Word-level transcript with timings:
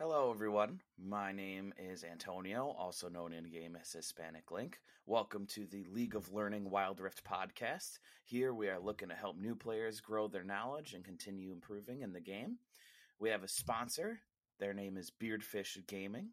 Hello, 0.00 0.30
everyone. 0.30 0.80
My 0.96 1.32
name 1.32 1.74
is 1.76 2.04
Antonio, 2.04 2.72
also 2.78 3.08
known 3.08 3.32
in 3.32 3.50
game 3.50 3.76
as 3.80 3.92
Hispanic 3.92 4.52
Link. 4.52 4.78
Welcome 5.06 5.46
to 5.46 5.66
the 5.66 5.88
League 5.92 6.14
of 6.14 6.32
Learning 6.32 6.70
Wild 6.70 7.00
Rift 7.00 7.24
podcast. 7.24 7.98
Here 8.24 8.54
we 8.54 8.68
are 8.68 8.78
looking 8.78 9.08
to 9.08 9.16
help 9.16 9.36
new 9.36 9.56
players 9.56 10.00
grow 10.00 10.28
their 10.28 10.44
knowledge 10.44 10.94
and 10.94 11.04
continue 11.04 11.50
improving 11.50 12.02
in 12.02 12.12
the 12.12 12.20
game. 12.20 12.58
We 13.18 13.30
have 13.30 13.42
a 13.42 13.48
sponsor. 13.48 14.20
Their 14.60 14.72
name 14.72 14.96
is 14.96 15.10
Beardfish 15.10 15.84
Gaming. 15.88 16.28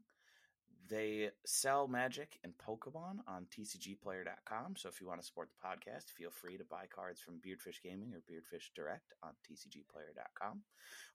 They 0.88 1.32
sell 1.48 1.88
Magic 1.88 2.38
and 2.44 2.54
Pokemon 2.60 3.22
on 3.28 3.48
TCGplayer.com. 3.50 4.76
So 4.78 4.90
if 4.90 5.02
you 5.02 5.08
want 5.08 5.22
to 5.22 5.26
support 5.26 5.50
the 5.50 5.68
podcast, 5.68 6.12
feel 6.16 6.30
free 6.30 6.58
to 6.58 6.64
buy 6.66 6.86
cards 6.96 7.20
from 7.20 7.42
Beardfish 7.42 7.82
Gaming 7.82 8.14
or 8.14 8.22
Beardfish 8.32 8.70
Direct 8.76 9.14
on 9.24 9.32
TCGplayer.com. 9.50 10.62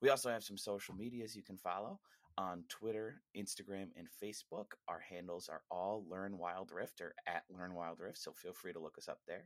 We 0.03 0.09
also 0.09 0.31
have 0.31 0.43
some 0.43 0.59
social 0.59 0.97
medias 0.97 1.37
you 1.37 1.45
can 1.45 1.57
follow 1.57 2.01
on 2.41 2.65
Twitter, 2.71 3.21
Instagram, 3.37 3.89
and 3.99 4.09
Facebook. 4.23 4.73
Our 4.89 5.01
handles 5.01 5.51
are 5.51 5.61
all 5.71 6.07
Learn 6.09 6.39
Wild 6.39 6.71
Rift 6.73 7.03
or 7.03 7.15
at 7.27 7.43
Learn 7.51 7.75
Wild 7.75 8.01
Rift. 8.01 8.17
So 8.17 8.33
feel 8.33 8.55
free 8.55 8.73
to 8.73 8.79
look 8.79 8.97
us 8.97 9.09
up 9.09 9.19
there. 9.29 9.45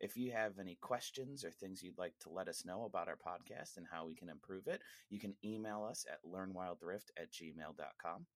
If 0.00 0.16
you 0.16 0.32
have 0.32 0.58
any 0.58 0.78
questions 0.80 1.44
or 1.44 1.50
things 1.50 1.82
you'd 1.82 1.98
like 1.98 2.14
to 2.22 2.30
let 2.30 2.48
us 2.48 2.64
know 2.64 2.84
about 2.84 3.06
our 3.06 3.18
podcast 3.18 3.76
and 3.76 3.86
how 3.92 4.06
we 4.06 4.14
can 4.14 4.30
improve 4.30 4.66
it, 4.66 4.80
you 5.10 5.20
can 5.20 5.34
email 5.44 5.86
us 5.88 6.06
at 6.10 6.24
learnwildrift 6.24 7.10
at 7.18 7.30
gmail.com. 7.30 8.26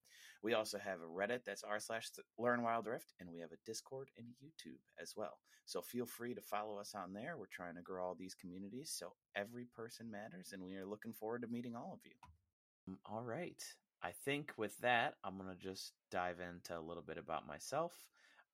We 0.42 0.52
also 0.52 0.78
have 0.78 1.00
a 1.00 1.04
Reddit 1.04 1.44
that's 1.46 1.64
r 1.64 1.80
slash 1.80 2.10
learnwildrift, 2.38 3.14
and 3.18 3.30
we 3.30 3.40
have 3.40 3.52
a 3.52 3.64
Discord 3.64 4.10
and 4.18 4.26
YouTube 4.44 4.78
as 5.00 5.14
well. 5.16 5.38
So 5.64 5.80
feel 5.80 6.06
free 6.06 6.34
to 6.34 6.42
follow 6.42 6.78
us 6.78 6.94
on 6.94 7.14
there. 7.14 7.36
We're 7.38 7.46
trying 7.46 7.76
to 7.76 7.82
grow 7.82 8.04
all 8.04 8.14
these 8.14 8.34
communities 8.34 8.94
so 8.94 9.14
every 9.34 9.64
person 9.74 10.10
matters, 10.10 10.50
and 10.52 10.62
we 10.62 10.76
are 10.76 10.86
looking 10.86 11.14
forward 11.14 11.42
to 11.42 11.48
meeting 11.48 11.74
all 11.74 11.94
of 11.94 12.00
you. 12.04 12.12
All 13.06 13.22
right. 13.22 13.62
I 14.02 14.12
think 14.24 14.52
with 14.56 14.76
that, 14.78 15.14
I'm 15.24 15.36
going 15.36 15.50
to 15.50 15.56
just 15.62 15.92
dive 16.10 16.36
into 16.40 16.78
a 16.78 16.80
little 16.80 17.02
bit 17.02 17.18
about 17.18 17.46
myself. 17.46 17.92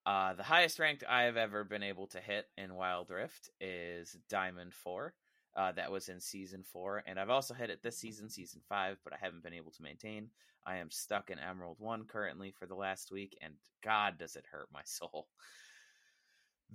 Uh, 0.05 0.33
the 0.33 0.43
highest 0.43 0.79
ranked 0.79 1.03
I 1.07 1.23
have 1.23 1.37
ever 1.37 1.63
been 1.63 1.83
able 1.83 2.07
to 2.07 2.19
hit 2.19 2.47
in 2.57 2.75
Wild 2.75 3.09
Rift 3.09 3.49
is 3.61 4.17
Diamond 4.29 4.73
4. 4.73 5.13
Uh, 5.55 5.71
that 5.73 5.91
was 5.91 6.09
in 6.09 6.19
season 6.19 6.63
4. 6.63 7.03
And 7.05 7.19
I've 7.19 7.29
also 7.29 7.53
hit 7.53 7.69
it 7.69 7.83
this 7.83 7.97
season, 7.97 8.29
season 8.29 8.61
5, 8.67 8.97
but 9.03 9.13
I 9.13 9.17
haven't 9.21 9.43
been 9.43 9.53
able 9.53 9.71
to 9.71 9.83
maintain. 9.83 10.29
I 10.65 10.77
am 10.77 10.89
stuck 10.89 11.29
in 11.29 11.37
Emerald 11.39 11.77
1 11.79 12.05
currently 12.05 12.51
for 12.51 12.65
the 12.65 12.75
last 12.75 13.11
week, 13.11 13.37
and 13.41 13.53
God, 13.83 14.17
does 14.17 14.35
it 14.35 14.45
hurt 14.51 14.69
my 14.73 14.81
soul. 14.85 15.27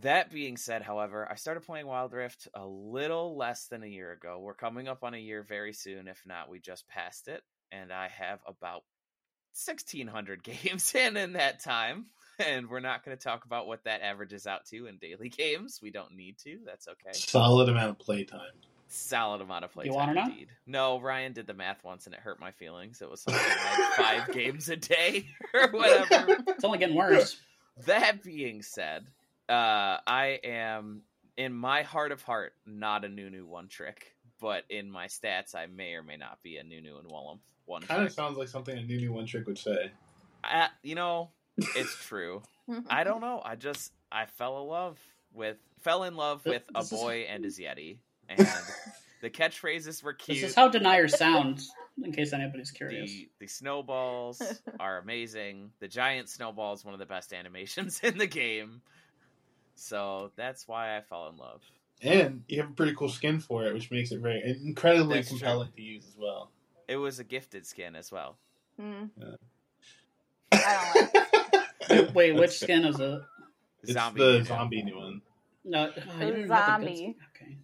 That 0.01 0.31
being 0.31 0.57
said, 0.57 0.83
however, 0.83 1.27
I 1.29 1.35
started 1.35 1.65
playing 1.65 1.89
Wild 1.89 2.13
Rift 2.13 2.47
a 2.55 2.65
little 2.65 3.37
less 3.37 3.67
than 3.67 3.83
a 3.83 3.89
year 3.89 4.13
ago. 4.13 4.39
We're 4.39 4.55
coming 4.55 4.87
up 4.87 5.03
on 5.03 5.15
a 5.15 5.19
year 5.19 5.43
very 5.43 5.73
soon. 5.73 6.07
If 6.07 6.23
not, 6.25 6.49
we 6.49 6.61
just 6.61 6.87
passed 6.87 7.27
it. 7.27 7.43
And 7.73 7.93
I 7.93 8.09
have 8.09 8.41
about 8.47 8.83
1,600 9.67 10.43
games 10.63 10.95
in 10.95 11.17
in 11.17 11.35
that 11.35 11.61
time. 11.63 12.07
And 12.47 12.71
we're 12.71 12.79
not 12.81 13.05
going 13.05 13.17
to 13.17 13.23
talk 13.23 13.45
about 13.47 13.67
what 13.67 13.83
that 13.85 14.01
averages 14.01 14.47
out 14.47 14.65
to 14.67 14.87
in 14.87 14.99
daily 14.99 15.29
games. 15.37 15.81
We 15.83 15.91
don't 15.91 16.15
need 16.17 16.39
to. 16.45 16.59
That's 16.65 16.87
okay. 16.87 17.13
Solid 17.13 17.69
amount 17.69 17.91
of 17.91 17.99
playtime. 17.99 18.41
Solid 18.91 19.43
amount 19.43 19.65
of 19.65 19.71
You 19.73 19.91
playtime, 19.91 19.95
wanna 19.95 20.15
know? 20.15 20.23
indeed. 20.27 20.49
No, 20.67 20.99
Ryan 21.01 21.33
did 21.35 21.47
the 21.47 21.53
math 21.53 21.85
once 21.85 22.07
and 22.07 22.15
it 22.15 22.21
hurt 22.21 22.41
my 22.41 22.53
feelings. 22.53 23.03
It 23.03 23.11
was 23.11 23.21
something 23.21 23.43
like 23.43 23.93
five 23.97 24.29
games 24.33 24.69
a 24.71 24.77
day 24.77 25.27
or 25.53 25.69
whatever. 25.71 26.39
It's 26.49 26.65
only 26.65 26.79
getting 26.79 26.97
worse. 26.97 27.39
That 27.85 28.23
being 28.23 28.63
said, 28.63 29.05
uh, 29.49 29.99
I 30.07 30.39
am 30.43 31.03
in 31.37 31.53
my 31.53 31.83
heart 31.83 32.13
of 32.13 32.23
heart 32.23 32.55
not 32.67 33.05
a 33.05 33.09
Nunu 33.11 33.45
one 33.47 33.69
trick, 33.69 34.15
but 34.41 34.65
in 34.71 34.91
my 34.91 35.07
stats, 35.07 35.55
I 35.55 35.67
may 35.67 35.95
or 35.95 36.03
may 36.03 36.17
not 36.17 36.43
be 36.43 36.57
a 36.57 36.63
Nunu 36.65 36.99
and 36.99 37.09
Willump 37.09 37.41
one 37.67 37.83
Kind 37.83 38.03
of 38.05 38.13
sounds 38.13 38.39
like 38.39 38.49
something 38.49 38.77
a 38.77 38.83
Nunu 38.83 39.13
one 39.13 39.27
trick 39.27 39.47
would 39.47 39.59
say. 39.59 39.91
I, 40.43 40.69
you 40.83 40.95
know, 40.95 41.31
it's 41.57 41.95
true. 42.07 42.43
I 42.89 43.05
don't 43.05 43.21
know. 43.21 43.43
I 43.45 43.57
just 43.57 43.93
I 44.11 44.27
fell 44.27 44.61
in 44.63 44.69
love 44.69 44.99
with 45.35 45.57
fell 45.81 46.05
in 46.05 46.17
love 46.17 46.45
with 46.47 46.63
a 46.75 46.81
This 46.81 46.93
is- 46.93 46.99
boy 46.99 47.27
and 47.29 47.45
his 47.45 47.59
yeti, 47.61 47.99
and 48.29 48.47
the 49.21 49.31
catchphrases 49.31 50.03
were 50.03 50.13
cute. 50.15 50.41
This 50.41 50.51
is 50.51 50.55
how 50.57 50.69
deniers 50.69 51.17
sound, 51.19 51.61
in 52.03 52.13
case 52.13 52.33
anybody's 52.33 52.71
curious. 52.71 53.11
The 53.11 53.29
the 53.41 53.47
snowballs 53.49 54.41
are 54.81 54.99
amazing. 54.99 55.71
The 55.81 55.89
giant 55.89 56.29
snowball 56.29 56.73
is 56.75 56.85
one 56.85 56.95
of 56.95 57.01
the 57.01 57.07
best 57.07 57.33
animations 57.33 58.01
in 58.03 58.17
the 58.19 58.27
game. 58.27 58.81
So 59.75 60.33
that's 60.37 60.67
why 60.67 60.97
I 60.97 61.01
fell 61.03 61.29
in 61.29 61.37
love. 61.37 61.63
And 62.03 62.45
you 62.49 62.61
have 62.61 62.71
a 62.71 62.75
pretty 62.75 62.95
cool 62.95 63.09
skin 63.09 63.41
for 63.41 63.65
it, 63.67 63.75
which 63.75 63.91
makes 63.91 64.13
it 64.13 64.21
very 64.21 64.41
incredibly 64.65 65.17
That's 65.17 65.29
true. 65.31 65.39
compelling 65.39 65.73
to 65.77 65.83
use 65.83 66.05
as 66.07 66.17
well. 66.17 66.51
It 66.87 66.97
was 66.97 67.19
a 67.19 67.25
gifted 67.25 67.67
skin 67.67 67.97
as 67.97 68.13
well. 68.13 68.37
Hmm. 68.81 69.05
Yeah. 69.17 69.27
I 70.53 71.09
don't 71.89 72.07
like 72.07 72.15
Wait, 72.15 72.33
which 72.33 72.59
skin 72.59 72.85
is 72.85 72.99
it? 73.01 73.21
It's 73.83 73.93
zombie. 73.93 74.21
the 74.21 74.33
Nunu. 74.33 74.45
zombie 74.45 74.83
Nunu. 74.83 75.21
No, 75.65 75.91
oh, 75.97 75.97
you 75.97 76.03
The 76.19 76.19
don't 76.19 76.39
even 76.39 76.51
have 76.51 76.81
the 76.81 76.87
zombie. 76.87 77.17
Okay. 77.37 77.57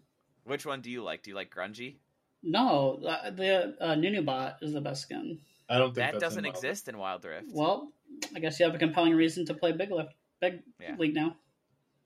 Which 0.44 0.67
one 0.67 0.81
do 0.81 0.91
you 0.91 1.03
like? 1.03 1.23
Do 1.23 1.31
you 1.31 1.37
like 1.37 1.55
grungy? 1.55 1.97
No, 2.43 3.00
uh, 3.06 3.31
the 3.31 3.75
uh, 3.81 3.94
Nunubot 3.94 4.56
is 4.62 4.73
the 4.75 4.81
best 4.81 5.03
skin. 5.03 5.39
I 5.69 5.78
don't 5.78 5.87
think 5.89 5.97
That 5.97 6.12
that's 6.12 6.23
doesn't 6.23 6.44
in 6.44 6.50
exist 6.50 6.89
in 6.89 6.99
Wild 6.99 7.25
Rift. 7.25 7.47
Well, 7.53 7.91
I 8.37 8.41
guess 8.41 8.61
you 8.61 8.67
have 8.67 8.75
a 8.75 8.78
compelling 8.78 9.15
reason 9.15 9.47
to 9.47 9.55
play 9.55 9.73
Big 9.73 9.91
Lift, 9.91 10.12
Big 10.41 10.62
Yeah. 10.81 10.97
League 10.99 11.15
now. 11.15 11.37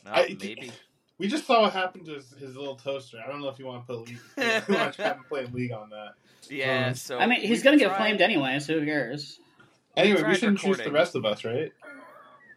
No, 0.05 0.13
I- 0.13 0.37
maybe. 0.39 0.71
We 1.19 1.27
just 1.27 1.47
saw 1.47 1.63
what 1.63 1.73
happened 1.73 2.07
to 2.07 2.15
his, 2.15 2.31
his 2.39 2.57
little 2.57 2.77
toaster. 2.77 3.19
I 3.25 3.29
don't 3.29 3.41
know 3.41 3.49
if 3.49 3.59
you 3.59 3.67
want 3.67 3.87
to 3.87 3.93
put 3.93 4.07
League, 4.07 4.19
you 4.69 4.75
want 4.75 4.95
to 4.95 5.03
have 5.03 5.17
him 5.17 5.25
play 5.29 5.47
League 5.47 5.73
on 5.73 5.91
that. 5.91 6.15
Yeah. 6.49 6.89
Um, 6.89 6.95
So 6.95 7.19
I 7.19 7.27
mean, 7.27 7.41
he's 7.41 7.63
gonna 7.63 7.77
get 7.77 7.89
tried- 7.89 7.97
flamed 7.97 8.21
anyway, 8.21 8.59
so 8.61 8.79
who 8.79 8.87
cares? 8.87 9.41
Anyway, 9.97 10.17
we 10.19 10.23
tried 10.23 10.37
shouldn't 10.39 10.59
choose 10.61 10.79
the 10.79 10.93
rest 10.93 11.17
of 11.17 11.25
us, 11.25 11.45
right? 11.45 11.73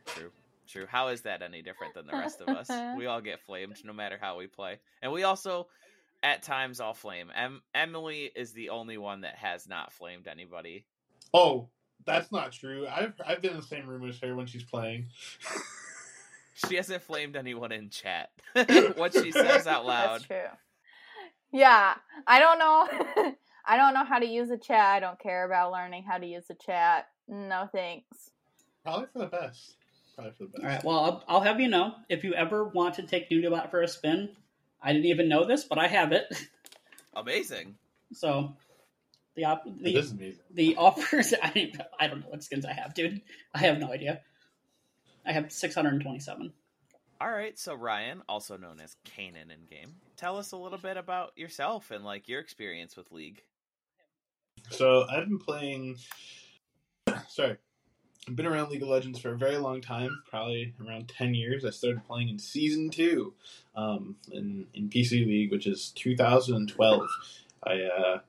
True. 0.06 0.32
True. 0.68 0.86
How 0.88 1.08
is 1.10 1.22
that 1.22 1.42
any 1.42 1.62
different 1.64 1.96
than 1.96 2.06
the 2.06 2.14
rest 2.14 2.40
of 2.40 2.48
us? 2.50 2.70
we 2.98 3.08
all 3.08 3.20
get 3.22 3.42
flamed 3.42 3.84
no 3.84 3.94
matter 3.94 4.18
how 4.22 4.38
we 4.38 4.48
play. 4.48 4.80
And 5.02 5.12
we 5.12 5.24
also 5.24 5.68
at 6.24 6.44
times 6.44 6.80
all 6.80 6.94
flame. 6.94 7.32
Em- 7.36 7.62
Emily 7.74 8.32
is 8.36 8.54
the 8.54 8.70
only 8.70 8.98
one 8.98 9.22
that 9.22 9.36
has 9.36 9.68
not 9.68 9.92
flamed 9.92 10.28
anybody. 10.28 10.86
Oh, 11.34 11.68
that's 12.06 12.32
not 12.32 12.52
true. 12.52 12.88
I've 12.88 13.14
I've 13.26 13.42
been 13.42 13.52
in 13.52 13.58
the 13.58 13.64
same 13.64 13.88
room 13.88 14.08
as 14.08 14.20
her 14.20 14.36
when 14.36 14.46
she's 14.46 14.64
playing. 14.64 15.08
She 16.68 16.76
hasn't 16.76 17.04
flamed 17.04 17.36
anyone 17.36 17.72
in 17.72 17.90
chat. 17.90 18.30
what 18.96 19.14
she 19.14 19.32
says 19.32 19.68
out 19.68 19.86
loud. 19.86 20.22
That's 20.22 20.24
true. 20.26 20.58
Yeah, 21.52 21.96
I 22.28 22.40
don't 22.40 22.60
know. 22.60 23.34
I 23.66 23.78
don't 23.78 23.94
know 23.94 24.06
how 24.06 24.20
to 24.20 24.26
use 24.26 24.50
a 24.50 24.58
chat. 24.58 24.80
I 24.80 25.00
don't 25.00 25.20
care 25.20 25.46
about 25.46 25.72
learning 25.72 26.04
how 26.04 26.18
to 26.18 26.26
use 26.26 26.46
a 26.50 26.56
chat. 26.56 27.08
No 27.28 27.68
thanks. 27.72 28.32
Probably 28.84 29.08
for 29.14 29.20
the 29.20 29.28
best. 29.28 29.76
Probably 30.16 30.34
for 30.34 30.44
the 30.46 30.50
best. 30.50 30.64
All 30.64 30.70
right. 30.70 30.84
Well, 30.84 31.00
I'll, 31.00 31.24
I'll 31.28 31.42
have 31.42 31.60
you 31.60 31.68
know 31.68 31.94
if 32.10 32.24
you 32.24 32.34
ever 32.34 32.64
want 32.66 32.96
to 32.96 33.04
take 33.04 33.30
Nunubot 33.30 33.70
for 33.72 33.82
a 33.82 33.88
spin. 33.88 34.30
I 34.82 34.94
didn't 34.94 35.06
even 35.06 35.30
know 35.30 35.46
this, 35.46 35.64
but 35.64 35.78
I 35.78 35.88
have 35.88 36.12
it. 36.12 36.26
Amazing. 37.16 37.76
So 38.14 38.56
the 39.36 39.46
op- 39.46 39.68
It 39.68 39.84
the 39.84 39.96
is 39.98 40.12
amazing. 40.12 40.40
the 40.54 40.76
offers. 40.78 41.34
I 41.42 41.72
I 42.00 42.08
don't 42.08 42.22
know 42.22 42.30
what 42.30 42.44
skins 42.44 42.66
I 42.66 42.74
have, 42.74 42.94
dude. 42.94 43.22
I 43.54 43.60
have 43.60 43.78
no 43.78 43.92
idea. 43.92 44.22
I 45.26 45.34
have 45.34 45.52
six 45.52 45.76
hundred 45.76 45.94
and 45.94 46.02
twenty-seven. 46.02 46.54
All 47.20 47.30
right, 47.32 47.58
so 47.58 47.76
Ryan, 47.76 48.24
also 48.28 48.58
known 48.58 48.80
as 48.80 48.96
Kanan 49.06 49.52
in 49.52 49.66
game, 49.70 49.94
tell 50.18 50.38
us 50.38 50.54
a 50.54 50.58
little 50.58 50.80
bit 50.80 50.98
about 50.98 51.38
yourself 51.38 51.92
and 51.92 52.04
like 52.04 52.28
your 52.28 52.40
experience 52.40 52.98
with 52.98 53.12
League. 53.12 53.44
So 54.72 55.06
I've 55.08 55.28
been 55.28 55.38
playing. 55.38 55.98
Sorry, 57.28 57.58
I've 58.28 58.36
been 58.36 58.48
around 58.48 58.72
League 58.72 58.82
of 58.82 58.88
Legends 58.88 59.20
for 59.20 59.34
a 59.34 59.38
very 59.38 59.58
long 59.58 59.82
time, 59.82 60.24
probably 60.30 60.74
around 60.84 61.10
ten 61.10 61.36
years. 61.36 61.64
I 61.64 61.70
started 61.70 62.04
playing 62.06 62.30
in 62.30 62.40
season 62.40 62.90
two, 62.90 63.34
um, 63.76 64.16
in 64.32 64.68
in 64.74 64.90
PC 64.90 65.26
League, 65.26 65.52
which 65.52 65.68
is 65.68 65.92
2012. 65.92 67.08
I 67.64 67.82
uh, 67.84 68.20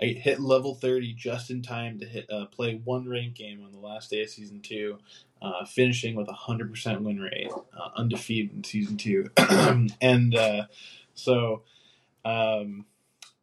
I 0.00 0.06
hit 0.06 0.40
level 0.40 0.74
30 0.74 1.14
just 1.14 1.50
in 1.50 1.62
time 1.62 1.98
to 1.98 2.06
hit 2.06 2.30
uh, 2.30 2.46
play 2.46 2.80
one 2.84 3.08
rank 3.08 3.34
game 3.34 3.64
on 3.64 3.72
the 3.72 3.78
last 3.78 4.10
day 4.10 4.22
of 4.22 4.30
season 4.30 4.60
two, 4.60 4.98
uh, 5.42 5.64
finishing 5.64 6.14
with 6.14 6.28
a 6.28 6.32
hundred 6.32 6.70
percent 6.70 7.02
win 7.02 7.20
rate, 7.20 7.50
uh, 7.50 7.90
undefeated 7.96 8.54
in 8.54 8.64
season 8.64 8.96
two, 8.96 9.30
and 10.00 10.34
uh, 10.34 10.66
so 11.14 11.62
um, 12.24 12.86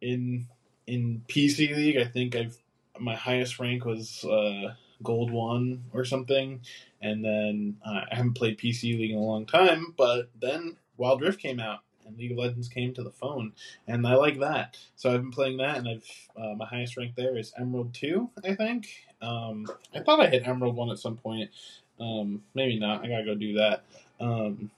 in 0.00 0.46
in 0.86 1.22
PC 1.28 1.74
League, 1.74 1.96
I 1.96 2.04
think 2.04 2.36
I've 2.36 2.56
my 2.98 3.14
highest 3.14 3.58
rank 3.58 3.84
was 3.84 4.24
uh, 4.24 4.74
gold 5.02 5.30
one 5.30 5.84
or 5.92 6.04
something, 6.04 6.60
and 7.00 7.24
then 7.24 7.76
uh, 7.84 8.02
I 8.10 8.14
haven't 8.14 8.34
played 8.34 8.58
PC 8.58 8.98
League 8.98 9.10
in 9.10 9.18
a 9.18 9.20
long 9.20 9.46
time. 9.46 9.94
But 9.96 10.30
then 10.40 10.76
Wild 10.96 11.20
Rift 11.20 11.40
came 11.40 11.60
out, 11.60 11.80
and 12.06 12.16
League 12.16 12.32
of 12.32 12.38
Legends 12.38 12.68
came 12.68 12.94
to 12.94 13.02
the 13.02 13.10
phone, 13.10 13.52
and 13.86 14.06
I 14.06 14.14
like 14.14 14.40
that. 14.40 14.76
So 14.96 15.12
I've 15.12 15.20
been 15.20 15.30
playing 15.30 15.58
that, 15.58 15.76
and 15.78 15.88
I've 15.88 16.28
uh, 16.36 16.54
my 16.54 16.66
highest 16.66 16.96
rank 16.96 17.14
there 17.16 17.36
is 17.36 17.52
Emerald 17.58 17.94
two, 17.94 18.30
I 18.44 18.54
think. 18.54 18.88
Um, 19.20 19.66
I 19.94 20.00
thought 20.00 20.20
I 20.20 20.28
hit 20.28 20.46
Emerald 20.46 20.76
one 20.76 20.90
at 20.90 20.98
some 20.98 21.16
point. 21.16 21.50
Um, 22.00 22.42
maybe 22.54 22.78
not. 22.78 23.04
I 23.04 23.08
gotta 23.08 23.24
go 23.24 23.34
do 23.34 23.54
that. 23.54 23.84
Um, 24.20 24.70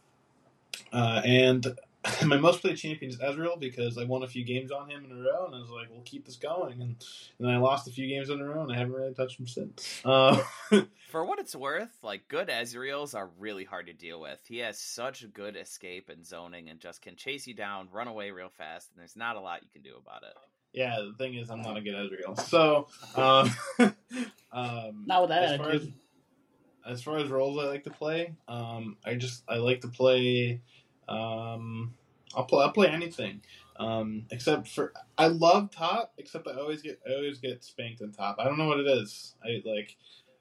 uh, 0.92 1.22
and 1.24 1.66
my 2.24 2.36
most 2.36 2.60
played 2.60 2.76
champion 2.76 3.10
is 3.10 3.18
Ezreal 3.18 3.58
because 3.58 3.98
I 3.98 4.04
won 4.04 4.22
a 4.22 4.28
few 4.28 4.44
games 4.44 4.70
on 4.70 4.88
him 4.88 5.04
in 5.04 5.10
a 5.10 5.20
row, 5.20 5.46
and 5.46 5.54
I 5.54 5.58
was 5.58 5.70
like, 5.70 5.88
"We'll 5.90 6.02
keep 6.02 6.24
this 6.24 6.36
going." 6.36 6.74
And, 6.74 6.82
and 6.82 7.48
then 7.48 7.50
I 7.50 7.58
lost 7.58 7.88
a 7.88 7.90
few 7.90 8.06
games 8.06 8.30
in 8.30 8.40
a 8.40 8.44
row, 8.44 8.62
and 8.62 8.72
I 8.72 8.76
haven't 8.76 8.94
really 8.94 9.14
touched 9.14 9.38
him 9.38 9.46
since. 9.46 10.00
Uh, 10.04 10.40
For 11.10 11.24
what 11.24 11.38
it's 11.38 11.56
worth, 11.56 11.96
like 12.02 12.28
good 12.28 12.48
Ezreals 12.48 13.14
are 13.14 13.30
really 13.38 13.64
hard 13.64 13.86
to 13.86 13.92
deal 13.92 14.20
with. 14.20 14.40
He 14.46 14.58
has 14.58 14.78
such 14.78 15.24
good 15.32 15.56
escape 15.56 16.08
and 16.08 16.24
zoning, 16.24 16.68
and 16.68 16.80
just 16.80 17.02
can 17.02 17.16
chase 17.16 17.46
you 17.46 17.54
down, 17.54 17.88
run 17.92 18.08
away 18.08 18.30
real 18.30 18.50
fast, 18.50 18.90
and 18.90 19.00
there's 19.00 19.16
not 19.16 19.36
a 19.36 19.40
lot 19.40 19.62
you 19.62 19.68
can 19.72 19.82
do 19.82 19.96
about 20.00 20.22
it. 20.22 20.34
yeah, 20.72 21.00
the 21.00 21.14
thing 21.16 21.34
is, 21.34 21.50
I'm 21.50 21.62
not 21.62 21.76
a 21.76 21.80
good 21.80 21.94
Ezreal, 21.94 22.38
so 22.38 22.86
um, 23.16 23.50
um, 24.52 25.04
Not 25.06 25.22
with 25.22 25.30
that 25.30 25.44
as 25.44 25.56
far 25.58 25.70
as, 25.70 25.76
attitude. 25.76 25.94
As 26.88 27.02
far 27.02 27.18
as 27.18 27.28
roles 27.28 27.58
I 27.58 27.66
like 27.66 27.84
to 27.84 27.90
play, 27.90 28.34
um, 28.48 28.96
I 29.04 29.14
just 29.14 29.44
I 29.48 29.56
like 29.56 29.80
to 29.82 29.88
play. 29.88 30.60
Um, 31.08 31.94
I'll 32.34 32.44
play. 32.44 32.64
I'll 32.64 32.72
play 32.72 32.88
anything, 32.88 33.42
um, 33.76 34.24
except 34.30 34.68
for 34.68 34.92
I 35.16 35.28
love 35.28 35.70
top. 35.70 36.12
Except 36.18 36.46
I 36.48 36.54
always 36.54 36.82
get 36.82 37.00
I 37.08 37.14
always 37.14 37.38
get 37.38 37.64
spanked 37.64 38.00
in 38.00 38.12
top. 38.12 38.36
I 38.38 38.44
don't 38.44 38.58
know 38.58 38.66
what 38.66 38.80
it 38.80 38.86
is. 38.86 39.34
I 39.44 39.62
like. 39.64 39.96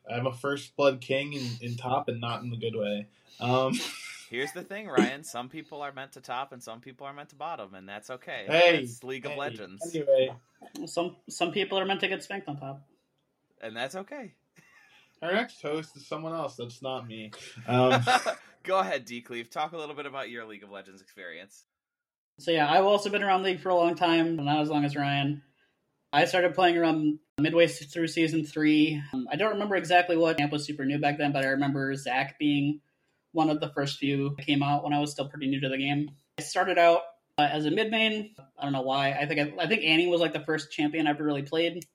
I'm 0.10 0.26
a 0.26 0.34
first 0.34 0.76
blood 0.78 1.02
king 1.02 1.34
in, 1.34 1.46
in 1.60 1.76
top 1.76 2.08
and 2.08 2.22
not 2.22 2.42
in 2.42 2.50
the 2.50 2.58
good 2.58 2.76
way. 2.76 3.08
Um, 3.42 3.74
Here's 4.30 4.52
the 4.52 4.64
thing, 4.64 4.88
Ryan. 4.88 5.24
Some 5.24 5.48
people 5.48 5.82
are 5.82 5.94
meant 5.94 6.14
to 6.14 6.22
top, 6.22 6.52
and 6.52 6.62
some 6.62 6.82
people 6.82 7.08
are 7.08 7.14
meant 7.14 7.30
to 7.30 7.36
bottom, 7.36 7.74
and 7.76 7.88
that's 7.88 8.10
okay. 8.10 8.46
Hey, 8.48 8.80
it's 8.80 9.04
League 9.04 9.26
of 9.26 9.38
Legends, 9.38 9.82
Anyway, 9.96 10.34
Some 10.86 11.16
some 11.30 11.52
people 11.52 11.80
are 11.80 11.86
meant 11.86 12.02
to 12.02 12.08
get 12.10 12.24
spanked 12.24 12.48
on 12.50 12.58
top. 12.58 12.82
and 13.62 13.76
that's 13.76 13.96
okay. 13.96 14.34
Our 15.22 15.34
next 15.34 15.62
host 15.62 15.96
is 15.96 16.08
someone 16.08 16.34
else. 16.34 16.56
That's 16.56 16.82
not 16.82 17.08
me. 17.08 17.32
Um, 17.68 18.02
Go 18.64 18.80
ahead, 18.80 19.08
Decleave. 19.08 19.50
Talk 19.50 19.72
a 19.72 19.78
little 19.78 19.96
bit 19.96 20.06
about 20.06 20.30
your 20.30 20.46
League 20.46 20.64
of 20.64 20.70
Legends 20.70 21.02
experience. 21.02 21.64
So 22.40 22.52
yeah, 22.52 22.72
I've 22.72 22.84
also 22.84 23.10
been 23.10 23.24
around 23.24 23.44
League 23.44 23.62
for 23.62 23.70
a 23.70 23.76
long 23.76 23.96
time, 23.96 24.36
not 24.36 24.62
as 24.62 24.70
long 24.70 24.86
as 24.86 24.96
Ryan. 24.96 25.42
I 26.14 26.26
started 26.26 26.54
playing 26.54 26.78
around 26.78 27.20
midway 27.40 27.68
through 27.68 28.08
season 28.08 28.46
three. 28.46 29.02
Um, 29.14 29.28
I 29.32 29.36
don't 29.36 29.54
remember 29.54 29.76
exactly 29.76 30.18
what 30.18 30.38
camp 30.38 30.52
was 30.52 30.66
super 30.66 30.86
new 30.86 31.00
back 31.00 31.18
then, 31.18 31.32
but 31.32 31.44
I 31.44 31.50
remember 31.50 31.94
Zac 31.96 32.38
being 32.38 32.82
one 33.32 33.50
of 33.50 33.60
the 33.60 33.70
first 33.70 34.00
few 34.00 34.34
that 34.36 34.46
came 34.46 34.64
out 34.64 34.84
when 34.84 34.94
I 34.94 35.00
was 35.00 35.12
still 35.12 35.28
pretty 35.28 35.48
new 35.48 35.60
to 35.62 35.70
the 35.70 35.78
game. 35.78 36.12
I 36.38 36.44
started 36.44 36.78
out 36.78 37.02
uh, 37.38 37.48
as 37.52 37.66
a 37.66 37.72
mid 37.72 37.92
main. 37.92 38.36
I 38.58 38.64
don't 38.64 38.74
know 38.74 38.82
why. 38.82 39.12
I 39.12 39.26
think 39.26 39.40
I, 39.40 39.64
I 39.64 39.68
think 39.68 39.84
Annie 39.84 40.08
was 40.08 40.22
like 40.22 40.34
the 40.34 40.40
first 40.40 40.72
champion 40.72 41.08
I 41.08 41.12
ever 41.12 41.24
really 41.24 41.44
played. 41.44 41.86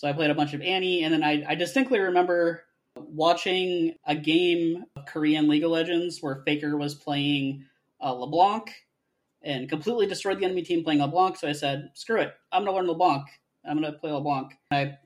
So 0.00 0.08
I 0.08 0.14
played 0.14 0.30
a 0.30 0.34
bunch 0.34 0.54
of 0.54 0.62
Annie, 0.62 1.04
and 1.04 1.12
then 1.12 1.22
I, 1.22 1.44
I 1.46 1.54
distinctly 1.54 1.98
remember 1.98 2.62
watching 2.96 3.96
a 4.06 4.14
game 4.14 4.86
of 4.96 5.04
Korean 5.04 5.46
League 5.46 5.62
of 5.62 5.72
Legends 5.72 6.22
where 6.22 6.42
Faker 6.46 6.78
was 6.78 6.94
playing 6.94 7.66
uh, 8.02 8.14
LeBlanc 8.14 8.72
and 9.42 9.68
completely 9.68 10.06
destroyed 10.06 10.40
the 10.40 10.46
enemy 10.46 10.62
team 10.62 10.84
playing 10.84 11.00
LeBlanc. 11.00 11.36
So 11.36 11.48
I 11.48 11.52
said, 11.52 11.90
screw 11.92 12.18
it. 12.18 12.32
I'm 12.50 12.64
going 12.64 12.72
to 12.72 12.78
learn 12.78 12.86
LeBlanc. 12.86 13.26
I'm 13.62 13.78
going 13.78 13.92
to 13.92 13.98
play 13.98 14.10
LeBlanc. 14.10 14.56
And 14.70 14.88
I 14.88 14.98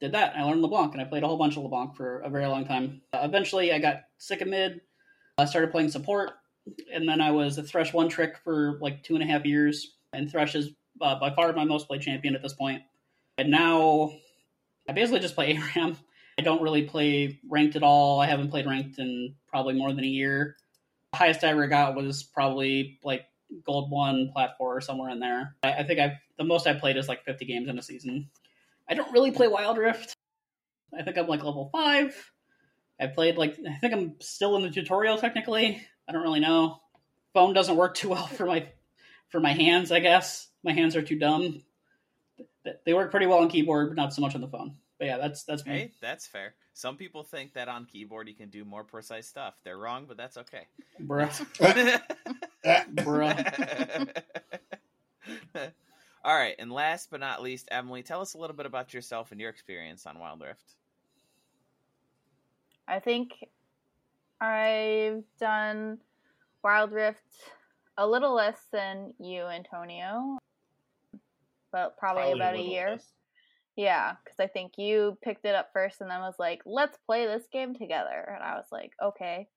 did 0.00 0.10
that. 0.10 0.34
I 0.36 0.42
learned 0.42 0.62
LeBlanc, 0.62 0.92
and 0.92 1.00
I 1.00 1.04
played 1.04 1.22
a 1.22 1.28
whole 1.28 1.38
bunch 1.38 1.56
of 1.56 1.62
LeBlanc 1.62 1.94
for 1.94 2.18
a 2.22 2.28
very 2.28 2.46
long 2.46 2.66
time. 2.66 3.00
Uh, 3.12 3.20
eventually, 3.22 3.72
I 3.72 3.78
got 3.78 4.00
sick 4.18 4.40
of 4.40 4.48
mid. 4.48 4.80
I 5.38 5.44
started 5.44 5.70
playing 5.70 5.90
support, 5.90 6.32
and 6.92 7.08
then 7.08 7.20
I 7.20 7.30
was 7.30 7.58
a 7.58 7.62
Thresh 7.62 7.92
one 7.92 8.08
trick 8.08 8.38
for 8.42 8.80
like 8.80 9.04
two 9.04 9.14
and 9.14 9.22
a 9.22 9.26
half 9.26 9.44
years. 9.44 9.98
And 10.12 10.28
Thresh 10.28 10.56
is 10.56 10.70
uh, 11.00 11.20
by 11.20 11.32
far 11.32 11.52
my 11.52 11.64
most 11.64 11.86
played 11.86 12.00
champion 12.00 12.34
at 12.34 12.42
this 12.42 12.54
point. 12.54 12.82
And 13.38 13.48
now 13.48 14.14
I 14.88 14.92
basically 14.92 15.20
just 15.20 15.34
play 15.34 15.56
ARAM. 15.76 15.96
I 16.38 16.42
don't 16.42 16.62
really 16.62 16.82
play 16.82 17.40
ranked 17.48 17.76
at 17.76 17.82
all. 17.82 18.20
I 18.20 18.26
haven't 18.26 18.50
played 18.50 18.66
ranked 18.66 18.98
in 18.98 19.34
probably 19.48 19.74
more 19.74 19.92
than 19.92 20.04
a 20.04 20.08
year. 20.08 20.56
The 21.12 21.18
highest 21.18 21.44
I 21.44 21.48
ever 21.48 21.66
got 21.66 21.94
was 21.94 22.22
probably 22.22 22.98
like 23.04 23.26
gold 23.66 23.90
one, 23.90 24.30
plat 24.32 24.56
four, 24.56 24.76
or 24.76 24.80
somewhere 24.80 25.10
in 25.10 25.20
there. 25.20 25.54
I, 25.62 25.72
I 25.74 25.82
think 25.84 26.00
I've 26.00 26.16
the 26.38 26.44
most 26.44 26.66
I 26.66 26.74
played 26.74 26.96
is 26.96 27.08
like 27.08 27.24
50 27.24 27.44
games 27.44 27.68
in 27.68 27.78
a 27.78 27.82
season. 27.82 28.30
I 28.88 28.94
don't 28.94 29.12
really 29.12 29.30
play 29.30 29.48
Wild 29.48 29.78
Rift. 29.78 30.14
I 30.98 31.02
think 31.02 31.16
I'm 31.16 31.26
like 31.26 31.44
level 31.44 31.68
five. 31.70 32.14
I 33.00 33.06
played 33.06 33.36
like 33.36 33.58
I 33.68 33.74
think 33.78 33.92
I'm 33.92 34.14
still 34.20 34.56
in 34.56 34.62
the 34.62 34.70
tutorial 34.70 35.18
technically. 35.18 35.82
I 36.08 36.12
don't 36.12 36.22
really 36.22 36.40
know. 36.40 36.80
Phone 37.34 37.54
doesn't 37.54 37.76
work 37.76 37.94
too 37.94 38.10
well 38.10 38.26
for 38.38 38.46
my 38.46 38.68
for 39.28 39.40
my 39.40 39.52
hands. 39.52 39.92
I 39.92 40.00
guess 40.00 40.48
my 40.62 40.72
hands 40.72 40.96
are 40.96 41.02
too 41.02 41.18
dumb. 41.18 41.62
They 42.84 42.94
work 42.94 43.10
pretty 43.10 43.26
well 43.26 43.38
on 43.38 43.48
keyboard, 43.48 43.88
but 43.88 43.96
not 43.96 44.12
so 44.14 44.22
much 44.22 44.34
on 44.34 44.40
the 44.40 44.48
phone. 44.48 44.76
But 44.98 45.06
yeah, 45.06 45.18
that's 45.18 45.44
that's 45.44 45.66
me. 45.66 45.72
Hey, 45.72 45.92
that's 46.00 46.26
fair. 46.26 46.54
Some 46.74 46.96
people 46.96 47.24
think 47.24 47.54
that 47.54 47.68
on 47.68 47.86
keyboard 47.86 48.28
you 48.28 48.34
can 48.34 48.50
do 48.50 48.64
more 48.64 48.84
precise 48.84 49.26
stuff. 49.26 49.54
They're 49.64 49.78
wrong, 49.78 50.04
but 50.06 50.16
that's 50.16 50.36
okay. 50.36 50.68
Bruh. 51.02 51.28
Bruh. 52.94 54.22
All 56.24 56.36
right, 56.36 56.54
and 56.60 56.70
last 56.70 57.10
but 57.10 57.18
not 57.18 57.42
least, 57.42 57.68
Emily, 57.72 58.04
tell 58.04 58.20
us 58.20 58.34
a 58.34 58.38
little 58.38 58.54
bit 58.54 58.64
about 58.64 58.94
yourself 58.94 59.32
and 59.32 59.40
your 59.40 59.50
experience 59.50 60.06
on 60.06 60.20
Wild 60.20 60.40
Rift. 60.40 60.76
I 62.86 63.00
think 63.00 63.32
I've 64.40 65.24
done 65.40 65.98
Wild 66.62 66.92
Rift 66.92 67.24
a 67.98 68.06
little 68.06 68.34
less 68.34 68.66
than 68.72 69.14
you, 69.18 69.42
Antonio, 69.46 70.38
but 71.72 71.96
probably, 71.96 72.32
about 72.32 72.54
a 72.54 72.58
little 72.58 72.72
year. 72.72 72.90
less. 72.90 73.06
Yeah, 73.76 74.12
because 74.22 74.38
I 74.38 74.46
think 74.48 74.72
you 74.76 75.16
picked 75.22 75.46
it 75.46 75.54
up 75.54 75.70
first 75.72 76.00
and 76.02 76.10
then 76.10 76.20
was 76.20 76.34
like, 76.38 76.60
let's 76.66 76.98
play 77.06 77.26
this 77.26 77.44
game 77.52 77.74
together. 77.74 78.32
And 78.34 78.42
I 78.42 78.54
was 78.56 78.66
like, 78.70 78.92
okay. 79.02 79.48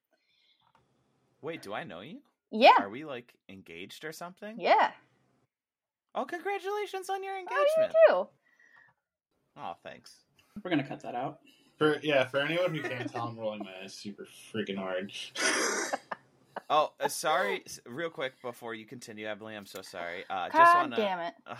Wait, 1.41 1.61
do 1.61 1.73
I 1.73 1.83
know 1.83 1.99
you? 1.99 2.19
Yeah. 2.51 2.79
Are 2.79 2.89
we 2.89 3.03
like 3.03 3.33
engaged 3.49 4.05
or 4.05 4.13
something? 4.13 4.55
Yeah. 4.57 4.91
Oh, 6.15 6.23
congratulations 6.23 7.09
on 7.09 7.23
your 7.23 7.33
Oh, 7.35 7.39
engagement. 7.39 7.93
you 8.07 8.13
too. 8.13 8.27
Oh, 9.57 9.73
thanks. 9.83 10.23
We're 10.63 10.69
gonna 10.69 10.87
cut 10.87 11.01
that 11.01 11.15
out. 11.15 11.39
For 11.77 11.99
yeah, 12.01 12.23
for 12.25 12.39
anyone 12.39 12.73
who 12.73 12.81
can't 12.81 13.11
tell, 13.11 13.27
I'm 13.27 13.37
rolling 13.37 13.59
my 13.59 13.71
eyes 13.83 13.93
super 13.93 14.25
freaking 14.53 14.77
hard. 14.77 15.11
Oh, 16.67 16.93
uh, 16.99 17.07
sorry. 17.07 17.63
Real 17.85 18.09
quick 18.09 18.41
before 18.41 18.73
you 18.73 18.85
continue, 18.85 19.27
Emily, 19.27 19.55
I'm 19.55 19.67
so 19.67 19.83
sorry. 19.83 20.23
Uh, 20.29 20.49
just 20.49 20.75
wanna. 20.75 20.95
damn 20.95 21.19
it. 21.19 21.33
Oh. 21.47 21.57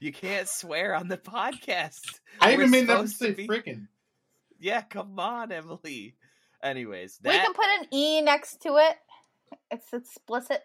You 0.00 0.12
can't 0.12 0.48
swear 0.48 0.94
on 0.94 1.08
the 1.08 1.16
podcast. 1.18 2.20
I 2.40 2.52
even 2.52 2.70
made 2.70 2.86
them 2.86 3.06
supposed 3.06 3.18
to 3.18 3.24
say 3.26 3.32
be- 3.32 3.48
freaking. 3.48 3.86
Yeah, 4.58 4.82
come 4.82 5.18
on, 5.18 5.52
Emily. 5.52 6.16
Anyways, 6.62 7.20
We 7.24 7.30
can 7.30 7.54
put 7.54 7.64
an 7.80 7.86
E 7.92 8.20
next 8.20 8.62
to 8.62 8.76
it. 8.76 8.96
It's 9.70 9.92
explicit. 9.92 10.62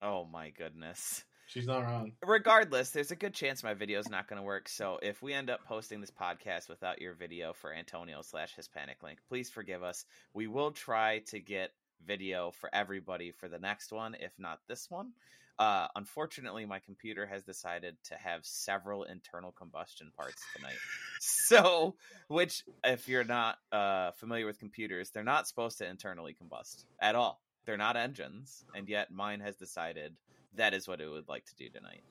Oh 0.00 0.24
my 0.24 0.50
goodness. 0.50 1.24
She's 1.48 1.66
not 1.66 1.84
wrong. 1.84 2.12
Regardless, 2.24 2.90
there's 2.90 3.12
a 3.12 3.16
good 3.16 3.32
chance 3.32 3.62
my 3.62 3.74
video 3.74 4.00
is 4.00 4.08
not 4.08 4.28
going 4.28 4.38
to 4.40 4.44
work. 4.46 4.68
So 4.68 4.98
if 5.00 5.22
we 5.22 5.32
end 5.32 5.48
up 5.48 5.64
posting 5.64 6.00
this 6.00 6.10
podcast 6.10 6.68
without 6.68 7.00
your 7.00 7.14
video 7.14 7.52
for 7.52 7.72
Antonio 7.72 8.20
slash 8.22 8.54
Hispanic 8.54 9.02
Link, 9.02 9.18
please 9.28 9.48
forgive 9.48 9.82
us. 9.82 10.04
We 10.34 10.48
will 10.48 10.72
try 10.72 11.20
to 11.28 11.38
get 11.38 11.70
video 12.04 12.50
for 12.50 12.68
everybody 12.74 13.30
for 13.30 13.48
the 13.48 13.58
next 13.58 13.92
one, 13.92 14.16
if 14.18 14.32
not 14.38 14.58
this 14.68 14.90
one. 14.90 15.12
Uh, 15.58 15.86
unfortunately, 15.96 16.66
my 16.66 16.78
computer 16.78 17.24
has 17.26 17.42
decided 17.42 17.96
to 18.04 18.14
have 18.14 18.44
several 18.44 19.04
internal 19.04 19.52
combustion 19.52 20.12
parts 20.16 20.42
tonight. 20.56 20.76
So, 21.18 21.94
which, 22.28 22.62
if 22.84 23.08
you're 23.08 23.24
not 23.24 23.56
uh, 23.72 24.10
familiar 24.12 24.46
with 24.46 24.58
computers, 24.58 25.10
they're 25.10 25.24
not 25.24 25.48
supposed 25.48 25.78
to 25.78 25.88
internally 25.88 26.34
combust 26.40 26.84
at 27.00 27.14
all. 27.14 27.40
They're 27.64 27.76
not 27.78 27.96
engines, 27.96 28.64
and 28.74 28.86
yet 28.88 29.10
mine 29.10 29.40
has 29.40 29.56
decided 29.56 30.14
that 30.56 30.74
is 30.74 30.86
what 30.86 31.00
it 31.00 31.08
would 31.08 31.28
like 31.28 31.46
to 31.46 31.54
do 31.56 31.68
tonight. 31.70 32.02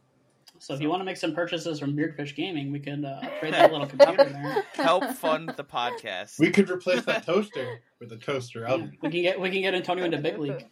So 0.59 0.73
if 0.73 0.81
you 0.81 0.89
want 0.89 1.01
to 1.01 1.05
make 1.05 1.17
some 1.17 1.33
purchases 1.35 1.79
from 1.79 1.95
Beardfish 1.95 2.35
Gaming, 2.35 2.71
we 2.71 2.79
could 2.79 3.03
uh, 3.05 3.19
upgrade 3.23 3.53
that 3.53 3.71
little 3.71 3.87
computer 3.95 4.23
there. 4.25 4.63
Help 4.73 5.03
fund 5.15 5.49
the 5.55 5.63
podcast. 5.63 6.39
We 6.39 6.49
could 6.49 6.69
replace 6.69 7.03
that 7.05 7.25
toaster 7.25 7.81
with 7.99 8.11
a 8.11 8.17
toaster 8.17 8.61
Yeah, 8.61 8.73
oven. 8.73 8.97
we 9.01 9.09
can 9.11 9.21
get 9.21 9.39
we 9.39 9.49
can 9.51 9.61
get 9.61 9.75
Antonio 9.75 10.05
into 10.05 10.17
big 10.17 10.39
league. 10.39 10.65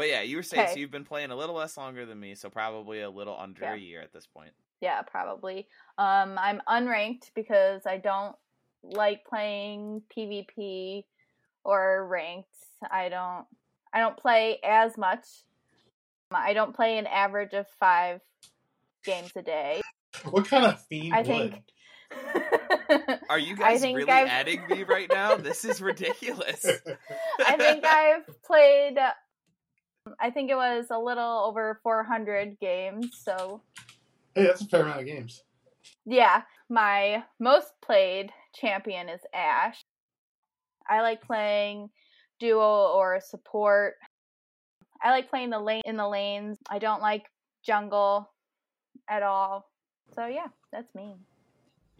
But 0.00 0.08
yeah, 0.08 0.22
you 0.22 0.36
were 0.36 0.42
saying 0.42 0.68
so 0.72 0.76
you've 0.78 0.90
been 0.90 1.04
playing 1.04 1.30
a 1.30 1.36
little 1.36 1.54
less 1.54 1.76
longer 1.76 2.06
than 2.06 2.18
me, 2.18 2.34
so 2.34 2.48
probably 2.48 3.02
a 3.02 3.10
little 3.10 3.36
under 3.38 3.60
Yeah. 3.64 3.74
a 3.74 3.76
year 3.76 4.00
at 4.00 4.14
this 4.14 4.26
point. 4.26 4.52
Yeah, 4.80 5.02
probably. 5.02 5.68
Um, 5.98 6.38
I'm 6.38 6.62
unranked 6.66 7.32
because 7.34 7.82
I 7.84 7.98
don't 7.98 8.34
like 8.82 9.26
playing 9.26 10.00
PvP 10.16 11.04
or 11.64 12.06
ranked. 12.06 12.48
I 12.90 13.10
don't. 13.10 13.44
I 13.92 14.00
don't 14.00 14.16
play 14.16 14.58
as 14.64 14.96
much. 14.96 15.26
I 16.32 16.54
don't 16.54 16.74
play 16.74 16.96
an 16.96 17.06
average 17.06 17.52
of 17.52 17.66
five 17.78 18.22
games 19.04 19.32
a 19.36 19.42
day. 19.42 19.82
What 20.30 20.46
kind 20.48 20.64
of 20.64 20.80
fiend 20.86 21.12
I 21.14 21.18
would? 21.18 21.26
think- 21.26 23.20
Are 23.28 23.38
you 23.38 23.54
guys 23.54 23.82
really 23.82 24.10
I've- 24.10 24.30
adding 24.30 24.62
me 24.68 24.82
right 24.82 25.10
now? 25.12 25.36
This 25.36 25.64
is 25.66 25.82
ridiculous. 25.82 26.64
I 27.46 27.56
think 27.58 27.84
I've 27.84 28.42
played. 28.42 28.96
I 30.18 30.30
think 30.30 30.50
it 30.50 30.56
was 30.56 30.86
a 30.90 30.98
little 30.98 31.44
over 31.46 31.80
400 31.82 32.58
games. 32.60 33.20
So 33.22 33.62
hey, 34.34 34.44
that's 34.44 34.62
a 34.62 34.66
fair 34.66 34.82
amount 34.82 35.00
of 35.00 35.06
games. 35.06 35.42
yeah, 36.06 36.42
my 36.68 37.24
most 37.38 37.72
played 37.82 38.32
champion 38.54 39.08
is 39.08 39.20
Ashe. 39.34 39.84
I 40.88 41.02
like 41.02 41.22
playing 41.22 41.90
duo 42.38 42.92
or 42.94 43.20
support. 43.20 43.94
I 45.02 45.10
like 45.10 45.30
playing 45.30 45.50
the 45.50 45.60
lane 45.60 45.82
in 45.84 45.96
the 45.96 46.08
lanes. 46.08 46.58
I 46.68 46.78
don't 46.78 47.02
like 47.02 47.26
jungle 47.64 48.30
at 49.08 49.22
all. 49.22 49.70
So 50.14 50.26
yeah, 50.26 50.48
that's 50.72 50.94
me. 50.94 51.14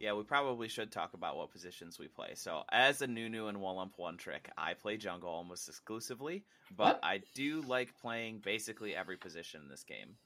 Yeah, 0.01 0.15
we 0.15 0.23
probably 0.23 0.69
should 0.69 0.91
talk 0.91 1.13
about 1.13 1.37
what 1.37 1.51
positions 1.51 1.99
we 1.99 2.09
play. 2.09 2.31
So, 2.35 2.63
as 2.73 3.03
a 3.03 3.07
Nunu 3.07 3.49
and 3.49 3.59
Willump 3.59 3.93
One 3.99 4.17
Trick, 4.17 4.51
I 4.57 4.73
play 4.73 4.97
jungle 4.97 5.29
almost 5.29 5.69
exclusively, 5.69 6.43
but 6.75 6.95
What? 6.95 7.01
I 7.03 7.21
do 7.35 7.61
like 7.63 7.95
playing 8.01 8.41
basically 8.43 8.97
every 8.97 9.19
position 9.19 9.61
in 9.63 9.69
this 9.69 9.85
game. 9.85 10.17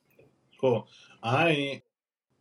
Cool. 0.61 0.87
I 1.25 1.83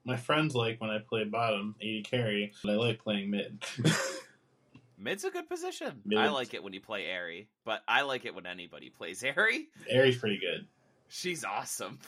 my 0.05 0.15
friends 0.15 0.53
like 0.53 0.79
when 0.79 0.91
I 0.91 0.99
play 0.99 1.23
bottom, 1.23 1.75
AD 1.81 2.03
carry, 2.05 2.53
but 2.63 2.71
I 2.71 2.75
like 2.75 2.99
playing 3.03 3.31
mid. 3.31 3.63
Mid's 4.97 5.23
a 5.23 5.31
good 5.31 5.49
position. 5.49 6.01
Mid. 6.05 6.19
I 6.19 6.29
like 6.29 6.53
it 6.53 6.63
when 6.63 6.73
you 6.73 6.81
play 6.81 7.05
Ahri, 7.05 7.47
but 7.65 7.81
I 7.87 8.03
like 8.03 8.25
it 8.25 8.35
when 8.35 8.45
anybody 8.45 8.89
plays 8.89 9.23
Ahri. 9.23 9.65
Ahri's 9.91 10.17
pretty 10.17 10.39
good. 10.39 10.67
She's 11.09 11.43
awesome. 11.43 11.99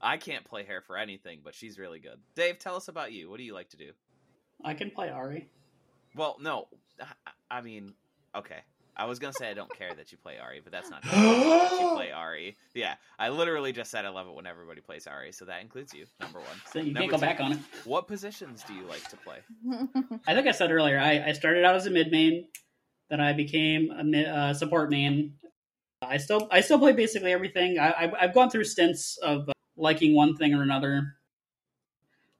I 0.00 0.18
can't 0.18 0.44
play 0.44 0.64
her 0.64 0.80
for 0.80 0.96
anything, 0.96 1.40
but 1.42 1.54
she's 1.54 1.78
really 1.78 1.98
good. 1.98 2.18
Dave, 2.34 2.58
tell 2.58 2.76
us 2.76 2.88
about 2.88 3.12
you. 3.12 3.28
What 3.28 3.38
do 3.38 3.44
you 3.44 3.54
like 3.54 3.70
to 3.70 3.76
do? 3.76 3.90
I 4.64 4.74
can 4.74 4.90
play 4.90 5.08
Ahri. 5.08 5.46
Well, 6.14 6.36
no, 6.40 6.68
I- 7.50 7.60
mean, 7.60 7.94
okay. 8.34 8.60
I 8.98 9.04
was 9.04 9.18
gonna 9.18 9.34
say 9.34 9.50
I 9.50 9.54
don't 9.54 9.70
care 9.76 9.94
that 9.94 10.10
you 10.10 10.16
play 10.16 10.36
Ahri, 10.42 10.62
but 10.64 10.72
that's 10.72 10.88
not 10.88 11.02
true. 11.02 11.10
That 11.12 11.78
you 11.78 11.90
play 11.94 12.08
Ahri. 12.14 12.54
Yeah, 12.74 12.94
I 13.18 13.28
literally 13.28 13.70
just 13.72 13.90
said 13.90 14.06
I 14.06 14.08
love 14.08 14.26
it 14.26 14.32
when 14.34 14.46
everybody 14.46 14.80
plays 14.80 15.04
Ahri, 15.04 15.34
so 15.34 15.44
that 15.44 15.60
includes 15.60 15.92
you. 15.92 16.06
Number 16.18 16.38
one. 16.38 16.48
So 16.72 16.78
you 16.78 16.94
Number 16.94 17.00
can't 17.00 17.10
go 17.10 17.16
two, 17.18 17.20
back 17.20 17.40
on 17.40 17.52
it. 17.52 17.58
What 17.84 18.06
positions 18.08 18.64
do 18.66 18.72
you 18.72 18.84
like 18.86 19.06
to 19.10 19.16
play? 19.18 19.38
I 20.26 20.34
think 20.34 20.46
I 20.46 20.52
said 20.52 20.70
earlier, 20.72 20.98
I, 20.98 21.24
I 21.28 21.32
started 21.32 21.64
out 21.64 21.74
as 21.74 21.84
a 21.86 21.90
mid 21.90 22.10
main, 22.10 22.46
then 23.10 23.20
I 23.20 23.34
became 23.34 23.90
a 23.90 24.02
mid, 24.02 24.26
uh, 24.26 24.54
support 24.54 24.88
main. 24.90 25.34
I 26.00 26.16
still 26.16 26.48
I 26.50 26.62
still 26.62 26.78
play 26.78 26.92
basically 26.92 27.32
everything. 27.32 27.78
I, 27.78 27.92
I've, 27.98 28.14
I've 28.18 28.34
gone 28.34 28.48
through 28.48 28.64
stints 28.64 29.18
of 29.22 29.48
uh, 29.48 29.52
liking 29.76 30.14
one 30.14 30.36
thing 30.36 30.54
or 30.54 30.62
another. 30.62 31.16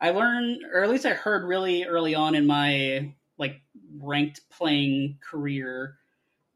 I 0.00 0.10
learned, 0.10 0.62
or 0.72 0.82
at 0.82 0.90
least 0.90 1.06
I 1.06 1.14
heard 1.14 1.44
really 1.44 1.84
early 1.84 2.14
on 2.14 2.34
in 2.34 2.46
my 2.46 3.14
like 3.38 3.62
ranked 3.98 4.40
playing 4.50 5.18
career, 5.20 5.96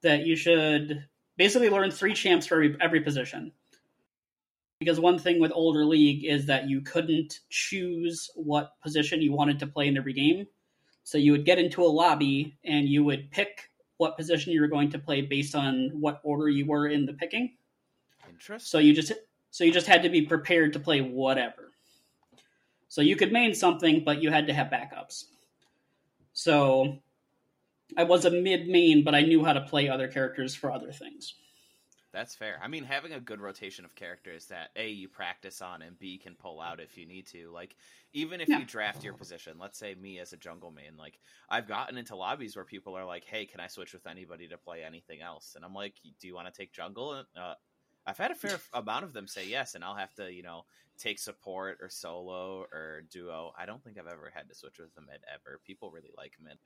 that 0.02 0.26
you 0.26 0.37
should 0.37 1.04
basically 1.37 1.70
learn 1.70 1.90
three 1.90 2.14
champs 2.14 2.47
for 2.47 2.56
every, 2.56 2.76
every 2.80 3.00
position. 3.00 3.52
Because 4.78 4.99
one 4.99 5.18
thing 5.18 5.40
with 5.40 5.52
older 5.54 5.85
league 5.85 6.25
is 6.25 6.47
that 6.47 6.68
you 6.68 6.80
couldn't 6.80 7.40
choose 7.50 8.30
what 8.35 8.73
position 8.82 9.20
you 9.20 9.32
wanted 9.32 9.59
to 9.59 9.66
play 9.66 9.88
in 9.88 9.97
every 9.97 10.14
game. 10.14 10.47
So 11.04 11.18
you 11.18 11.32
would 11.32 11.44
get 11.44 11.59
into 11.59 11.82
a 11.82 11.85
lobby 11.85 12.56
and 12.64 12.88
you 12.88 13.04
would 13.04 13.30
pick 13.30 13.70
what 13.99 14.16
position 14.16 14.52
you 14.52 14.61
were 14.61 14.68
going 14.68 14.90
to 14.90 14.99
play 14.99 15.20
based 15.20 15.54
on 15.54 15.90
what 15.94 16.20
order 16.23 16.49
you 16.49 16.66
were 16.66 16.88
in 16.88 17.04
the 17.04 17.12
picking. 17.12 17.56
Interest. 18.28 18.70
So 18.70 18.78
you 18.78 18.94
just 18.94 19.12
so 19.50 19.64
you 19.64 19.73
just 19.73 19.87
had 19.87 20.02
to 20.04 20.09
be 20.09 20.23
prepared 20.23 20.73
to 20.73 20.80
play 20.80 21.00
whatever. 21.00 21.69
So 22.90 23.00
you 23.00 23.16
could 23.16 23.32
main 23.32 23.54
something, 23.54 24.04
but 24.04 24.20
you 24.20 24.30
had 24.30 24.49
to 24.49 24.52
have 24.52 24.66
backups. 24.66 25.25
So 26.32 26.99
I 27.97 28.04
was 28.04 28.25
a 28.25 28.32
mid 28.32 28.66
main, 28.68 29.04
but 29.04 29.14
I 29.14 29.23
knew 29.23 29.44
how 29.44 29.52
to 29.52 29.61
play 29.61 29.88
other 29.88 30.09
characters 30.09 30.56
for 30.56 30.73
other 30.73 30.92
things. 30.92 31.35
That's 32.12 32.35
fair. 32.35 32.59
I 32.61 32.66
mean, 32.66 32.82
having 32.82 33.12
a 33.12 33.20
good 33.20 33.40
rotation 33.40 33.85
of 33.85 33.94
characters 33.94 34.47
that 34.47 34.70
A, 34.75 34.88
you 34.88 35.09
practice 35.09 35.62
on, 35.62 35.80
and 35.80 35.97
B, 35.97 36.18
can 36.18 36.35
pull 36.35 36.61
out 36.61 36.80
if 36.80 36.99
you 36.99 37.06
need 37.06 37.28
to. 37.28 37.50
Like, 37.52 37.76
even 38.12 38.40
if 38.40 38.49
Yeah. 38.49 38.59
you 38.59 38.64
draft 38.64 39.04
your 39.04 39.12
position, 39.12 39.59
let's 39.61 39.78
say 39.78 39.94
me 39.94 40.18
as 40.18 40.32
a 40.32 40.37
jungle 40.37 40.73
main, 40.73 40.97
like, 40.97 41.20
I've 41.49 41.68
gotten 41.68 41.97
into 41.97 42.16
lobbies 42.16 42.56
where 42.56 42.64
people 42.64 42.97
are 42.97 43.04
like, 43.04 43.25
hey, 43.25 43.47
can 43.47 43.61
I 43.61 43.68
switch 43.68 43.92
with 43.92 44.09
anybody 44.09 44.49
to 44.49 44.59
play 44.59 44.82
anything 44.82 45.20
else? 45.20 45.54
And 45.54 45.64
I'm 45.64 45.73
like, 45.75 46.00
do 46.20 46.26
you 46.26 46.35
want 46.35 46.52
to 46.52 46.61
take 46.61 46.73
jungle? 46.73 47.25
Uh, 47.37 47.54
I've 48.07 48.19
had 48.19 48.30
a 48.30 48.35
fair 48.35 48.59
amount 48.73 49.04
of 49.04 49.12
them 49.12 49.26
say 49.26 49.47
yes, 49.47 49.75
and 49.75 49.85
I'll 49.85 49.95
have 49.95 50.14
to, 50.14 50.33
you 50.33 50.42
know, 50.42 50.64
take 50.99 51.19
support 51.19 51.78
or 51.80 51.88
solo 51.88 52.66
or 52.73 53.02
duo. 53.11 53.52
I 53.59 53.66
don't 53.66 53.83
think 53.83 53.99
I've 53.99 54.07
ever 54.07 54.30
had 54.35 54.49
to 54.49 54.54
switch 54.54 54.78
with 54.78 54.95
the 54.95 55.00
mid 55.00 55.21
ever. 55.33 55.61
People 55.66 55.90
really 55.90 56.11
like 56.16 56.33
mid. 56.42 56.59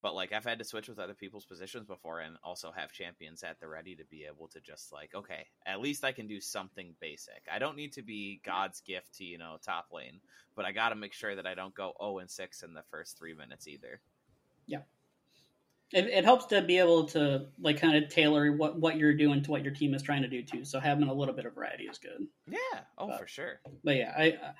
But 0.00 0.14
like 0.14 0.32
I've 0.32 0.44
had 0.44 0.58
to 0.58 0.64
switch 0.64 0.88
with 0.88 1.00
other 1.00 1.14
people's 1.14 1.44
positions 1.44 1.86
before 1.86 2.20
and 2.20 2.36
also 2.44 2.70
have 2.70 2.92
champions 2.92 3.42
at 3.42 3.58
the 3.58 3.66
ready 3.66 3.96
to 3.96 4.04
be 4.04 4.24
able 4.24 4.46
to 4.48 4.60
just 4.60 4.92
like, 4.92 5.12
okay, 5.14 5.46
at 5.66 5.80
least 5.80 6.04
I 6.04 6.12
can 6.12 6.28
do 6.28 6.40
something 6.40 6.94
basic. 7.00 7.42
I 7.52 7.58
don't 7.58 7.76
need 7.76 7.92
to 7.94 8.02
be 8.02 8.40
God's 8.44 8.80
gift 8.80 9.16
to, 9.16 9.24
you 9.24 9.38
know, 9.38 9.56
top 9.60 9.86
lane, 9.92 10.20
but 10.54 10.64
I 10.64 10.70
gotta 10.70 10.94
make 10.94 11.12
sure 11.12 11.34
that 11.34 11.46
I 11.46 11.54
don't 11.54 11.74
go 11.74 11.94
0 12.00 12.18
and 12.18 12.30
6 12.30 12.62
in 12.62 12.74
the 12.74 12.84
first 12.90 13.18
three 13.18 13.34
minutes 13.34 13.66
either. 13.66 14.00
It, 15.92 16.06
it 16.06 16.24
helps 16.24 16.46
to 16.46 16.60
be 16.60 16.78
able 16.78 17.04
to 17.06 17.46
like 17.60 17.80
kind 17.80 17.96
of 18.02 18.10
tailor 18.10 18.52
what 18.52 18.78
what 18.78 18.96
you're 18.96 19.14
doing 19.14 19.42
to 19.42 19.50
what 19.50 19.64
your 19.64 19.72
team 19.72 19.94
is 19.94 20.02
trying 20.02 20.22
to 20.22 20.28
do 20.28 20.42
too. 20.42 20.64
So 20.64 20.80
having 20.80 21.08
a 21.08 21.14
little 21.14 21.34
bit 21.34 21.46
of 21.46 21.54
variety 21.54 21.84
is 21.84 21.98
good. 21.98 22.26
Yeah. 22.46 22.58
Oh, 22.98 23.08
Uh, 23.08 23.16
for 23.18 23.26
sure. 23.26 23.60
But 23.82 23.96
yeah, 23.96 24.12
I 24.16 24.30
uh, 24.32 24.52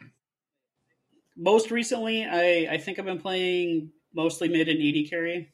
most 1.37 1.71
recently 1.71 2.25
I 2.25 2.69
I 2.71 2.79
think 2.79 2.99
I've 2.99 3.05
been 3.05 3.21
playing 3.21 3.91
mostly 4.15 4.49
mid 4.49 4.69
and 4.69 4.81
AD 4.81 5.11
carry. 5.11 5.53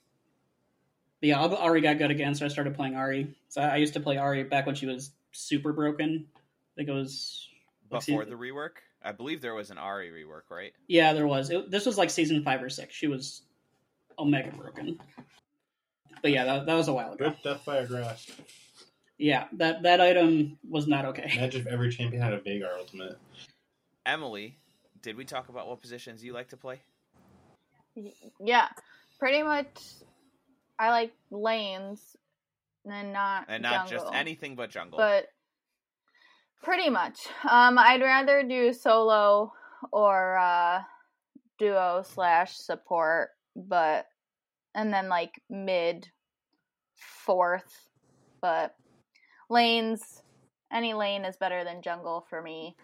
But 1.20 1.28
yeah, 1.28 1.38
Ahri 1.38 1.82
got 1.82 1.98
good 1.98 2.10
again, 2.10 2.34
so 2.34 2.44
I 2.44 2.48
started 2.48 2.74
playing 2.74 2.94
Ahri. 2.94 3.34
So 3.48 3.60
I 3.60 3.76
used 3.76 3.94
to 3.94 4.00
play 4.00 4.16
Ahri 4.16 4.48
back 4.48 4.66
when 4.66 4.74
she 4.74 4.86
was 4.86 5.10
super 5.32 5.72
broken. 5.72 6.26
I 6.36 6.74
think 6.76 6.88
it 6.88 6.92
was 6.92 7.48
Before 7.90 8.24
the 8.24 8.34
rework, 8.34 8.82
I 9.02 9.12
believe 9.12 9.40
there 9.40 9.54
was 9.54 9.70
an 9.70 9.76
Ahri 9.78 10.12
rework, 10.12 10.50
right? 10.50 10.72
yeah, 10.86 11.12
there 11.14 11.26
was. 11.26 11.50
It, 11.50 11.70
this 11.70 11.86
was 11.86 11.96
like 11.98 12.10
season 12.10 12.42
five 12.44 12.62
or 12.62 12.68
six. 12.68 12.94
She 12.94 13.06
was 13.06 13.42
omega 14.18 14.50
broken. 14.56 15.00
But 16.24 16.32
yeah, 16.32 16.46
that, 16.46 16.64
that 16.64 16.74
was 16.74 16.88
a 16.88 16.92
while 16.94 17.12
ago. 17.12 17.34
Good 17.44 17.58
Deathfire 17.58 17.86
Grasp. 17.86 18.30
Yeah, 19.18 19.44
that 19.58 19.82
that 19.82 20.00
item 20.00 20.56
was 20.66 20.86
not 20.86 21.04
okay. 21.04 21.30
Imagine 21.36 21.60
if 21.60 21.66
every 21.66 21.90
champion 21.90 22.22
had 22.22 22.32
a 22.32 22.40
Veigar 22.40 22.78
ultimate. 22.78 23.18
Emily, 24.06 24.56
did 25.02 25.18
we 25.18 25.26
talk 25.26 25.50
about 25.50 25.68
what 25.68 25.82
positions 25.82 26.24
you 26.24 26.32
like 26.32 26.48
to 26.48 26.56
play? 26.56 26.80
yeah, 28.40 28.68
pretty 29.18 29.42
much. 29.42 29.68
I 30.78 30.88
like 30.88 31.12
lanes 31.30 32.16
and 32.90 33.12
not 33.12 33.44
And 33.48 33.62
not 33.62 33.90
just 33.90 34.06
anything 34.14 34.56
but 34.56 34.70
jungle. 34.70 34.96
but 34.96 35.26
pretty 36.62 36.88
much. 36.88 37.18
Um, 37.46 37.78
I'd 37.78 38.00
rather 38.00 38.42
do 38.42 38.72
solo 38.72 39.52
or 39.92 40.38
uh, 40.38 40.80
duo 41.58 42.02
slash 42.02 42.56
support, 42.56 43.28
but 43.54 44.06
and 44.74 44.92
then 44.92 45.08
like 45.08 45.40
mid 45.48 46.08
fourth, 46.96 47.88
but 48.40 48.74
lanes. 49.48 50.22
Any 50.72 50.94
lane 50.94 51.24
is 51.24 51.36
better 51.36 51.62
than 51.62 51.82
jungle 51.82 52.26
for 52.28 52.42
me. 52.42 52.74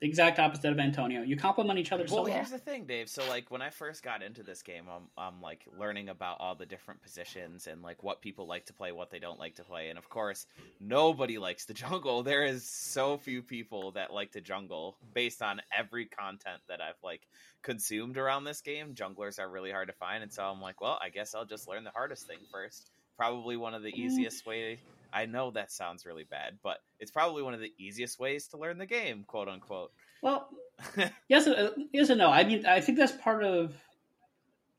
The 0.00 0.08
exact 0.08 0.38
opposite 0.38 0.72
of 0.72 0.78
Antonio. 0.78 1.20
You 1.20 1.36
complement 1.36 1.78
each 1.78 1.92
other 1.92 2.08
so 2.08 2.14
Well, 2.14 2.24
well. 2.24 2.32
here's 2.32 2.48
the 2.50 2.58
thing, 2.58 2.86
Dave. 2.86 3.10
So, 3.10 3.22
like, 3.28 3.50
when 3.50 3.60
I 3.60 3.68
first 3.68 4.02
got 4.02 4.22
into 4.22 4.42
this 4.42 4.62
game, 4.62 4.84
I'm, 4.90 5.08
I'm 5.18 5.42
like 5.42 5.66
learning 5.78 6.08
about 6.08 6.38
all 6.40 6.54
the 6.54 6.64
different 6.64 7.02
positions 7.02 7.66
and 7.66 7.82
like 7.82 8.02
what 8.02 8.22
people 8.22 8.46
like 8.46 8.64
to 8.66 8.72
play, 8.72 8.92
what 8.92 9.10
they 9.10 9.18
don't 9.18 9.38
like 9.38 9.56
to 9.56 9.64
play, 9.64 9.90
and 9.90 9.98
of 9.98 10.08
course, 10.08 10.46
nobody 10.80 11.36
likes 11.36 11.66
the 11.66 11.74
jungle. 11.84 12.22
There 12.22 12.44
is 12.46 12.66
so 12.66 13.18
few 13.18 13.42
people 13.42 13.90
that 13.92 14.10
like 14.10 14.32
to 14.32 14.40
jungle. 14.40 14.96
Based 15.12 15.42
on 15.42 15.60
every 15.76 16.06
content 16.06 16.62
that 16.68 16.80
I've 16.80 16.94
like 17.04 17.26
consumed 17.60 18.16
around 18.16 18.44
this 18.44 18.62
game, 18.62 18.94
junglers 18.94 19.38
are 19.38 19.50
really 19.50 19.70
hard 19.70 19.88
to 19.88 19.94
find, 19.94 20.22
and 20.22 20.32
so 20.32 20.44
I'm 20.44 20.62
like, 20.62 20.80
well, 20.80 20.98
I 21.02 21.10
guess 21.10 21.34
I'll 21.34 21.44
just 21.44 21.68
learn 21.68 21.84
the 21.84 21.90
hardest 21.90 22.26
thing 22.26 22.38
first. 22.50 22.90
Probably 23.18 23.58
one 23.58 23.74
of 23.74 23.82
the 23.82 23.92
Mm. 23.92 23.98
easiest 23.98 24.46
way. 24.46 24.78
I 25.12 25.26
know 25.26 25.50
that 25.52 25.72
sounds 25.72 26.06
really 26.06 26.24
bad, 26.24 26.58
but 26.62 26.78
it's 26.98 27.10
probably 27.10 27.42
one 27.42 27.54
of 27.54 27.60
the 27.60 27.72
easiest 27.78 28.18
ways 28.18 28.46
to 28.48 28.58
learn 28.58 28.78
the 28.78 28.86
game, 28.86 29.24
quote 29.26 29.48
unquote. 29.48 29.92
Well, 30.22 30.48
yes, 31.28 31.46
uh, 31.46 31.70
yes 31.92 32.10
and 32.10 32.18
no. 32.18 32.30
I 32.30 32.44
mean, 32.44 32.66
I 32.66 32.80
think 32.80 32.98
that's 32.98 33.12
part 33.12 33.44
of 33.44 33.74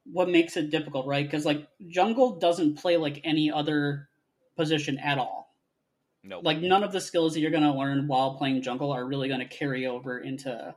what 0.06 0.30
makes 0.30 0.58
it 0.58 0.70
difficult, 0.70 1.06
right? 1.06 1.26
Because 1.26 1.46
like 1.46 1.68
jungle 1.88 2.40
doesn't 2.40 2.76
play 2.76 2.98
like 2.98 3.22
any 3.24 3.52
other 3.52 4.10
position 4.56 4.98
at 5.00 5.18
all. 5.18 5.54
no, 6.24 6.40
Like 6.40 6.60
none 6.60 6.84
of 6.84 6.92
the 6.92 7.02
skills 7.02 7.34
that 7.34 7.40
you're 7.40 7.52
going 7.52 7.64
to 7.64 7.74
learn 7.74 8.08
while 8.08 8.36
playing 8.36 8.62
jungle 8.62 8.92
are 8.92 9.06
really 9.06 9.28
going 9.28 9.40
to 9.40 9.46
carry 9.46 9.88
over 9.88 10.20
into 10.20 10.76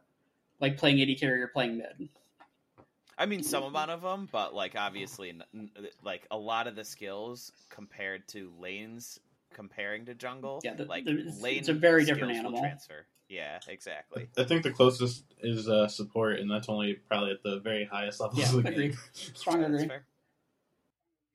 like 0.61 0.77
playing 0.77 1.01
AD 1.01 1.19
carry 1.19 1.43
or 1.43 1.49
playing 1.49 1.79
mid. 1.79 2.09
I 3.17 3.27
mean, 3.27 3.43
some 3.43 3.63
amount 3.63 3.91
of 3.91 4.03
them, 4.03 4.29
but 4.33 4.55
like 4.55 4.75
obviously, 4.77 5.33
like 6.03 6.27
a 6.31 6.37
lot 6.37 6.67
of 6.67 6.75
the 6.75 6.85
skills 6.85 7.53
compared 7.71 8.27
to 8.29 8.53
lanes, 8.59 9.21
comparing 9.55 10.05
to 10.07 10.15
jungle, 10.15 10.61
Yeah, 10.63 10.75
the- 10.75 10.85
like 10.85 11.05
the- 11.05 11.13
it's- 11.19 11.41
lane 11.41 11.59
it's 11.59 11.69
a 11.69 11.75
very 11.75 12.05
different 12.05 12.35
animal. 12.35 12.61
Transfer. 12.61 13.07
Yeah, 13.29 13.59
exactly. 13.69 14.29
I 14.37 14.45
think 14.45 14.63
the 14.65 14.71
closest 14.71 15.25
is 15.41 15.67
uh, 15.69 15.89
support, 15.89 16.39
and 16.41 16.51
that's 16.51 16.69
only 16.69 16.95
probably 16.95 17.31
at 17.31 17.43
the 17.43 17.59
very 17.61 17.87
highest 17.87 18.21
levels 18.21 18.39
Yeah, 18.39 18.55
of 18.59 18.63
the 18.65 18.69
agree. 18.71 18.89
game. 18.89 18.99
Strong 19.13 19.61
That's 19.63 19.83
agree. 19.85 19.97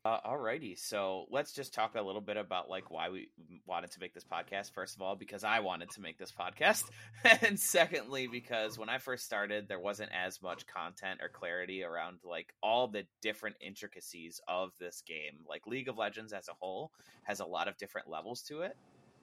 Uh, 0.06 0.18
alrighty, 0.26 0.80
so 0.80 1.26
let's 1.30 1.52
just 1.52 1.74
talk 1.74 1.96
a 1.96 2.02
little 2.02 2.22
bit 2.22 2.38
about 2.38 2.70
like 2.70 2.90
why 2.90 3.10
we 3.10 3.28
wanted 3.66 3.92
to 3.92 4.00
make 4.00 4.14
this 4.14 4.24
podcast. 4.24 4.72
First 4.72 4.96
of 4.96 5.02
all, 5.02 5.18
because 5.18 5.44
I 5.44 5.60
wanted 5.60 5.90
to 5.92 6.02
make 6.02 6.18
this 6.18 6.32
podcast, 6.32 6.86
and 7.42 7.60
secondly, 7.60 8.26
because 8.26 8.80
when 8.80 8.88
I 8.88 8.98
first 8.98 9.26
started, 9.26 9.68
there 9.68 9.80
wasn't 9.80 10.12
as 10.14 10.42
much 10.42 10.66
content 10.68 11.20
or 11.22 11.28
clarity 11.28 11.84
around 11.84 12.20
like 12.24 12.54
all 12.64 12.88
the 12.88 13.04
different 13.22 13.58
intricacies 13.60 14.40
of 14.48 14.72
this 14.80 15.04
game. 15.06 15.44
Like 15.46 15.68
League 15.68 15.90
of 15.90 15.98
Legends 15.98 16.32
as 16.32 16.48
a 16.48 16.56
whole 16.58 16.92
has 17.24 17.42
a 17.42 17.46
lot 17.46 17.68
of 17.68 17.78
different 17.78 18.10
levels 18.10 18.42
to 18.44 18.62
it, 18.62 18.78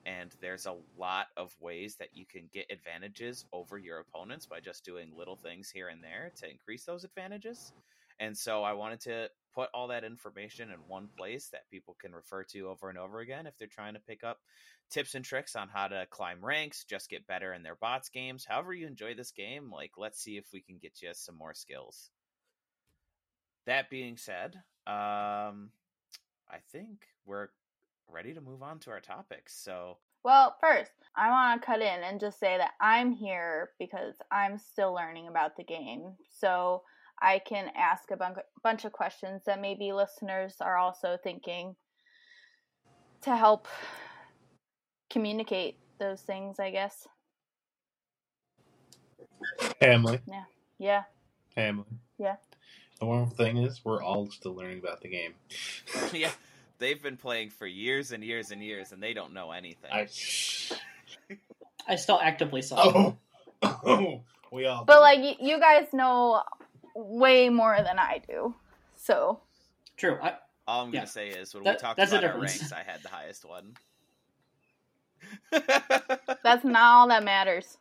and 0.05 0.29
there's 0.41 0.67
a 0.67 0.75
lot 0.95 1.25
of 1.37 1.55
ways 1.59 1.95
that 1.95 2.09
you 2.13 2.27
can 2.27 2.49
get 2.53 2.71
advantages 2.71 3.45
over 3.51 3.79
your 3.79 3.97
opponents 3.97 4.45
by 4.45 4.59
just 4.59 4.85
doing 4.85 5.09
little 5.17 5.37
things 5.37 5.71
here 5.71 5.87
and 5.87 6.03
there 6.03 6.31
to 6.35 6.47
increase 6.47 6.85
those 6.85 7.03
advantages. 7.03 7.73
And 8.19 8.37
so 8.37 8.63
I 8.63 8.73
wanted 8.73 8.99
to 9.01 9.29
put 9.53 9.69
all 9.73 9.87
that 9.87 10.03
information 10.03 10.69
in 10.71 10.77
one 10.87 11.07
place 11.17 11.49
that 11.49 11.69
people 11.69 11.95
can 11.99 12.13
refer 12.13 12.43
to 12.43 12.67
over 12.67 12.89
and 12.89 12.97
over 12.97 13.19
again 13.19 13.47
if 13.47 13.57
they're 13.57 13.67
trying 13.67 13.93
to 13.95 13.99
pick 13.99 14.23
up 14.23 14.39
tips 14.89 15.15
and 15.15 15.25
tricks 15.25 15.55
on 15.55 15.67
how 15.69 15.87
to 15.87 16.05
climb 16.09 16.43
ranks, 16.43 16.83
just 16.83 17.09
get 17.09 17.27
better 17.27 17.53
in 17.53 17.63
their 17.63 17.75
bots 17.75 18.09
games. 18.09 18.45
However 18.45 18.73
you 18.73 18.87
enjoy 18.87 19.15
this 19.15 19.31
game, 19.31 19.71
like 19.71 19.91
let's 19.97 20.19
see 20.21 20.37
if 20.37 20.45
we 20.53 20.61
can 20.61 20.77
get 20.77 21.01
you 21.01 21.09
some 21.13 21.35
more 21.35 21.53
skills. 21.53 22.11
That 23.65 23.89
being 23.89 24.17
said, 24.17 24.55
um 24.85 25.71
I 26.49 26.59
think 26.71 27.07
we're 27.25 27.49
ready 28.07 28.33
to 28.33 28.41
move 28.41 28.63
on 28.63 28.79
to 28.79 28.91
our 28.91 29.01
topics. 29.01 29.53
So 29.55 29.97
Well, 30.23 30.55
first, 30.59 30.91
I 31.15 31.29
want 31.29 31.61
to 31.61 31.65
cut 31.65 31.81
in 31.81 32.03
and 32.03 32.19
just 32.19 32.39
say 32.39 32.57
that 32.57 32.73
I'm 32.81 33.11
here 33.11 33.71
because 33.79 34.15
I'm 34.31 34.57
still 34.57 34.93
learning 34.93 35.27
about 35.27 35.55
the 35.57 35.63
game. 35.63 36.15
So 36.29 36.83
I 37.19 37.39
can 37.39 37.71
ask 37.75 38.11
a 38.11 38.17
bun- 38.17 38.35
bunch 38.63 38.85
of 38.85 38.91
questions 38.91 39.43
that 39.45 39.59
maybe 39.61 39.91
listeners 39.91 40.55
are 40.61 40.77
also 40.77 41.17
thinking 41.21 41.75
to 43.21 43.35
help 43.35 43.67
communicate 45.09 45.77
those 45.99 46.21
things, 46.21 46.59
I 46.59 46.71
guess. 46.71 47.07
Family. 49.79 50.19
Yeah. 50.27 50.43
Yeah. 50.77 51.03
Family. 51.55 51.85
Yeah. 52.17 52.35
The 52.99 53.05
wonderful 53.05 53.35
thing 53.35 53.57
is, 53.57 53.81
we're 53.83 54.01
all 54.01 54.29
still 54.31 54.55
learning 54.55 54.79
about 54.79 55.01
the 55.01 55.09
game. 55.09 55.33
yeah, 56.13 56.31
they've 56.79 57.01
been 57.01 57.17
playing 57.17 57.51
for 57.51 57.67
years 57.67 58.11
and 58.11 58.23
years 58.23 58.49
and 58.51 58.63
years, 58.63 58.91
and 58.91 59.01
they 59.01 59.13
don't 59.13 59.33
know 59.33 59.51
anything. 59.51 59.91
I. 59.91 60.07
I 61.87 61.95
still 61.95 62.19
actively 62.21 62.61
suck. 62.61 62.79
Oh, 62.83 63.17
oh, 63.63 64.21
we 64.51 64.65
all. 64.65 64.83
But 64.85 64.95
do. 64.95 65.01
like 65.01 65.37
you 65.39 65.59
guys 65.59 65.87
know 65.93 66.41
way 66.97 67.49
more 67.49 67.77
than 67.83 67.99
I 67.99 68.21
do. 68.27 68.55
So, 68.95 69.39
True. 69.95 70.17
I, 70.21 70.37
All 70.67 70.83
I'm 70.83 70.93
Yeah. 70.93 70.99
gonna 71.01 71.07
say 71.07 71.29
is 71.29 71.53
when 71.53 71.63
That- 71.63 71.75
we 71.75 71.79
talked 71.79 71.99
about 71.99 72.23
our 72.25 72.39
ranks, 72.39 72.71
I 72.73 72.83
had 72.83 73.01
the 73.01 73.07
highest 73.09 73.45
one. 73.45 73.75
that's 75.51 76.63
not 76.63 76.75
all 76.83 77.07
that 77.07 77.23
matters. 77.23 77.77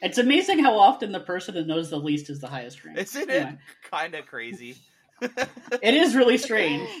it's 0.00 0.18
amazing 0.18 0.58
how 0.60 0.78
often 0.78 1.12
the 1.12 1.20
person 1.20 1.54
that 1.54 1.66
knows 1.66 1.90
the 1.90 1.98
least 1.98 2.30
is 2.30 2.40
the 2.40 2.46
highest 2.48 2.84
rank. 2.84 2.98
Isn't 2.98 3.30
it 3.30 3.48
kind 3.90 4.14
of 4.14 4.26
crazy? 4.26 4.76
it 5.20 5.94
is 5.94 6.14
really 6.14 6.38
strange. 6.38 6.88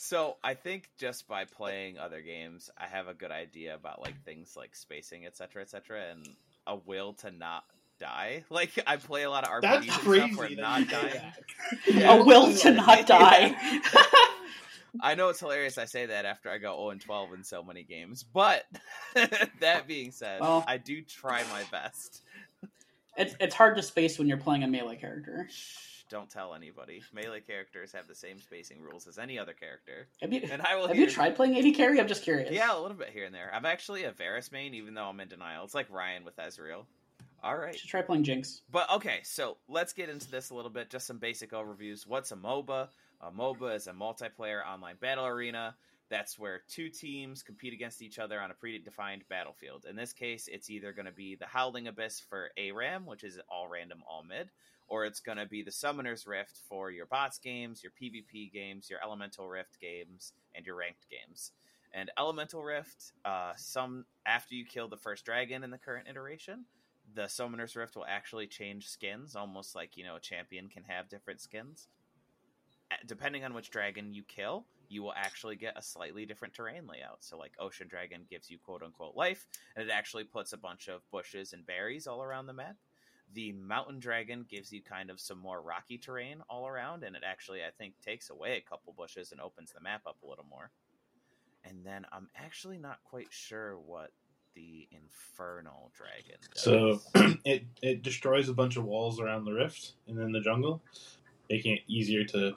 So 0.00 0.36
I 0.42 0.54
think 0.54 0.88
just 0.96 1.28
by 1.28 1.44
playing 1.44 1.98
other 1.98 2.22
games, 2.22 2.70
I 2.78 2.86
have 2.86 3.08
a 3.08 3.14
good 3.14 3.30
idea 3.32 3.74
about 3.74 4.00
like 4.00 4.14
things 4.24 4.56
like 4.56 4.74
spacing, 4.74 5.26
etc., 5.26 5.60
etc., 5.60 6.00
and 6.12 6.26
a 6.66 6.76
will 6.76 7.12
to 7.14 7.30
not 7.30 7.64
die. 7.98 8.44
Like 8.50 8.70
I 8.86 8.96
play 8.96 9.22
a 9.24 9.30
lot 9.30 9.44
of 9.44 9.50
RPGs 9.50 9.60
That's 9.62 9.84
and 9.84 9.92
stuff 9.92 10.04
crazy. 10.04 10.34
where 10.36 10.48
not 10.50 10.80
you 10.80 10.86
did 10.86 10.92
dying. 10.92 11.32
Yeah. 11.88 12.14
A 12.14 12.24
will 12.24 12.54
to 12.56 12.70
not 12.72 13.06
die. 13.06 13.54
I 15.02 15.14
know 15.14 15.28
it's 15.28 15.40
hilarious. 15.40 15.76
I 15.78 15.84
say 15.84 16.06
that 16.06 16.24
after 16.24 16.50
I 16.50 16.58
go 16.58 16.74
0 16.76 16.90
and 16.90 17.00
12 17.00 17.34
in 17.34 17.44
so 17.44 17.62
many 17.62 17.82
games, 17.84 18.22
but 18.24 18.64
that 19.60 19.86
being 19.86 20.10
said, 20.12 20.40
Well- 20.40 20.64
I 20.66 20.78
do 20.78 21.02
try 21.02 21.42
my 21.52 21.62
best. 21.70 22.22
it's 23.16 23.34
it's 23.40 23.54
hard 23.54 23.76
to 23.76 23.82
space 23.82 24.18
when 24.18 24.28
you're 24.28 24.38
playing 24.38 24.62
a 24.64 24.68
melee 24.68 24.96
character. 24.96 25.46
Shh, 25.50 26.04
don't 26.10 26.30
tell 26.30 26.54
anybody. 26.54 27.02
Melee 27.12 27.40
characters 27.42 27.92
have 27.92 28.08
the 28.08 28.14
same 28.14 28.40
spacing 28.40 28.80
rules 28.80 29.06
as 29.06 29.18
any 29.18 29.38
other 29.38 29.52
character, 29.52 30.08
Have 30.22 30.32
you 30.32 30.40
and 30.50 30.62
I 30.62 30.76
will. 30.76 30.88
have 30.88 30.96
you 30.96 31.08
tried 31.10 31.36
playing 31.36 31.56
AD 31.58 31.74
carry? 31.76 32.00
I'm 32.00 32.08
just 32.08 32.24
curious. 32.24 32.50
Yeah, 32.50 32.74
a 32.76 32.80
little 32.80 32.96
bit 32.96 33.10
here 33.10 33.26
and 33.26 33.34
there. 33.34 33.50
I'm 33.54 33.66
actually 33.66 34.04
a 34.04 34.12
Varus 34.12 34.50
main, 34.50 34.72
even 34.74 34.94
though 34.94 35.04
I'm 35.04 35.20
in 35.20 35.28
denial. 35.28 35.64
It's 35.64 35.74
like 35.74 35.90
Ryan 35.90 36.24
with 36.24 36.36
Ezreal. 36.38 36.86
All 37.42 37.56
You 37.72 37.78
should 37.78 37.90
try 37.90 38.02
playing 38.02 38.24
Jinx. 38.24 38.62
But 38.70 38.90
okay, 38.90 39.20
so 39.22 39.58
let's 39.68 39.92
get 39.92 40.08
into 40.08 40.30
this 40.30 40.50
a 40.50 40.54
little 40.54 40.70
bit. 40.70 40.90
Just 40.90 41.06
some 41.06 41.18
basic 41.18 41.52
overviews. 41.52 42.06
What's 42.06 42.32
a 42.32 42.36
MOBA? 42.36 42.88
A 43.20 43.30
MOBA 43.30 43.76
is 43.76 43.86
a 43.86 43.92
multiplayer 43.92 44.66
online 44.66 44.96
battle 45.00 45.26
arena. 45.26 45.76
That's 46.10 46.38
where 46.38 46.62
two 46.68 46.88
teams 46.88 47.42
compete 47.42 47.74
against 47.74 48.02
each 48.02 48.18
other 48.18 48.40
on 48.40 48.50
a 48.50 48.54
predefined 48.54 49.22
battlefield. 49.28 49.84
In 49.88 49.94
this 49.94 50.12
case, 50.12 50.48
it's 50.50 50.70
either 50.70 50.92
going 50.92 51.06
to 51.06 51.12
be 51.12 51.36
the 51.36 51.46
Howling 51.46 51.86
Abyss 51.86 52.20
for 52.28 52.50
ARAM, 52.56 53.06
which 53.06 53.24
is 53.24 53.38
all 53.48 53.68
random, 53.68 54.02
all 54.08 54.24
mid, 54.24 54.48
or 54.88 55.04
it's 55.04 55.20
going 55.20 55.38
to 55.38 55.46
be 55.46 55.62
the 55.62 55.70
Summoner's 55.70 56.26
Rift 56.26 56.60
for 56.68 56.90
your 56.90 57.06
bots 57.06 57.38
games, 57.38 57.82
your 57.82 57.92
PvP 57.92 58.50
games, 58.52 58.88
your 58.88 59.00
Elemental 59.04 59.48
Rift 59.48 59.78
games, 59.80 60.32
and 60.54 60.64
your 60.64 60.76
ranked 60.76 61.06
games. 61.10 61.52
And 61.92 62.10
Elemental 62.18 62.62
Rift, 62.62 63.12
uh, 63.24 63.52
some 63.56 64.06
after 64.26 64.54
you 64.54 64.64
kill 64.64 64.88
the 64.88 64.96
first 64.96 65.24
dragon 65.24 65.62
in 65.62 65.70
the 65.70 65.78
current 65.78 66.08
iteration, 66.08 66.64
the 67.14 67.28
Summoner's 67.28 67.76
Rift 67.76 67.96
will 67.96 68.06
actually 68.06 68.46
change 68.46 68.88
skins, 68.88 69.36
almost 69.36 69.74
like 69.74 69.96
you 69.96 70.04
know 70.04 70.16
a 70.16 70.20
champion 70.20 70.68
can 70.68 70.84
have 70.84 71.08
different 71.08 71.40
skins. 71.40 71.88
Depending 73.06 73.44
on 73.44 73.52
which 73.52 73.70
dragon 73.70 74.14
you 74.14 74.22
kill, 74.22 74.64
you 74.88 75.02
will 75.02 75.12
actually 75.14 75.56
get 75.56 75.76
a 75.76 75.82
slightly 75.82 76.24
different 76.24 76.54
terrain 76.54 76.86
layout. 76.86 77.18
So, 77.20 77.36
like 77.36 77.52
Ocean 77.58 77.88
Dragon 77.88 78.22
gives 78.28 78.50
you 78.50 78.58
quote 78.58 78.82
unquote 78.82 79.14
life, 79.14 79.46
and 79.76 79.86
it 79.86 79.92
actually 79.92 80.24
puts 80.24 80.52
a 80.52 80.58
bunch 80.58 80.88
of 80.88 81.08
bushes 81.10 81.52
and 81.52 81.66
berries 81.66 82.06
all 82.06 82.22
around 82.22 82.46
the 82.46 82.52
map. 82.52 82.76
The 83.34 83.52
Mountain 83.52 84.00
Dragon 84.00 84.46
gives 84.48 84.72
you 84.72 84.82
kind 84.82 85.10
of 85.10 85.20
some 85.20 85.38
more 85.38 85.60
rocky 85.60 85.98
terrain 85.98 86.42
all 86.48 86.66
around, 86.66 87.04
and 87.04 87.14
it 87.14 87.22
actually, 87.26 87.62
I 87.62 87.70
think, 87.76 87.94
takes 88.02 88.30
away 88.30 88.56
a 88.56 88.68
couple 88.68 88.94
bushes 88.94 89.32
and 89.32 89.40
opens 89.40 89.72
the 89.72 89.82
map 89.82 90.02
up 90.06 90.16
a 90.22 90.26
little 90.26 90.46
more. 90.48 90.70
And 91.62 91.84
then 91.84 92.06
I'm 92.10 92.28
actually 92.34 92.78
not 92.78 93.00
quite 93.04 93.28
sure 93.30 93.76
what 93.78 94.12
the 94.54 94.88
Infernal 94.90 95.92
Dragon 95.96 96.38
does. 96.54 96.62
So 96.62 97.00
it 97.44 97.64
it 97.82 98.02
destroys 98.02 98.48
a 98.48 98.54
bunch 98.54 98.76
of 98.76 98.84
walls 98.84 99.20
around 99.20 99.44
the 99.44 99.52
rift 99.52 99.92
and 100.06 100.18
then 100.18 100.32
the 100.32 100.40
jungle, 100.40 100.82
making 101.48 101.74
it 101.74 101.80
easier 101.86 102.24
to 102.24 102.54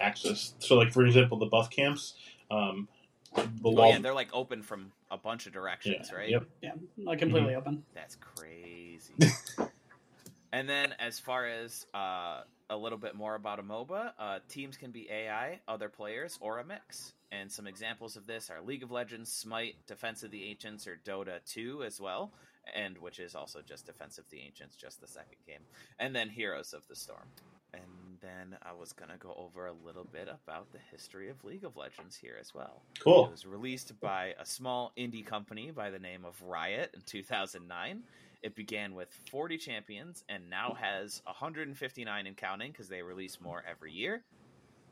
access. 0.00 0.54
So, 0.58 0.76
like 0.76 0.92
for 0.92 1.04
example, 1.04 1.38
the 1.38 1.46
buff 1.46 1.70
camps, 1.70 2.14
um, 2.50 2.88
the 3.34 3.42
Oh 3.64 3.70
wall. 3.70 3.88
yeah, 3.90 3.98
they're 3.98 4.14
like 4.14 4.30
open 4.32 4.62
from 4.62 4.92
a 5.10 5.18
bunch 5.18 5.46
of 5.46 5.52
directions, 5.52 6.10
Yeah, 6.10 6.16
right? 6.16 6.30
yep. 6.30 6.46
Yeah, 6.62 6.72
like 7.04 7.18
completely 7.18 7.54
open. 7.54 7.82
That's 7.94 8.16
crazy. 8.16 9.14
and 10.52 10.68
then, 10.68 10.94
as 10.98 11.18
far 11.18 11.46
as 11.46 11.86
uh, 11.94 12.42
a 12.70 12.76
little 12.76 12.98
bit 12.98 13.14
more 13.14 13.34
about 13.34 13.58
a 13.58 13.62
MOBA, 13.62 14.12
uh, 14.18 14.38
teams 14.48 14.76
can 14.76 14.90
be 14.90 15.08
AI, 15.10 15.60
other 15.68 15.88
players, 15.88 16.38
or 16.40 16.58
a 16.58 16.64
mix. 16.64 17.12
And 17.32 17.50
some 17.50 17.66
examples 17.66 18.16
of 18.16 18.26
this 18.26 18.50
are 18.50 18.60
League 18.62 18.82
of 18.82 18.90
Legends, 18.90 19.32
Smite, 19.32 19.74
Defense 19.86 20.22
of 20.22 20.30
the 20.30 20.44
Ancients, 20.44 20.86
or 20.86 20.98
Dota 21.04 21.44
2 21.52 21.82
as 21.84 22.00
well, 22.00 22.32
and 22.74 22.98
which 22.98 23.18
is 23.18 23.34
also 23.34 23.60
just 23.62 23.86
Defense 23.86 24.18
of 24.18 24.28
the 24.30 24.40
Ancients, 24.40 24.76
just 24.76 25.00
the 25.00 25.08
second 25.08 25.38
game. 25.46 25.60
And 25.98 26.14
then 26.14 26.28
Heroes 26.28 26.72
of 26.72 26.86
the 26.88 26.96
Storm. 26.96 27.28
And 27.72 27.82
then 28.20 28.56
I 28.62 28.72
was 28.72 28.92
going 28.92 29.10
to 29.10 29.18
go 29.18 29.34
over 29.36 29.66
a 29.66 29.72
little 29.84 30.04
bit 30.04 30.28
about 30.28 30.72
the 30.72 30.78
history 30.90 31.28
of 31.28 31.44
League 31.44 31.64
of 31.64 31.76
Legends 31.76 32.16
here 32.16 32.36
as 32.40 32.54
well. 32.54 32.82
Cool. 32.98 33.26
It 33.26 33.30
was 33.32 33.46
released 33.46 33.98
by 34.00 34.34
a 34.38 34.46
small 34.46 34.92
indie 34.96 35.26
company 35.26 35.70
by 35.70 35.90
the 35.90 35.98
name 35.98 36.24
of 36.24 36.40
Riot 36.42 36.92
in 36.94 37.02
2009. 37.02 38.02
It 38.42 38.54
began 38.54 38.94
with 38.94 39.08
40 39.30 39.58
champions 39.58 40.24
and 40.28 40.48
now 40.48 40.76
has 40.80 41.22
159 41.24 42.26
and 42.26 42.36
counting 42.36 42.72
because 42.72 42.88
they 42.88 43.02
release 43.02 43.40
more 43.40 43.62
every 43.68 43.92
year. 43.92 44.24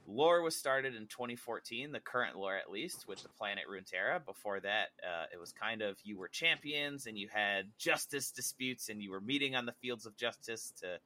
Lore 0.07 0.43
was 0.43 0.55
started 0.55 0.95
in 0.95 1.07
2014, 1.07 1.91
the 1.91 2.01
current 2.01 2.37
lore 2.37 2.57
at 2.57 2.71
least, 2.71 3.09
with 3.09 3.23
the 3.23 3.29
planet 3.31 3.65
Runeterra. 3.71 4.25
Before 4.25 4.61
that, 4.61 4.89
uh, 5.03 5.27
it 5.33 5.41
was 5.41 5.53
kind 5.53 5.81
of 5.81 5.97
you 6.05 6.19
were 6.19 6.29
champions 6.29 7.07
and 7.07 7.17
you 7.17 7.29
had 7.33 7.71
justice 7.79 8.31
disputes 8.31 8.91
and 8.91 9.03
you 9.03 9.11
were 9.11 9.21
meeting 9.21 9.57
on 9.57 9.65
the 9.65 9.73
fields 9.73 10.05
of 10.05 10.15
justice 10.17 10.73
to 10.81 10.99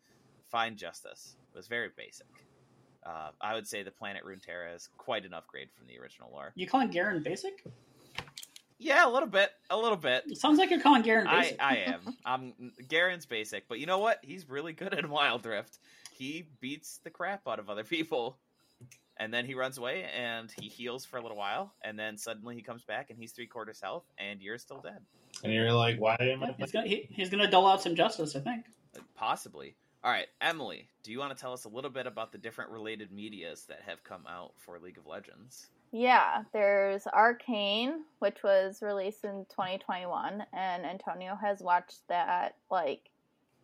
find 0.51 0.77
justice. 0.77 1.37
It 1.53 1.57
was 1.57 1.69
very 1.69 1.91
basic. 1.97 2.27
Uh, 3.07 3.31
I 3.41 3.55
would 3.55 3.67
say 3.67 3.83
the 3.83 3.93
planet 3.93 4.25
Runeterra 4.25 4.75
is 4.75 4.89
quite 4.99 5.25
an 5.25 5.33
upgrade 5.33 5.69
from 5.77 5.87
the 5.87 5.99
original 5.99 6.31
lore. 6.33 6.53
You 6.57 6.67
calling 6.67 6.91
Garen 6.91 7.23
basic? 7.23 7.65
Yeah, 8.79 9.09
a 9.09 9.11
little 9.11 9.29
bit, 9.29 9.51
a 9.71 9.77
little 9.77 9.97
bit. 9.97 10.25
It 10.29 10.39
sounds 10.39 10.59
like 10.59 10.71
you're 10.71 10.81
calling 10.81 11.03
Garen 11.03 11.27
I, 11.27 11.41
basic. 11.43 11.63
I 11.63 11.77
am. 11.87 12.01
I'm 12.25 12.73
Garen's 12.89 13.27
basic, 13.27 13.67
but 13.69 13.81
you 13.81 13.87
know 13.87 13.99
what? 13.99 14.19
He's 14.23 14.49
really 14.49 14.73
good 14.73 14.95
at 14.95 15.09
Wild 15.09 15.45
Rift. 15.45 15.79
He 16.13 16.49
beats 16.61 17.01
the 17.03 17.11
crap 17.11 17.47
out 17.49 17.59
of 17.59 17.69
other 17.71 17.83
people, 17.85 18.39
and 19.17 19.35
then 19.35 19.47
he 19.47 19.55
runs 19.55 19.79
away 19.79 20.05
and 20.17 20.53
he 20.61 20.69
heals 20.69 21.05
for 21.05 21.17
a 21.19 21.23
little 21.23 21.37
while, 21.37 21.75
and 21.83 21.99
then 21.99 22.17
suddenly 22.17 22.55
he 22.55 22.63
comes 22.63 22.85
back 22.85 23.11
and 23.11 23.19
he's 23.19 23.33
three 23.33 23.47
quarters 23.49 23.81
health, 23.81 24.05
and 24.17 24.41
you're 24.41 24.59
still 24.59 24.81
dead. 24.81 25.01
And 25.43 25.53
you're 25.53 25.73
like, 25.73 25.99
why 25.99 26.17
am 26.21 26.41
Yeah, 26.43 26.49
I? 26.49 26.55
he's 26.59 26.71
gonna 26.73 26.87
he, 26.87 27.09
he's 27.11 27.31
gonna 27.31 27.51
dole 27.51 27.67
out 27.67 27.83
some 27.83 27.97
justice, 27.97 28.37
I 28.37 28.41
think. 28.41 28.67
Uh, 28.97 29.01
possibly. 29.17 29.75
All 30.05 30.13
right, 30.13 30.29
Emily, 30.41 30.89
do 31.03 31.11
you 31.11 31.19
want 31.19 31.37
to 31.37 31.41
tell 31.41 31.53
us 31.53 31.65
a 31.65 31.69
little 31.69 31.91
bit 31.91 32.07
about 32.07 32.31
the 32.31 32.39
different 32.39 32.71
related 32.71 33.11
medias 33.11 33.65
that 33.69 33.81
have 33.87 34.05
come 34.05 34.23
out 34.29 34.53
for 34.57 34.79
League 34.79 34.99
of 34.99 35.07
Legends? 35.07 35.67
Yeah, 35.91 36.43
there's 36.53 37.07
Arcane, 37.07 38.05
which 38.19 38.43
was 38.43 38.83
released 38.83 39.25
in 39.25 39.47
2021, 39.51 40.45
and 40.53 40.85
Antonio 40.85 41.37
has 41.41 41.61
watched 41.61 42.01
that 42.09 42.57
like 42.71 43.11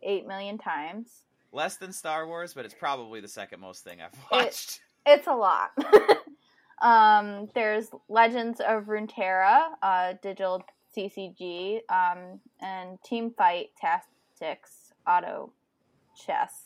8 0.01 0.27
million 0.27 0.57
times. 0.57 1.21
Less 1.51 1.77
than 1.77 1.93
Star 1.93 2.27
Wars, 2.27 2.53
but 2.53 2.65
it's 2.65 2.73
probably 2.73 3.21
the 3.21 3.27
second 3.27 3.59
most 3.59 3.83
thing 3.83 3.99
I've 4.01 4.17
watched. 4.31 4.81
It's 5.07 5.27
a 5.27 5.35
lot. 5.35 5.69
Um, 6.81 7.49
there's 7.55 7.89
Legends 8.09 8.59
of 8.59 8.85
Runeterra, 8.85 9.69
uh, 9.81 10.13
digital 10.21 10.63
CCG, 10.95 11.79
um, 11.89 12.39
and 12.61 13.01
Team 13.03 13.33
Fight 13.37 13.69
Tactics 13.79 14.93
Auto 15.07 15.51
Chess. 16.15 16.64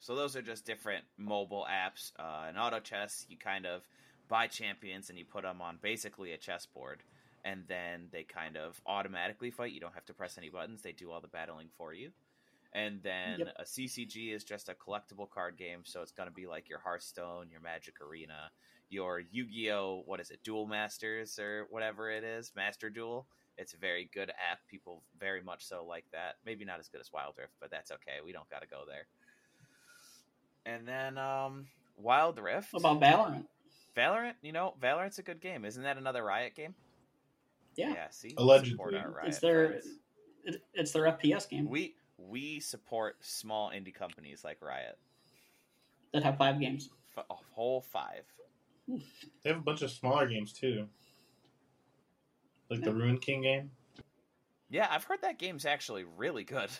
So 0.00 0.14
those 0.16 0.34
are 0.34 0.42
just 0.42 0.64
different 0.64 1.04
mobile 1.18 1.66
apps. 1.70 2.12
Uh, 2.18 2.48
in 2.48 2.56
Auto 2.56 2.80
Chess, 2.80 3.26
you 3.28 3.36
kind 3.36 3.66
of 3.66 3.82
buy 4.28 4.46
champions 4.46 5.10
and 5.10 5.18
you 5.18 5.24
put 5.24 5.42
them 5.42 5.60
on 5.60 5.78
basically 5.82 6.32
a 6.32 6.38
chessboard, 6.38 7.02
and 7.44 7.64
then 7.68 8.08
they 8.10 8.22
kind 8.24 8.56
of 8.56 8.80
automatically 8.86 9.50
fight. 9.50 9.72
You 9.72 9.80
don't 9.80 9.94
have 9.94 10.06
to 10.06 10.14
press 10.14 10.38
any 10.38 10.48
buttons; 10.48 10.82
they 10.82 10.92
do 10.92 11.10
all 11.10 11.20
the 11.20 11.28
battling 11.28 11.68
for 11.76 11.92
you. 11.92 12.10
And 12.72 13.02
then 13.02 13.40
Yep. 13.40 13.54
a 13.58 13.64
CCG 13.66 14.32
is 14.32 14.44
just 14.44 14.68
a 14.68 14.74
collectible 14.74 15.28
card 15.28 15.56
game, 15.58 15.80
so 15.84 16.02
it's 16.02 16.12
going 16.12 16.28
to 16.28 16.34
be 16.34 16.46
like 16.46 16.68
your 16.68 16.78
Hearthstone, 16.78 17.50
your 17.50 17.60
Magic 17.60 18.00
Arena, 18.00 18.52
your 18.88 19.20
Yu-Gi-Oh, 19.20 20.04
what 20.06 20.20
is 20.20 20.30
it, 20.30 20.42
Duel 20.44 20.66
Masters 20.66 21.38
or 21.38 21.66
whatever 21.70 22.10
it 22.10 22.22
is, 22.22 22.52
Master 22.54 22.88
Duel. 22.88 23.26
It's 23.58 23.74
a 23.74 23.76
very 23.76 24.08
good 24.14 24.30
app. 24.30 24.60
People 24.68 25.02
very 25.18 25.42
much 25.42 25.64
so 25.64 25.84
like 25.84 26.06
that. 26.12 26.36
Maybe 26.46 26.64
not 26.64 26.78
as 26.78 26.88
good 26.88 27.00
as 27.00 27.12
Wild 27.12 27.34
Rift, 27.36 27.54
but 27.60 27.70
that's 27.70 27.90
okay. 27.90 28.18
We 28.24 28.32
don't 28.32 28.48
got 28.48 28.62
to 28.62 28.68
go 28.68 28.84
there. 28.86 29.06
And 30.66 30.86
then 30.86 31.18
um, 31.18 31.66
Wild 31.96 32.38
Rift. 32.38 32.72
What 32.72 32.80
about 32.80 33.00
Valorant? 33.00 33.44
Valorant, 33.96 34.34
you 34.42 34.52
know, 34.52 34.74
Valorant's 34.80 35.18
a 35.18 35.22
good 35.22 35.40
game. 35.40 35.64
Isn't 35.64 35.82
that 35.82 35.96
another 35.98 36.22
Riot 36.22 36.54
game? 36.54 36.74
Yeah. 37.76 37.92
Yeah, 37.92 38.10
see? 38.10 38.34
Allegedly. 38.36 38.70
Support 38.72 38.94
our 38.94 39.10
Riot 39.10 39.28
It's 39.28 39.38
their 39.38 39.64
it, 40.44 40.62
it's 40.74 40.92
their 40.92 41.04
FPS 41.04 41.48
game 41.48 41.68
We 41.68 41.94
we 42.18 42.60
support 42.60 43.16
small 43.20 43.70
indie 43.70 43.94
companies 43.94 44.44
like 44.44 44.60
Riot. 44.62 44.98
that 46.12 46.22
have 46.22 46.36
five 46.36 46.60
games. 46.60 46.90
F- 47.16 47.24
a 47.30 47.34
whole 47.54 47.80
five. 47.80 48.24
They 48.88 49.50
have 49.50 49.56
a 49.58 49.60
bunch 49.62 49.82
of 49.82 49.90
smaller 49.90 50.26
games 50.26 50.52
too, 50.52 50.86
like 52.70 52.80
the 52.82 52.90
Yeah. 52.90 52.96
Ruined 52.96 53.22
King 53.22 53.42
game. 53.42 53.70
Yeah, 54.68 54.86
I've 54.90 55.04
heard 55.04 55.22
that 55.22 55.38
game's 55.38 55.64
actually 55.64 56.04
really 56.04 56.44
good. 56.44 56.70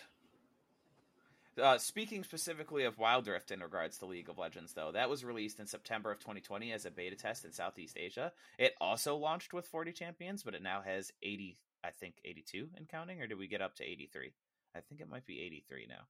Uh, 1.59 1.77
speaking 1.77 2.23
specifically 2.23 2.85
of 2.85 2.97
Wild 2.97 3.27
Rift 3.27 3.51
in 3.51 3.59
regards 3.59 3.97
to 3.97 4.05
League 4.05 4.29
of 4.29 4.37
Legends, 4.37 4.73
though, 4.73 4.91
that 4.93 5.09
was 5.09 5.25
released 5.25 5.59
in 5.59 5.67
September 5.67 6.09
of 6.09 6.19
2020 6.19 6.71
as 6.71 6.85
a 6.85 6.91
beta 6.91 7.15
test 7.17 7.43
in 7.43 7.51
Southeast 7.51 7.97
Asia. 7.99 8.31
It 8.57 8.73
also 8.79 9.17
launched 9.17 9.51
with 9.51 9.67
40 9.67 9.91
champions, 9.91 10.43
but 10.43 10.55
it 10.55 10.63
now 10.63 10.81
has 10.81 11.11
80, 11.21 11.57
I 11.83 11.89
think 11.89 12.15
82 12.23 12.69
in 12.77 12.85
counting, 12.85 13.21
or 13.21 13.27
did 13.27 13.37
we 13.37 13.47
get 13.47 13.61
up 13.61 13.75
to 13.75 13.83
83? 13.83 14.31
I 14.73 14.79
think 14.79 15.01
it 15.01 15.09
might 15.09 15.25
be 15.25 15.41
83 15.41 15.87
now. 15.89 16.03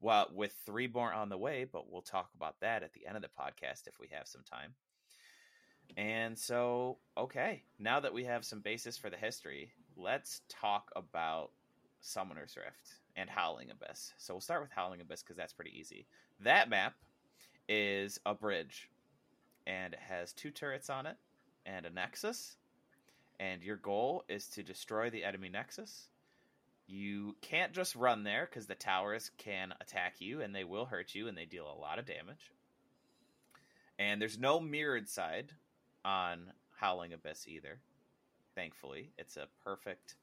Well, 0.00 0.28
with 0.34 0.52
three 0.66 0.88
more 0.88 1.12
on 1.12 1.28
the 1.28 1.38
way, 1.38 1.64
but 1.70 1.90
we'll 1.90 2.02
talk 2.02 2.30
about 2.34 2.58
that 2.60 2.82
at 2.82 2.92
the 2.94 3.06
end 3.06 3.16
of 3.16 3.22
the 3.22 3.28
podcast 3.28 3.86
if 3.86 4.00
we 4.00 4.08
have 4.10 4.26
some 4.26 4.42
time. 4.42 4.74
And 5.96 6.36
so, 6.36 6.98
okay, 7.16 7.62
now 7.78 8.00
that 8.00 8.12
we 8.12 8.24
have 8.24 8.44
some 8.44 8.60
basis 8.60 8.98
for 8.98 9.08
the 9.08 9.16
history, 9.16 9.70
let's 9.96 10.40
talk 10.48 10.90
about 10.96 11.52
Summoner's 12.00 12.56
Rift 12.56 13.03
and 13.16 13.30
Howling 13.30 13.70
Abyss. 13.70 14.12
So 14.18 14.34
we'll 14.34 14.40
start 14.40 14.62
with 14.62 14.72
Howling 14.72 15.00
Abyss 15.00 15.22
because 15.22 15.36
that's 15.36 15.52
pretty 15.52 15.78
easy. 15.78 16.06
That 16.40 16.68
map 16.68 16.94
is 17.68 18.18
a 18.26 18.34
bridge, 18.34 18.90
and 19.66 19.94
it 19.94 20.00
has 20.00 20.32
two 20.32 20.50
turrets 20.50 20.90
on 20.90 21.06
it 21.06 21.16
and 21.66 21.86
a 21.86 21.90
nexus. 21.90 22.56
And 23.40 23.62
your 23.62 23.76
goal 23.76 24.24
is 24.28 24.46
to 24.48 24.62
destroy 24.62 25.10
the 25.10 25.24
enemy 25.24 25.48
nexus. 25.48 26.08
You 26.86 27.36
can't 27.40 27.72
just 27.72 27.96
run 27.96 28.24
there 28.24 28.46
because 28.48 28.66
the 28.66 28.74
towers 28.74 29.30
can 29.38 29.72
attack 29.80 30.16
you 30.20 30.42
and 30.42 30.54
they 30.54 30.64
will 30.64 30.84
hurt 30.84 31.14
you 31.14 31.28
and 31.28 31.36
they 31.36 31.46
deal 31.46 31.66
a 31.66 31.80
lot 31.80 31.98
of 31.98 32.04
damage. 32.04 32.52
And 33.98 34.20
there's 34.20 34.38
no 34.38 34.60
mirrored 34.60 35.08
side 35.08 35.52
on 36.04 36.52
Howling 36.78 37.12
Abyss 37.12 37.46
either. 37.48 37.78
Thankfully, 38.54 39.12
it's 39.18 39.36
a 39.36 39.48
perfect. 39.64 40.16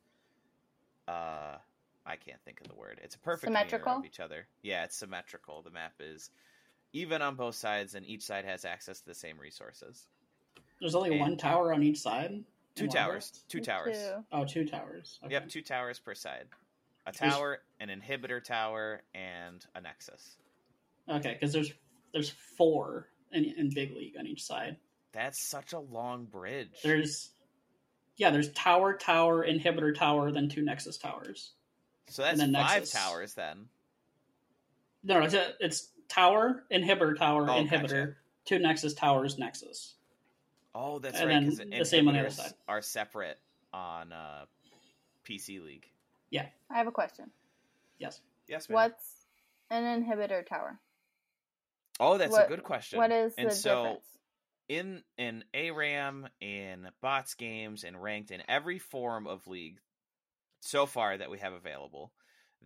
Uh, 1.08 1.58
I 2.05 2.15
can't 2.15 2.41
think 2.43 2.61
of 2.61 2.67
the 2.67 2.75
word. 2.75 2.99
It's 3.03 3.15
a 3.15 3.19
perfect 3.19 3.51
mirror 3.51 3.59
Symmetrical? 3.63 3.97
of 3.97 4.05
each 4.05 4.19
other. 4.19 4.47
Yeah, 4.63 4.83
it's 4.83 4.97
symmetrical. 4.97 5.61
The 5.61 5.69
map 5.69 5.93
is 5.99 6.29
even 6.93 7.21
on 7.21 7.35
both 7.35 7.55
sides, 7.55 7.95
and 7.95 8.05
each 8.05 8.23
side 8.23 8.45
has 8.45 8.65
access 8.65 8.99
to 9.01 9.05
the 9.05 9.13
same 9.15 9.37
resources. 9.39 10.07
There's 10.79 10.95
only 10.95 11.11
And- 11.11 11.19
one 11.19 11.37
tower 11.37 11.73
on 11.73 11.83
each 11.83 11.99
side. 11.99 12.43
Two 12.75 12.87
towers. 12.87 13.43
Two 13.49 13.59
towers. 13.59 13.97
Two. 13.97 14.25
Oh, 14.31 14.45
two 14.45 14.65
towers. 14.65 15.19
Okay. 15.23 15.33
Yep, 15.33 15.49
two 15.49 15.61
towers 15.61 15.99
per 15.99 16.15
side. 16.15 16.47
A 17.05 17.11
There's- 17.11 17.33
tower, 17.33 17.61
an 17.79 17.89
inhibitor 17.89 18.43
tower, 18.43 19.01
and 19.13 19.65
a 19.75 19.81
nexus. 19.81 20.37
Okay, 21.09 21.33
because 21.33 21.51
there's 21.53 21.71
there's 22.13 22.29
four 22.29 23.07
in, 23.31 23.45
in 23.45 23.69
Big 23.69 23.91
League 23.95 24.15
on 24.17 24.25
each 24.27 24.43
side. 24.43 24.77
That's 25.13 25.49
such 25.49 25.73
a 25.73 25.79
long 25.79 26.25
bridge. 26.25 26.71
There's 26.83 27.31
yeah, 28.17 28.29
there's 28.31 28.51
tower, 28.53 28.93
tower, 28.95 29.45
inhibitor 29.45 29.95
tower, 29.95 30.31
then 30.31 30.47
two 30.49 30.61
Nexus 30.61 30.97
towers. 30.97 31.53
So 32.12 32.21
that's 32.24 32.39
and 32.39 32.54
then 32.54 32.62
five 32.62 32.82
nexus. 32.82 32.91
towers 32.93 33.34
then. 33.34 33.65
No, 35.04 35.19
no, 35.19 35.26
it's, 35.26 35.36
it's 35.60 35.89
tower, 36.08 36.63
inhibitor 36.71 37.17
tower, 37.17 37.50
Oh, 37.50 37.54
inhibitor, 37.54 37.89
gotcha. 38.08 38.15
two 38.45 38.60
Nexus 38.60 38.93
towers, 38.93 39.38
Nexus. 39.39 39.95
Oh, 40.76 41.00
that's 41.00 41.19
And 41.19 41.28
right. 41.30 41.34
then 41.34 41.50
Because 41.50 41.80
the 41.80 41.86
same 41.86 42.08
on 42.08 42.13
the 42.13 42.19
other 42.19 42.30
side. 42.30 42.54
are 42.67 42.82
separate 42.82 43.39
on 43.74 44.12
uh, 44.13 44.45
PC 45.28 45.63
League. 45.63 45.88
Yeah. 46.30 46.45
I 46.69 46.78
have 46.78 46.88
a 46.88 46.91
question. 46.91 47.32
Yes. 47.97 48.21
Yes, 48.47 48.69
ma'am. 48.69 48.76
What's 48.76 49.15
an 49.69 50.04
inhibitor 50.04 50.45
tower? 50.45 50.78
Oh, 52.00 52.17
that's 52.17 52.32
what- 52.32 52.45
a 52.45 52.50
good 52.50 52.63
question. 52.63 52.97
What 53.00 53.12
is 53.12 53.34
the 53.36 53.41
and 53.41 53.52
so 53.54 53.84
difference? 53.84 54.06
in 54.69 55.04
in 55.17 55.43
ARAM, 55.54 56.28
in 56.39 56.88
bots 57.02 57.34
games, 57.34 57.84
in 57.84 57.97
ranked, 57.97 58.32
in 58.32 58.41
every 58.47 58.80
form 58.80 59.28
of 59.28 59.45
league 59.47 59.80
so 60.62 60.86
far 60.86 61.17
that 61.17 61.30
we 61.30 61.39
have 61.39 61.54
available, 61.54 62.12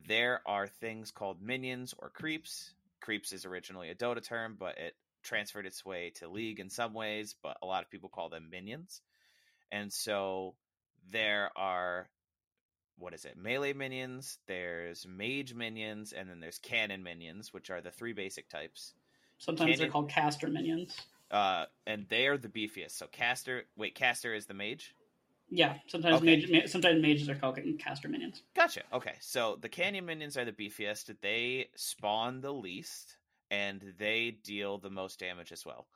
there 0.08 0.42
are 0.46 0.68
things 0.68 1.12
called 1.12 1.42
minions 1.42 1.94
or 1.98 2.10
creeps. 2.10 2.74
Creeps 3.02 3.34
is 3.34 3.46
originally 3.46 3.90
a 3.90 3.96
Dota 3.96 4.24
term, 4.24 4.56
but 4.60 4.78
it 4.78 4.96
transferred 5.24 5.66
its 5.66 5.84
way 5.84 6.12
to 6.16 6.28
League 6.28 6.60
in 6.60 6.70
some 6.70 6.94
ways, 6.94 7.36
but 7.42 7.58
a 7.64 7.66
lot 7.66 7.84
of 7.84 7.90
people 7.90 8.10
call 8.10 8.30
them 8.30 8.50
minions. 8.52 9.02
And 9.72 9.92
so 9.92 10.56
there 11.12 11.50
are 11.56 12.10
what 12.98 13.14
is 13.14 13.26
it? 13.26 13.38
Melee 13.38 13.74
minions, 13.74 14.38
there's 14.48 15.06
mage 15.06 15.54
minions, 15.54 16.14
and 16.14 16.30
then 16.30 16.40
there's 16.40 16.60
cannon 16.60 17.04
minions, 17.04 17.54
which 17.54 17.70
are 17.70 17.82
the 17.82 17.92
three 17.92 18.14
basic 18.14 18.50
types. 18.50 18.94
Sometimes 19.38 19.80
they're 19.80 19.90
called 19.90 20.10
caster 20.10 20.48
minions. 20.48 20.96
Uh, 21.30 21.66
and 21.86 22.06
they 22.10 22.28
are 22.28 22.38
the 22.38 22.48
beefiest. 22.48 22.92
So 22.92 23.08
caster, 23.08 23.64
wait, 23.76 23.96
caster 23.96 24.34
is 24.34 24.46
the 24.46 24.54
mage. 24.54 24.96
Yeah, 25.56 25.80
sometimes 25.88 26.22
Okay. 26.22 26.22
mage, 26.22 26.50
ma- 26.52 26.66
sometimes 26.68 27.02
mages 27.02 27.30
are 27.30 27.36
called 27.36 27.58
caster 27.80 28.08
minions. 28.10 28.44
Gotcha. 28.56 28.84
Okay, 28.94 29.18
so 29.20 29.58
the 29.58 29.70
cannon 29.70 30.06
minions 30.06 30.38
are 30.38 30.46
the 30.46 30.52
beefiest. 30.54 31.20
They 31.22 31.70
spawn 31.76 32.42
the 32.42 32.54
least, 32.54 33.18
and 33.52 33.94
they 33.98 34.32
deal 34.32 34.78
the 34.78 34.90
most 34.90 35.20
damage 35.20 35.52
as 35.52 35.66
well. 35.66 35.88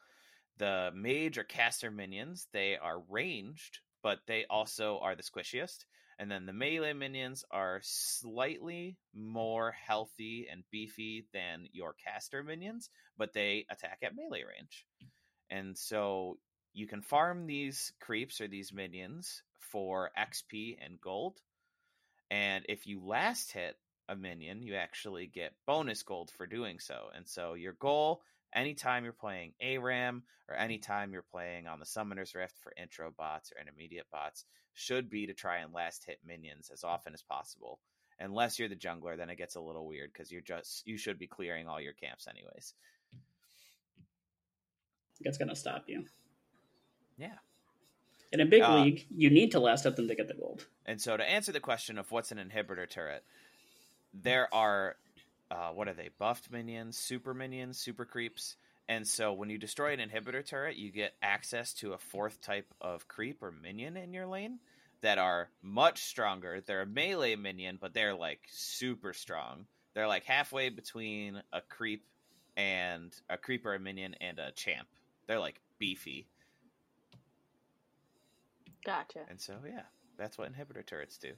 The 0.58 0.92
mage 0.96 1.38
or 1.38 1.44
caster 1.46 1.92
minions, 1.92 2.48
they 2.54 2.78
are 2.78 3.00
ranged, 3.02 3.80
but 4.04 4.22
they 4.28 4.46
also 4.46 5.00
are 5.00 5.16
the 5.16 5.24
squishiest. 5.24 5.86
And 6.20 6.32
then 6.32 6.46
the 6.46 6.54
melee 6.54 6.94
minions 6.94 7.46
are 7.52 7.80
slightly 7.84 9.00
more 9.14 9.72
healthy 9.72 10.48
and 10.50 10.64
beefy 10.72 11.28
than 11.34 11.68
your 11.72 11.94
caster 11.94 12.44
minions, 12.44 12.90
but 13.18 13.34
they 13.34 13.66
attack 13.70 14.00
at 14.04 14.16
melee 14.16 14.44
range. 14.44 14.88
And 15.50 15.78
so 15.78 16.40
you 16.74 16.88
can 16.88 17.02
farm 17.02 17.46
these 17.48 17.94
creeps 18.00 18.42
or 18.42 18.48
these 18.48 18.74
minions 18.74 19.44
for 19.60 20.12
XP 20.18 20.78
and 20.84 21.00
gold. 21.00 21.40
And 22.32 22.66
if 22.70 22.86
you 22.88 23.02
last 23.04 23.52
hit 23.52 23.76
a 24.08 24.16
minion, 24.16 24.64
you 24.64 24.76
actually 24.76 25.28
get 25.28 25.54
bonus 25.66 26.04
gold 26.04 26.32
for 26.36 26.48
doing 26.48 26.80
so. 26.80 27.10
And 27.16 27.28
so 27.28 27.54
your 27.54 27.74
goal, 27.74 28.22
anytime 28.54 29.04
you're 29.04 29.14
playing 29.14 29.54
ARAM 29.62 30.24
or 30.48 30.56
anytime 30.56 31.12
you're 31.12 31.22
playing 31.22 31.68
on 31.68 31.80
the 31.80 31.86
Summoner's 31.86 32.36
Rift 32.36 32.58
for 32.60 32.74
intro 32.82 33.12
bots 33.16 33.52
or 33.52 33.62
intermediate 33.62 34.10
bots, 34.12 34.46
should 34.74 35.10
be 35.10 35.28
to 35.28 35.34
try 35.34 35.58
and 35.58 35.74
last 35.74 36.06
hit 36.06 36.20
minions 36.26 36.70
as 36.74 36.84
often 36.84 37.14
as 37.14 37.22
possible. 37.22 37.80
Unless 38.20 38.60
you're 38.60 38.70
the 38.70 38.76
jungler, 38.76 39.18
then 39.18 39.30
it 39.30 39.38
gets 39.38 39.56
a 39.56 39.62
little 39.62 39.88
weird 39.88 40.12
because 40.12 40.32
you're 40.32 40.42
just 40.42 40.86
you 40.86 40.98
should 40.98 41.18
be 41.18 41.28
clearing 41.28 41.68
all 41.68 41.80
your 41.80 41.94
camps 41.94 42.28
anyways. 42.28 42.74
That's 45.22 45.38
gonna 45.38 45.56
stop 45.56 45.86
you. 45.88 46.06
Yeah. 47.18 47.38
In 48.32 48.42
a 48.42 48.46
big 48.46 48.62
Uh, 48.62 48.84
league, 48.84 49.08
you 49.10 49.30
need 49.30 49.52
to 49.52 49.60
last 49.60 49.86
up 49.86 49.96
them 49.96 50.08
to 50.08 50.16
get 50.16 50.28
the 50.28 50.34
gold. 50.36 50.66
And 50.86 51.02
so 51.02 51.18
to 51.18 51.24
answer 51.24 51.52
the 51.52 51.60
question 51.60 51.98
of 51.98 52.12
what's 52.12 52.32
an 52.32 52.38
inhibitor 52.38 52.88
turret, 52.90 53.24
there 54.14 54.54
are 54.54 54.98
uh, 55.52 55.70
what 55.70 55.88
are 55.88 55.94
they? 55.94 56.10
Buffed 56.20 56.52
minions, 56.52 56.98
super 56.98 57.34
minions, 57.34 57.80
super 57.80 58.06
creeps. 58.06 58.56
And 58.88 59.08
so 59.08 59.34
when 59.34 59.50
you 59.50 59.58
destroy 59.58 59.94
an 59.94 60.00
inhibitor 60.00 60.46
turret, 60.46 60.76
you 60.76 60.92
get 60.92 61.16
access 61.24 61.74
to 61.76 61.94
a 61.94 61.98
fourth 61.98 62.40
type 62.42 62.72
of 62.82 63.08
creep 63.08 63.42
or 63.42 63.52
minion 63.52 63.98
in 63.98 64.14
your 64.14 64.28
lane 64.28 64.60
that 65.02 65.18
are 65.18 65.50
much 65.64 66.04
stronger. 66.04 66.62
They're 66.62 66.82
a 66.82 66.86
melee 66.86 67.36
minion, 67.36 67.78
but 67.82 67.94
they're 67.94 68.14
like 68.14 68.42
super 68.50 69.14
strong. 69.14 69.66
They're 69.96 70.08
like 70.08 70.26
halfway 70.26 70.70
between 70.70 71.42
a 71.52 71.62
creep 71.62 72.04
and 72.56 73.12
a 73.30 73.38
creeper, 73.38 73.74
a 73.74 73.80
minion 73.80 74.16
and 74.22 74.38
a 74.38 74.52
champ. 74.52 74.88
They're 75.26 75.40
like 75.40 75.60
beefy. 75.80 76.28
Gotcha. 78.86 79.20
And 79.30 79.40
so 79.40 79.56
yeah, 79.66 79.84
that's 80.18 80.38
what 80.38 80.52
inhibitor 80.52 80.86
turrets 80.86 81.18
do. 81.18 81.34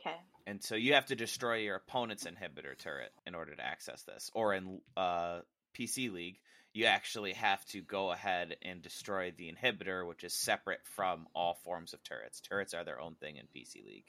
Okay. 0.00 0.16
And 0.46 0.62
so 0.62 0.74
you 0.74 0.94
have 0.94 1.06
to 1.06 1.14
destroy 1.16 1.58
your 1.58 1.76
opponent's 1.76 2.24
inhibitor 2.24 2.76
turret 2.76 3.12
in 3.26 3.34
order 3.34 3.54
to 3.54 3.64
access 3.64 4.02
this. 4.02 4.30
Or 4.34 4.54
in 4.54 4.80
uh, 4.96 5.40
PC 5.78 6.10
League, 6.12 6.38
you 6.72 6.86
actually 6.86 7.34
have 7.34 7.64
to 7.66 7.80
go 7.82 8.10
ahead 8.10 8.56
and 8.62 8.82
destroy 8.82 9.32
the 9.36 9.52
inhibitor, 9.52 10.06
which 10.06 10.24
is 10.24 10.34
separate 10.34 10.80
from 10.96 11.26
all 11.34 11.54
forms 11.64 11.92
of 11.92 12.02
turrets. 12.02 12.40
Turrets 12.40 12.74
are 12.74 12.82
their 12.82 13.00
own 13.00 13.14
thing 13.14 13.36
in 13.36 13.44
PC 13.54 13.84
League. 13.86 14.06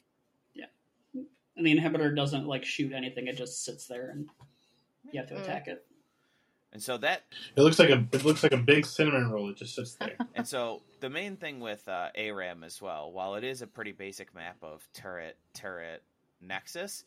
Yeah. 0.56 0.66
And 1.56 1.66
the 1.66 1.78
inhibitor 1.78 2.16
doesn't 2.16 2.48
like 2.48 2.66
shoot 2.66 2.94
anything; 2.94 3.28
it 3.28 3.38
just 3.38 3.64
sits 3.64 3.86
there, 3.86 4.10
and 4.10 4.28
you 5.12 5.20
have 5.20 5.30
to 5.30 5.36
Mm. 5.36 5.44
attack 5.44 5.68
it. 5.68 5.86
And 6.74 6.82
so 6.82 6.98
that 6.98 7.24
It 7.56 7.62
looks 7.62 7.80
like 7.80 7.90
a 7.90 8.06
it 8.12 8.26
looks 8.26 8.44
like 8.44 8.52
a 8.52 8.58
big 8.58 8.86
cinnamon 8.86 9.30
roll. 9.30 9.50
It 9.50 9.58
just 9.58 9.76
sits 9.76 9.94
there. 9.96 10.18
and 10.36 10.48
so 10.48 10.82
the 11.00 11.10
main 11.10 11.38
thing 11.38 11.60
with 11.60 11.88
uh, 11.88 12.10
ARAM 12.16 12.64
as 12.64 12.82
well, 12.82 13.12
while 13.12 13.36
it 13.36 13.44
is 13.44 13.62
a 13.62 13.68
pretty 13.68 13.92
basic 13.92 14.34
map 14.34 14.58
of 14.64 14.88
turret, 14.94 15.38
turret, 15.54 16.02
nexus, 16.42 17.06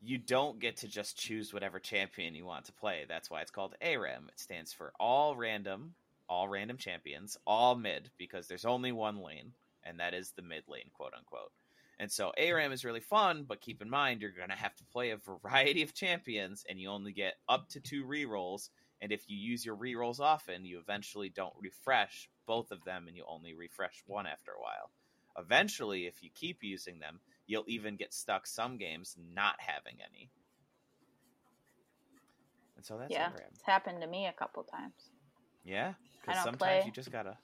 you 0.00 0.18
don't 0.18 0.60
get 0.60 0.76
to 0.78 0.88
just 0.88 1.16
choose 1.16 1.52
whatever 1.52 1.78
champion 1.78 2.34
you 2.34 2.44
want 2.44 2.66
to 2.66 2.72
play. 2.72 3.06
That's 3.08 3.30
why 3.30 3.40
it's 3.40 3.50
called 3.50 3.74
ARAM. 3.80 4.28
It 4.28 4.38
stands 4.38 4.72
for 4.72 4.92
all 5.00 5.34
random, 5.36 5.94
all 6.28 6.48
random 6.48 6.76
champions, 6.76 7.36
all 7.46 7.74
mid, 7.74 8.10
because 8.18 8.46
there's 8.46 8.66
only 8.66 8.92
one 8.92 9.22
lane, 9.22 9.52
and 9.84 9.98
that 10.00 10.14
is 10.14 10.32
the 10.32 10.42
mid 10.42 10.64
lane, 10.68 10.90
quote 10.92 11.14
unquote. 11.16 11.50
And 11.98 12.12
so 12.12 12.32
ARAM 12.38 12.70
is 12.72 12.84
really 12.84 13.00
fun, 13.00 13.44
but 13.48 13.60
keep 13.60 13.82
in 13.82 13.90
mind 13.90 14.20
you're 14.20 14.30
going 14.30 14.50
to 14.50 14.54
have 14.54 14.76
to 14.76 14.84
play 14.84 15.10
a 15.10 15.16
variety 15.16 15.82
of 15.82 15.94
champions, 15.94 16.64
and 16.68 16.78
you 16.78 16.90
only 16.90 17.12
get 17.12 17.34
up 17.48 17.68
to 17.70 17.80
two 17.80 18.04
rerolls. 18.04 18.68
And 19.00 19.12
if 19.12 19.28
you 19.28 19.36
use 19.36 19.64
your 19.64 19.76
rerolls 19.76 20.20
often, 20.20 20.64
you 20.64 20.78
eventually 20.78 21.28
don't 21.28 21.54
refresh 21.60 22.28
both 22.46 22.70
of 22.72 22.82
them, 22.84 23.06
and 23.06 23.16
you 23.16 23.24
only 23.28 23.54
refresh 23.54 24.02
one 24.06 24.26
after 24.26 24.52
a 24.52 24.60
while. 24.60 24.90
Eventually, 25.38 26.06
if 26.06 26.22
you 26.22 26.30
keep 26.34 26.62
using 26.62 26.98
them, 26.98 27.20
you'll 27.46 27.64
even 27.68 27.96
get 27.96 28.12
stuck 28.12 28.46
some 28.46 28.76
games 28.76 29.16
not 29.32 29.54
having 29.58 29.98
any. 30.00 30.30
And 32.76 32.84
so 32.84 32.96
that's 32.98 33.12
yeah, 33.12 33.30
it's 33.50 33.62
happened 33.64 34.00
to 34.00 34.06
me 34.06 34.26
a 34.26 34.32
couple 34.32 34.62
times. 34.64 35.10
Yeah, 35.64 35.94
because 36.20 36.42
sometimes 36.42 36.58
play. 36.58 36.82
you 36.86 36.92
just 36.92 37.10
gotta. 37.10 37.36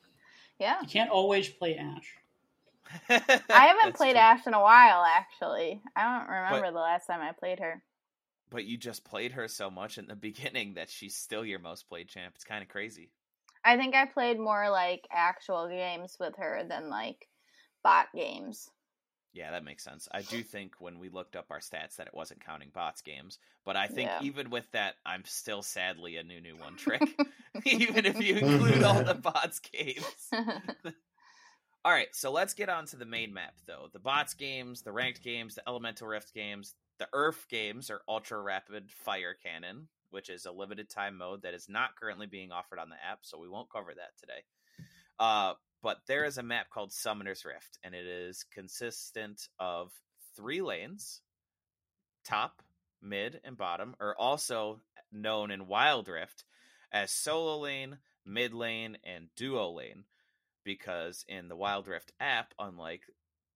Yeah. 0.58 0.80
You 0.80 0.88
can't 0.88 1.10
always 1.10 1.48
play 1.48 1.76
Ashe. 1.76 2.14
I 3.08 3.66
haven't 3.66 3.96
played 3.96 4.12
true. 4.12 4.20
Ashe 4.20 4.46
in 4.46 4.54
a 4.54 4.60
while, 4.60 5.04
actually. 5.04 5.80
I 5.96 6.18
don't 6.18 6.28
remember 6.28 6.70
the 6.70 6.78
last 6.78 7.06
time 7.06 7.20
I 7.20 7.32
played 7.32 7.58
her. 7.60 7.82
But 8.50 8.64
you 8.64 8.76
just 8.78 9.04
played 9.04 9.32
her 9.32 9.48
so 9.48 9.70
much 9.70 9.98
in 9.98 10.06
the 10.06 10.16
beginning 10.28 10.74
that 10.74 10.90
she's 10.90 11.16
still 11.16 11.44
your 11.44 11.58
most 11.58 11.88
played 11.88 12.08
champ. 12.08 12.34
It's 12.36 12.44
kind 12.44 12.62
of 12.62 12.68
crazy. 12.68 13.12
I 13.64 13.76
think 13.76 13.94
I 13.94 14.06
played 14.06 14.38
more 14.38 14.70
like 14.70 15.06
actual 15.10 15.68
games 15.68 16.16
with 16.18 16.36
her 16.36 16.64
than 16.68 16.88
like 16.88 17.28
bot 17.82 18.12
games. 18.14 18.70
Yeah, 19.32 19.50
that 19.50 19.64
makes 19.64 19.82
sense. 19.82 20.06
I 20.12 20.22
do 20.22 20.44
think 20.44 20.80
when 20.80 20.98
we 21.00 21.08
looked 21.08 21.34
up 21.34 21.50
our 21.50 21.58
stats 21.58 21.96
that 21.96 22.06
it 22.06 22.14
wasn't 22.14 22.44
counting 22.44 22.70
bots 22.70 23.02
games, 23.02 23.38
but 23.64 23.76
I 23.76 23.88
think 23.88 24.14
Yeah. 24.14 24.20
even 24.20 24.48
with 24.48 24.70
that, 24.72 24.94
I'm 25.04 25.24
still 25.24 25.62
sadly 25.62 26.16
a 26.16 26.22
Nunu 26.22 26.56
one 26.56 26.76
trick. 26.76 27.18
even 27.64 28.06
if 28.06 28.20
you 28.20 28.36
include 28.36 28.82
all 28.82 29.02
the 29.02 29.14
bots 29.14 29.58
games. 29.60 30.34
All 31.84 31.92
right, 31.92 32.14
so 32.14 32.30
let's 32.32 32.54
get 32.54 32.68
on 32.70 32.86
to 32.86 32.96
the 32.96 33.04
main 33.04 33.32
map 33.34 33.54
though. 33.66 33.88
The 33.92 33.98
bots 33.98 34.34
games, 34.34 34.82
the 34.82 34.92
ranked 34.92 35.22
games, 35.22 35.54
the 35.54 35.68
elemental 35.68 36.08
rift 36.08 36.32
games, 36.32 36.74
the 36.98 37.08
URF 37.14 37.48
games 37.48 37.90
are 37.90 38.02
ultra 38.08 38.40
rapid 38.40 38.90
fire 38.90 39.34
cannon, 39.34 39.88
which 40.10 40.30
is 40.30 40.46
a 40.46 40.52
limited 40.52 40.88
time 40.88 41.16
mode 41.16 41.42
that 41.42 41.54
is 41.54 41.68
not 41.68 41.96
currently 41.96 42.26
being 42.26 42.52
offered 42.52 42.78
on 42.78 42.88
the 42.88 42.96
app, 43.10 43.20
so 43.22 43.38
we 43.38 43.48
won't 43.48 43.72
cover 43.72 43.92
that 43.94 44.16
today. 44.18 44.44
Uh, 45.18 45.54
but 45.82 45.98
there 46.06 46.24
is 46.24 46.38
a 46.38 46.42
map 46.42 46.70
called 46.70 46.92
Summoner's 46.92 47.44
Rift, 47.44 47.78
and 47.82 47.94
it 47.94 48.06
is 48.06 48.44
consistent 48.52 49.48
of 49.58 49.92
three 50.36 50.62
lanes, 50.62 51.20
top, 52.24 52.62
mid, 53.02 53.40
and 53.44 53.56
bottom, 53.56 53.94
are 54.00 54.16
also 54.16 54.80
known 55.12 55.50
in 55.50 55.66
Wild 55.66 56.08
Rift 56.08 56.44
as 56.92 57.10
solo 57.10 57.58
lane, 57.58 57.98
mid 58.24 58.54
lane, 58.54 58.96
and 59.04 59.28
duo 59.36 59.70
lane. 59.70 60.04
Because 60.64 61.24
in 61.28 61.48
the 61.48 61.56
Wild 61.56 61.88
Rift 61.88 62.12
app, 62.18 62.54
unlike 62.58 63.02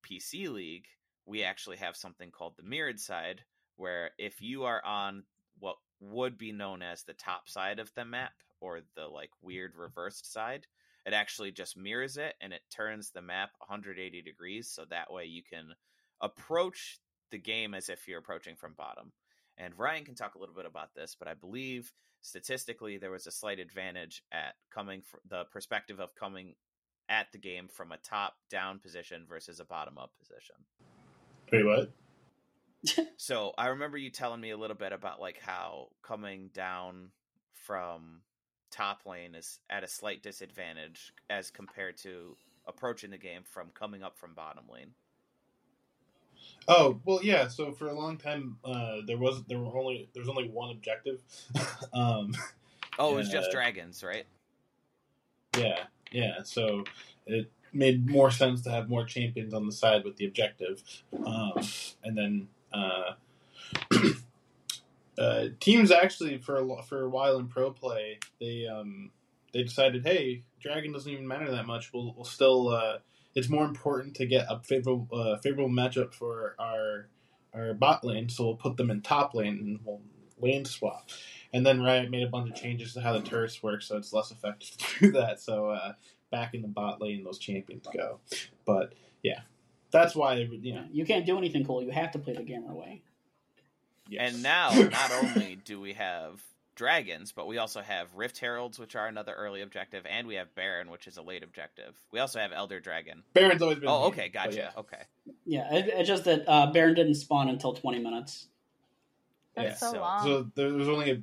PC 0.05 0.53
League, 0.53 0.87
we 1.29 1.45
actually 1.45 1.77
have 1.77 1.97
something 1.97 2.31
called 2.31 2.55
the 2.57 2.63
mirrored 2.63 2.99
side, 2.99 3.43
where 3.77 4.11
if 4.19 4.41
you 4.41 4.65
are 4.65 4.85
on 4.85 5.25
what 5.61 5.77
would 6.01 6.39
be 6.39 6.53
known 6.53 6.83
as 6.83 7.03
the 7.03 7.13
top 7.13 7.49
side 7.49 7.79
of 7.79 7.93
the 7.95 8.05
map, 8.05 8.33
or 8.61 8.81
the 8.97 9.07
like 9.07 9.31
weird 9.43 9.77
reversed 9.77 10.33
side, 10.33 10.67
it 11.07 11.13
actually 11.13 11.53
just 11.53 11.77
mirrors 11.77 12.17
it 12.17 12.35
and 12.41 12.53
it 12.53 12.63
turns 12.71 13.11
the 13.11 13.23
map 13.23 13.51
180 13.59 14.23
degrees 14.23 14.69
so 14.69 14.85
that 14.85 15.13
way 15.13 15.25
you 15.25 15.43
can 15.43 15.75
approach 16.21 16.99
the 17.31 17.39
game 17.39 17.75
as 17.75 17.89
if 17.89 18.09
you're 18.09 18.19
approaching 18.19 18.57
from 18.57 18.75
bottom. 18.75 19.13
And 19.57 19.79
Ryan 19.79 20.05
can 20.05 20.15
talk 20.15 20.35
a 20.35 20.39
little 20.39 20.55
bit 20.55 20.67
about 20.67 20.95
this, 20.95 21.17
but 21.19 21.29
I 21.29 21.35
believe 21.35 21.93
statistically 22.21 22.99
there 22.99 23.11
was 23.11 23.27
a 23.27 23.33
slight 23.33 23.59
advantage 23.59 24.23
at 24.33 24.55
coming 24.73 25.03
from 25.03 25.21
the 25.29 25.45
perspective 25.53 26.01
of 26.01 26.15
coming 26.15 26.55
at 27.09 27.31
the 27.33 27.39
game 27.39 27.69
from 27.69 27.93
a 27.93 27.99
top 27.99 28.35
down 28.51 28.79
position 28.79 29.25
versus 29.29 29.61
a 29.61 29.65
bottom 29.65 29.99
up 29.99 30.13
position. 30.19 30.57
Wait, 31.53 31.65
what? 31.65 31.91
So 33.17 33.53
I 33.59 33.69
remember 33.69 33.99
you 33.99 34.11
telling 34.11 34.41
me 34.41 34.51
a 34.51 34.57
little 34.57 34.77
bit 34.77 34.93
about 34.93 35.21
like 35.21 35.41
how 35.41 35.89
coming 36.03 36.51
down 36.55 37.11
from 37.55 38.23
top 38.71 39.07
lane 39.07 39.35
is 39.35 39.61
at 39.71 39.85
a 39.85 39.89
slight 39.89 40.23
disadvantage 40.23 41.13
as 41.31 41.51
compared 41.51 41.97
to 41.99 42.37
approaching 42.67 43.11
the 43.11 43.19
game 43.19 43.43
from 43.45 43.71
coming 43.75 44.03
up 44.03 44.19
from 44.19 44.35
bottom 44.35 44.65
lane. 44.73 44.93
Oh 46.69 47.01
well, 47.05 47.21
yeah. 47.23 47.49
So 47.49 47.73
for 47.73 47.89
a 47.89 47.95
long 47.95 48.19
time, 48.19 48.59
uh, 48.65 48.99
there 49.07 49.19
was 49.19 49.43
there 49.49 49.59
were 49.59 49.77
only 49.79 50.09
there 50.15 50.23
was 50.23 50.29
only 50.29 50.49
one 50.49 50.71
objective. 50.71 51.23
um, 51.95 52.33
Oh, 52.99 53.15
it 53.15 53.17
was 53.17 53.29
Yeah. 53.29 53.33
just 53.33 53.51
dragons, 53.51 54.03
right? 54.05 54.27
yeah, 55.57 55.85
yeah. 56.13 56.43
So 56.45 56.85
it 57.27 57.51
made 57.73 58.09
more 58.09 58.31
sense 58.31 58.63
to 58.63 58.71
have 58.71 58.89
more 58.89 59.05
champions 59.05 59.55
on 59.55 59.67
the 59.67 59.73
side 59.73 60.05
with 60.05 60.17
the 60.17 60.27
objective, 60.27 60.83
um, 61.25 61.53
and 62.03 62.17
then 62.17 62.49
uh, 62.73 63.13
uh, 65.19 65.45
teams 65.61 65.91
actually 65.91 66.39
for 66.39 66.57
a 66.57 66.83
for 66.83 67.03
a 67.03 67.09
while 67.09 67.39
in 67.39 67.49
pro 67.49 67.71
play 67.71 68.19
they 68.41 68.67
um, 68.67 69.11
they 69.53 69.63
decided, 69.63 70.05
hey, 70.05 70.43
dragon 70.61 70.93
doesn't 70.93 71.11
even 71.11 71.27
matter 71.27 71.51
that 71.51 71.67
much. 71.67 71.93
We'll, 71.93 72.13
we'll 72.15 72.25
still. 72.25 72.69
Uh, 72.69 72.99
it's 73.35 73.49
more 73.49 73.65
important 73.65 74.17
to 74.17 74.27
get 74.27 74.47
a 74.49 74.61
favorable 74.61 75.09
uh, 75.13 75.37
favorable 75.39 75.71
matchup 75.71 76.15
for 76.15 76.55
our 76.59 77.09
our 77.55 77.75
bot 77.75 78.05
lane, 78.05 78.29
so 78.29 78.45
we'll 78.45 78.57
put 78.57 78.77
them 78.77 78.91
in 78.91 79.01
top 79.01 79.35
lane 79.35 79.59
and 79.59 79.81
we'll 79.85 80.01
lane 80.41 80.65
swap. 80.65 81.09
And 81.53 81.65
then 81.65 81.83
Riot 81.83 82.11
made 82.11 82.25
a 82.25 82.31
bunch 82.31 82.51
of 82.51 82.57
changes 82.57 82.93
to 82.95 83.01
how 83.01 83.15
the 83.15 83.21
turrets 83.21 83.63
work, 83.63 83.83
so 83.83 83.97
it's 83.97 84.13
less 84.13 84.31
effective 84.31 84.77
to 84.79 85.01
do 85.01 85.13
that. 85.13 85.41
So 85.41 85.71
uh, 85.71 85.93
back 86.31 86.55
in 86.55 86.63
the 86.63 86.69
bot 86.69 87.01
lane, 87.01 87.25
those 87.25 87.39
champions 87.39 87.87
go. 87.93 88.21
But 88.65 88.95
yeah, 89.23 89.41
that's 89.91 90.15
why 90.15 90.35
you 90.37 90.75
know. 90.75 90.85
You 90.93 91.05
can't 91.05 91.27
do 91.27 91.39
anything 91.39 91.65
cool. 91.65 91.83
You 91.83 91.91
have 91.91 92.13
to 92.13 92.19
play 92.19 92.35
the 92.35 92.43
game 92.43 92.65
our 92.69 92.75
way. 92.75 93.03
Yes. 94.09 94.33
And 94.33 94.43
now, 94.43 94.71
not 94.71 95.13
only 95.13 95.57
do 95.65 95.81
we 95.81 95.93
have 95.95 96.43
dragons, 96.75 97.33
but 97.33 97.47
we 97.47 97.59
also 97.59 97.83
have 97.83 98.15
Rift 98.15 98.39
Heralds, 98.39 98.79
which 98.79 98.97
are 98.97 99.07
another 99.07 99.35
early 99.35 99.61
objective, 99.61 100.07
and 100.09 100.27
we 100.27 100.37
have 100.37 100.55
Baron, 100.55 100.91
which 100.91 101.07
is 101.07 101.17
a 101.19 101.23
late 101.23 101.43
objective. 101.43 101.95
We 102.13 102.21
also 102.21 102.39
have 102.39 102.53
Elder 102.53 102.81
Dragon. 102.81 103.23
Baron's 103.35 103.61
always 103.61 103.81
been. 103.81 103.89
Oh, 103.89 104.05
okay, 104.05 104.31
but 104.33 104.45
gotcha. 104.45 104.57
yeah. 104.57 104.71
Okay. 104.79 105.03
Yeah, 105.45 105.75
it, 105.75 105.89
it's 105.89 106.09
just 106.09 106.25
that 106.25 106.45
uh, 106.49 106.71
Baron 106.73 106.95
didn't 106.95 107.17
spawn 107.17 107.49
until 107.49 107.75
20 107.75 107.99
minutes. 107.99 108.47
That's 109.55 109.83
Yeah, 109.83 109.89
so, 109.89 109.93
so- 109.93 110.01
long. 110.01 110.25
So 110.25 110.51
there 110.55 110.73
was 110.73 110.89
only 110.89 111.11
a, 111.11 111.23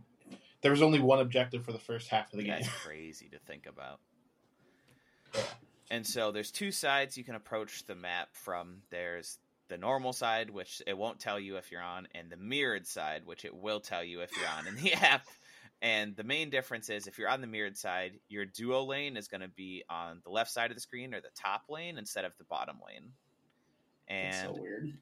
there 0.62 0.72
was 0.72 0.82
only 0.82 1.00
one 1.00 1.20
objective 1.20 1.64
for 1.66 1.72
the 1.72 1.80
first 1.80 2.10
half 2.10 2.32
of 2.34 2.38
the 2.38 2.44
game. 2.46 2.56
That's 2.60 2.68
crazy 2.86 3.30
to 3.30 3.40
think 3.40 3.66
about. 3.66 4.00
And 5.92 6.06
so 6.06 6.32
there's 6.32 6.52
two 6.52 6.72
sides 6.72 7.18
you 7.18 7.24
can 7.24 7.36
approach 7.36 7.86
the 7.86 7.96
map 7.96 8.30
from. 8.34 8.82
There's 8.90 9.38
the 9.68 9.78
normal 9.78 10.14
side, 10.14 10.50
which 10.50 10.82
it 10.88 10.98
won't 10.98 11.20
tell 11.20 11.40
you 11.40 11.58
if 11.58 11.72
you're 11.72 11.82
on, 11.82 12.08
and 12.14 12.30
the 12.30 12.38
mirrored 12.38 12.88
side, 12.88 13.22
which 13.26 13.46
it 13.46 13.56
will 13.56 13.80
tell 13.80 14.04
you 14.04 14.22
if 14.22 14.32
you're 14.38 14.50
on 14.50 14.68
in 14.68 14.76
the 14.76 14.94
app. 15.04 15.26
And 15.82 16.16
the 16.16 16.24
main 16.24 16.50
difference 16.50 16.90
is 16.90 17.06
if 17.06 17.18
you're 17.18 17.30
on 17.30 17.42
the 17.42 17.48
mirrored 17.48 17.78
side, 17.78 18.14
your 18.30 18.46
duo 18.46 18.84
lane 18.84 19.18
is 19.18 19.28
going 19.28 19.42
to 19.42 19.48
be 19.50 19.84
on 19.90 20.22
the 20.24 20.32
left 20.32 20.50
side 20.50 20.72
of 20.72 20.78
the 20.78 20.82
screen 20.82 21.14
or 21.14 21.22
the 21.22 21.30
top 21.36 21.64
lane 21.70 21.98
instead 21.98 22.26
of 22.26 22.32
the 22.38 22.46
bottom 22.46 22.78
lane. 22.88 23.12
And 24.08 24.56
so 24.56 24.62
weird. 24.62 24.94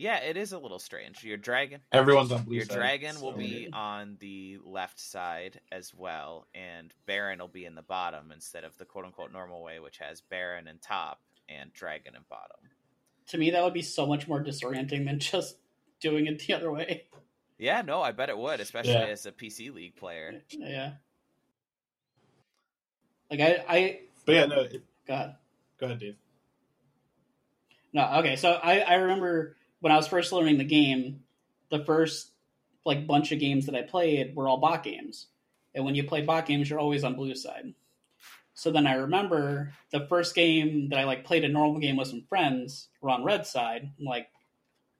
Yeah, 0.00 0.16
it 0.18 0.36
is 0.36 0.52
a 0.52 0.58
little 0.58 0.78
strange. 0.78 1.22
Your 1.22 1.36
dragon 1.36 1.80
Everyone's 1.92 2.32
on 2.32 2.42
blue 2.44 2.56
your 2.56 2.64
side. 2.64 2.74
dragon 2.76 3.14
so 3.16 3.24
will 3.24 3.32
be 3.32 3.60
weird. 3.62 3.74
on 3.74 4.16
the 4.18 4.58
left 4.64 4.98
side 4.98 5.60
as 5.70 5.92
well, 5.94 6.46
and 6.54 6.92
Baron 7.06 7.38
will 7.38 7.48
be 7.48 7.64
in 7.66 7.74
the 7.74 7.82
bottom 7.82 8.32
instead 8.32 8.64
of 8.64 8.76
the 8.78 8.84
quote 8.84 9.04
unquote 9.04 9.32
normal 9.32 9.62
way, 9.62 9.78
which 9.78 9.98
has 9.98 10.20
Baron 10.22 10.66
in 10.66 10.78
top 10.78 11.20
and 11.48 11.72
Dragon 11.72 12.14
in 12.14 12.22
bottom. 12.28 12.56
To 13.28 13.38
me, 13.38 13.50
that 13.50 13.62
would 13.62 13.74
be 13.74 13.82
so 13.82 14.06
much 14.06 14.26
more 14.26 14.42
disorienting 14.42 15.04
than 15.04 15.18
just 15.18 15.56
doing 16.00 16.26
it 16.26 16.38
the 16.46 16.54
other 16.54 16.70
way. 16.72 17.04
Yeah, 17.58 17.82
no, 17.82 18.00
I 18.00 18.12
bet 18.12 18.30
it 18.30 18.38
would, 18.38 18.58
especially 18.60 18.92
Yeah. 18.94 19.04
as 19.06 19.26
a 19.26 19.32
PC 19.32 19.72
League 19.74 19.94
player. 19.96 20.40
Yeah. 20.48 20.92
Like 23.30 23.40
I, 23.40 23.64
I 23.68 24.00
But 24.24 24.34
yeah, 24.34 24.46
no. 24.46 24.60
It, 24.62 24.82
go 25.06 25.14
ahead. 25.14 25.34
go 25.78 25.86
ahead, 25.86 25.98
Dave. 26.00 26.16
No, 27.92 28.18
okay. 28.20 28.36
So 28.36 28.52
I, 28.52 28.78
I 28.80 28.94
remember 28.94 29.56
when 29.80 29.92
I 29.92 29.96
was 29.96 30.06
first 30.08 30.32
learning 30.32 30.58
the 30.58 30.64
game, 30.64 31.20
the 31.70 31.84
first 31.84 32.30
like 32.84 33.06
bunch 33.06 33.32
of 33.32 33.38
games 33.40 33.66
that 33.66 33.74
I 33.74 33.82
played 33.82 34.34
were 34.34 34.48
all 34.48 34.56
bot 34.58 34.82
games. 34.82 35.26
And 35.74 35.84
when 35.84 35.94
you 35.94 36.04
play 36.04 36.22
bot 36.22 36.46
games, 36.46 36.68
you're 36.68 36.78
always 36.80 37.04
on 37.04 37.14
blue 37.14 37.34
side. 37.34 37.74
So 38.54 38.70
then 38.70 38.86
I 38.86 38.94
remember 38.94 39.72
the 39.90 40.06
first 40.06 40.34
game 40.34 40.88
that 40.90 40.98
I 40.98 41.04
like 41.04 41.24
played 41.24 41.44
a 41.44 41.48
normal 41.48 41.80
game 41.80 41.96
with 41.96 42.08
some 42.08 42.24
friends 42.28 42.88
were 43.00 43.10
on 43.10 43.24
red 43.24 43.46
side. 43.46 43.90
I'm 43.98 44.04
like, 44.04 44.28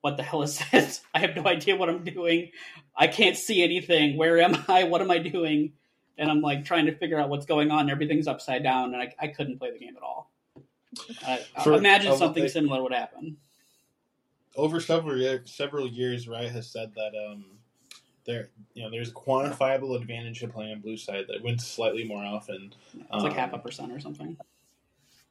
what 0.00 0.16
the 0.16 0.22
hell 0.22 0.42
is 0.42 0.60
this? 0.72 1.00
I 1.14 1.18
have 1.20 1.36
no 1.36 1.46
idea 1.46 1.76
what 1.76 1.88
I'm 1.90 2.04
doing. 2.04 2.52
I 2.96 3.06
can't 3.06 3.36
see 3.36 3.62
anything. 3.62 4.16
Where 4.16 4.40
am 4.40 4.56
I? 4.68 4.84
What 4.84 5.02
am 5.02 5.10
I 5.10 5.18
doing? 5.18 5.72
And 6.16 6.30
I'm 6.30 6.40
like 6.42 6.64
trying 6.64 6.86
to 6.86 6.96
figure 6.96 7.18
out 7.18 7.28
what's 7.30 7.46
going 7.46 7.70
on. 7.70 7.90
Everything's 7.90 8.28
upside 8.28 8.62
down, 8.62 8.92
and 8.94 9.02
I, 9.02 9.14
I 9.18 9.28
couldn't 9.28 9.58
play 9.58 9.72
the 9.72 9.78
game 9.78 9.96
at 9.96 10.02
all. 10.02 10.30
I, 11.26 11.38
For- 11.64 11.72
imagine 11.74 12.16
something 12.16 12.42
they- 12.42 12.48
similar 12.48 12.82
would 12.82 12.92
happen. 12.92 13.38
Over 14.56 14.80
several 14.80 15.16
year, 15.16 15.42
several 15.44 15.86
years, 15.86 16.28
Riot 16.28 16.52
has 16.52 16.68
said 16.68 16.92
that 16.96 17.12
um, 17.14 17.44
there, 18.24 18.50
you 18.74 18.82
know, 18.82 18.90
there's 18.90 19.10
a 19.10 19.14
quantifiable 19.14 19.96
advantage 20.00 20.40
to 20.40 20.48
playing 20.48 20.72
on 20.72 20.80
blue 20.80 20.96
side 20.96 21.26
that 21.28 21.42
wins 21.42 21.66
slightly 21.66 22.04
more 22.04 22.24
often. 22.24 22.74
It's 22.94 23.10
like 23.12 23.32
Um, 23.32 23.38
half 23.38 23.52
a 23.52 23.58
percent 23.58 23.92
or 23.92 24.00
something. 24.00 24.36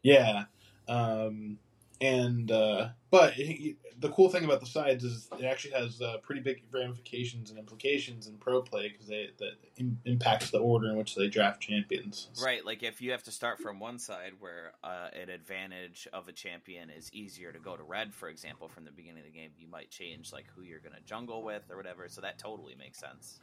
Yeah, 0.01 0.45
um, 0.87 1.59
and 2.01 2.49
uh, 2.51 2.89
but 3.11 3.33
it, 3.37 3.77
the 3.99 4.09
cool 4.09 4.29
thing 4.29 4.45
about 4.45 4.61
the 4.61 4.65
sides 4.65 5.03
is 5.03 5.27
it 5.37 5.43
actually 5.43 5.73
has 5.73 6.01
uh, 6.01 6.17
pretty 6.23 6.41
big 6.41 6.63
ramifications 6.71 7.49
and 7.49 7.59
implications 7.59 8.27
in 8.27 8.37
pro 8.37 8.61
play 8.61 8.89
because 8.89 9.07
they 9.07 9.29
that 9.39 9.53
im- 9.77 9.99
impacts 10.05 10.49
the 10.51 10.59
order 10.59 10.89
in 10.89 10.95
which 10.95 11.15
they 11.15 11.27
draft 11.27 11.61
champions. 11.61 12.29
Right, 12.41 12.65
like 12.65 12.83
if 12.83 13.01
you 13.01 13.11
have 13.11 13.23
to 13.23 13.31
start 13.31 13.59
from 13.59 13.79
one 13.79 13.99
side 13.99 14.33
where 14.39 14.71
uh, 14.83 15.09
an 15.19 15.29
advantage 15.29 16.07
of 16.13 16.27
a 16.29 16.31
champion 16.31 16.89
is 16.89 17.11
easier 17.13 17.51
to 17.51 17.59
go 17.59 17.75
to 17.75 17.83
red, 17.83 18.13
for 18.13 18.29
example, 18.29 18.69
from 18.69 18.85
the 18.85 18.91
beginning 18.91 19.19
of 19.19 19.25
the 19.25 19.37
game, 19.37 19.51
you 19.57 19.67
might 19.67 19.89
change 19.91 20.31
like 20.31 20.45
who 20.55 20.61
you're 20.63 20.79
going 20.79 20.95
to 20.95 21.01
jungle 21.01 21.43
with 21.43 21.69
or 21.69 21.75
whatever. 21.75 22.07
So 22.07 22.21
that 22.21 22.37
totally 22.39 22.75
makes 22.75 22.99
sense. 22.99 23.39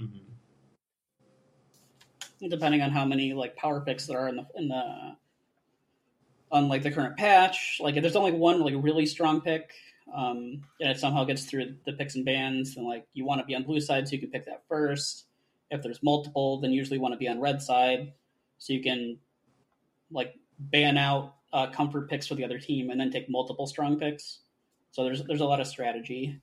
Mhm. 0.00 0.20
depending 2.50 2.82
on 2.82 2.90
how 2.90 3.02
many 3.02 3.32
like 3.32 3.56
power 3.56 3.80
picks 3.80 4.06
there 4.06 4.18
are 4.18 4.28
in 4.28 4.36
the 4.36 4.46
in 4.56 4.68
the 4.68 5.16
on 6.50 6.68
like 6.68 6.82
the 6.82 6.90
current 6.90 7.16
patch. 7.16 7.78
Like 7.80 7.96
if 7.96 8.02
there's 8.02 8.16
only 8.16 8.32
one 8.32 8.60
like 8.60 8.74
really 8.78 9.06
strong 9.06 9.40
pick, 9.40 9.72
um, 10.14 10.62
and 10.80 10.90
it 10.90 11.00
somehow 11.00 11.24
gets 11.24 11.44
through 11.44 11.76
the 11.84 11.92
picks 11.92 12.14
and 12.14 12.24
bans, 12.24 12.74
then 12.74 12.84
like 12.84 13.06
you 13.12 13.24
want 13.24 13.40
to 13.40 13.46
be 13.46 13.54
on 13.54 13.64
blue 13.64 13.80
side 13.80 14.08
so 14.08 14.12
you 14.12 14.20
can 14.20 14.30
pick 14.30 14.46
that 14.46 14.62
first. 14.68 15.24
If 15.70 15.82
there's 15.82 16.02
multiple, 16.02 16.60
then 16.60 16.70
usually 16.70 16.98
want 16.98 17.12
to 17.12 17.18
be 17.18 17.28
on 17.28 17.40
red 17.40 17.60
side 17.60 18.12
so 18.58 18.72
you 18.72 18.82
can 18.82 19.18
like 20.10 20.34
ban 20.58 20.96
out 20.96 21.34
uh, 21.52 21.70
comfort 21.70 22.08
picks 22.08 22.26
for 22.26 22.34
the 22.34 22.44
other 22.44 22.58
team 22.58 22.90
and 22.90 23.00
then 23.00 23.10
take 23.10 23.28
multiple 23.28 23.66
strong 23.66 23.98
picks. 23.98 24.40
So 24.92 25.04
there's 25.04 25.22
there's 25.24 25.40
a 25.40 25.46
lot 25.46 25.60
of 25.60 25.66
strategy. 25.66 26.40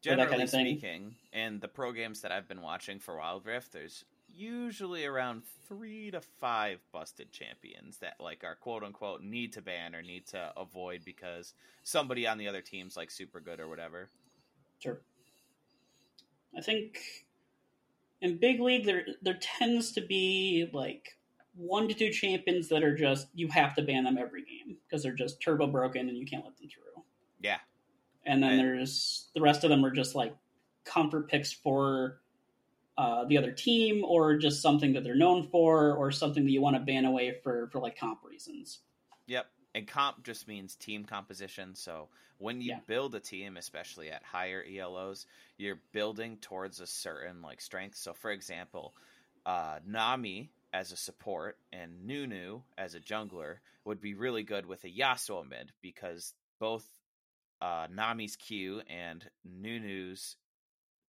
Generally 0.00 0.30
kind 0.30 0.42
of 0.42 0.50
thing. 0.50 0.66
speaking, 0.78 1.14
in 1.32 1.58
the 1.58 1.66
pro 1.66 1.90
games 1.90 2.20
that 2.20 2.30
I've 2.30 2.46
been 2.46 2.62
watching 2.62 3.00
for 3.00 3.18
Wild 3.18 3.44
Rift, 3.44 3.72
there's 3.72 4.04
usually 4.38 5.04
around 5.04 5.42
three 5.66 6.10
to 6.10 6.20
five 6.40 6.78
busted 6.92 7.32
champions 7.32 7.98
that 7.98 8.14
like 8.20 8.44
are 8.44 8.54
quote 8.54 8.84
unquote 8.84 9.22
need 9.22 9.52
to 9.54 9.60
ban 9.62 9.94
or 9.94 10.02
need 10.02 10.26
to 10.28 10.52
avoid 10.56 11.02
because 11.04 11.54
somebody 11.82 12.26
on 12.26 12.38
the 12.38 12.48
other 12.48 12.62
team's 12.62 12.96
like 12.96 13.10
super 13.10 13.40
good 13.40 13.58
or 13.60 13.68
whatever. 13.68 14.08
Sure. 14.78 15.00
I 16.56 16.60
think 16.60 16.98
in 18.20 18.38
big 18.38 18.60
league 18.60 18.86
there 18.86 19.04
there 19.22 19.38
tends 19.40 19.92
to 19.92 20.00
be 20.00 20.68
like 20.72 21.18
one 21.56 21.88
to 21.88 21.94
two 21.94 22.10
champions 22.10 22.68
that 22.68 22.84
are 22.84 22.94
just 22.96 23.26
you 23.34 23.48
have 23.48 23.74
to 23.74 23.82
ban 23.82 24.04
them 24.04 24.16
every 24.18 24.44
game 24.44 24.76
because 24.86 25.02
they're 25.02 25.12
just 25.12 25.42
turbo 25.42 25.66
broken 25.66 26.08
and 26.08 26.16
you 26.16 26.24
can't 26.26 26.44
let 26.44 26.56
them 26.56 26.68
through. 26.68 27.02
Yeah. 27.40 27.58
And 28.24 28.42
then 28.42 28.52
And- 28.52 28.60
there's 28.60 29.28
the 29.34 29.40
rest 29.40 29.64
of 29.64 29.70
them 29.70 29.84
are 29.84 29.90
just 29.90 30.14
like 30.14 30.34
comfort 30.84 31.28
picks 31.28 31.52
for 31.52 32.20
uh, 32.98 33.24
the 33.26 33.38
other 33.38 33.52
team 33.52 34.04
or 34.04 34.36
just 34.36 34.60
something 34.60 34.92
that 34.92 35.04
they're 35.04 35.14
known 35.14 35.48
for 35.50 35.94
or 35.94 36.10
something 36.10 36.44
that 36.44 36.50
you 36.50 36.60
want 36.60 36.74
to 36.76 36.80
ban 36.80 37.04
away 37.04 37.32
for 37.42 37.68
for 37.68 37.80
like 37.80 37.96
comp 37.96 38.18
reasons. 38.24 38.80
Yep. 39.28 39.46
And 39.74 39.86
comp 39.86 40.24
just 40.24 40.48
means 40.48 40.74
team 40.74 41.04
composition. 41.04 41.76
So 41.76 42.08
when 42.38 42.60
you 42.60 42.70
Yeah. 42.70 42.80
build 42.86 43.14
a 43.14 43.20
team, 43.20 43.56
especially 43.56 44.10
at 44.10 44.24
higher 44.24 44.64
ELOs, 44.64 45.26
you're 45.58 45.80
building 45.92 46.38
towards 46.38 46.80
a 46.80 46.86
certain 46.86 47.40
like 47.40 47.60
strength. 47.60 47.96
So 47.96 48.12
for 48.12 48.32
example, 48.32 48.94
uh, 49.46 49.78
Nami 49.86 50.50
as 50.72 50.90
a 50.92 50.96
support 50.96 51.56
and 51.72 52.04
Nunu 52.04 52.62
as 52.76 52.94
a 52.94 53.00
jungler 53.00 53.58
would 53.84 54.00
be 54.00 54.14
really 54.14 54.42
good 54.42 54.66
with 54.66 54.84
a 54.84 54.90
Yasuo 54.90 55.48
mid 55.48 55.72
because 55.82 56.34
both 56.58 56.84
uh, 57.60 57.86
Nami's 57.90 58.36
Q 58.36 58.82
and 58.88 59.24
Nunu's 59.44 60.36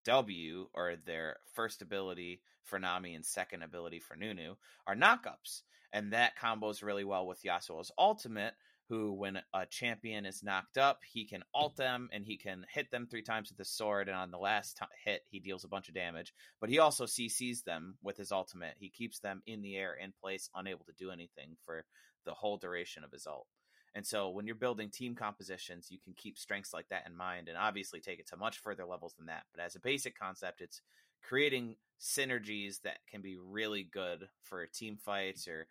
W, 0.06 0.68
or 0.74 0.96
their 1.06 1.38
first 1.54 1.82
ability 1.82 2.42
for 2.64 2.80
Nami 2.80 3.16
and 3.16 3.26
second 3.26 3.64
ability 3.64 4.00
for 4.00 4.16
Nunu, 4.16 4.56
are 4.88 4.96
knockups. 4.96 5.62
And 5.92 6.14
that 6.14 6.38
combos 6.38 6.84
really 6.84 7.04
well 7.04 7.26
with 7.26 7.44
Yasuo's 7.44 7.92
ultimate, 7.98 8.54
who, 8.90 9.14
when 9.14 9.40
a 9.54 9.66
champion 9.68 10.26
is 10.26 10.44
knocked 10.44 10.78
up, 10.78 11.02
he 11.12 11.26
can 11.26 11.44
ult 11.54 11.76
them 11.78 12.10
and 12.12 12.26
he 12.26 12.38
can 12.38 12.66
hit 12.74 12.90
them 12.90 13.08
three 13.08 13.22
times 13.22 13.50
with 13.50 13.58
his 13.58 13.70
sword. 13.70 14.08
And 14.08 14.18
on 14.18 14.32
the 14.32 14.38
last 14.38 14.78
t- 14.78 14.86
hit, 15.06 15.22
he 15.30 15.40
deals 15.40 15.64
a 15.64 15.68
bunch 15.68 15.90
of 15.90 15.96
damage. 15.96 16.34
But 16.60 16.72
he 16.72 16.80
also 16.80 17.06
CCs 17.06 17.64
them 17.64 17.98
with 18.04 18.18
his 18.18 18.32
ultimate. 18.32 18.76
He 18.80 18.90
keeps 18.90 19.20
them 19.20 19.44
in 19.46 19.62
the 19.62 19.76
air, 19.78 19.94
in 19.94 20.12
place, 20.20 20.50
unable 20.56 20.86
to 20.86 20.94
do 20.98 21.12
anything 21.12 21.56
for 21.66 21.86
the 22.26 22.34
whole 22.34 22.58
duration 22.58 23.04
of 23.04 23.12
his 23.12 23.28
ult. 23.28 23.48
And 23.96 24.06
so 24.06 24.30
when 24.30 24.46
you're 24.46 24.56
building 24.56 24.90
team 24.90 25.16
compositions, 25.16 25.90
you 25.90 25.98
can 26.00 26.14
keep 26.14 26.38
strengths 26.38 26.74
like 26.74 26.88
that 26.90 27.06
in 27.08 27.16
mind 27.16 27.48
and 27.48 27.58
obviously 27.58 28.00
take 28.00 28.20
it 28.20 28.28
to 28.28 28.38
much 28.38 28.60
further 28.60 28.86
levels 28.86 29.16
than 29.18 29.26
that. 29.28 29.44
But 29.54 29.64
as 29.64 29.76
a 29.76 29.80
basic 29.80 30.18
concept, 30.18 30.62
it's 30.62 30.82
creating 31.24 31.76
synergies 32.00 32.82
that 32.82 33.00
can 33.10 33.22
be 33.22 33.38
really 33.38 33.84
good 33.84 34.28
for 34.44 34.66
team 34.68 34.98
fights 34.98 35.48
or 35.48 35.68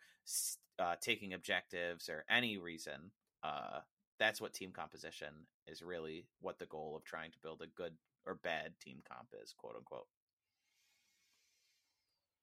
uh, 0.78 0.96
taking 1.00 1.32
objectives 1.32 2.08
or 2.08 2.24
any 2.28 2.58
reason. 2.58 3.10
Uh, 3.42 3.80
that's 4.18 4.40
what 4.40 4.52
team 4.52 4.72
composition 4.72 5.32
is 5.66 5.82
really 5.82 6.26
what 6.40 6.58
the 6.58 6.66
goal 6.66 6.96
of 6.96 7.04
trying 7.04 7.30
to 7.30 7.38
build 7.42 7.62
a 7.62 7.66
good 7.76 7.92
or 8.26 8.34
bad 8.34 8.72
team 8.80 8.98
comp 9.08 9.28
is, 9.42 9.54
quote 9.56 9.76
unquote. 9.76 10.06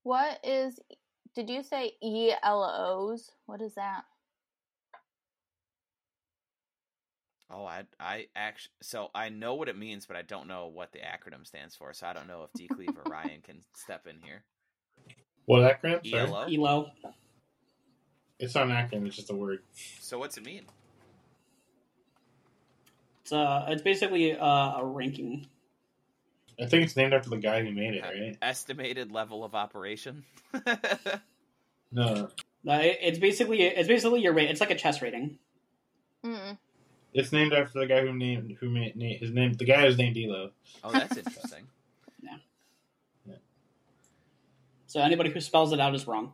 What 0.03 0.39
is? 0.43 0.79
Did 1.35 1.49
you 1.49 1.63
say 1.63 1.93
ELOs? 2.03 3.31
What 3.45 3.61
is 3.61 3.75
that? 3.75 4.05
Oh, 7.51 7.63
I, 7.65 7.83
I 7.99 8.25
actually, 8.35 8.71
so 8.81 9.11
I 9.13 9.29
know 9.29 9.53
what 9.53 9.69
it 9.69 9.77
means, 9.77 10.05
but 10.07 10.15
I 10.17 10.23
don't 10.23 10.47
know 10.47 10.67
what 10.67 10.91
the 10.91 10.99
acronym 10.99 11.45
stands 11.45 11.75
for. 11.75 11.93
So 11.93 12.07
I 12.07 12.13
don't 12.13 12.27
know 12.27 12.43
if 12.43 12.51
D 12.53 12.67
Cleve 12.67 12.97
or 12.97 13.09
Ryan 13.11 13.41
can 13.41 13.57
step 13.75 14.07
in 14.07 14.17
here. 14.23 14.43
What 15.45 15.61
acronym? 15.61 16.07
Sorry. 16.09 16.23
ELO. 16.27 16.47
Elo. 16.47 16.91
It's 18.39 18.55
not 18.55 18.63
an 18.67 18.71
acronym. 18.71 19.05
It's 19.07 19.15
just 19.15 19.29
a 19.29 19.35
word. 19.35 19.59
So 19.99 20.17
what's 20.17 20.37
it 20.37 20.45
mean? 20.45 20.63
It's 23.21 23.31
uh 23.31 23.65
it's 23.69 23.81
basically 23.83 24.35
uh, 24.37 24.77
a 24.77 24.85
ranking. 24.85 25.47
I 26.59 26.65
think 26.65 26.83
it's 26.83 26.95
named 26.95 27.13
after 27.13 27.29
the 27.29 27.37
guy 27.37 27.63
who 27.63 27.71
made 27.71 27.93
it, 27.95 28.01
right? 28.03 28.37
Estimated 28.41 29.11
level 29.11 29.43
of 29.43 29.55
operation. 29.55 30.23
No, 31.91 32.29
Uh, 32.67 32.71
it- 32.81 32.97
it's 33.01 33.19
basically 33.19 33.61
it's 33.61 33.87
basically 33.87 34.21
your 34.21 34.33
rate. 34.33 34.49
It's 34.49 34.59
like 34.59 34.71
a 34.71 34.75
chess 34.75 35.01
rating. 35.01 35.37
Mm. 36.25 36.57
It's 37.15 37.31
named 37.31 37.53
after 37.53 37.79
the 37.79 37.87
guy 37.87 38.01
who 38.01 38.13
named 38.13 38.57
who 38.59 38.69
made 38.69 38.95
na- 38.95 39.17
his 39.19 39.31
name. 39.31 39.53
The 39.53 39.65
guy 39.65 39.85
is 39.87 39.97
named 39.97 40.17
Elo. 40.17 40.51
oh, 40.83 40.91
that's 40.91 41.17
interesting. 41.17 41.63
Yeah. 43.27 43.35
So 44.87 45.01
anybody 45.01 45.29
who 45.31 45.41
spells 45.41 45.73
it 45.73 45.79
out 45.79 45.95
is 45.95 46.05
wrong. 46.07 46.33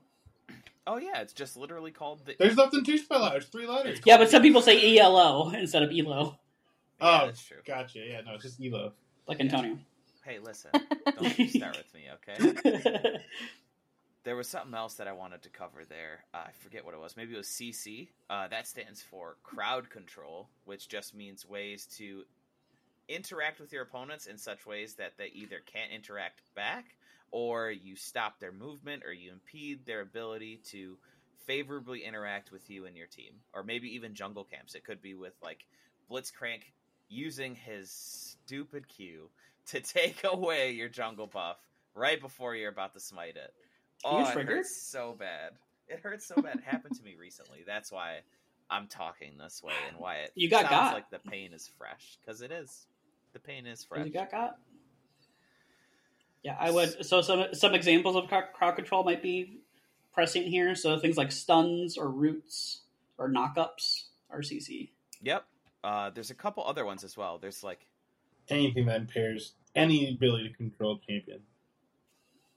Oh 0.88 0.98
yeah, 0.98 1.22
it's 1.22 1.34
just 1.34 1.56
literally 1.58 1.92
called 1.92 2.26
the. 2.26 2.36
There's 2.38 2.56
nothing 2.56 2.84
to 2.84 2.98
spell 2.98 3.24
out. 3.24 3.36
It's 3.38 3.46
three 3.48 3.68
letters. 3.68 4.00
Yeah, 4.06 4.18
but 4.18 4.30
some 4.30 4.42
people 4.42 4.62
say 4.62 4.98
ELO 4.98 5.50
instead 5.52 5.84
of 5.84 5.90
ELO, 5.92 6.38
Yeah, 7.00 7.22
Oh, 7.22 7.26
that's 7.28 7.44
true. 7.46 7.58
Gotcha. 7.66 8.00
Yeah, 8.00 8.22
no, 8.22 8.34
it's 8.36 8.44
just 8.44 8.60
Elo. 8.64 8.94
like 9.28 9.40
Antonio. 9.40 9.78
Hey, 10.24 10.38
listen, 10.40 10.72
don't 11.20 11.40
you 11.40 11.48
start 11.50 11.78
with 11.78 11.94
me, 11.94 12.08
okay? 12.16 13.18
There 14.24 14.36
was 14.36 14.48
something 14.48 14.76
else 14.76 14.96
that 14.96 15.08
I 15.08 15.14
wanted 15.14 15.42
to 15.44 15.50
cover 15.50 15.84
there. 15.84 16.26
Uh, 16.34 16.44
I 16.48 16.52
forget 16.64 16.86
what 16.86 16.94
it 16.94 17.00
was. 17.00 17.18
Maybe 17.18 17.34
it 17.34 17.38
was 17.38 17.48
CC. 17.48 18.10
Uh, 18.30 18.48
that 18.50 18.68
stands 18.68 19.02
for 19.02 19.38
crowd 19.42 19.90
control, 19.90 20.50
which 20.66 20.88
just 20.88 21.16
means 21.16 21.48
ways 21.48 21.88
to 21.98 22.24
interact 23.10 23.60
with 23.60 23.74
your 23.74 23.82
opponents 23.82 24.28
in 24.28 24.38
such 24.38 24.68
ways 24.68 24.94
that 24.96 25.14
they 25.18 25.32
either 25.34 25.58
can't 25.66 25.92
interact 25.92 26.42
back, 26.56 26.86
or 27.32 27.72
you 27.72 27.96
stop 27.96 28.40
their 28.40 28.52
movement, 28.52 29.04
or 29.06 29.12
you 29.12 29.32
impede 29.32 29.86
their 29.86 30.02
ability 30.02 30.62
to 30.66 30.98
favorably 31.48 32.04
interact 32.04 32.52
with 32.52 32.70
you 32.70 32.86
and 32.86 32.96
your 32.96 33.08
team, 33.08 33.34
or 33.54 33.64
maybe 33.64 33.96
even 33.96 34.14
jungle 34.14 34.44
camps. 34.44 34.76
It 34.76 34.84
could 34.84 35.02
be 35.02 35.16
with 35.16 35.34
like 35.42 35.66
Blitzcrank 36.12 36.62
using 37.10 37.56
his 37.56 37.92
stupid 37.92 38.88
Q 38.88 39.30
to 39.68 39.80
take 39.82 40.24
away 40.24 40.72
your 40.72 40.90
jungle 40.90 41.28
buff 41.28 41.58
right 41.96 42.22
before 42.22 42.56
you're 42.56 42.70
about 42.70 42.94
to 42.94 43.00
smite 43.00 43.36
it 43.36 43.54
Oh, 44.04 44.20
You 44.20 44.26
it 44.26 44.34
triggered? 44.34 44.58
hurts 44.58 44.82
so 44.82 45.16
bad. 45.18 45.52
It 45.88 46.00
hurts 46.00 46.26
so 46.26 46.36
bad. 46.36 46.56
It 46.58 46.64
happened 46.64 46.96
to 46.98 47.04
me 47.04 47.16
recently. 47.20 47.64
That's 47.66 47.92
why 47.92 48.20
I'm 48.70 48.88
talking 48.88 49.38
this 49.38 49.62
way 49.62 49.74
and 49.90 49.98
why 50.00 50.16
it 50.18 50.32
You 50.36 50.50
got 50.50 50.62
sounds 50.62 50.72
got. 50.72 50.94
like 50.94 51.10
the 51.10 51.20
pain 51.20 51.54
is 51.54 51.70
fresh 51.78 52.18
because 52.22 52.42
it 52.42 52.52
is. 52.52 52.88
The 53.34 53.40
pain 53.40 53.66
is 53.66 53.84
fresh. 53.84 54.06
you 54.06 54.12
got 54.14 54.32
got? 54.32 54.58
Yeah, 56.44 56.56
I 56.60 56.72
would. 56.72 57.06
So 57.06 57.22
some 57.22 57.46
some 57.54 57.76
examples 57.76 58.16
of 58.16 58.28
crowd 58.28 58.46
crowd 58.54 58.76
control 58.76 59.04
might 59.04 59.22
be 59.22 59.60
prescient 60.14 60.48
here. 60.48 60.76
So 60.76 60.98
things 60.98 61.18
like 61.18 61.32
stuns 61.32 61.98
or 61.98 62.10
roots 62.10 62.82
or 63.18 63.30
knockups 63.30 64.06
are 64.30 64.40
CC. 64.40 64.90
Yep. 65.22 65.46
Uh, 65.84 66.10
there's 66.10 66.32
a 66.32 66.36
couple 66.36 66.64
other 66.66 66.86
ones 66.86 67.04
as 67.04 67.16
well. 67.18 67.38
There's 67.40 67.64
like, 67.64 67.86
Anything 68.50 68.86
that 68.88 68.98
impairs 69.02 69.54
any 69.76 70.10
ability 70.10 70.50
to 70.50 70.56
control 70.56 71.00
champion. 71.08 71.42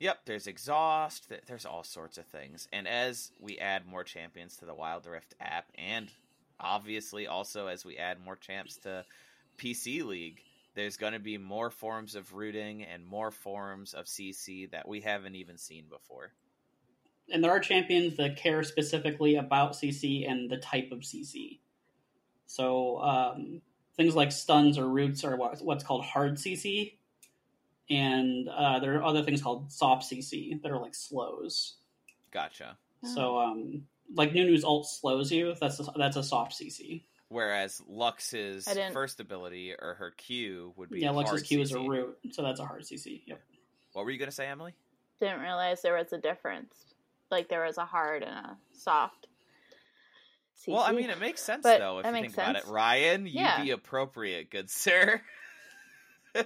Yep. 0.01 0.19
There's 0.25 0.47
exhaust. 0.47 1.33
There's 1.47 1.67
all 1.67 1.85
sorts 1.85 2.19
of 2.19 2.27
things. 2.27 2.69
And 2.73 2.87
as 2.89 3.31
we 3.41 3.59
add 3.59 3.87
more 3.87 4.05
champions 4.05 4.57
to 4.59 4.67
the 4.67 4.75
Wild 4.75 5.07
Rift 5.07 5.35
app, 5.41 5.67
and 5.77 6.11
obviously 6.59 7.27
also 7.27 7.67
as 7.67 7.85
we 7.85 7.97
add 7.97 8.25
more 8.25 8.37
champs 8.37 8.77
to 8.79 9.05
PC 9.59 10.05
League, 10.05 10.43
there's 10.75 10.97
going 10.97 11.13
to 11.13 11.21
be 11.21 11.39
more 11.39 11.71
forms 11.71 12.15
of 12.15 12.35
rooting 12.35 12.83
and 12.83 13.07
more 13.07 13.31
forms 13.31 13.95
of 13.95 14.07
CC 14.07 14.71
that 14.73 14.89
we 14.89 15.01
haven't 15.01 15.37
even 15.37 15.57
seen 15.57 15.85
before. 15.89 16.33
And 17.33 17.43
there 17.43 17.53
are 17.53 17.61
champions 17.61 18.17
that 18.17 18.37
care 18.37 18.63
specifically 18.65 19.37
about 19.37 19.73
CC 19.73 20.31
and 20.31 20.51
the 20.51 20.59
type 20.59 20.91
of 20.93 21.01
CC. 21.01 21.61
So 22.47 22.99
um, 22.99 23.63
things 23.97 24.15
like 24.15 24.33
stuns 24.33 24.77
or 24.79 24.89
roots 24.89 25.25
are 25.25 25.37
what's 25.37 25.85
called 25.85 26.05
hard 26.05 26.35
CC, 26.35 26.95
and 27.91 28.49
uh, 28.49 28.79
there 28.81 28.97
are 28.99 29.05
other 29.05 29.23
things 29.23 29.43
called 29.43 29.71
soft 29.73 30.11
CC 30.11 30.61
that 30.63 30.71
are 30.71 30.79
like 30.81 30.95
slows. 30.95 31.75
Gotcha. 32.33 32.77
So 33.15 33.39
um, 33.39 33.83
like 34.15 34.33
Nunu's 34.33 34.65
ult 34.65 34.89
slows 34.89 35.31
you. 35.31 35.55
That's 35.61 35.79
a, 35.81 35.85
that's 35.97 36.17
a 36.17 36.23
soft 36.23 36.53
CC. 36.59 37.03
Whereas 37.29 37.83
Lux's 37.89 38.69
first 38.93 39.21
ability 39.21 39.73
or 39.73 39.95
her 39.95 40.13
Q 40.13 40.73
would 40.77 40.91
be 40.91 41.01
Yeah, 41.01 41.11
Lux's 41.11 41.31
hard 41.41 41.45
Q 41.45 41.61
is 41.61 41.73
a 41.73 41.81
root, 41.81 42.17
so 42.33 42.43
that's 42.43 42.61
a 42.61 42.65
hard 42.65 42.83
CC. 42.83 43.23
Yep. 43.27 43.41
What 43.93 44.05
were 44.05 44.11
you 44.11 44.19
going 44.19 44.31
to 44.31 44.35
say, 44.35 44.47
Emily? 44.47 44.73
Didn't 45.21 45.41
realize 45.41 45.83
there 45.83 45.97
was 45.97 46.13
a 46.13 46.19
difference. 46.19 46.75
Like 47.31 47.49
there 47.49 47.65
was 47.65 47.79
a 47.79 47.85
hard 47.85 48.23
and 48.23 48.33
a 48.33 48.57
soft. 48.73 49.27
Well, 50.67 50.83
I 50.83 50.93
mean, 50.93 51.11
it 51.11 51.19
makes 51.21 51.43
sense 51.43 51.63
But 51.63 51.79
though 51.81 51.99
if 51.99 52.07
you 52.07 52.13
makes 52.13 52.35
think 52.35 52.49
about 52.49 52.57
it. 52.57 52.67
Ryan, 52.67 53.27
you 53.27 53.33
Yeah. 53.35 53.63
be 53.63 53.71
appropriate, 53.71 54.51
good 54.51 54.71
sir. 54.71 55.21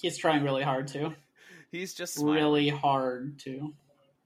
He's 0.00 0.16
trying 0.16 0.42
really 0.44 0.62
hard 0.62 0.88
to. 0.88 1.14
He's 1.72 1.94
just 1.94 2.14
smiling. 2.14 2.34
Really 2.34 2.68
hard 2.68 3.38
to. 3.40 3.74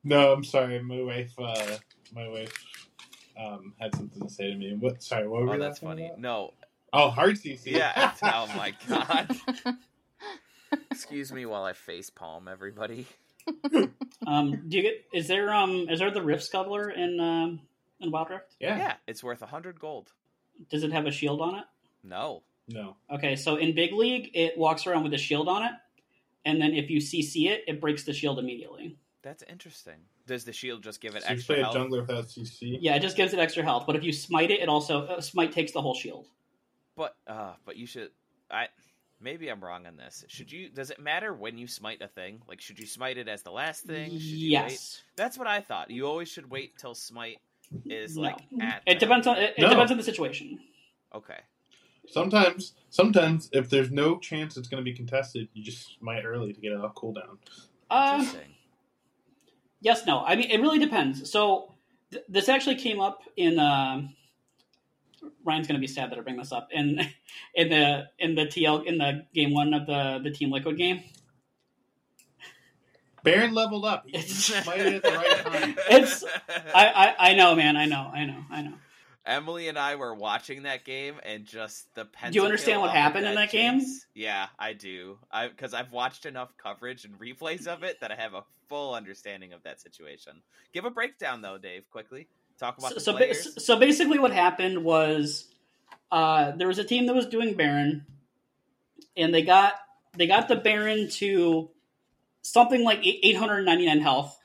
No, 0.04 0.32
I'm 0.32 0.44
sorry. 0.44 0.80
My 0.82 1.02
wife, 1.02 1.32
uh, 1.38 1.76
my 2.14 2.28
wife, 2.28 2.52
um, 3.38 3.74
had 3.80 3.94
something 3.94 4.22
to 4.22 4.28
say 4.28 4.50
to 4.50 4.56
me. 4.56 4.74
What? 4.74 5.02
Sorry, 5.02 5.26
what 5.26 5.42
were 5.42 5.54
Oh, 5.54 5.58
that's 5.58 5.78
funny. 5.80 6.06
about? 6.06 6.20
No, 6.20 6.54
Oh, 6.92 7.08
hard 7.10 7.36
CC. 7.36 7.72
yeah. 7.72 8.12
oh 8.22 8.46
my 8.56 8.74
god. 8.88 9.34
Excuse 10.90 11.32
me 11.32 11.46
while 11.46 11.64
I 11.64 11.72
face 11.72 12.10
palm 12.10 12.48
everybody. 12.48 13.06
Um, 14.26 14.64
do 14.68 14.76
you 14.76 14.82
get? 14.82 15.04
Is 15.12 15.26
there 15.26 15.52
um? 15.52 15.88
Is 15.88 15.98
there 15.98 16.10
the 16.10 16.22
Rift 16.22 16.50
Scuttler 16.50 16.94
in 16.94 17.18
um 17.18 17.60
in 18.00 18.10
Wild 18.10 18.30
Rift? 18.30 18.54
yeah. 18.60 18.76
Yeah, 18.78 18.94
it's 19.06 19.22
worth 19.24 19.42
a 19.42 19.46
hundred 19.46 19.80
gold. 19.80 20.12
Does 20.70 20.84
it 20.84 20.92
have 20.92 21.06
a 21.06 21.10
shield 21.10 21.40
on 21.40 21.56
it? 21.56 21.64
No. 22.04 22.42
No. 22.72 22.96
Okay, 23.12 23.36
so 23.36 23.56
in 23.56 23.74
Big 23.74 23.92
League, 23.92 24.30
it 24.34 24.56
walks 24.56 24.86
around 24.86 25.04
with 25.04 25.14
a 25.14 25.18
shield 25.18 25.48
on 25.48 25.62
it, 25.64 25.72
and 26.44 26.60
then 26.60 26.72
if 26.74 26.90
you 26.90 26.98
CC 26.98 27.48
it, 27.50 27.64
it 27.66 27.80
breaks 27.80 28.04
the 28.04 28.12
shield 28.12 28.38
immediately. 28.38 28.96
That's 29.22 29.42
interesting. 29.48 29.98
Does 30.26 30.44
the 30.44 30.52
shield 30.52 30.82
just 30.82 31.00
give 31.00 31.14
it 31.14 31.22
So 31.22 31.28
you 31.30 31.34
extra 31.36 31.54
play 31.54 31.62
a 31.62 31.64
health? 31.64 31.76
jungler 31.76 32.00
without 32.00 32.24
CC. 32.26 32.78
Yeah, 32.80 32.96
it 32.96 33.02
just 33.02 33.16
gives 33.16 33.32
it 33.32 33.38
extra 33.38 33.62
health. 33.62 33.84
But 33.86 33.96
if 33.96 34.02
you 34.04 34.12
smite 34.12 34.50
it, 34.50 34.60
it 34.60 34.68
also 34.68 35.06
uh, 35.06 35.20
smite 35.20 35.52
takes 35.52 35.72
the 35.72 35.80
whole 35.80 35.94
shield. 35.94 36.26
But 36.96 37.16
uh 37.26 37.52
but 37.64 37.76
you 37.76 37.86
should 37.86 38.10
I 38.50 38.66
maybe 39.20 39.48
I'm 39.48 39.62
wrong 39.62 39.86
on 39.86 39.96
this. 39.96 40.24
Should 40.28 40.50
you 40.52 40.68
does 40.68 40.90
it 40.90 40.98
matter 41.00 41.32
when 41.32 41.56
you 41.58 41.66
smite 41.66 42.02
a 42.02 42.08
thing? 42.08 42.42
Like 42.48 42.60
should 42.60 42.78
you 42.78 42.86
smite 42.86 43.16
it 43.16 43.28
as 43.28 43.42
the 43.42 43.50
last 43.52 43.84
thing? 43.84 44.10
Should 44.10 44.20
you 44.22 44.56
wait? 44.58 44.70
yes, 44.70 45.02
That's 45.16 45.38
what 45.38 45.46
I 45.46 45.60
thought. 45.60 45.90
You 45.90 46.06
always 46.06 46.28
should 46.28 46.50
wait 46.50 46.76
till 46.78 46.94
smite 46.94 47.38
is 47.86 48.16
like 48.16 48.36
No. 48.50 48.64
at 48.66 48.82
it 48.86 48.98
depends 49.00 49.26
on 49.26 49.38
it, 49.38 49.54
it 49.56 49.62
No. 49.62 49.70
depends 49.70 49.90
on 49.90 49.96
the 49.98 50.04
situation. 50.04 50.58
Okay. 51.14 51.38
Sometimes, 52.09 52.74
sometimes 52.90 53.48
if 53.53 53.70
there's 53.70 53.90
no 53.90 54.18
chance 54.18 54.57
it's 54.57 54.68
going 54.68 54.82
to 54.82 54.84
be 54.84 54.94
contested, 54.96 55.48
you 55.55 55.62
just 55.62 55.98
smite 55.98 56.24
early 56.24 56.53
to 56.53 56.61
get 56.61 56.72
it 56.72 56.80
off 56.80 56.94
cooldown. 56.94 57.38
Uh, 57.90 58.16
Interesting. 58.18 58.55
yes, 59.80 60.05
no. 60.07 60.20
I 60.24 60.34
mean, 60.36 60.50
it 60.50 60.61
really 60.61 60.78
depends. 60.78 61.30
So 61.30 61.74
th- 62.11 62.24
this 62.28 62.48
actually 62.48 62.76
came 62.76 63.00
up 63.00 63.20
in. 63.36 63.59
Uh, 63.59 64.03
Ryan's 65.44 65.68
going 65.68 65.76
to 65.76 65.80
be 65.80 65.86
sad 65.86 66.11
that 66.11 66.18
I 66.18 66.22
bring 66.22 66.36
this 66.36 66.50
up 66.53 66.68
in 66.72 66.98
in 67.55 67.68
the 67.68 68.09
in 68.18 68.34
the 68.34 68.46
TL 68.46 68.84
in 68.86 68.98
the 68.98 69.24
game 69.34 69.53
one 69.55 69.72
of 69.72 69.86
the 69.86 70.20
the 70.22 70.30
Team 70.30 70.50
Liquid 70.50 70.76
game. 70.76 71.03
Baron 73.22 73.55
leveled 73.55 73.84
up. 73.84 74.05
He 74.07 74.16
It's- 74.18 74.50
at 74.50 74.64
the 74.64 75.11
right 75.12 75.53
time. 75.62 75.76
It's- 75.90 76.24
I, 76.74 77.14
I 77.18 77.30
I 77.30 77.34
know, 77.34 77.55
man. 77.55 77.76
I 77.76 77.86
know. 77.86 78.11
I 78.12 78.24
know. 78.24 78.44
I 78.50 78.62
know. 78.62 78.74
Emily 79.24 79.68
and 79.68 79.78
I 79.78 79.94
were 79.94 80.14
watching 80.14 80.64
that 80.64 80.84
game 80.84 81.14
and 81.24 81.44
just 81.44 81.92
the 81.94 82.04
pen. 82.04 82.32
Do 82.32 82.38
you 82.38 82.44
understand 82.44 82.80
what 82.80 82.90
happened 82.90 83.26
in 83.26 83.34
that 83.36 83.50
game? 83.50 83.80
Yeah, 84.14 84.46
I 84.58 84.72
do. 84.72 85.18
I 85.30 85.48
because 85.48 85.74
I've 85.74 85.92
watched 85.92 86.26
enough 86.26 86.56
coverage 86.56 87.04
and 87.04 87.18
replays 87.18 87.66
of 87.66 87.82
it 87.84 88.00
that 88.00 88.10
I 88.10 88.16
have 88.16 88.34
a 88.34 88.42
full 88.68 88.94
understanding 88.94 89.52
of 89.52 89.62
that 89.62 89.80
situation. 89.80 90.42
Give 90.72 90.84
a 90.84 90.90
breakdown 90.90 91.40
though, 91.42 91.58
Dave, 91.58 91.88
quickly. 91.90 92.26
Talk 92.58 92.78
about 92.78 92.90
So 92.90 92.94
the 92.96 93.00
so, 93.00 93.12
ba- 93.16 93.60
so 93.60 93.78
basically, 93.78 94.18
what 94.18 94.32
happened 94.32 94.84
was 94.84 95.48
uh, 96.10 96.52
there 96.52 96.68
was 96.68 96.78
a 96.78 96.84
team 96.84 97.06
that 97.06 97.14
was 97.14 97.26
doing 97.26 97.54
Baron, 97.54 98.04
and 99.16 99.32
they 99.32 99.42
got 99.42 99.74
they 100.16 100.26
got 100.26 100.48
the 100.48 100.56
Baron 100.56 101.08
to 101.10 101.70
something 102.42 102.82
like 102.82 103.00
eight 103.04 103.36
hundred 103.36 103.62
ninety 103.62 103.86
nine 103.86 104.00
health 104.00 104.36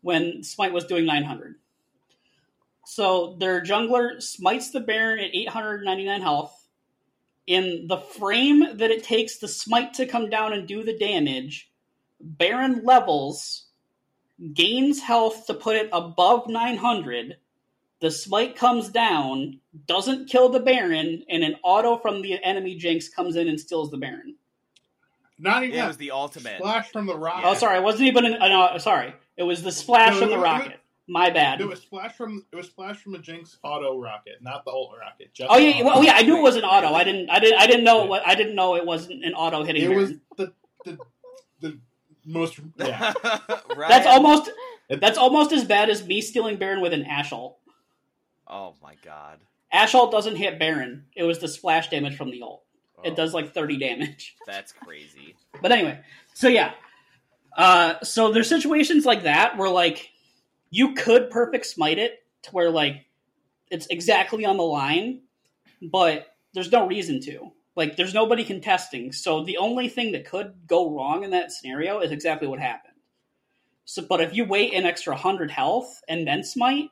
when 0.00 0.42
Smite 0.42 0.72
was 0.72 0.84
doing 0.84 1.04
nine 1.04 1.24
hundred. 1.24 1.56
So 2.84 3.36
their 3.38 3.62
jungler 3.62 4.20
smites 4.20 4.70
the 4.70 4.80
Baron 4.80 5.20
at 5.20 5.34
eight 5.34 5.48
hundred 5.48 5.84
ninety 5.84 6.04
nine 6.04 6.22
health. 6.22 6.58
In 7.46 7.86
the 7.88 7.98
frame 7.98 8.60
that 8.78 8.90
it 8.90 9.02
takes 9.02 9.38
the 9.38 9.48
smite 9.48 9.94
to 9.94 10.06
come 10.06 10.30
down 10.30 10.52
and 10.52 10.66
do 10.66 10.84
the 10.84 10.96
damage, 10.96 11.70
Baron 12.20 12.82
levels, 12.84 13.66
gains 14.54 15.00
health 15.00 15.46
to 15.46 15.54
put 15.54 15.76
it 15.76 15.88
above 15.92 16.48
900, 16.48 17.36
the 18.00 18.10
smite 18.10 18.56
comes 18.56 18.88
down, 18.88 19.60
doesn't 19.86 20.28
kill 20.28 20.48
the 20.48 20.60
Baron, 20.60 21.24
and 21.28 21.44
an 21.44 21.56
auto 21.62 21.98
from 21.98 22.22
the 22.22 22.42
enemy 22.42 22.76
Jinx 22.76 23.08
comes 23.08 23.36
in 23.36 23.48
and 23.48 23.60
steals 23.60 23.90
the 23.90 23.96
Baron. 23.96 24.36
Not 25.38 25.64
even 25.64 25.78
it 25.78 25.86
was 25.86 25.96
the 25.96 26.10
ultimate. 26.10 26.58
Splash 26.58 26.90
from 26.90 27.06
the 27.06 27.16
rocket. 27.16 27.46
Oh, 27.46 27.54
sorry, 27.54 27.78
it 27.78 27.82
wasn't 27.82 28.08
even. 28.08 28.24
An, 28.24 28.34
uh, 28.40 28.48
no, 28.72 28.78
sorry, 28.78 29.14
it 29.36 29.42
was 29.42 29.62
the 29.62 29.72
splash 29.72 30.14
No, 30.14 30.20
from 30.20 30.30
the 30.30 30.38
rocket. 30.38 30.78
My 31.08 31.30
bad. 31.30 31.60
It 31.60 31.66
was 31.68 31.80
splash 31.80 32.12
from 32.14 32.44
it 32.52 32.56
was 32.56 32.66
splash 32.66 32.96
from 32.98 33.14
a 33.14 33.18
Jinx 33.18 33.58
auto 33.64 33.98
rocket, 34.00 34.36
not 34.40 34.64
the 34.64 34.70
ult 34.70 34.92
rocket. 34.98 35.34
Just 35.34 35.50
Oh 35.50 35.58
yeah, 35.58 35.82
well, 35.82 35.98
oh, 35.98 36.02
yeah. 36.02 36.12
I 36.14 36.22
knew 36.22 36.36
it 36.38 36.42
was 36.42 36.56
an 36.56 36.62
auto. 36.64 36.94
I 36.94 37.02
didn't. 37.04 37.28
I 37.28 37.40
didn't. 37.40 37.60
I 37.60 37.66
didn't 37.66 37.84
know. 37.84 38.02
Yeah. 38.04 38.08
What 38.08 38.26
I 38.26 38.34
didn't 38.36 38.54
know 38.54 38.76
it 38.76 38.86
wasn't 38.86 39.24
an 39.24 39.34
auto 39.34 39.64
hitting. 39.64 39.82
It 39.82 39.88
Baron. 39.88 40.00
was 40.00 40.12
the 40.36 40.52
the 40.84 40.98
the 41.60 41.78
most 42.24 42.60
yeah. 42.78 43.12
Ryan- 43.24 43.88
That's 43.88 44.06
almost. 44.06 44.50
That's 44.88 45.18
almost 45.18 45.52
as 45.52 45.64
bad 45.64 45.90
as 45.90 46.06
me 46.06 46.20
stealing 46.20 46.56
Baron 46.56 46.80
with 46.80 46.92
an 46.92 47.04
Ashe 47.04 47.32
ult. 47.32 47.58
Oh 48.46 48.74
my 48.82 48.94
god. 49.04 49.38
Ashe 49.72 49.94
ult 49.94 50.12
doesn't 50.12 50.36
hit 50.36 50.58
Baron. 50.58 51.06
It 51.16 51.24
was 51.24 51.38
the 51.40 51.48
splash 51.48 51.88
damage 51.90 52.16
from 52.16 52.30
the 52.30 52.42
ult. 52.42 52.62
Oh, 52.98 53.02
It 53.04 53.16
does 53.16 53.34
like 53.34 53.54
thirty 53.54 53.76
damage. 53.78 54.36
That's 54.46 54.72
crazy. 54.72 55.34
But 55.60 55.72
anyway, 55.72 55.98
so 56.34 56.46
yeah. 56.48 56.72
Uh, 57.56 57.94
so 58.02 58.32
there's 58.32 58.48
situations 58.48 59.04
like 59.04 59.24
that 59.24 59.56
where 59.58 59.68
like 59.68 60.10
you 60.72 60.94
could 60.94 61.30
perfect 61.30 61.66
smite 61.66 61.98
it 61.98 62.24
to 62.42 62.50
where 62.50 62.70
like 62.70 63.04
it's 63.70 63.86
exactly 63.88 64.44
on 64.44 64.56
the 64.56 64.62
line, 64.64 65.20
but 65.80 66.34
there's 66.54 66.72
no 66.72 66.86
reason 66.86 67.20
to. 67.22 67.52
Like 67.76 67.96
there's 67.96 68.14
nobody 68.14 68.42
contesting. 68.42 69.12
So 69.12 69.44
the 69.44 69.58
only 69.58 69.88
thing 69.88 70.12
that 70.12 70.26
could 70.26 70.54
go 70.66 70.90
wrong 70.90 71.24
in 71.24 71.30
that 71.30 71.52
scenario 71.52 72.00
is 72.00 72.10
exactly 72.10 72.48
what 72.48 72.58
happened. 72.58 72.94
So 73.84 74.02
but 74.02 74.22
if 74.22 74.34
you 74.34 74.46
wait 74.46 74.72
an 74.72 74.86
extra 74.86 75.12
100 75.12 75.50
health 75.50 76.00
and 76.08 76.26
then 76.26 76.42
smite, 76.42 76.88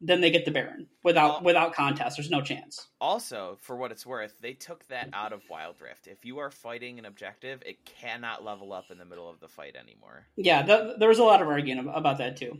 then 0.00 0.20
they 0.20 0.30
get 0.30 0.44
the 0.44 0.50
Baron 0.52 0.86
without 1.02 1.42
without 1.42 1.74
contest. 1.74 2.16
There's 2.16 2.30
no 2.30 2.40
chance. 2.40 2.86
Also, 3.00 3.58
for 3.60 3.76
what 3.76 3.90
it's 3.90 4.06
worth, 4.06 4.34
they 4.40 4.52
took 4.52 4.86
that 4.88 5.08
out 5.12 5.32
of 5.32 5.42
Wild 5.50 5.80
Rift. 5.80 6.06
If 6.06 6.24
you 6.24 6.38
are 6.38 6.50
fighting 6.50 7.00
an 7.00 7.04
objective, 7.04 7.62
it 7.66 7.84
cannot 7.84 8.44
level 8.44 8.72
up 8.72 8.92
in 8.92 8.98
the 8.98 9.04
middle 9.04 9.28
of 9.28 9.40
the 9.40 9.48
fight 9.48 9.74
anymore. 9.74 10.26
Yeah, 10.36 10.62
th- 10.62 10.98
there 10.98 11.08
was 11.08 11.18
a 11.18 11.24
lot 11.24 11.42
of 11.42 11.48
arguing 11.48 11.88
about 11.92 12.18
that 12.18 12.36
too. 12.36 12.58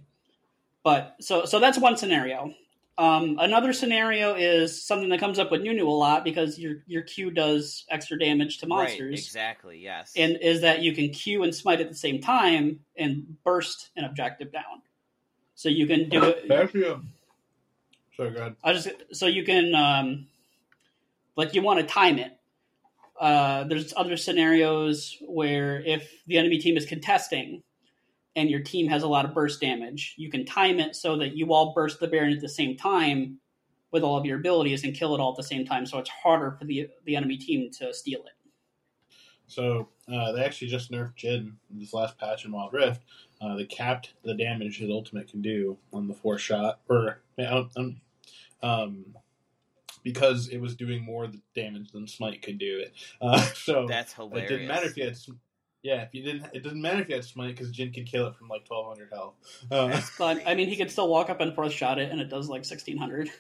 But 0.85 1.17
so 1.21 1.47
so 1.47 1.59
that's 1.59 1.79
one 1.79 1.97
scenario. 1.97 2.55
Um, 2.97 3.39
another 3.41 3.73
scenario 3.73 4.35
is 4.35 4.87
something 4.87 5.09
that 5.09 5.19
comes 5.19 5.41
up 5.41 5.51
with 5.51 5.63
Nunu 5.63 5.89
a 5.89 5.91
lot 5.91 6.23
because 6.23 6.59
your 6.59 6.77
your 6.87 7.03
Q 7.03 7.33
does 7.33 7.85
extra 7.91 8.17
damage 8.17 8.59
to 8.59 8.69
monsters. 8.69 9.01
Right, 9.01 9.19
exactly. 9.19 9.79
Yes. 9.79 10.13
and 10.15 10.39
is 10.41 10.61
that 10.61 10.83
you 10.83 10.95
can 10.95 11.09
Q 11.09 11.43
and 11.43 11.53
smite 11.53 11.81
at 11.81 11.89
the 11.89 11.97
same 11.97 12.21
time 12.21 12.81
and 12.97 13.37
burst 13.43 13.91
an 13.97 14.05
objective 14.05 14.53
down. 14.53 14.83
So 15.57 15.69
you 15.69 15.87
can 15.87 16.09
do 16.09 16.23
it. 16.23 16.51
Actually, 16.51 16.87
um, 16.87 17.09
sorry, 18.17 18.31
go 18.31 18.41
ahead. 18.41 18.57
I 18.63 18.73
just 18.75 18.89
so 19.13 19.27
you 19.27 19.43
can 19.43 19.75
um, 19.75 20.27
like 21.35 21.55
you 21.55 21.63
want 21.63 21.81
to 21.81 21.87
time 21.87 22.19
it. 22.19 22.39
Uh, 23.19 23.65
there's 23.65 23.95
other 23.97 24.17
scenarios 24.17 25.17
where 25.23 25.81
if 25.81 26.09
the 26.27 26.37
enemy 26.37 26.59
team 26.59 26.77
is 26.77 26.85
contesting 26.85 27.63
and 28.37 28.51
your 28.51 28.61
team 28.61 28.89
has 28.89 29.03
a 29.03 29.09
lot 29.09 29.25
of 29.25 29.35
burst 29.35 29.61
damage, 29.61 30.15
you 30.17 30.31
can 30.31 30.45
time 30.45 30.81
it 30.81 30.97
so 30.97 31.17
that 31.17 31.37
you 31.37 31.53
all 31.53 31.73
burst 31.73 32.01
the 32.01 32.09
Baron 32.09 32.33
at 32.33 32.41
the 32.41 32.49
same 32.49 32.77
time 32.77 33.39
with 33.93 34.03
all 34.03 34.17
of 34.17 34.27
your 34.27 34.39
abilities 34.39 34.83
and 34.83 34.95
kill 34.95 35.15
it 35.15 35.21
all 35.21 35.31
at 35.31 35.37
the 35.37 35.43
same 35.43 35.65
time. 35.65 35.87
So 35.87 35.99
it's 35.99 36.11
harder 36.11 36.51
for 36.53 36.65
the 36.65 36.89
the 37.05 37.17
enemy 37.17 37.37
team 37.37 37.71
to 37.79 37.95
steal 37.95 38.21
it. 38.21 38.33
So 39.47 39.89
uh, 40.13 40.33
they 40.33 40.45
actually 40.45 40.69
just 40.69 40.91
nerfed 40.91 41.17
Jhin 41.17 41.53
in 41.71 41.79
this 41.79 41.93
last 41.93 42.19
patch 42.19 42.45
in 42.45 42.53
Wild 42.53 42.73
Rift. 42.73 43.03
Uh, 43.41 43.57
they 43.57 43.67
capped 43.67 44.15
the 44.25 44.35
damage 44.35 44.79
his 44.79 44.91
ultimate 44.91 45.29
can 45.29 45.43
do 45.43 45.77
on 45.93 46.09
the 46.09 46.15
four 46.15 46.39
shot, 46.39 46.81
or 46.89 47.21
um, 47.39 48.01
um, 48.63 49.05
because 50.03 50.49
it 50.49 50.59
was 50.59 50.77
doing 50.77 51.05
more 51.05 51.29
damage 51.55 51.93
than 51.93 52.07
Smite 52.07 52.43
could 52.43 52.59
do 52.59 52.79
it. 52.79 52.95
Uh, 53.21 53.41
so 53.55 53.87
That's 53.87 54.13
hilarious. 54.13 54.51
it 54.51 54.55
didn't 54.55 54.69
matter 54.69 54.87
if 54.87 54.97
you 54.97 55.05
had. 55.05 55.17
Sm- 55.85 55.89
Yeah, 55.89 56.03
if 56.03 56.09
you 56.13 56.23
didn't, 56.23 56.47
it 56.53 56.63
doesn't 56.63 56.81
matter 56.81 57.03
if 57.03 57.09
you 57.09 57.15
had 57.15 57.25
Smite 57.25 57.57
because 57.57 57.71
Jhin 57.71 57.93
could 57.95 58.07
kill 58.07 58.27
it 58.27 58.37
from 58.37 58.49
like 58.49 58.65
twelve 58.65 58.87
hundred 58.87 59.11
health. 59.13 59.35
Uh, 59.71 60.01
But 60.19 60.43
I 60.47 60.55
mean, 60.55 60.69
he 60.69 60.77
could 60.77 60.91
still 60.91 61.09
walk 61.09 61.31
up 61.31 61.41
and 61.41 61.55
fourth 61.55 61.73
shot 61.73 61.99
it, 61.99 62.11
and 62.11 62.21
it 62.21 62.29
does 62.29 62.49
like 62.49 62.65
sixteen 62.65 62.97
hundred. 62.97 63.31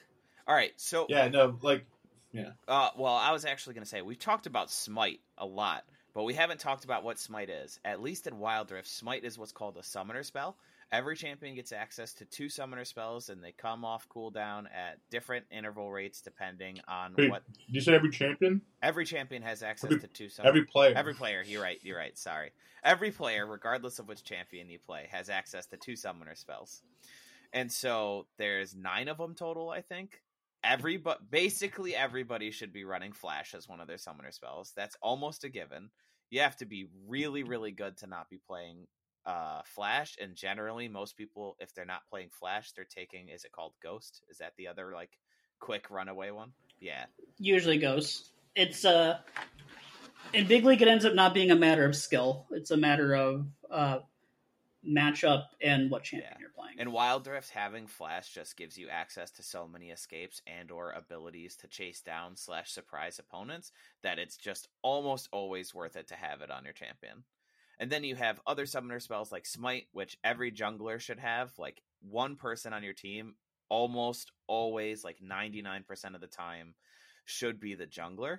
All 0.47 0.55
right. 0.55 0.72
So 0.76 1.07
yeah, 1.09 1.28
no, 1.28 1.59
like 1.62 1.86
yeah. 2.32 2.51
Uh, 2.68 2.90
well, 2.97 3.14
I 3.14 3.32
was 3.32 3.45
actually 3.45 3.74
going 3.74 3.84
to 3.84 3.88
say 3.88 4.03
we've 4.03 4.18
talked 4.18 4.47
about 4.47 4.70
Smite 4.70 5.20
a 5.38 5.47
lot, 5.47 5.84
but 6.14 6.24
we 6.24 6.34
haven't 6.34 6.61
talked 6.61 6.84
about 6.84 7.05
what 7.05 7.18
Smite 7.18 7.49
is. 7.49 7.78
At 7.84 8.03
least 8.03 8.26
in 8.26 8.38
Wild 8.38 8.70
Rift, 8.70 8.88
Smite 8.88 9.24
is 9.24 9.38
what's 9.38 9.53
called 9.53 9.76
a 9.76 9.82
summoner 9.82 10.22
spell. 10.22 10.57
Every 10.95 11.16
champion 11.16 11.57
gets 11.57 11.72
access 11.72 12.14
to 12.14 12.24
two 12.24 12.49
summoner 12.49 12.84
spells, 12.84 13.28
and 13.28 13.42
they 13.42 13.51
come 13.51 13.84
off 13.84 14.09
cooldown 14.09 14.66
at 14.66 14.99
different 15.11 15.45
interval 15.51 15.90
rates 15.90 16.20
depending 16.20 16.78
on 16.86 17.14
Wait. 17.18 17.30
what. 17.30 17.42
Did 17.66 17.74
you 17.74 17.80
say 17.80 17.95
every 17.95 18.11
champion, 18.11 18.62
Every 18.80 19.05
champion 19.05 19.42
has 19.42 19.64
access 19.64 19.90
Every- 19.90 20.01
to 20.01 20.07
two 20.07 20.28
summoner. 20.28 20.51
every 20.51 20.64
player, 20.66 20.95
Every 20.97 21.14
player, 21.14 21.42
you're 21.45 21.61
right, 21.62 21.80
you're 21.82 21.99
right, 21.99 22.16
sorry. 22.16 22.53
Every 22.84 23.11
player, 23.11 23.45
regardless 23.45 23.99
of 23.99 24.07
which 24.07 24.22
champion 24.22 24.70
you 24.70 24.78
play, 24.78 25.09
has 25.11 25.28
access 25.28 25.66
to 25.66 25.76
two 25.76 25.97
summoner 25.97 26.36
spells. 26.36 26.80
And 27.53 27.72
so 27.72 28.26
there's 28.36 28.76
nine 28.76 29.09
of 29.09 29.18
them 29.18 29.34
total, 29.34 29.70
I 29.70 29.80
think. 29.80 30.22
Every 30.62 30.97
but 30.97 31.28
basically 31.28 31.97
everybody 31.97 32.53
should 32.53 32.72
be 32.72 32.84
running 32.84 33.12
Flash 33.12 33.53
as 33.55 33.68
one 33.68 33.80
of 33.80 33.88
their 33.88 33.99
summoner 33.99 34.30
spells. 34.30 34.72
That's 34.76 34.97
almost 35.03 35.42
a 35.42 35.49
given. 35.49 35.90
You 36.30 36.40
have 36.40 36.57
to 36.59 36.66
be 36.66 36.86
really, 37.09 37.42
really 37.42 37.72
good 37.72 37.97
to 37.99 38.07
not 38.07 38.30
be 38.30 38.38
playing 38.38 38.86
uh 39.27 39.62
Flash, 39.64 40.16
and 40.20 40.35
generally 40.35 40.89
most 40.89 41.16
people, 41.16 41.57
if 41.61 41.75
they're 41.75 41.85
not 41.85 42.07
playing 42.11 42.29
Flash, 42.31 42.72
they're 42.72 42.85
taking 42.85 43.29
is 43.29 43.45
it 43.45 43.53
called 43.53 43.72
Ghost? 43.83 44.22
Is 44.29 44.39
that 44.39 44.53
the 44.57 44.68
other 44.68 44.93
like 44.95 45.18
quick 45.61 45.91
runaway 45.91 46.31
one? 46.31 46.53
Yeah. 46.81 47.05
Usually 47.39 47.79
goes. 47.79 48.31
It's 48.55 48.85
uh 48.85 49.18
in 50.33 50.47
big 50.47 50.64
league 50.64 50.83
it 50.83 50.89
ends 50.89 51.05
up 51.05 51.14
not 51.14 51.35
being 51.35 51.51
a 51.51 51.57
matter 51.57 51.85
of 51.85 51.97
skill. 51.97 52.47
It's 52.51 52.70
a 52.70 52.77
matter 52.77 53.14
of 53.14 53.47
uh 53.70 53.99
matchup 54.87 55.45
and 55.62 55.91
what 55.91 56.03
champion 56.05 56.33
Yeah. 56.33 56.39
you're 56.41 56.51
playing. 56.51 56.77
And 56.79 56.93
Wild 56.93 57.27
Rift, 57.27 57.51
having 57.51 57.87
Flash 57.87 58.29
just 58.35 58.57
gives 58.57 58.77
you 58.77 58.89
access 58.91 59.31
to 59.33 59.43
so 59.43 59.66
many 59.66 59.91
escapes 59.91 60.43
and 60.47 60.70
or 60.70 60.93
abilities 60.93 61.57
to 61.57 61.68
chase 61.68 62.03
down 62.03 62.37
slash 62.37 62.70
surprise 62.70 63.18
opponents 63.18 63.72
that 64.03 64.18
it's 64.18 64.37
just 64.37 64.68
almost 64.83 65.29
always 65.33 65.75
worth 65.75 65.97
it 65.97 66.09
to 66.09 66.14
have 66.16 66.43
it 66.43 66.51
on 66.51 66.64
your 66.64 66.75
champion. 66.75 67.25
And 67.79 67.91
then 67.91 68.05
you 68.05 68.14
have 68.16 68.41
other 68.47 68.66
summoner 68.66 69.01
spells 69.01 69.33
like 69.33 69.47
Smite, 69.47 69.87
which 69.93 70.16
every 70.22 70.53
jungler 70.53 71.01
should 71.01 71.18
have. 71.18 71.53
Like 71.59 71.83
one 72.01 72.37
person 72.37 72.72
on 72.72 72.83
your 72.83 72.93
team, 72.95 73.35
almost 73.68 74.31
always, 74.47 75.05
like 75.05 75.18
99% 75.20 76.14
of 76.14 76.20
the 76.20 76.27
time, 76.27 76.75
should 77.25 77.61
be 77.61 77.75
the 77.75 77.87
jungler. 77.87 78.39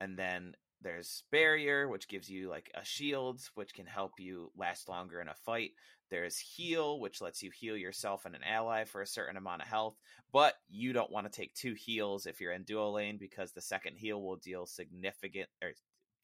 And 0.00 0.18
then 0.18 0.54
there's 0.82 1.24
Barrier, 1.32 1.88
which 1.88 2.08
gives 2.08 2.28
you 2.28 2.48
like 2.48 2.70
a 2.74 2.84
shield, 2.84 3.40
which 3.54 3.74
can 3.74 3.86
help 3.86 4.12
you 4.18 4.50
last 4.56 4.88
longer 4.88 5.20
in 5.20 5.28
a 5.28 5.34
fight. 5.34 5.72
There's 6.10 6.38
heal, 6.38 7.00
which 7.00 7.20
lets 7.20 7.42
you 7.42 7.50
heal 7.50 7.76
yourself 7.76 8.24
and 8.24 8.36
an 8.36 8.44
ally 8.44 8.84
for 8.84 9.02
a 9.02 9.06
certain 9.06 9.36
amount 9.36 9.62
of 9.62 9.68
health, 9.68 9.96
but 10.32 10.54
you 10.68 10.92
don't 10.92 11.10
want 11.10 11.26
to 11.26 11.36
take 11.36 11.54
two 11.54 11.74
heals 11.74 12.26
if 12.26 12.40
you're 12.40 12.52
in 12.52 12.62
duo 12.62 12.90
lane 12.90 13.16
because 13.18 13.52
the 13.52 13.60
second 13.60 13.96
heal 13.96 14.22
will 14.22 14.36
deal 14.36 14.66
significant 14.66 15.48
or 15.62 15.72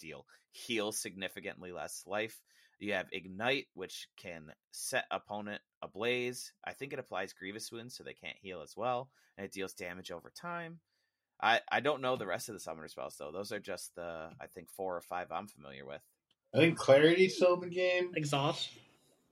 deal 0.02 0.26
heal 0.52 0.92
significantly 0.92 1.72
less 1.72 2.04
life. 2.06 2.40
You 2.78 2.94
have 2.94 3.06
ignite, 3.12 3.66
which 3.74 4.08
can 4.16 4.52
set 4.70 5.04
opponent 5.10 5.62
ablaze. 5.82 6.52
I 6.64 6.72
think 6.72 6.92
it 6.92 6.98
applies 6.98 7.32
grievous 7.32 7.70
wounds, 7.72 7.96
so 7.96 8.04
they 8.04 8.12
can't 8.12 8.36
heal 8.40 8.60
as 8.62 8.76
well, 8.76 9.08
and 9.36 9.44
it 9.44 9.52
deals 9.52 9.72
damage 9.72 10.10
over 10.10 10.30
time. 10.30 10.80
I, 11.40 11.60
I 11.70 11.80
don't 11.80 12.02
know 12.02 12.16
the 12.16 12.26
rest 12.26 12.48
of 12.48 12.54
the 12.54 12.60
summoner 12.60 12.88
spells 12.88 13.16
though. 13.18 13.32
Those 13.32 13.52
are 13.52 13.58
just 13.58 13.94
the 13.94 14.30
I 14.40 14.46
think 14.46 14.68
four 14.70 14.96
or 14.96 15.00
five 15.00 15.32
I'm 15.32 15.48
familiar 15.48 15.84
with. 15.84 16.02
I 16.54 16.58
think 16.58 16.76
Clarity's 16.76 17.36
still 17.36 17.54
in 17.54 17.60
the 17.60 17.74
game. 17.74 18.12
Exhaust. 18.14 18.70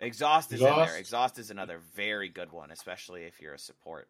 Exhaust 0.01 0.53
is 0.53 0.61
in 0.61 0.67
there. 0.67 0.97
Exhaust 0.97 1.39
is 1.39 1.51
another 1.51 1.81
very 1.95 2.29
good 2.31 2.51
one, 2.51 2.71
especially 2.71 3.25
if 3.25 3.41
you're 3.41 3.55
a 3.55 3.59
support. 3.59 4.09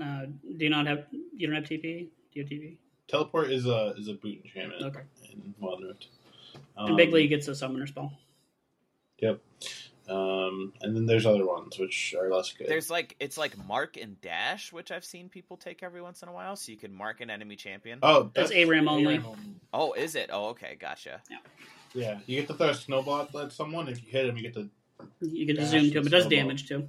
Uh, 0.00 0.26
do 0.56 0.64
you 0.64 0.70
not 0.70 0.86
have 0.86 1.06
you 1.10 1.46
don't 1.46 1.56
have 1.56 1.64
TP? 1.64 1.82
Do 1.82 2.10
you 2.34 2.42
have 2.42 2.50
TP? 2.50 2.78
Teleport 3.08 3.50
is 3.50 3.66
a 3.66 3.94
is 3.98 4.08
a 4.08 4.14
boot 4.14 4.40
enchantment 4.44 4.82
Okay. 4.82 5.00
in 5.32 5.54
Wild 5.58 5.82
Rift. 5.82 6.08
In 6.86 6.94
big 6.96 7.12
league 7.12 7.32
it's 7.32 7.48
a 7.48 7.54
summoner 7.54 7.86
spell. 7.86 8.12
Yep. 9.20 9.40
Um, 10.08 10.72
and 10.80 10.96
then 10.96 11.04
there's 11.04 11.26
other 11.26 11.44
ones 11.44 11.78
which 11.78 12.14
are 12.18 12.30
less 12.32 12.52
good. 12.52 12.66
There's 12.68 12.88
like 12.90 13.14
it's 13.20 13.36
like 13.36 13.52
mark 13.66 13.96
and 13.96 14.18
dash, 14.20 14.72
which 14.72 14.90
I've 14.90 15.04
seen 15.04 15.28
people 15.28 15.56
take 15.56 15.82
every 15.82 16.00
once 16.00 16.22
in 16.22 16.28
a 16.28 16.32
while, 16.32 16.56
so 16.56 16.70
you 16.72 16.78
can 16.78 16.94
mark 16.94 17.20
an 17.20 17.28
enemy 17.30 17.56
champion. 17.56 17.98
oh, 18.02 18.30
That's 18.34 18.50
ARAM 18.50 18.88
only. 18.88 19.20
Oh, 19.72 19.92
is 19.92 20.14
it? 20.14 20.30
Oh, 20.32 20.46
okay, 20.50 20.76
gotcha. 20.80 21.20
Yeah, 21.30 21.36
Yeah, 21.94 22.18
you 22.26 22.40
get 22.40 22.48
to 22.48 22.54
throw 22.54 22.70
a 22.70 22.74
snowball 22.74 23.28
at 23.38 23.52
someone. 23.52 23.88
If 23.88 24.02
you 24.02 24.10
hit 24.10 24.26
him, 24.26 24.36
you 24.38 24.44
get 24.44 24.54
to 24.54 24.68
You 25.20 25.46
can 25.46 25.56
Dash 25.56 25.68
zoom 25.68 25.90
to 25.90 25.98
him. 25.98 26.06
It 26.06 26.10
does 26.10 26.22
snowball. 26.24 26.38
damage 26.38 26.68
too. 26.68 26.88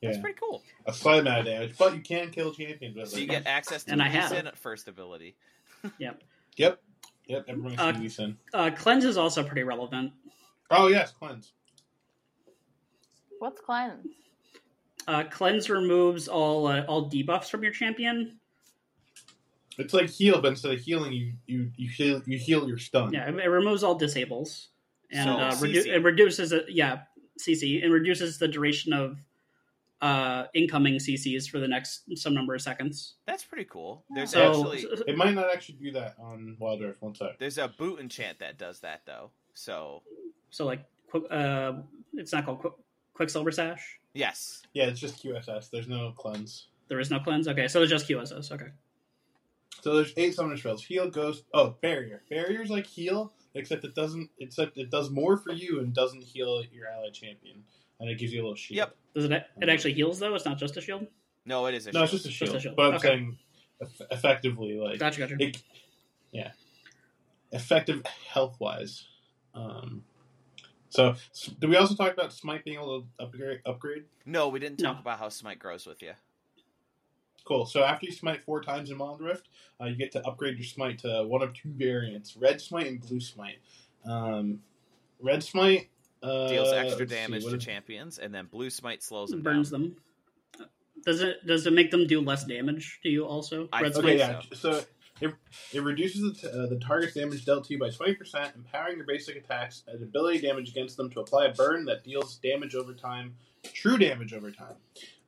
Yeah 0.00 0.10
That's 0.10 0.20
pretty 0.22 0.38
cool. 0.40 0.62
a 0.86 0.92
slight 0.92 1.20
amount 1.20 1.40
of 1.40 1.44
damage, 1.46 1.74
but 1.78 1.94
you 1.94 2.00
can 2.00 2.30
kill 2.30 2.52
champions 2.52 2.96
with 2.96 3.08
So 3.10 3.16
it. 3.16 3.20
you 3.22 3.26
get 3.26 3.46
access 3.46 3.84
to 3.84 3.92
And 3.92 4.02
I 4.02 4.08
have. 4.08 4.32
At 4.32 4.56
first 4.58 4.88
ability. 4.88 5.36
Yep, 5.98 6.22
yep. 6.56 6.80
Yep. 7.26 7.44
Everyone 7.48 7.78
Uh, 7.78 7.92
can 7.92 8.02
use 8.02 8.18
in. 8.18 8.36
Uh, 8.52 8.70
cleanse 8.76 9.04
is 9.04 9.16
also 9.16 9.44
pretty 9.44 9.62
relevant. 9.62 10.12
Oh 10.70 10.88
yes, 10.88 11.12
cleanse. 11.12 11.52
What's 13.38 13.60
cleanse? 13.60 14.06
Uh, 15.06 15.22
cleanse 15.30 15.70
removes 15.70 16.26
all 16.28 16.66
uh, 16.66 16.82
all 16.88 17.08
debuffs 17.08 17.48
from 17.48 17.62
your 17.62 17.72
champion. 17.72 18.38
It's 19.78 19.94
like 19.94 20.10
heal, 20.10 20.40
but 20.42 20.48
instead 20.48 20.72
of 20.74 20.80
healing, 20.80 21.12
you 21.12 21.32
you 21.46 21.70
you 21.76 21.88
heal 21.88 22.20
you 22.26 22.36
heal 22.38 22.66
your 22.68 22.78
stun. 22.78 23.12
Yeah, 23.12 23.28
it, 23.28 23.34
it 23.36 23.48
removes 23.48 23.84
all 23.84 23.94
disables 23.94 24.68
and 25.12 25.24
So, 25.28 25.36
uh, 25.36 25.52
redu- 25.52 25.86
it 25.86 26.02
reduces 26.02 26.50
it. 26.52 26.64
Yeah, 26.68 27.02
CC 27.40 27.84
and 27.84 27.92
reduces 27.92 28.38
the 28.38 28.48
duration 28.48 28.92
of 28.92 29.16
uh, 30.00 30.44
incoming 30.54 30.94
CCs 30.94 31.48
for 31.48 31.58
the 31.58 31.66
next 31.68 32.02
some 32.16 32.32
number 32.34 32.54
of 32.54 32.62
seconds. 32.62 33.14
That's 33.26 33.44
pretty 33.44 33.64
cool. 33.64 34.04
There's 34.14 34.30
So, 34.30 34.72
actually 34.72 34.86
It 35.08 35.16
might 35.16 35.34
not 35.34 35.46
actually 35.52 35.76
do 35.76 35.92
that 35.92 36.14
on 36.18 36.56
Wild 36.60 36.80
Rift. 36.80 37.02
One 37.02 37.14
sec. 37.14 37.38
there's 37.38 37.58
a 37.58 37.68
boot 37.68 37.98
enchant 38.00 38.38
that 38.38 38.58
does 38.58 38.80
that 38.80 39.02
though. 39.06 39.30
So 39.54 40.02
so 40.50 40.64
like, 40.66 40.84
qu- 41.10 41.26
uh, 41.26 41.82
it's 42.14 42.32
not 42.32 42.44
called 42.46 42.60
Qu- 42.62 42.74
Quicksilver 43.14 43.50
Sash. 43.50 43.98
yes, 44.14 44.62
Yeah, 44.72 44.84
it's 44.86 45.00
just 45.00 45.22
QSS. 45.22 45.70
There's 45.70 45.88
no 45.88 46.12
cleanse. 46.16 46.68
There 46.88 47.00
is 47.00 47.10
no 47.10 47.18
cleanse. 47.18 47.48
Okay, 47.48 47.66
so 47.68 47.82
it's 47.82 47.90
just 47.90 48.08
QSS. 48.08 48.52
Okay. 48.52 48.68
So 49.82 49.94
there's 49.94 50.12
eight 50.16 50.34
summoner 50.34 50.56
spells: 50.56 50.84
heal, 50.84 51.08
ghost. 51.10 51.44
Oh, 51.54 51.76
barrier. 51.82 52.22
Barrier's 52.30 52.70
like 52.70 52.86
heal, 52.86 53.32
except 53.54 53.84
it 53.84 53.94
doesn't. 53.94 54.30
Except 54.38 54.76
it 54.78 54.90
does 54.90 55.10
more 55.10 55.36
for 55.36 55.52
you 55.52 55.80
and 55.80 55.92
doesn't 55.94 56.22
heal 56.22 56.62
your 56.72 56.86
allied 56.88 57.14
champion, 57.14 57.62
and 58.00 58.08
it 58.10 58.18
gives 58.18 58.32
you 58.32 58.40
a 58.40 58.42
little 58.42 58.54
shield. 58.56 58.76
Yep. 58.76 58.96
Does 59.14 59.24
it? 59.24 59.46
It 59.60 59.68
actually 59.68 59.94
heals 59.94 60.18
though. 60.18 60.34
It's 60.34 60.44
not 60.44 60.58
just 60.58 60.76
a 60.76 60.80
shield. 60.80 61.06
no, 61.44 61.66
it 61.66 61.74
is 61.74 61.86
a 61.86 61.92
No, 61.92 62.02
it's 62.02 62.12
just 62.12 62.24
a 62.26 62.28
Just 62.28 62.38
shield. 62.38 62.56
a 62.56 62.60
shield. 62.60 62.76
But 62.76 62.86
I'm 62.88 62.94
Okay. 62.94 63.08
saying, 63.08 63.38
effectively, 64.10 64.74
like 64.78 64.98
Gotcha. 64.98 65.20
Gotcha. 65.20 65.36
it, 65.38 65.62
yeah, 66.32 66.52
effective 67.52 68.04
health 68.28 68.56
wise. 68.60 69.06
Um, 69.54 70.04
so, 70.90 71.10
s- 71.10 71.50
did 71.58 71.68
we 71.70 71.76
also 71.76 71.94
talk 71.94 72.12
about 72.12 72.32
Smite 72.32 72.64
being 72.64 72.76
able 72.76 73.02
to 73.02 73.08
upgrade? 73.24 73.60
Upgrade. 73.66 74.04
No, 74.24 74.48
we 74.48 74.58
didn't 74.60 74.78
talk 74.78 74.96
No. 74.96 75.00
about 75.00 75.18
how 75.18 75.28
Smite 75.28 75.58
grows 75.58 75.86
with 75.86 76.02
you. 76.02 76.12
Cool. 77.44 77.64
So 77.64 77.82
after 77.82 78.04
you 78.04 78.12
smite 78.12 78.42
four 78.44 78.60
times 78.60 78.90
in 78.90 78.98
Wild 78.98 79.22
Rift, 79.22 79.48
uh, 79.80 79.86
you 79.86 79.96
get 79.96 80.12
to 80.12 80.26
upgrade 80.26 80.56
your 80.58 80.66
smite 80.66 80.98
to 81.00 81.24
one 81.26 81.40
of 81.42 81.54
two 81.54 81.70
variants: 81.70 82.36
Red 82.36 82.60
Smite 82.60 82.86
and 82.88 83.00
Blue 83.00 83.20
Smite. 83.20 83.58
Um, 84.04 84.62
Red 85.18 85.42
Smite 85.42 85.88
uh, 86.22 86.48
Deals 86.48 86.72
extra 86.72 86.98
let's 87.00 87.12
see, 87.12 87.16
damage 87.16 87.44
to 87.44 87.58
champions, 87.58 88.18
and 88.18 88.34
then 88.34 88.46
Blue 88.46 88.70
Smite 88.70 89.02
slows 89.02 89.30
them 89.30 89.42
burns 89.42 89.70
down. 89.70 89.94
them. 90.56 90.66
Does 91.04 91.20
it 91.22 91.46
does 91.46 91.66
it 91.66 91.72
make 91.72 91.90
them 91.90 92.06
do 92.06 92.20
less 92.20 92.44
damage 92.44 93.00
to 93.04 93.08
you 93.08 93.24
also? 93.24 93.68
I- 93.72 93.82
Red 93.82 93.96
Okay, 93.96 94.18
yeah. 94.18 94.40
So 94.54 94.82
it, 95.20 95.34
it 95.72 95.82
reduces 95.82 96.22
the, 96.22 96.32
t- 96.32 96.46
uh, 96.56 96.66
the 96.66 96.78
target's 96.78 97.14
damage 97.14 97.44
dealt 97.44 97.64
to 97.66 97.72
you 97.74 97.78
by 97.80 97.88
20%, 97.88 98.54
empowering 98.56 98.96
your 98.98 99.06
basic 99.06 99.36
attacks 99.36 99.82
and 99.88 100.00
ability 100.02 100.40
damage 100.40 100.70
against 100.70 100.96
them 100.96 101.10
to 101.10 101.20
apply 101.20 101.46
a 101.46 101.54
burn 101.54 101.84
that 101.86 102.04
deals 102.04 102.36
damage 102.36 102.74
over 102.76 102.94
time, 102.94 103.34
true 103.72 103.98
damage 103.98 104.32
over 104.32 104.50
time. 104.52 104.74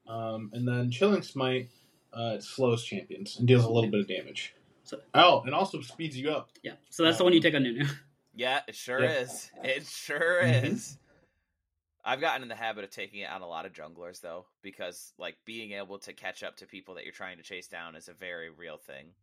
Um, 0.07 0.51
and 0.53 0.67
then 0.67 0.91
Chilling 0.91 1.23
Smite, 1.23 1.71
uh, 2.13 2.35
it 2.37 2.43
slows 2.45 2.85
champions 2.85 3.37
and 3.39 3.47
deals 3.49 3.65
a 3.65 3.69
little 3.71 3.91
bit 3.91 4.01
of 4.01 4.09
damage. 4.09 4.55
So- 4.85 5.01
oh, 5.15 5.43
and 5.43 5.55
also 5.55 5.81
speeds 5.83 6.17
you 6.17 6.31
up. 6.31 6.51
Yeah. 6.63 6.73
So 6.89 7.03
that's 7.05 7.19
the 7.19 7.25
one 7.25 7.33
you 7.33 7.41
take 7.41 7.55
on 7.55 7.63
Nunu. 7.65 7.85
Yeah, 8.41 8.61
it 8.67 8.75
sure 8.75 9.01
Yeah. 9.03 9.19
is. 9.19 9.51
It 9.63 9.87
sure 9.87 10.41
Mhm. 10.43 10.65
is. 10.73 10.97
I've 12.03 12.21
gotten 12.23 12.41
in 12.43 12.49
the 12.49 12.55
habit 12.57 12.85
of 12.85 12.91
taking 12.91 13.21
it 13.21 13.29
on 13.29 13.43
a 13.43 13.47
lot 13.47 13.67
of 13.67 13.75
junglers 13.75 14.23
though, 14.23 14.47
because 14.63 15.13
like 15.19 15.37
being 15.45 15.73
able 15.73 15.99
to 15.99 16.15
catch 16.15 16.43
up 16.43 16.57
to 16.57 16.67
people 16.67 16.95
that 16.95 17.05
you're 17.05 17.13
trying 17.13 17.37
to 17.37 17.43
chase 17.43 17.69
down 17.69 17.95
is 17.97 18.09
a 18.09 18.15
very 18.15 18.49
real 18.49 18.79
thing. 18.79 19.15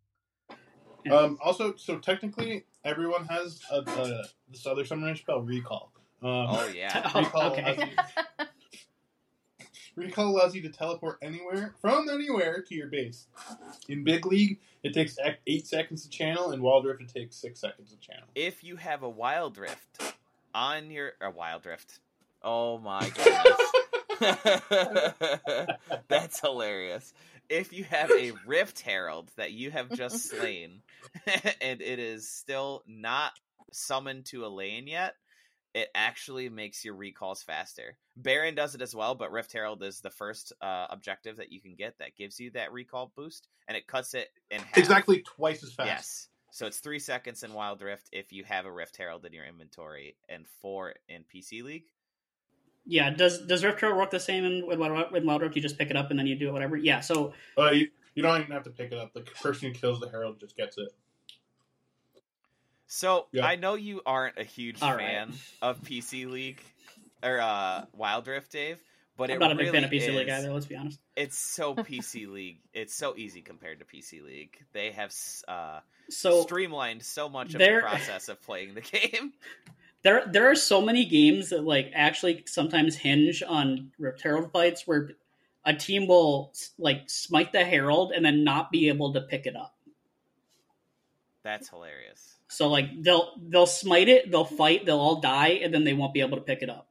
Um, 1.11 1.39
also, 1.43 1.75
so 1.77 1.97
technically, 1.97 2.65
everyone 2.83 3.25
has 3.25 3.59
a, 3.71 3.79
a, 3.79 4.25
this 4.51 4.67
other 4.67 4.85
summoner 4.85 5.15
spell, 5.15 5.41
Recall. 5.41 5.91
Um, 6.21 6.29
Oh 6.29 6.67
yeah. 6.75 7.09
Oh, 7.15 7.19
Recall 7.21 7.51
okay. 7.53 7.75
allows 7.75 7.89
you- 8.37 8.45
Recall 9.97 10.27
allows 10.27 10.53
you 10.55 10.61
to 10.61 10.69
teleport 10.69 11.17
anywhere 11.23 11.73
from 11.81 12.07
anywhere 12.07 12.61
to 12.61 12.75
your 12.75 12.87
base. 12.87 13.25
In 13.89 14.03
Big 14.03 14.27
League, 14.27 14.59
it 14.83 14.93
takes 14.93 15.17
eight 15.47 15.65
seconds 15.65 16.03
to 16.03 16.09
channel. 16.09 16.51
In 16.51 16.61
Wild 16.61 16.85
Rift, 16.85 17.01
it 17.01 17.09
takes 17.09 17.35
six 17.35 17.59
seconds 17.59 17.89
to 17.91 17.97
channel. 17.97 18.27
if 18.35 18.63
you 18.63 18.75
have 18.75 19.01
a 19.01 19.09
wild 19.09 19.57
rift 19.57 20.13
on 20.53 20.91
your 20.91 21.13
a 21.19 21.31
wild 21.31 21.65
rift. 21.65 21.99
Oh 22.43 22.77
my 22.77 23.09
goodness. 24.19 24.47
That's 26.07 26.39
hilarious. 26.39 27.13
If 27.49 27.73
you 27.73 27.83
have 27.85 28.11
a 28.11 28.33
rift 28.45 28.81
herald 28.81 29.31
that 29.37 29.51
you 29.51 29.71
have 29.71 29.91
just 29.93 30.29
slain 30.29 30.81
and 31.61 31.81
it 31.81 31.97
is 31.99 32.29
still 32.29 32.83
not 32.85 33.31
summoned 33.71 34.25
to 34.25 34.45
a 34.45 34.47
lane 34.47 34.85
yet, 34.87 35.15
it 35.77 35.89
actually 35.93 36.49
makes 36.49 36.83
your 36.83 36.95
recalls 36.95 37.43
faster. 37.43 37.99
Baron 38.15 38.55
does 38.55 38.73
it 38.73 38.81
as 38.81 38.95
well, 38.95 39.13
but 39.13 39.31
Rift 39.31 39.53
Herald 39.53 39.83
is 39.83 40.01
the 40.01 40.09
first 40.09 40.51
uh, 40.59 40.87
objective 40.89 41.37
that 41.37 41.51
you 41.51 41.61
can 41.61 41.75
get 41.75 41.99
that 41.99 42.15
gives 42.15 42.39
you 42.39 42.49
that 42.51 42.73
recall 42.73 43.11
boost, 43.15 43.47
and 43.67 43.77
it 43.77 43.85
cuts 43.85 44.15
it 44.15 44.29
in 44.49 44.59
half. 44.59 44.75
Exactly 44.75 45.21
twice 45.21 45.63
as 45.63 45.71
fast. 45.71 45.87
Yes. 45.87 46.27
So 46.49 46.65
it's 46.65 46.79
three 46.79 46.97
seconds 46.97 47.43
in 47.43 47.53
Wild 47.53 47.83
Rift 47.83 48.09
if 48.11 48.33
you 48.33 48.43
have 48.45 48.65
a 48.65 48.71
Rift 48.71 48.97
Herald 48.97 49.23
in 49.25 49.33
your 49.33 49.45
inventory, 49.45 50.15
and 50.27 50.47
four 50.63 50.95
in 51.07 51.23
PC 51.31 51.61
League. 51.61 51.85
Yeah. 52.87 53.11
Does 53.11 53.45
does 53.45 53.63
Rift 53.63 53.79
Herald 53.79 53.99
work 53.99 54.09
the 54.09 54.19
same 54.19 54.45
in 54.45 54.65
with 54.65 54.79
Wild, 54.79 55.11
with 55.11 55.25
Wild 55.25 55.43
Rift? 55.43 55.55
You 55.55 55.61
just 55.61 55.77
pick 55.77 55.91
it 55.91 55.95
up 55.95 56.09
and 56.09 56.17
then 56.17 56.25
you 56.25 56.35
do 56.35 56.51
whatever. 56.51 56.75
Yeah. 56.75 57.01
So 57.01 57.33
Uh, 57.55 57.69
you, 57.69 57.89
you 58.15 58.23
don't 58.23 58.41
even 58.41 58.51
have 58.51 58.63
to 58.63 58.71
pick 58.71 58.91
it 58.91 58.97
up. 58.97 59.13
The 59.13 59.21
person 59.21 59.67
who 59.67 59.79
kills 59.79 59.99
the 59.99 60.09
Herald 60.09 60.39
just 60.39 60.57
gets 60.57 60.79
it. 60.79 60.89
So 62.87 63.27
Yeah. 63.31 63.45
I 63.45 63.55
know 63.55 63.75
you 63.75 64.01
aren't 64.05 64.37
a 64.37 64.43
huge 64.43 64.81
All 64.81 64.95
right. 64.95 64.99
fan 65.05 65.33
of 65.61 65.81
PC 65.83 66.29
League 66.29 66.61
or 67.21 67.39
uh, 67.39 67.85
Wild 67.93 68.27
Rift, 68.27 68.51
Dave, 68.51 68.79
but 69.17 69.29
I'm 69.29 69.37
it 69.37 69.39
not 69.39 69.51
a 69.51 69.55
big 69.55 69.65
really 69.67 69.77
fan 69.77 69.83
of 69.83 69.91
PC 69.91 70.09
is, 70.09 70.15
League 70.15 70.29
either. 70.29 70.51
Let's 70.53 70.65
be 70.65 70.75
honest. 70.75 70.99
It's 71.15 71.37
so 71.37 71.75
PC 71.75 72.27
League. 72.27 72.59
It's 72.73 72.95
so 72.95 73.15
easy 73.17 73.41
compared 73.41 73.79
to 73.79 73.85
PC 73.85 74.23
League. 74.23 74.57
They 74.73 74.91
have 74.91 75.13
uh, 75.47 75.79
So 76.09 76.41
streamlined 76.43 77.03
so 77.03 77.27
much 77.29 77.53
of 77.53 77.59
the 77.59 77.79
process 77.81 78.29
of 78.29 78.41
playing 78.41 78.73
the 78.73 78.81
game. 78.81 79.33
there 80.03 80.25
there 80.27 80.49
are 80.49 80.55
so 80.55 80.81
many 80.81 81.05
games 81.05 81.49
that 81.49 81.63
like 81.63 81.91
actually 81.93 82.43
sometimes 82.47 82.95
hinge 82.95 83.43
on 83.45 83.91
Rift 83.99 84.21
Herald 84.21 84.51
fights 84.51 84.87
where 84.87 85.09
a 85.65 85.73
team 85.73 86.07
will 86.07 86.53
like 86.77 87.09
smite 87.09 87.51
the 87.51 87.65
Herald 87.65 88.13
and 88.13 88.23
then 88.23 88.45
not 88.45 88.71
be 88.71 88.87
able 88.87 89.11
to 89.13 89.21
pick 89.21 89.45
it 89.45 89.55
up. 89.57 89.75
That's 91.43 91.69
hilarious. 91.69 92.36
So 92.49 92.69
like 92.69 93.01
they'll 93.03 93.33
they'll 93.49 93.65
smite 93.65 94.07
it, 94.09 94.31
they'll 94.31 94.45
fight, 94.45 94.85
they'll 94.85 94.99
all 94.99 95.19
die, 95.19 95.59
and 95.63 95.73
then 95.73 95.83
they 95.83 95.93
won't 95.93 96.13
be 96.13 96.21
able 96.21 96.37
to 96.37 96.43
pick 96.43 96.61
it 96.61 96.69
up. 96.69 96.87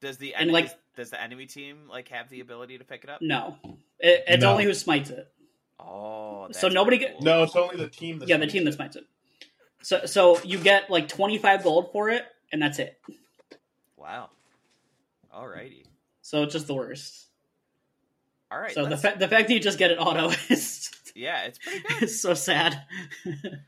Does 0.00 0.16
the 0.18 0.34
And, 0.34 0.50
enemy, 0.50 0.64
like- 0.64 0.78
does 0.96 1.10
the 1.10 1.20
enemy 1.20 1.44
team 1.46 1.88
like 1.90 2.08
have 2.08 2.30
the 2.30 2.40
ability 2.40 2.78
to 2.78 2.84
pick 2.84 3.04
it 3.04 3.10
up? 3.10 3.20
No, 3.20 3.56
it, 3.98 4.24
it's 4.26 4.42
No. 4.42 4.52
only 4.52 4.64
who 4.64 4.72
smites 4.72 5.10
it. 5.10 5.30
Oh, 5.78 6.48
So 6.52 6.68
nobody 6.68 6.96
pretty 6.96 7.12
get- 7.12 7.18
cool. 7.18 7.24
No, 7.26 7.42
it's 7.42 7.54
only 7.54 7.76
the 7.76 7.88
team. 7.88 8.18
That 8.20 8.28
Yeah, 8.28 8.38
the 8.38 8.46
team 8.46 8.64
that 8.64 8.72
smites 8.72 8.96
it. 8.96 9.04
So 9.82 10.06
so 10.06 10.40
you 10.42 10.58
get 10.58 10.88
like 10.90 11.08
twenty 11.08 11.36
five 11.38 11.62
gold 11.62 11.92
for 11.92 12.08
it, 12.08 12.24
and 12.50 12.60
that's 12.62 12.78
it. 12.78 12.98
Wow. 13.96 14.30
Alrighty. 15.34 15.84
So 16.22 16.42
it's 16.44 16.54
just 16.54 16.66
the 16.66 16.74
worst. 16.74 17.26
All 18.50 18.58
right. 18.58 18.72
so 18.72 18.84
the 18.84 18.90
let's- 18.90 19.02
fa- 19.02 19.16
the 19.18 19.28
fact 19.28 19.48
that 19.48 19.54
you 19.54 19.60
just 19.60 19.76
get 19.78 19.90
it 19.90 19.96
auto 19.98 20.30
is 20.48 20.90
yeah, 21.14 21.44
it's 21.44 21.58
pretty 21.58 21.80
good. 21.80 22.02
is 22.04 22.20
so 22.22 22.32
sad. 22.34 22.82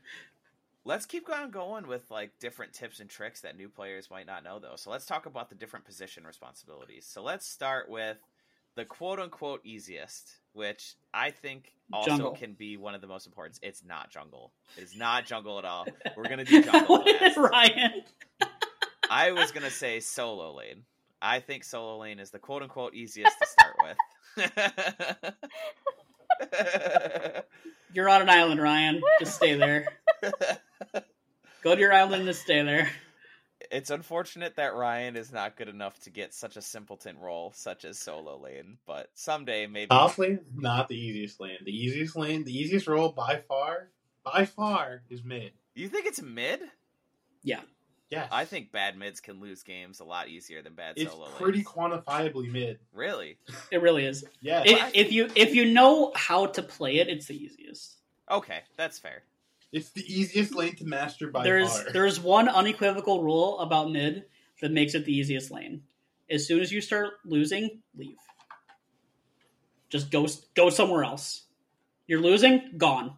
Let's 0.85 1.05
keep 1.05 1.29
on 1.29 1.51
going 1.51 1.87
with 1.87 2.09
like 2.09 2.31
different 2.39 2.73
tips 2.73 2.99
and 2.99 3.09
tricks 3.09 3.41
that 3.41 3.57
new 3.57 3.69
players 3.69 4.09
might 4.09 4.25
not 4.25 4.43
know 4.43 4.59
though. 4.59 4.75
So 4.75 4.89
let's 4.89 5.05
talk 5.05 5.25
about 5.25 5.49
the 5.49 5.55
different 5.55 5.85
position 5.85 6.23
responsibilities. 6.25 7.05
So 7.05 7.21
let's 7.21 7.47
start 7.47 7.89
with 7.89 8.17
the 8.75 8.85
quote 8.85 9.19
unquote 9.19 9.61
easiest, 9.65 10.37
which 10.53 10.95
I 11.13 11.31
think 11.31 11.73
also 11.91 12.11
Jungle. 12.11 12.31
can 12.31 12.53
be 12.53 12.77
one 12.77 12.95
of 12.95 13.01
the 13.01 13.07
most 13.07 13.27
important. 13.27 13.59
It's 13.61 13.83
not 13.83 14.09
jungle. 14.09 14.53
It 14.77 14.83
is 14.83 14.95
not 14.95 15.25
jungle 15.25 15.59
at 15.59 15.65
all. 15.65 15.85
We're 16.17 16.29
gonna 16.29 16.45
do 16.45 16.63
jungle 16.63 16.97
What. 16.97 17.37
Ryan. 17.37 18.03
I 19.09 19.31
was 19.31 19.51
gonna 19.51 19.69
say 19.71 19.99
solo 19.99 20.55
lane. 20.55 20.83
I 21.21 21.41
think 21.41 21.65
solo 21.65 21.97
lane 21.97 22.19
is 22.19 22.29
the 22.31 22.39
quote 22.39 22.63
unquote 22.63 22.93
easiest 22.93 23.35
to 23.37 23.47
start 23.47 23.75
with. 23.83 23.97
You're 27.93 28.07
on 28.07 28.21
an 28.21 28.29
island, 28.29 28.61
Ryan. 28.61 29.01
Just 29.19 29.35
stay 29.35 29.55
there. 29.55 29.87
Go 31.63 31.75
to 31.75 31.81
your 31.81 31.93
island 31.93 32.27
and 32.27 32.35
stay 32.35 32.61
there. 32.63 32.89
it's 33.71 33.89
unfortunate 33.89 34.55
that 34.55 34.73
Ryan 34.75 35.15
is 35.17 35.31
not 35.31 35.57
good 35.57 35.67
enough 35.67 35.99
to 36.01 36.09
get 36.09 36.33
such 36.33 36.55
a 36.55 36.61
simpleton 36.61 37.19
role 37.19 37.51
such 37.55 37.83
as 37.85 37.99
solo 37.99 38.37
lane, 38.39 38.77
but 38.87 39.09
someday 39.13 39.67
maybe 39.67 39.87
Top 39.89 40.17
lane, 40.17 40.39
not 40.55 40.87
the 40.87 40.95
easiest 40.95 41.39
lane. 41.41 41.57
The 41.65 41.71
easiest 41.75 42.15
lane, 42.15 42.43
the 42.45 42.57
easiest 42.57 42.87
role 42.87 43.09
by 43.09 43.41
far, 43.47 43.89
by 44.23 44.45
far, 44.45 45.01
is 45.09 45.23
mid. 45.23 45.51
You 45.75 45.89
think 45.89 46.05
it's 46.05 46.21
mid? 46.21 46.61
Yeah. 47.43 47.61
Yes, 48.09 48.27
I 48.31 48.45
think 48.45 48.71
bad 48.71 48.97
mids 48.97 49.19
can 49.19 49.39
lose 49.39 49.61
games 49.61 49.99
a 49.99 50.03
lot 50.03 50.29
easier 50.29 50.63
than 50.63 50.73
bad 50.73 50.93
it's 50.97 51.11
solo 51.11 51.27
It's 51.27 51.37
pretty 51.37 51.59
lanes. 51.59 51.67
quantifiably 51.67 52.51
mid. 52.51 52.79
Really? 52.91 53.37
It 53.71 53.81
really 53.83 54.05
is. 54.05 54.23
yeah. 54.41 54.63
It, 54.65 54.95
if 54.95 55.11
you 55.11 55.27
if 55.35 55.53
you 55.53 55.65
know 55.65 56.11
how 56.15 56.47
to 56.47 56.63
play 56.63 56.97
it, 56.97 57.07
it's 57.07 57.27
the 57.27 57.35
easiest. 57.35 57.97
Okay, 58.31 58.61
that's 58.77 58.97
fair. 58.97 59.21
It's 59.71 59.91
the 59.91 60.03
easiest 60.11 60.55
lane 60.55 60.75
to 60.77 60.85
master 60.85 61.29
by 61.29 61.43
there's 61.43 61.81
far. 61.81 61.91
there's 61.91 62.19
one 62.19 62.49
unequivocal 62.49 63.23
rule 63.23 63.59
about 63.59 63.91
mid 63.91 64.25
that 64.61 64.71
makes 64.71 64.95
it 64.95 65.05
the 65.05 65.15
easiest 65.15 65.51
lane. 65.51 65.83
As 66.29 66.47
soon 66.47 66.61
as 66.61 66.71
you 66.71 66.81
start 66.81 67.13
losing, 67.25 67.81
leave. 67.95 68.17
Just 69.89 70.11
go 70.11 70.27
go 70.55 70.69
somewhere 70.69 71.03
else. 71.03 71.43
You're 72.07 72.21
losing, 72.21 72.71
gone. 72.77 73.15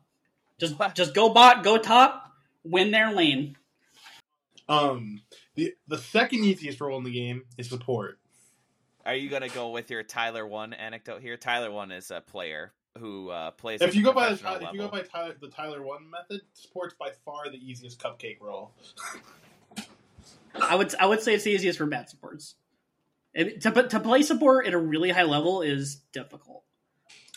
Just 0.59 0.77
What? 0.77 0.95
just 0.95 1.13
go 1.13 1.29
bot, 1.29 1.63
go 1.63 1.77
top, 1.77 2.31
win 2.63 2.91
their 2.91 3.11
lane. 3.13 3.55
Um, 4.67 5.21
the 5.55 5.73
the 5.87 5.97
second 5.97 6.43
easiest 6.43 6.79
role 6.81 6.97
in 6.97 7.03
the 7.03 7.11
game 7.11 7.43
is 7.57 7.69
support. 7.69 8.19
Are 9.05 9.15
you 9.15 9.29
gonna 9.29 9.49
go 9.49 9.69
with 9.69 9.89
your 9.89 10.03
Tyler1 10.03 10.77
anecdote 10.77 11.21
here? 11.21 11.35
Tyler1 11.37 11.91
is 11.97 12.11
a 12.11 12.21
player 12.21 12.71
who 12.99 13.29
uh, 13.29 13.51
plays. 13.51 13.81
If 13.81 13.95
you 13.95 14.03
go 14.03 14.13
by 14.13 14.31
the, 14.31 14.37
professional 14.37 14.69
if 14.69 14.73
you 14.73 14.79
go 14.79 14.87
by 14.89 15.01
Tyler, 15.01 15.35
the 15.39 15.47
Tyler1 15.47 16.09
method, 16.09 16.41
support's 16.53 16.95
by 16.99 17.11
far 17.25 17.49
the 17.49 17.57
easiest 17.57 17.99
cupcake 17.99 18.39
role. 18.41 18.73
I 20.59 20.75
would 20.75 20.93
I 20.99 21.05
would 21.05 21.21
say 21.21 21.33
it's 21.33 21.43
the 21.43 21.51
easiest 21.51 21.77
for 21.77 21.85
bad 21.85 22.09
supports. 22.09 22.55
It- 23.33 23.61
to 23.61 23.71
to 23.71 23.99
play 23.99 24.21
support 24.23 24.67
at 24.67 24.73
a 24.73 24.77
really 24.77 25.09
high 25.09 25.23
level 25.23 25.61
is 25.61 25.97
difficult. 26.11 26.63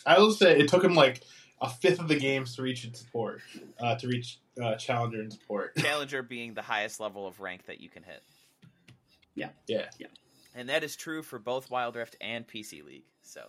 I 0.05 0.18
will 0.18 0.32
say 0.32 0.59
it 0.59 0.68
took 0.68 0.84
him 0.84 0.94
like 0.94 1.22
a 1.61 1.70
fifth 1.70 2.00
of 2.00 2.09
the 2.09 2.18
games 2.18 2.57
to 2.57 2.62
reach 2.62 2.86
support, 2.94 3.40
uh, 3.80 3.94
to 3.96 4.09
reach 4.09 4.38
uh, 4.62 4.74
challenger 4.74 5.20
and 5.20 5.32
support. 5.32 5.74
Challenger 5.78 6.22
being 6.22 6.55
the 6.55 6.62
highest 6.62 7.00
level 7.00 7.26
of 7.26 7.40
rank 7.40 7.66
that 7.66 7.80
you 7.80 7.88
can 7.88 8.02
hit. 8.02 8.22
Yeah. 9.34 9.48
Yeah 9.66 9.86
yeah, 9.98 10.09
And 10.55 10.68
that 10.68 10.84
is 10.84 10.94
true 10.94 11.22
for 11.22 11.38
both 11.38 11.70
Wild 11.70 11.96
Rift 11.96 12.16
and 12.20 12.46
PC 12.46 12.84
League. 12.84 13.07
So, 13.22 13.40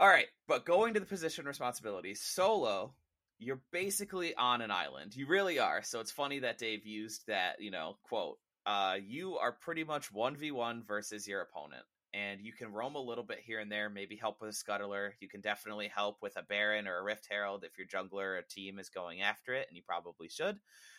all 0.00 0.08
right, 0.08 0.28
but 0.48 0.64
going 0.64 0.94
to 0.94 1.00
the 1.00 1.04
position 1.04 1.44
responsibilities, 1.44 2.22
solo, 2.22 2.94
you're 3.38 3.60
basically 3.70 4.34
on 4.34 4.62
an 4.62 4.70
island. 4.70 5.14
You 5.14 5.26
really 5.26 5.58
are. 5.58 5.82
So 5.82 6.00
it's 6.00 6.10
funny 6.10 6.38
that 6.38 6.56
Dave 6.56 6.86
used 6.86 7.26
that, 7.26 7.60
you 7.60 7.70
know, 7.70 7.98
quote. 8.02 8.38
Uh, 8.64 8.96
you 9.06 9.36
are 9.36 9.52
pretty 9.52 9.84
much 9.84 10.10
one 10.10 10.36
v 10.36 10.52
one 10.52 10.82
versus 10.86 11.28
your 11.28 11.42
opponent, 11.42 11.82
and 12.14 12.40
you 12.40 12.52
can 12.52 12.72
roam 12.72 12.94
a 12.94 13.00
little 13.00 13.24
bit 13.24 13.40
here 13.44 13.58
and 13.58 13.70
there. 13.70 13.90
Maybe 13.90 14.16
help 14.16 14.40
with 14.40 14.50
a 14.50 14.52
scuttler. 14.52 15.10
You 15.20 15.28
can 15.28 15.42
definitely 15.42 15.88
help 15.88 16.16
with 16.22 16.36
a 16.36 16.42
Baron 16.42 16.86
or 16.88 16.98
a 16.98 17.02
Rift 17.02 17.26
Herald 17.30 17.64
if 17.64 17.76
your 17.76 17.86
jungler 17.86 18.38
or 18.38 18.42
team 18.42 18.78
is 18.78 18.88
going 18.88 19.20
after 19.20 19.52
it, 19.54 19.66
and 19.68 19.76
you 19.76 19.82
probably 19.86 20.28
should. 20.28 20.58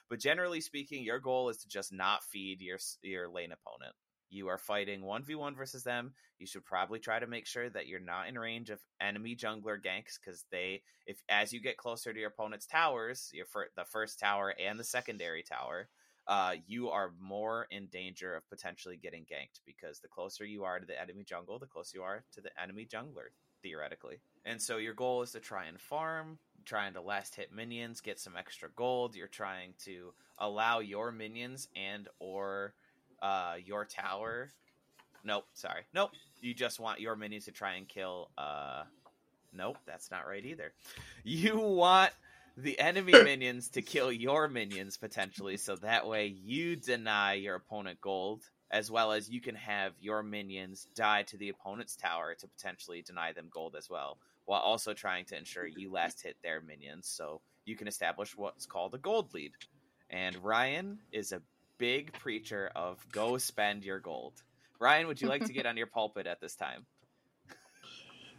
But 0.09 0.19
generally 0.19 0.61
speaking, 0.61 1.03
your 1.03 1.19
goal 1.19 1.49
is 1.49 1.57
to 1.57 1.69
just 1.69 1.91
not 1.91 2.23
feed 2.23 2.61
your 2.61 2.77
your 3.01 3.29
lane 3.29 3.51
opponent 3.51 3.95
you 4.31 4.47
are 4.47 4.57
fighting 4.57 5.01
1v1 5.01 5.55
versus 5.55 5.83
them, 5.83 6.13
you 6.39 6.47
should 6.47 6.65
probably 6.65 6.99
try 6.99 7.19
to 7.19 7.27
make 7.27 7.45
sure 7.45 7.69
that 7.69 7.87
you're 7.87 7.99
not 7.99 8.27
in 8.27 8.37
range 8.37 8.69
of 8.69 8.79
enemy 8.99 9.35
jungler 9.35 9.77
ganks 9.79 10.17
because 10.23 10.45
they, 10.51 10.81
if 11.05 11.21
as 11.29 11.53
you 11.53 11.59
get 11.59 11.77
closer 11.77 12.13
to 12.13 12.19
your 12.19 12.29
opponent's 12.29 12.65
towers, 12.65 13.29
your 13.33 13.45
fir- 13.45 13.69
the 13.75 13.85
first 13.85 14.19
tower 14.19 14.53
and 14.59 14.79
the 14.79 14.83
secondary 14.83 15.43
tower, 15.43 15.87
uh, 16.27 16.53
you 16.67 16.89
are 16.89 17.13
more 17.19 17.67
in 17.71 17.87
danger 17.87 18.35
of 18.35 18.49
potentially 18.49 18.97
getting 18.97 19.23
ganked 19.23 19.59
because 19.65 19.99
the 19.99 20.07
closer 20.07 20.45
you 20.45 20.63
are 20.63 20.79
to 20.79 20.85
the 20.85 20.99
enemy 20.99 21.23
jungle, 21.23 21.59
the 21.59 21.65
closer 21.65 21.97
you 21.97 22.03
are 22.03 22.23
to 22.31 22.41
the 22.41 22.49
enemy 22.61 22.87
jungler, 22.91 23.29
theoretically. 23.61 24.19
And 24.45 24.61
so 24.61 24.77
your 24.77 24.93
goal 24.93 25.21
is 25.21 25.31
to 25.31 25.39
try 25.39 25.65
and 25.65 25.79
farm, 25.79 26.39
trying 26.65 26.93
to 26.93 27.01
last 27.01 27.35
hit 27.35 27.51
minions, 27.51 28.01
get 28.01 28.19
some 28.19 28.37
extra 28.37 28.69
gold. 28.75 29.15
You're 29.15 29.27
trying 29.27 29.73
to 29.85 30.13
allow 30.37 30.79
your 30.79 31.11
minions 31.11 31.67
and 31.75 32.07
or 32.19 32.73
uh, 33.21 33.55
your 33.63 33.85
tower. 33.85 34.51
Nope, 35.23 35.45
sorry. 35.53 35.83
Nope. 35.93 36.11
You 36.41 36.53
just 36.53 36.79
want 36.79 36.99
your 36.99 37.15
minions 37.15 37.45
to 37.45 37.51
try 37.51 37.75
and 37.75 37.87
kill. 37.87 38.29
Uh, 38.37 38.83
nope, 39.53 39.77
that's 39.85 40.09
not 40.09 40.27
right 40.27 40.43
either. 40.45 40.73
You 41.23 41.59
want 41.59 42.11
the 42.57 42.79
enemy 42.79 43.13
minions 43.23 43.69
to 43.69 43.81
kill 43.81 44.11
your 44.11 44.47
minions 44.47 44.97
potentially, 44.97 45.57
so 45.57 45.75
that 45.77 46.07
way 46.07 46.27
you 46.27 46.75
deny 46.75 47.33
your 47.33 47.55
opponent 47.55 48.01
gold, 48.01 48.43
as 48.71 48.89
well 48.89 49.11
as 49.11 49.29
you 49.29 49.41
can 49.41 49.55
have 49.55 49.93
your 49.99 50.23
minions 50.23 50.87
die 50.95 51.23
to 51.23 51.37
the 51.37 51.49
opponent's 51.49 51.95
tower 51.95 52.35
to 52.39 52.47
potentially 52.47 53.01
deny 53.01 53.33
them 53.33 53.49
gold 53.51 53.75
as 53.77 53.89
well, 53.89 54.17
while 54.45 54.61
also 54.61 54.93
trying 54.93 55.25
to 55.25 55.37
ensure 55.37 55.67
you 55.67 55.91
last 55.91 56.23
hit 56.23 56.35
their 56.43 56.61
minions, 56.61 57.07
so 57.07 57.41
you 57.65 57.75
can 57.75 57.87
establish 57.87 58.35
what's 58.35 58.65
called 58.65 58.95
a 58.95 58.97
gold 58.97 59.33
lead. 59.33 59.51
And 60.09 60.35
Ryan 60.43 60.99
is 61.11 61.31
a 61.31 61.41
big 61.81 62.13
preacher 62.13 62.69
of 62.75 63.03
go 63.11 63.39
spend 63.39 63.83
your 63.83 63.99
gold. 63.99 64.33
Ryan, 64.79 65.07
would 65.07 65.19
you 65.19 65.27
like 65.27 65.45
to 65.45 65.53
get 65.57 65.65
on 65.65 65.77
your 65.77 65.87
pulpit 65.87 66.27
at 66.27 66.39
this 66.39 66.55
time? 66.55 66.85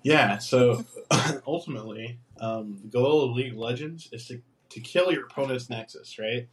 Yeah, 0.04 0.38
so 0.38 0.84
ultimately, 1.46 2.20
um, 2.40 2.78
the 2.82 2.88
goal 2.88 3.28
of 3.28 3.36
League 3.36 3.52
of 3.52 3.58
Legends 3.58 4.08
is 4.12 4.28
to, 4.28 4.40
to 4.70 4.80
kill 4.80 5.12
your 5.12 5.24
opponent's 5.24 5.68
Nexus, 5.68 6.20
right? 6.20 6.48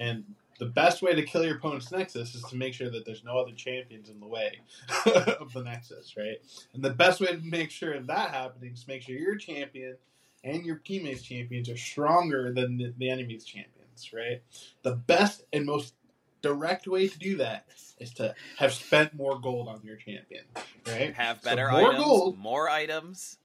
And 0.00 0.24
the 0.58 0.66
best 0.66 1.00
way 1.00 1.14
to 1.14 1.22
kill 1.22 1.44
your 1.44 1.56
opponent's 1.56 1.92
Nexus 1.92 2.34
is 2.34 2.42
to 2.44 2.56
make 2.56 2.74
sure 2.74 2.90
that 2.90 3.06
there's 3.06 3.24
no 3.24 3.38
other 3.38 3.52
champions 3.52 4.08
in 4.08 4.18
the 4.18 4.26
way 4.26 4.58
of 5.40 5.52
the 5.52 5.62
Nexus, 5.62 6.16
right? 6.16 6.38
And 6.74 6.82
the 6.82 6.90
best 6.90 7.20
way 7.20 7.28
to 7.28 7.38
make 7.38 7.70
sure 7.70 7.92
of 7.92 8.08
that 8.08 8.30
happening 8.30 8.72
is 8.72 8.88
make 8.88 9.02
sure 9.02 9.14
your 9.14 9.36
champion 9.36 9.96
and 10.42 10.64
your 10.64 10.76
teammates' 10.76 11.22
champions 11.22 11.68
are 11.68 11.76
stronger 11.76 12.52
than 12.52 12.78
the, 12.78 12.92
the 12.98 13.10
enemy's 13.10 13.44
champions, 13.44 14.12
right? 14.12 14.42
The 14.82 14.96
best 14.96 15.44
and 15.52 15.64
most 15.64 15.94
direct 16.42 16.86
way 16.86 17.08
to 17.08 17.18
do 17.18 17.36
that 17.38 17.66
is 17.98 18.12
to 18.14 18.34
have 18.58 18.72
spent 18.72 19.14
more 19.14 19.38
gold 19.40 19.68
on 19.68 19.80
your 19.84 19.96
champion, 19.96 20.44
right? 20.86 21.14
Have 21.14 21.40
So 21.42 21.50
better 21.50 21.70
more 21.70 21.90
items, 21.90 22.04
gold. 22.04 22.38
more 22.38 22.68
items. 22.68 23.38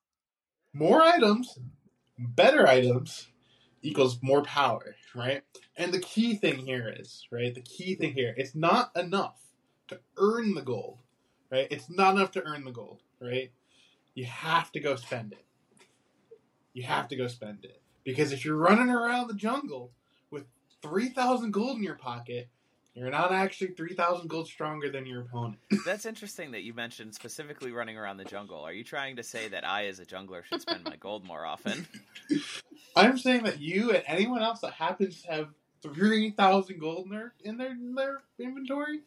More 0.73 1.01
items, 1.01 1.57
better 2.19 2.67
items 2.67 3.27
equals 3.81 4.19
more 4.21 4.43
power, 4.43 4.95
right? 5.15 5.43
And 5.75 5.91
the 5.93 5.99
key 5.99 6.35
thing 6.35 6.57
here 6.57 6.93
is, 6.99 7.25
right? 7.31 7.53
The 7.53 7.61
key 7.61 7.95
thing 7.95 8.13
here, 8.13 8.33
it's 8.37 8.53
not 8.55 8.91
enough 8.95 9.37
to 9.87 9.99
earn 10.17 10.53
the 10.53 10.61
gold, 10.61 10.99
right? 11.51 11.67
It's 11.71 11.89
not 11.89 12.15
enough 12.15 12.31
to 12.31 12.43
earn 12.43 12.63
the 12.65 12.71
gold, 12.71 13.01
right? 13.21 13.51
You 14.13 14.25
have 14.25 14.71
to 14.73 14.79
go 14.79 14.95
spend 14.95 15.33
it. 15.33 15.45
You 16.73 16.83
have 16.83 17.07
to 17.07 17.15
go 17.15 17.27
spend 17.27 17.65
it. 17.65 17.81
Because 18.03 18.31
if 18.31 18.45
you're 18.45 18.55
running 18.57 18.89
around 18.89 19.27
the 19.27 19.33
jungle 19.33 19.91
with 20.31 20.45
3,000 20.81 21.51
gold 21.51 21.77
in 21.77 21.83
your 21.83 21.95
pocket, 21.95 22.49
you're 22.97 23.11
not 23.11 23.31
actually 23.31 23.67
3,000 23.67 24.27
gold 24.27 24.47
stronger 24.47 24.89
than 24.89 25.05
your 25.05 25.21
opponent. 25.21 25.59
That's 25.85 26.07
interesting 26.07 26.51
that 26.51 26.63
you 26.63 26.73
mentioned 26.73 27.13
specifically 27.13 27.71
running 27.71 27.95
around 27.95 28.17
the 28.17 28.25
jungle. 28.25 28.61
Are 28.61 28.73
you 28.73 28.83
trying 28.83 29.17
to 29.17 29.23
say 29.23 29.47
that 29.49 29.65
I, 29.67 29.85
as 29.85 29.99
a 29.99 30.05
jungler, 30.05 30.43
should 30.43 30.61
spend 30.61 30.83
my 30.83 30.95
gold 30.95 31.23
more 31.23 31.45
often? 31.45 31.87
I'm 32.95 33.19
saying 33.19 33.43
that 33.43 33.59
you 33.59 33.91
and 33.91 34.03
anyone 34.07 34.41
else 34.41 34.61
that 34.61 34.73
happens 34.73 35.21
to 35.21 35.31
have 35.31 35.49
three 35.83 36.31
thousand 36.31 36.79
gold 36.79 37.05
in 37.05 37.11
their 37.11 37.33
in 37.43 37.57
their, 37.57 37.71
in 37.71 37.93
their 37.93 38.21
inventory 38.39 39.01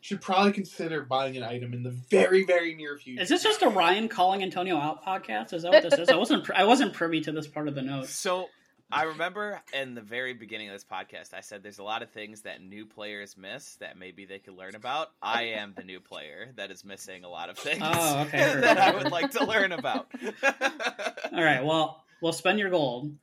should 0.00 0.20
probably 0.20 0.52
consider 0.52 1.02
buying 1.02 1.36
an 1.36 1.42
item 1.42 1.74
in 1.74 1.82
the 1.82 1.90
very 1.90 2.44
very 2.44 2.76
near 2.76 2.96
future. 2.96 3.20
Is 3.20 3.28
this 3.28 3.42
just 3.42 3.62
a 3.62 3.68
Ryan 3.68 4.08
calling 4.08 4.44
Antonio 4.44 4.76
out 4.76 5.04
podcast? 5.04 5.52
Is 5.52 5.64
that 5.64 5.72
what 5.72 5.82
this 5.82 5.98
is? 5.98 6.08
I 6.08 6.14
wasn't 6.14 6.48
I 6.52 6.64
wasn't 6.64 6.92
privy 6.92 7.20
to 7.22 7.32
this 7.32 7.48
part 7.48 7.66
of 7.66 7.74
the 7.74 7.82
note. 7.82 8.06
So 8.06 8.46
I 8.90 9.02
remember 9.04 9.60
in 9.72 9.94
the 9.94 10.00
very 10.00 10.32
beginning 10.32 10.68
of 10.68 10.74
this 10.74 10.84
podcast, 10.84 11.34
I 11.34 11.40
said 11.40 11.62
there's 11.62 11.78
a 11.78 11.82
lot 11.82 12.02
of 12.02 12.10
things 12.10 12.42
that 12.42 12.62
new 12.62 12.86
players 12.86 13.36
miss 13.36 13.74
that 13.76 13.98
maybe 13.98 14.24
they 14.24 14.38
could 14.38 14.54
learn 14.56 14.74
about. 14.74 15.08
I 15.20 15.42
am 15.42 15.74
the 15.76 15.84
new 15.84 16.00
player 16.00 16.52
that 16.56 16.70
is 16.70 16.84
missing 16.84 17.24
a 17.24 17.28
lot 17.28 17.50
of 17.50 17.58
things 17.58 17.82
Oh, 17.84 18.20
okay. 18.22 18.38
that 18.60 18.78
I 18.78 18.94
would 18.94 19.12
like 19.12 19.32
to 19.32 19.44
learn 19.44 19.72
about. 19.72 20.08
All 20.42 21.44
right. 21.44 21.62
Well, 21.64 22.02
we'll 22.22 22.32
spend 22.32 22.58
your 22.58 22.70
gold. 22.70 23.14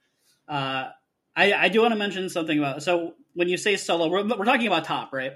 Uh, 0.48 0.90
I 1.36 1.54
I 1.54 1.68
do 1.70 1.82
want 1.82 1.94
to 1.94 1.98
mention 1.98 2.30
something 2.30 2.58
about 2.60 2.84
so 2.84 3.14
when 3.34 3.50
you 3.50 3.58
say 3.58 3.76
solo, 3.76 4.08
we're, 4.08 4.24
we're 4.38 4.46
talking 4.46 4.68
about 4.68 4.86
top, 4.86 5.12
right? 5.14 5.34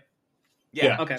yeah. 0.72 1.02
Okay. 1.02 1.18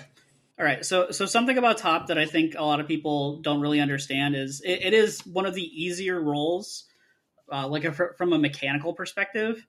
All 0.59 0.65
right. 0.65 0.85
So 0.85 1.11
so 1.11 1.27
something 1.27 1.59
about 1.59 1.79
top 1.79 2.07
that 2.07 2.19
I 2.19 2.27
think 2.27 2.55
a 2.57 2.63
lot 2.63 2.79
of 2.79 2.87
people 2.87 3.39
don't 3.41 3.61
really 3.61 3.81
understand 3.81 4.37
is 4.37 4.61
it, 4.61 4.85
it 4.85 4.95
is 4.95 5.27
one 5.27 5.47
of 5.47 5.55
the 5.55 5.63
easier 5.63 6.21
roles, 6.21 6.85
uh, 7.53 7.69
like 7.69 7.85
a, 7.85 7.93
from 7.93 8.33
a 8.33 8.39
mechanical 8.39 8.93
perspective, 8.93 9.67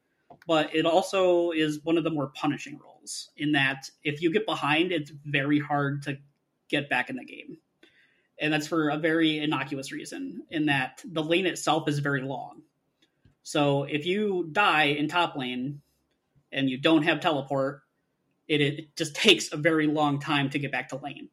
but 0.47 0.73
it 0.75 0.85
also 0.85 1.51
is 1.51 1.79
one 1.83 1.97
of 1.97 2.03
the 2.03 2.09
more 2.09 2.31
punishing 2.35 2.79
roles 2.83 3.29
in 3.37 3.53
that 3.53 3.89
if 4.03 4.21
you 4.21 4.31
get 4.31 4.45
behind, 4.45 4.91
it's 4.91 5.11
very 5.25 5.59
hard 5.59 6.03
to 6.03 6.17
get 6.69 6.89
back 6.89 7.09
in 7.09 7.15
the 7.15 7.25
game. 7.25 7.57
And 8.39 8.51
that's 8.51 8.67
for 8.67 8.89
a 8.89 8.97
very 8.97 9.39
innocuous 9.39 9.91
reason, 9.91 10.43
in 10.49 10.65
that 10.65 11.01
the 11.05 11.23
lane 11.23 11.45
itself 11.45 11.87
is 11.87 11.99
very 11.99 12.21
long. 12.21 12.63
So 13.43 13.83
if 13.83 14.05
you 14.05 14.49
die 14.51 14.85
in 14.85 15.07
top 15.07 15.35
lane 15.35 15.81
and 16.51 16.69
you 16.69 16.77
don't 16.79 17.03
have 17.03 17.19
teleport, 17.19 17.81
it, 18.47 18.61
it 18.61 18.95
just 18.95 19.15
takes 19.27 19.51
a 19.51 19.57
very 19.57 19.87
long 19.87 20.19
time 20.19 20.49
to 20.51 20.59
get 20.59 20.71
back 20.71 20.89
to 20.89 20.97
lane. 20.97 21.29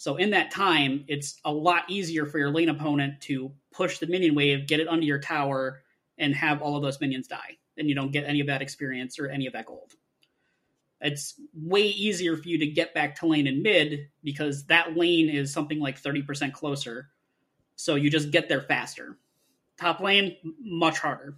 So 0.00 0.16
in 0.16 0.30
that 0.30 0.50
time, 0.50 1.04
it's 1.08 1.38
a 1.44 1.52
lot 1.52 1.82
easier 1.90 2.24
for 2.24 2.38
your 2.38 2.50
lane 2.50 2.70
opponent 2.70 3.20
to 3.24 3.52
push 3.70 3.98
the 3.98 4.06
minion 4.06 4.34
wave, 4.34 4.66
get 4.66 4.80
it 4.80 4.88
under 4.88 5.04
your 5.04 5.18
tower, 5.18 5.82
and 6.16 6.34
have 6.34 6.62
all 6.62 6.74
of 6.74 6.82
those 6.82 6.98
minions 7.02 7.28
die. 7.28 7.58
And 7.76 7.86
you 7.86 7.94
don't 7.94 8.10
get 8.10 8.24
any 8.24 8.40
of 8.40 8.46
that 8.46 8.62
experience 8.62 9.18
or 9.18 9.28
any 9.28 9.46
of 9.46 9.52
that 9.52 9.66
gold. 9.66 9.92
It's 11.02 11.38
way 11.52 11.82
easier 11.82 12.38
for 12.38 12.48
you 12.48 12.56
to 12.60 12.66
get 12.66 12.94
back 12.94 13.16
to 13.16 13.26
lane 13.26 13.46
in 13.46 13.62
mid 13.62 14.08
because 14.24 14.64
that 14.68 14.96
lane 14.96 15.28
is 15.28 15.52
something 15.52 15.80
like 15.80 16.00
30% 16.00 16.54
closer. 16.54 17.10
So 17.76 17.96
you 17.96 18.08
just 18.08 18.30
get 18.30 18.48
there 18.48 18.62
faster. 18.62 19.18
Top 19.76 20.00
lane, 20.00 20.34
much 20.62 20.98
harder. 20.98 21.36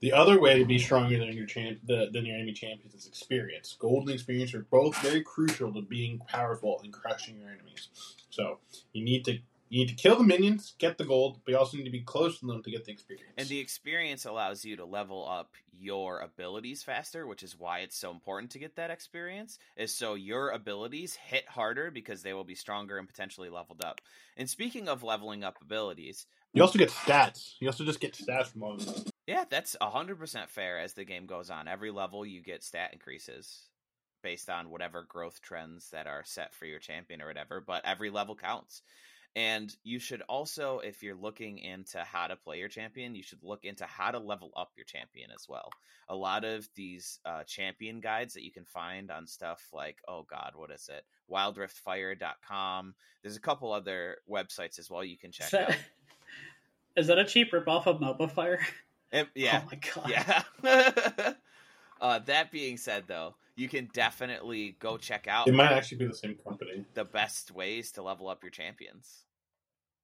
The 0.00 0.12
other 0.12 0.40
way 0.40 0.58
to 0.58 0.64
be 0.64 0.78
stronger 0.78 1.18
than 1.18 1.32
your 1.32 1.46
champ, 1.46 1.78
the, 1.86 2.08
than 2.12 2.26
your 2.26 2.36
enemy 2.36 2.52
champions 2.52 2.94
is 2.94 3.06
experience. 3.06 3.76
Gold 3.78 4.02
and 4.02 4.10
experience 4.10 4.54
are 4.54 4.66
both 4.70 4.96
very 4.98 5.22
crucial 5.22 5.72
to 5.72 5.82
being 5.82 6.20
powerful 6.28 6.80
and 6.82 6.92
crushing 6.92 7.38
your 7.40 7.50
enemies. 7.50 7.88
So 8.30 8.58
you 8.92 9.04
need 9.04 9.24
to 9.26 9.38
you 9.70 9.80
need 9.80 9.88
to 9.88 9.94
kill 9.94 10.16
the 10.16 10.24
minions, 10.24 10.74
get 10.78 10.98
the 10.98 11.04
gold, 11.04 11.40
but 11.44 11.52
you 11.52 11.58
also 11.58 11.76
need 11.76 11.84
to 11.84 11.90
be 11.90 12.02
close 12.02 12.38
to 12.38 12.46
them 12.46 12.62
to 12.62 12.70
get 12.70 12.84
the 12.84 12.92
experience. 12.92 13.32
And 13.36 13.48
the 13.48 13.58
experience 13.58 14.24
allows 14.24 14.64
you 14.64 14.76
to 14.76 14.84
level 14.84 15.26
up 15.28 15.54
your 15.76 16.20
abilities 16.20 16.82
faster, 16.82 17.26
which 17.26 17.42
is 17.42 17.58
why 17.58 17.80
it's 17.80 17.96
so 17.96 18.12
important 18.12 18.52
to 18.52 18.60
get 18.60 18.76
that 18.76 18.92
experience. 18.92 19.58
Is 19.76 19.92
so 19.92 20.14
your 20.14 20.50
abilities 20.50 21.16
hit 21.16 21.48
harder 21.48 21.90
because 21.90 22.22
they 22.22 22.34
will 22.34 22.44
be 22.44 22.54
stronger 22.54 22.98
and 22.98 23.08
potentially 23.08 23.48
leveled 23.48 23.82
up. 23.84 24.00
And 24.36 24.48
speaking 24.48 24.88
of 24.88 25.02
leveling 25.02 25.42
up 25.42 25.56
abilities, 25.60 26.26
you 26.52 26.62
also 26.62 26.78
get 26.78 26.90
stats. 26.90 27.54
You 27.58 27.68
also 27.68 27.84
just 27.84 27.98
get 27.98 28.12
stats 28.12 28.52
from 28.52 28.62
all 28.62 28.74
of 28.74 28.86
them. 28.86 29.04
Yeah, 29.26 29.44
that's 29.48 29.76
100% 29.80 30.48
fair 30.48 30.78
as 30.78 30.92
the 30.92 31.04
game 31.04 31.26
goes 31.26 31.50
on. 31.50 31.68
Every 31.68 31.90
level 31.90 32.26
you 32.26 32.42
get 32.42 32.62
stat 32.62 32.90
increases 32.92 33.68
based 34.22 34.50
on 34.50 34.70
whatever 34.70 35.04
growth 35.08 35.40
trends 35.42 35.90
that 35.90 36.06
are 36.06 36.22
set 36.24 36.54
for 36.54 36.66
your 36.66 36.78
champion 36.78 37.22
or 37.22 37.26
whatever, 37.26 37.60
but 37.60 37.84
every 37.84 38.10
level 38.10 38.34
counts. 38.34 38.82
And 39.36 39.74
you 39.82 39.98
should 39.98 40.22
also, 40.22 40.78
if 40.78 41.02
you're 41.02 41.16
looking 41.16 41.58
into 41.58 41.98
how 41.98 42.28
to 42.28 42.36
play 42.36 42.58
your 42.58 42.68
champion, 42.68 43.16
you 43.16 43.22
should 43.22 43.42
look 43.42 43.64
into 43.64 43.84
how 43.84 44.12
to 44.12 44.18
level 44.18 44.52
up 44.56 44.70
your 44.76 44.84
champion 44.84 45.30
as 45.34 45.46
well. 45.48 45.70
A 46.08 46.14
lot 46.14 46.44
of 46.44 46.68
these 46.76 47.18
uh, 47.24 47.42
champion 47.42 48.00
guides 48.00 48.34
that 48.34 48.44
you 48.44 48.52
can 48.52 48.64
find 48.64 49.10
on 49.10 49.26
stuff 49.26 49.60
like, 49.72 49.98
oh 50.06 50.24
God, 50.30 50.52
what 50.54 50.70
is 50.70 50.88
it? 50.92 51.04
WildRiftFire.com. 51.32 52.94
There's 53.22 53.36
a 53.36 53.40
couple 53.40 53.72
other 53.72 54.18
websites 54.30 54.78
as 54.78 54.88
well 54.88 55.02
you 55.02 55.18
can 55.18 55.32
check 55.32 55.46
Is 55.46 55.50
that, 55.52 55.70
out. 55.70 55.76
is 56.96 57.06
that 57.08 57.18
a 57.18 57.24
cheap 57.24 57.50
ripoff 57.52 57.86
of 57.86 58.00
MOBA 58.00 58.30
Fire? 58.30 58.60
It- 59.12 59.28
yeah. 59.34 59.62
Oh 59.62 59.68
my 59.70 59.78
god. 59.94 60.10
Yeah. 60.62 61.34
uh, 62.00 62.18
that 62.20 62.50
being 62.50 62.76
said, 62.76 63.04
though, 63.06 63.34
you 63.56 63.68
can 63.68 63.88
definitely 63.92 64.76
go 64.80 64.96
check 64.96 65.26
out 65.28 65.48
It 65.48 65.54
might 65.54 65.72
actually 65.72 65.98
be 65.98 66.06
the 66.06 66.14
same 66.14 66.36
company. 66.36 66.84
the 66.94 67.04
best 67.04 67.50
ways 67.50 67.92
to 67.92 68.02
level 68.02 68.28
up 68.28 68.42
your 68.42 68.50
champions. 68.50 69.24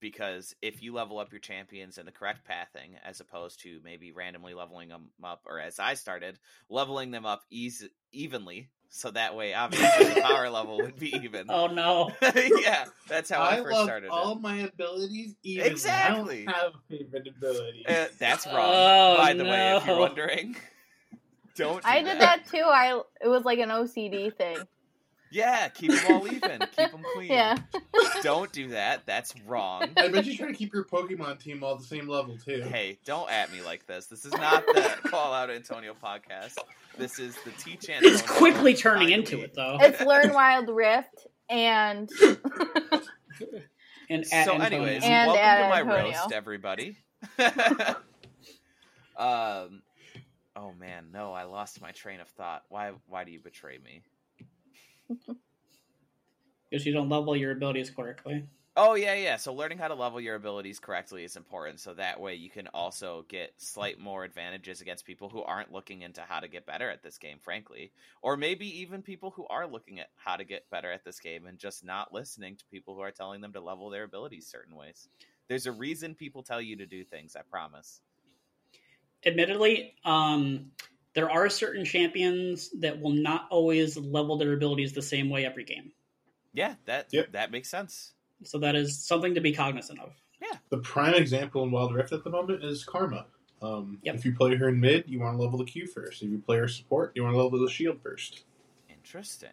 Because 0.01 0.55
if 0.63 0.83
you 0.83 0.95
level 0.95 1.19
up 1.19 1.31
your 1.31 1.41
champions 1.41 1.99
in 1.99 2.07
the 2.07 2.13
correct 2.13 2.47
pathing, 2.47 2.97
as 3.05 3.21
opposed 3.21 3.61
to 3.63 3.81
maybe 3.85 4.13
randomly 4.13 4.55
leveling 4.55 4.89
them 4.89 5.11
up, 5.23 5.43
or 5.47 5.61
as 5.61 5.79
I 5.79 5.93
started, 5.95 6.39
leveling 6.71 7.11
them 7.11 7.27
up 7.27 7.43
easy, 7.51 7.91
evenly 8.11 8.71
so 8.93 9.11
that 9.13 9.37
way 9.37 9.55
obviously 9.55 10.15
the 10.15 10.21
power 10.21 10.51
level 10.51 10.79
would 10.79 10.99
be 10.99 11.15
even. 11.15 11.47
Oh 11.49 11.69
no. 11.69 12.11
yeah, 12.35 12.87
that's 13.09 13.31
how 13.31 13.41
I, 13.41 13.59
I 13.59 13.63
first 13.63 13.73
love 13.73 13.87
started. 13.87 14.11
all 14.11 14.33
it. 14.33 14.41
my 14.41 14.57
abilities 14.59 15.37
even. 15.45 15.67
Exactly. 15.67 16.47
I 16.47 16.51
don't 16.51 16.55
have 16.55 16.73
favorite 16.89 17.29
abilities. 17.29 17.87
Uh, 17.87 18.09
that's 18.19 18.47
wrong. 18.47 18.57
Oh, 18.59 19.17
by 19.17 19.33
the 19.33 19.45
way, 19.45 19.77
if 19.77 19.87
you're 19.87 19.99
wondering, 19.99 20.57
don't. 21.57 21.83
Do 21.83 21.89
I 21.89 22.03
did 22.03 22.21
that 22.21 22.47
too. 22.51 22.65
I 22.65 23.01
it 23.23 23.29
was 23.29 23.45
like 23.45 23.61
an 23.61 23.69
OCD 23.69 24.37
thing. 24.37 24.59
Yeah, 25.33 25.69
keep 25.69 25.93
them 25.93 26.01
all 26.17 26.27
even. 26.27 26.59
Keep 26.77 26.91
them 26.91 27.03
clean. 27.15 27.31
Yeah. 27.31 27.57
Don't 28.23 28.53
do 28.53 28.69
that. 28.71 29.07
That's 29.07 29.33
wrong. 29.47 29.89
I 29.97 30.09
bet 30.09 30.25
you 30.27 30.37
try 30.37 30.49
to 30.49 30.53
keep 30.55 30.73
your 30.75 30.85
Pokemon 30.85 31.39
team 31.39 31.63
all 31.63 31.77
the 31.77 31.85
same 31.85 32.09
level 32.09 32.37
too. 32.37 32.63
Hey, 32.63 32.99
don't 33.05 33.31
at 33.31 33.53
me 33.53 33.63
like 33.63 33.87
this. 33.87 34.07
This 34.07 34.25
is 34.25 34.33
not 34.33 34.67
the 34.67 34.91
Call 35.09 35.33
Out 35.33 35.49
Antonio 35.51 35.95
podcast. 36.03 36.57
This 36.99 37.19
is 37.21 37.37
the 37.45 37.51
Teach 37.53 37.89
Antonio. 37.89 38.13
It's 38.13 38.23
quickly 38.23 38.75
turning 38.75 39.11
into 39.11 39.33
Kindly. 39.37 39.45
it 39.47 39.55
though. 39.55 39.79
It's 39.81 40.01
Learn 40.01 40.33
Wild 40.33 40.69
Rift 40.69 41.27
and 41.49 42.11
And 44.11 44.25
at 44.33 44.45
so, 44.47 44.57
anyways, 44.59 45.05
And 45.05 45.29
welcome 45.29 45.45
at 45.45 45.63
to 45.63 45.69
my 45.69 45.81
Antonio. 45.83 46.11
roast, 46.19 46.33
everybody. 46.33 46.97
um, 49.17 49.83
oh 50.57 50.73
man, 50.79 51.07
no, 51.13 51.33
I 51.33 51.45
lost 51.45 51.81
my 51.81 51.93
train 51.93 52.21
of 52.21 52.29
thought. 52.31 52.65
Why? 52.69 52.93
Why 53.07 53.23
do 53.25 53.31
you 53.31 53.39
betray 53.41 53.79
me? 53.85 54.03
Because 56.71 56.87
you 56.87 56.93
don't 56.93 57.09
level 57.09 57.37
your 57.37 57.53
abilities 57.53 57.91
correctly. 57.91 58.45
Oh 58.77 58.95
yeah, 58.95 59.15
yeah. 59.15 59.37
So 59.37 59.53
learning 59.53 59.79
how 59.79 59.89
to 59.89 59.95
level 59.95 60.21
your 60.21 60.37
abilities 60.37 60.79
correctly 60.79 61.25
is 61.25 61.37
important. 61.37 61.81
So 61.81 61.93
that 61.95 62.21
way 62.21 62.37
you 62.37 62.49
can 62.49 62.69
also 62.69 63.25
get 63.29 63.53
slight 63.57 63.99
more 63.99 64.23
advantages 64.23 64.81
against 64.81 65.05
people 65.05 65.29
who 65.29 65.43
aren't 65.43 65.73
looking 65.73 66.03
into 66.03 66.23
how 66.23 66.39
to 66.39 66.47
get 66.47 66.67
better 66.67 66.89
at 66.89 67.03
this 67.03 67.19
game, 67.19 67.39
frankly, 67.43 67.93
or 68.23 68.37
maybe 68.37 68.81
even 68.81 69.03
people 69.03 69.33
who 69.33 69.45
are 69.51 69.67
looking 69.67 69.99
at 69.99 70.11
how 70.15 70.37
to 70.37 70.45
get 70.45 70.71
better 70.71 70.91
at 70.91 71.05
this 71.05 71.19
game 71.19 71.47
and 71.47 71.59
just 71.59 71.85
not 71.85 72.13
listening 72.13 72.57
to 72.57 72.65
people 72.71 72.95
who 72.95 73.01
are 73.01 73.11
telling 73.11 73.41
them 73.41 73.53
to 73.53 73.61
level 73.61 73.91
their 73.91 74.05
abilities 74.05 74.47
certain 74.47 74.77
ways. 74.77 75.09
There's 75.49 75.67
a 75.67 75.73
reason 75.73 76.15
people 76.15 76.45
tell 76.45 76.61
you 76.61 76.77
to 76.77 76.87
do 76.87 77.05
things. 77.05 77.35
I 77.35 77.43
promise. 77.43 78.01
Admittedly, 79.27 79.97
um, 80.05 80.71
there 81.15 81.31
are 81.31 81.49
certain 81.49 81.85
champions 81.85 82.71
that 82.81 83.01
will 83.01 83.11
not 83.13 83.47
always 83.51 83.97
level 83.97 84.39
their 84.39 84.53
abilities 84.53 84.93
the 84.93 85.03
same 85.03 85.29
way 85.31 85.45
every 85.45 85.65
game. 85.65 85.93
Yeah, 86.53 86.75
that 86.87 87.09
Yep. 87.13 87.33
that 87.33 87.51
makes 87.51 87.69
sense. 87.69 88.13
So 88.45 88.59
that 88.59 88.75
is 88.77 89.05
something 89.07 89.35
to 89.35 89.41
be 89.41 89.53
cognizant 89.53 90.01
of. 90.01 90.13
Yeah. 90.41 90.59
The 90.71 90.79
prime 90.79 91.15
example 91.15 91.63
in 91.65 91.71
Wild 91.71 91.95
Rift 91.95 92.13
at 92.13 92.25
the 92.25 92.31
moment 92.31 92.65
is 92.65 92.85
Karma. 92.85 93.27
Um, 93.63 93.99
Yep. 94.03 94.15
If 94.15 94.25
you 94.25 94.35
play 94.35 94.55
her 94.57 94.69
in 94.71 94.81
mid, 94.81 95.05
you 95.09 95.21
want 95.21 95.37
to 95.37 95.43
level 95.43 95.59
the 95.59 95.65
Q 95.67 95.87
first. 95.87 96.23
If 96.23 96.31
you 96.31 96.39
play 96.39 96.57
her 96.57 96.69
support, 96.69 97.13
you 97.15 97.23
want 97.23 97.35
to 97.35 97.43
level 97.43 97.59
the 97.61 97.69
shield 97.71 98.01
first. 98.01 98.45
Interesting. 98.89 99.51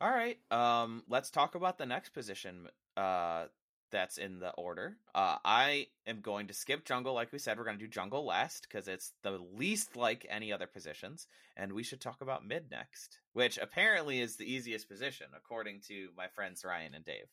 All 0.00 0.10
right. 0.10 0.38
Um, 0.50 1.04
let's 1.08 1.30
talk 1.30 1.54
about 1.54 1.78
the 1.78 1.86
next 1.86 2.10
position. 2.10 2.68
Uh, 2.96 3.46
that's 3.92 4.18
in 4.18 4.40
the 4.40 4.50
order. 4.50 4.96
Uh, 5.14 5.36
I 5.44 5.86
am 6.06 6.20
going 6.20 6.48
to 6.48 6.54
skip 6.54 6.84
jungle. 6.84 7.14
Like 7.14 7.32
we 7.32 7.38
said, 7.38 7.58
we're 7.58 7.64
going 7.64 7.78
to 7.78 7.84
do 7.84 7.90
jungle 7.90 8.24
last 8.24 8.66
because 8.68 8.88
it's 8.88 9.12
the 9.22 9.38
least 9.54 9.96
like 9.96 10.26
any 10.28 10.52
other 10.52 10.66
positions, 10.66 11.28
and 11.56 11.72
we 11.72 11.84
should 11.84 12.00
talk 12.00 12.20
about 12.20 12.46
mid 12.46 12.70
next, 12.70 13.18
which 13.34 13.58
apparently 13.58 14.20
is 14.20 14.36
the 14.36 14.50
easiest 14.50 14.88
position 14.88 15.26
according 15.36 15.80
to 15.88 16.08
my 16.16 16.26
friends 16.26 16.64
Ryan 16.64 16.94
and 16.94 17.04
Dave. 17.04 17.26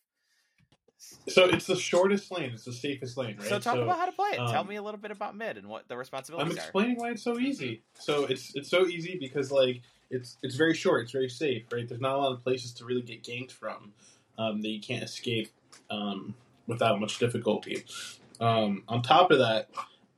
So 1.30 1.46
it's 1.46 1.66
the 1.66 1.78
shortest 1.78 2.30
lane. 2.30 2.52
It's 2.54 2.66
the 2.66 2.74
safest 2.74 3.16
lane, 3.16 3.38
right? 3.40 3.48
So 3.48 3.58
talk 3.58 3.78
about 3.78 3.98
how 3.98 4.06
to 4.06 4.12
play 4.12 4.32
it. 4.32 4.36
Tell 4.36 4.62
um, 4.62 4.68
me 4.68 4.76
a 4.76 4.82
little 4.82 5.00
bit 5.00 5.12
about 5.12 5.36
mid 5.36 5.58
and 5.58 5.68
what 5.68 5.88
the 5.88 5.96
responsibilities. 5.96 6.52
I'm 6.52 6.56
responsibilities 6.56 6.60
are. 6.60 6.68
explaining 6.68 6.98
why 6.98 7.12
it's 7.12 7.24
so 7.24 7.40
easy. 7.40 7.82
So 7.94 8.26
it's 8.26 8.54
it's 8.54 8.70
so 8.70 8.86
easy 8.86 9.18
because 9.18 9.50
like 9.50 9.82
it's 10.10 10.38
it's 10.44 10.56
very 10.56 10.74
short. 10.74 11.04
It's 11.04 11.14
very 11.14 11.30
safe, 11.30 11.64
right? 11.72 11.88
There's 11.88 12.02
not 12.02 12.16
a 12.16 12.18
lot 12.18 12.34
of 12.34 12.44
places 12.44 12.74
to 12.74 12.86
really 12.86 13.02
get 13.02 13.24
ganked 13.24 13.52
from 13.52 13.94
um, 14.38 14.62
that 14.62 14.70
you 14.70 14.82
can't 14.82 15.04
escape 15.04 15.50
um, 15.90 16.36
without 16.70 17.00
much 17.00 17.20
difficulty. 17.20 17.84
Um, 18.40 18.84
on 18.88 19.02
top 19.02 19.32
of 19.32 19.40
that, 19.40 19.70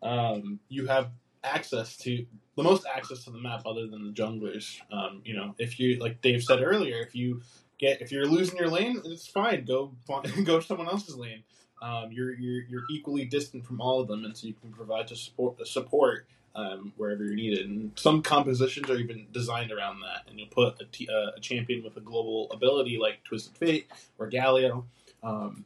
um, 0.03 0.59
you 0.69 0.85
have 0.85 1.09
access 1.43 1.97
to 1.97 2.25
the 2.55 2.63
most 2.63 2.85
access 2.93 3.23
to 3.23 3.31
the 3.31 3.39
map 3.39 3.63
other 3.65 3.87
than 3.87 4.05
the 4.05 4.11
junglers. 4.11 4.79
Um, 4.91 5.21
you 5.25 5.35
know, 5.35 5.55
if 5.57 5.79
you 5.79 5.97
like 5.97 6.21
Dave 6.21 6.43
said 6.43 6.61
earlier, 6.61 6.97
if 6.97 7.15
you 7.15 7.41
get 7.79 8.01
if 8.01 8.11
you're 8.11 8.27
losing 8.27 8.57
your 8.57 8.69
lane, 8.69 9.01
it's 9.05 9.25
fine. 9.27 9.65
Go 9.65 9.93
go 10.43 10.59
to 10.59 10.65
someone 10.65 10.87
else's 10.87 11.15
lane. 11.15 11.43
Um, 11.81 12.09
you're, 12.11 12.35
you're 12.35 12.63
you're 12.65 12.83
equally 12.91 13.25
distant 13.25 13.65
from 13.65 13.81
all 13.81 13.99
of 14.01 14.07
them, 14.07 14.23
and 14.23 14.37
so 14.37 14.45
you 14.45 14.53
can 14.53 14.71
provide 14.71 15.07
to 15.07 15.15
support 15.15 15.65
support 15.67 16.27
um, 16.55 16.93
wherever 16.97 17.23
you're 17.23 17.35
needed. 17.35 17.67
And 17.67 17.91
some 17.95 18.21
compositions 18.21 18.89
are 18.89 18.97
even 18.97 19.27
designed 19.31 19.71
around 19.71 20.01
that. 20.01 20.29
And 20.29 20.39
you'll 20.39 20.49
put 20.49 20.81
a, 20.81 20.85
t- 20.91 21.09
uh, 21.09 21.31
a 21.37 21.39
champion 21.39 21.83
with 21.83 21.97
a 21.97 22.01
global 22.01 22.51
ability 22.51 22.97
like 23.01 23.23
Twisted 23.23 23.57
Fate 23.57 23.87
or 24.19 24.29
Galio, 24.29 24.85
um, 25.23 25.65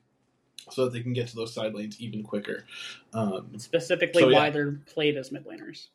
so 0.72 0.86
that 0.86 0.94
they 0.94 1.02
can 1.02 1.14
get 1.14 1.28
to 1.30 1.36
those 1.36 1.54
side 1.54 1.74
lanes 1.74 2.00
even 2.00 2.24
quicker. 2.24 2.66
Um, 3.14 3.58
Specifically, 3.58 4.22
So, 4.24 4.30
yeah. 4.30 4.38
why 4.38 4.50
they're 4.50 4.80
played 4.94 5.18
as 5.18 5.32
mid 5.32 5.46
laners. 5.46 5.88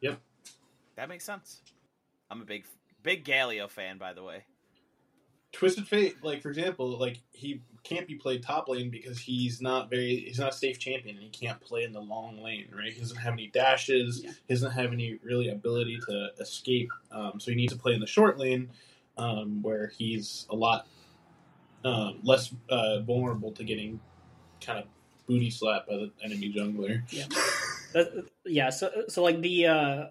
Yep, 0.00 0.18
that 0.96 1.08
makes 1.08 1.24
sense. 1.24 1.60
I'm 2.30 2.40
a 2.42 2.44
big 2.44 2.64
big 3.02 3.24
Galio 3.24 3.68
fan, 3.68 3.98
by 3.98 4.12
the 4.12 4.22
way. 4.22 4.44
Twisted 5.52 5.86
Fate, 5.88 6.22
like 6.22 6.42
for 6.42 6.48
example, 6.48 6.96
like 6.96 7.18
he 7.32 7.60
can't 7.82 8.06
be 8.06 8.14
played 8.14 8.40
top 8.42 8.68
lane 8.68 8.88
because 8.88 9.18
he's 9.18 9.60
not 9.60 9.90
very 9.90 10.16
he's 10.16 10.38
not 10.38 10.50
a 10.50 10.56
safe 10.56 10.78
champion 10.78 11.16
and 11.16 11.24
he 11.24 11.30
can't 11.30 11.60
play 11.60 11.82
in 11.82 11.92
the 11.92 12.00
long 12.00 12.40
lane, 12.40 12.68
right? 12.72 12.92
He 12.92 13.00
doesn't 13.00 13.16
have 13.16 13.32
any 13.32 13.48
dashes, 13.48 14.22
Yeah. 14.22 14.30
he 14.46 14.54
doesn't 14.54 14.70
have 14.70 14.92
any 14.92 15.18
really 15.24 15.48
ability 15.48 15.98
to 16.08 16.28
escape. 16.38 16.90
Um, 17.10 17.40
so 17.40 17.50
he 17.50 17.56
needs 17.56 17.72
to 17.72 17.78
play 17.78 17.94
in 17.94 18.00
the 18.00 18.06
short 18.06 18.38
lane, 18.38 18.70
um, 19.18 19.60
where 19.60 19.88
he's 19.98 20.46
a 20.50 20.54
lot 20.54 20.86
um, 21.84 22.20
less 22.22 22.52
uh, 22.68 23.00
vulnerable 23.00 23.52
to 23.52 23.64
getting 23.64 24.00
kind 24.60 24.78
of 24.80 24.84
booty 25.26 25.50
slapped 25.50 25.88
by 25.88 25.94
the 25.96 26.10
enemy 26.22 26.52
jungler. 26.56 27.02
That, 27.92 28.26
yeah, 28.44 28.70
so 28.70 28.90
so 29.08 29.22
like 29.22 29.40
the 29.40 29.66
uh 29.66 30.04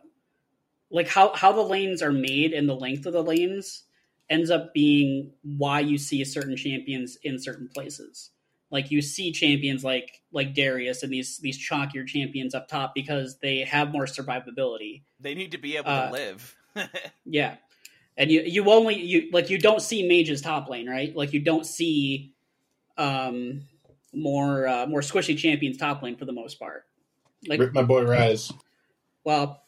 like 0.91 1.07
how 1.07 1.33
how 1.35 1.51
the 1.51 1.61
lanes 1.61 2.01
are 2.01 2.11
made 2.11 2.53
and 2.53 2.67
the 2.67 2.75
length 2.75 3.05
of 3.05 3.13
the 3.13 3.23
lanes 3.23 3.83
ends 4.29 4.51
up 4.51 4.73
being 4.73 5.31
why 5.43 5.79
you 5.79 5.97
see 5.97 6.23
certain 6.25 6.55
champions 6.55 7.17
in 7.23 7.39
certain 7.39 7.67
places. 7.67 8.31
Like 8.71 8.91
you 8.91 9.01
see 9.01 9.31
champions 9.31 9.83
like 9.83 10.21
like 10.31 10.53
Darius 10.53 11.03
and 11.03 11.11
these 11.11 11.37
these 11.39 11.57
chonkier 11.57 12.05
champions 12.05 12.53
up 12.53 12.67
top 12.67 12.93
because 12.93 13.37
they 13.39 13.59
have 13.59 13.91
more 13.91 14.05
survivability. 14.05 15.03
They 15.19 15.35
need 15.35 15.51
to 15.51 15.57
be 15.57 15.77
able 15.77 15.89
Uh, 15.89 16.07
to 16.07 16.11
live. 16.11 16.55
Yeah. 17.25 17.55
And 18.19 18.29
you 18.29 18.41
you 18.41 18.69
only 18.69 18.99
you 18.99 19.29
like 19.31 19.49
you 19.49 19.57
don't 19.57 19.81
see 19.81 20.05
mages 20.05 20.41
top 20.41 20.69
lane, 20.69 20.87
right? 20.89 21.15
Like 21.15 21.31
you 21.31 21.39
don't 21.39 21.65
see 21.65 22.33
um 22.97 23.61
more 24.13 24.67
uh, 24.67 24.85
more 24.87 24.99
squishy 24.99 25.37
champions 25.37 25.77
top 25.77 26.03
lane 26.03 26.17
for 26.17 26.25
the 26.25 26.33
most 26.33 26.59
part. 26.59 26.83
Like 27.47 27.61
Rip 27.61 27.73
my 27.73 27.81
boy 27.81 28.03
Ryze. 28.03 28.53
well, 29.23 29.63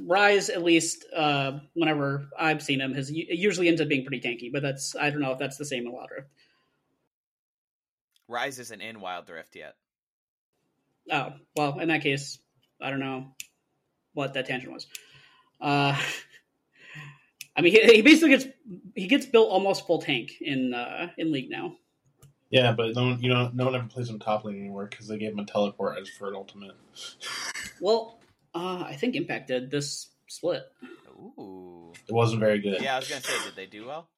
Ryze 0.00 0.50
at 0.50 0.64
least 0.64 1.04
uh, 1.14 1.60
whenever 1.74 2.26
I've 2.36 2.62
seen 2.62 2.80
him 2.80 2.94
has 2.94 3.12
usually 3.12 3.68
ends 3.68 3.80
up 3.80 3.86
being 3.86 4.04
pretty 4.04 4.26
tanky, 4.26 4.52
but 4.52 4.62
that's 4.62 4.96
I 4.96 5.10
don't 5.10 5.20
know 5.20 5.30
if 5.30 5.38
that's 5.38 5.56
the 5.56 5.64
same 5.64 5.86
in 5.86 5.92
Wild 5.92 6.10
Rift. 6.10 6.28
Ryze 8.28 8.58
isn't 8.58 8.80
in 8.80 9.00
Wild 9.00 9.30
Rift 9.30 9.54
yet. 9.54 9.76
Oh 11.12 11.34
well, 11.54 11.78
in 11.78 11.88
that 11.88 12.02
case, 12.02 12.38
I 12.80 12.90
don't 12.90 12.98
know 12.98 13.28
what 14.14 14.34
that 14.34 14.46
tangent 14.46 14.72
was. 14.72 14.88
Uh, 15.60 15.96
I 17.56 17.62
mean, 17.62 17.72
he, 17.72 17.80
he 17.96 18.02
basically 18.02 18.30
gets 18.30 18.46
he 18.94 19.06
gets 19.06 19.26
built 19.26 19.50
almost 19.50 19.86
full 19.86 20.00
tank 20.00 20.32
in 20.40 20.74
uh, 20.74 21.08
in 21.16 21.32
League 21.32 21.50
now. 21.50 21.76
Yeah, 22.50 22.72
but 22.72 22.94
no 22.94 23.02
one, 23.02 23.22
you 23.22 23.28
know, 23.28 23.50
no 23.52 23.64
one 23.64 23.74
ever 23.74 23.86
plays 23.86 24.08
him 24.08 24.18
top 24.18 24.44
lane 24.44 24.56
anymore 24.56 24.86
because 24.86 25.08
they 25.08 25.18
gave 25.18 25.32
him 25.32 25.40
a 25.40 25.44
teleport 25.44 25.98
as 25.98 26.08
for 26.08 26.28
an 26.28 26.34
ultimate. 26.34 26.76
Well, 27.78 28.20
uh, 28.54 28.84
I 28.86 28.96
think 28.96 29.16
Impact 29.16 29.48
did 29.48 29.70
this 29.70 30.08
split. 30.28 30.62
Ooh. 31.38 31.92
It 32.08 32.12
wasn't 32.12 32.40
very 32.40 32.58
good. 32.58 32.80
Yeah, 32.80 32.94
I 32.94 32.98
was 33.00 33.08
gonna 33.08 33.20
say, 33.20 33.34
did 33.44 33.54
they 33.54 33.66
do 33.66 33.86
well? 33.86 34.08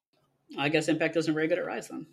I 0.57 0.69
guess 0.69 0.87
Impact 0.87 1.17
isn't 1.17 1.33
very 1.33 1.49
good 1.49 1.59
at 1.59 1.65
Ryze 1.65 1.89
then. 1.89 2.05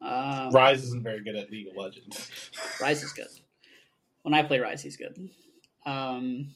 Uh, 0.00 0.50
Ryze 0.50 0.76
isn't 0.76 1.02
very 1.02 1.22
good 1.22 1.36
at 1.36 1.50
League 1.50 1.68
of 1.68 1.76
Legends. 1.76 2.30
Ryze 2.78 3.04
is 3.04 3.12
good. 3.12 3.28
When 4.22 4.32
I 4.32 4.44
play 4.44 4.58
Ryze, 4.60 4.80
he's 4.80 4.96
good. 4.96 5.28
Um, 5.84 6.54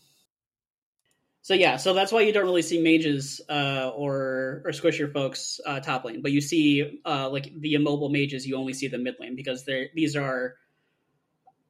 so 1.51 1.55
yeah, 1.55 1.79
so 1.79 1.95
that's 1.95 2.13
why 2.13 2.21
you 2.21 2.33
don't 2.33 2.45
really 2.45 2.63
see 2.63 2.81
mages 2.81 3.41
uh, 3.49 3.91
or 3.97 4.63
or 4.65 4.71
squisher 4.71 5.13
folks 5.13 5.61
uh, 5.67 5.81
top 5.81 6.05
lane, 6.05 6.23
but 6.23 6.31
you 6.31 6.41
see 6.41 7.01
uh, 7.05 7.29
like 7.29 7.53
the 7.59 7.75
immobile 7.75 8.09
mages. 8.09 8.47
You 8.47 8.57
only 8.57 8.73
see 8.73 8.87
them 8.87 9.03
mid 9.03 9.17
lane 9.19 9.35
because 9.35 9.65
they're 9.65 9.89
these 9.93 10.15
are 10.15 10.55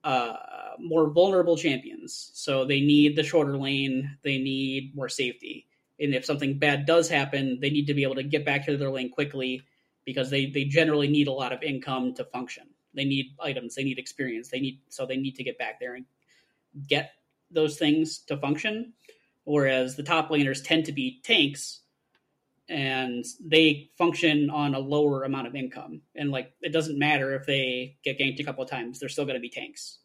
uh, 0.04 0.34
more 0.78 1.08
vulnerable 1.08 1.56
champions. 1.56 2.30
So 2.34 2.66
they 2.66 2.82
need 2.82 3.16
the 3.16 3.22
shorter 3.22 3.56
lane. 3.56 4.18
They 4.22 4.36
need 4.36 4.94
more 4.94 5.08
safety, 5.08 5.66
and 5.98 6.14
if 6.14 6.26
something 6.26 6.58
bad 6.58 6.84
does 6.84 7.08
happen, 7.08 7.58
they 7.58 7.70
need 7.70 7.86
to 7.86 7.94
be 7.94 8.02
able 8.02 8.16
to 8.16 8.22
get 8.22 8.44
back 8.44 8.66
to 8.66 8.76
their 8.76 8.90
lane 8.90 9.10
quickly 9.10 9.62
because 10.04 10.28
they 10.28 10.44
they 10.44 10.64
generally 10.64 11.08
need 11.08 11.26
a 11.26 11.32
lot 11.32 11.54
of 11.54 11.62
income 11.62 12.12
to 12.16 12.24
function. 12.24 12.64
They 12.92 13.06
need 13.06 13.34
items, 13.42 13.76
they 13.76 13.84
need 13.84 13.98
experience, 13.98 14.50
they 14.50 14.60
need 14.60 14.80
so 14.90 15.06
they 15.06 15.16
need 15.16 15.36
to 15.36 15.42
get 15.42 15.56
back 15.56 15.80
there 15.80 15.94
and 15.94 16.04
get 16.86 17.12
those 17.50 17.78
things 17.78 18.18
to 18.26 18.36
function. 18.36 18.92
Whereas 19.50 19.96
the 19.96 20.02
top 20.02 20.30
laners 20.30 20.62
tend 20.62 20.84
to 20.86 20.92
be 20.92 21.20
tanks 21.24 21.80
and 22.68 23.24
they 23.44 23.90
function 23.98 24.48
on 24.50 24.74
a 24.74 24.78
lower 24.78 25.24
amount 25.24 25.46
of 25.48 25.56
income. 25.56 26.02
And 26.14 26.30
like 26.30 26.52
it 26.62 26.72
doesn't 26.72 26.98
matter 26.98 27.34
if 27.34 27.44
they 27.46 27.96
get 28.04 28.18
ganked 28.18 28.38
a 28.40 28.44
couple 28.44 28.62
of 28.62 28.70
times, 28.70 28.98
they're 29.00 29.08
still 29.08 29.24
going 29.24 29.34
to 29.34 29.40
be 29.40 29.48
tanks. 29.48 29.98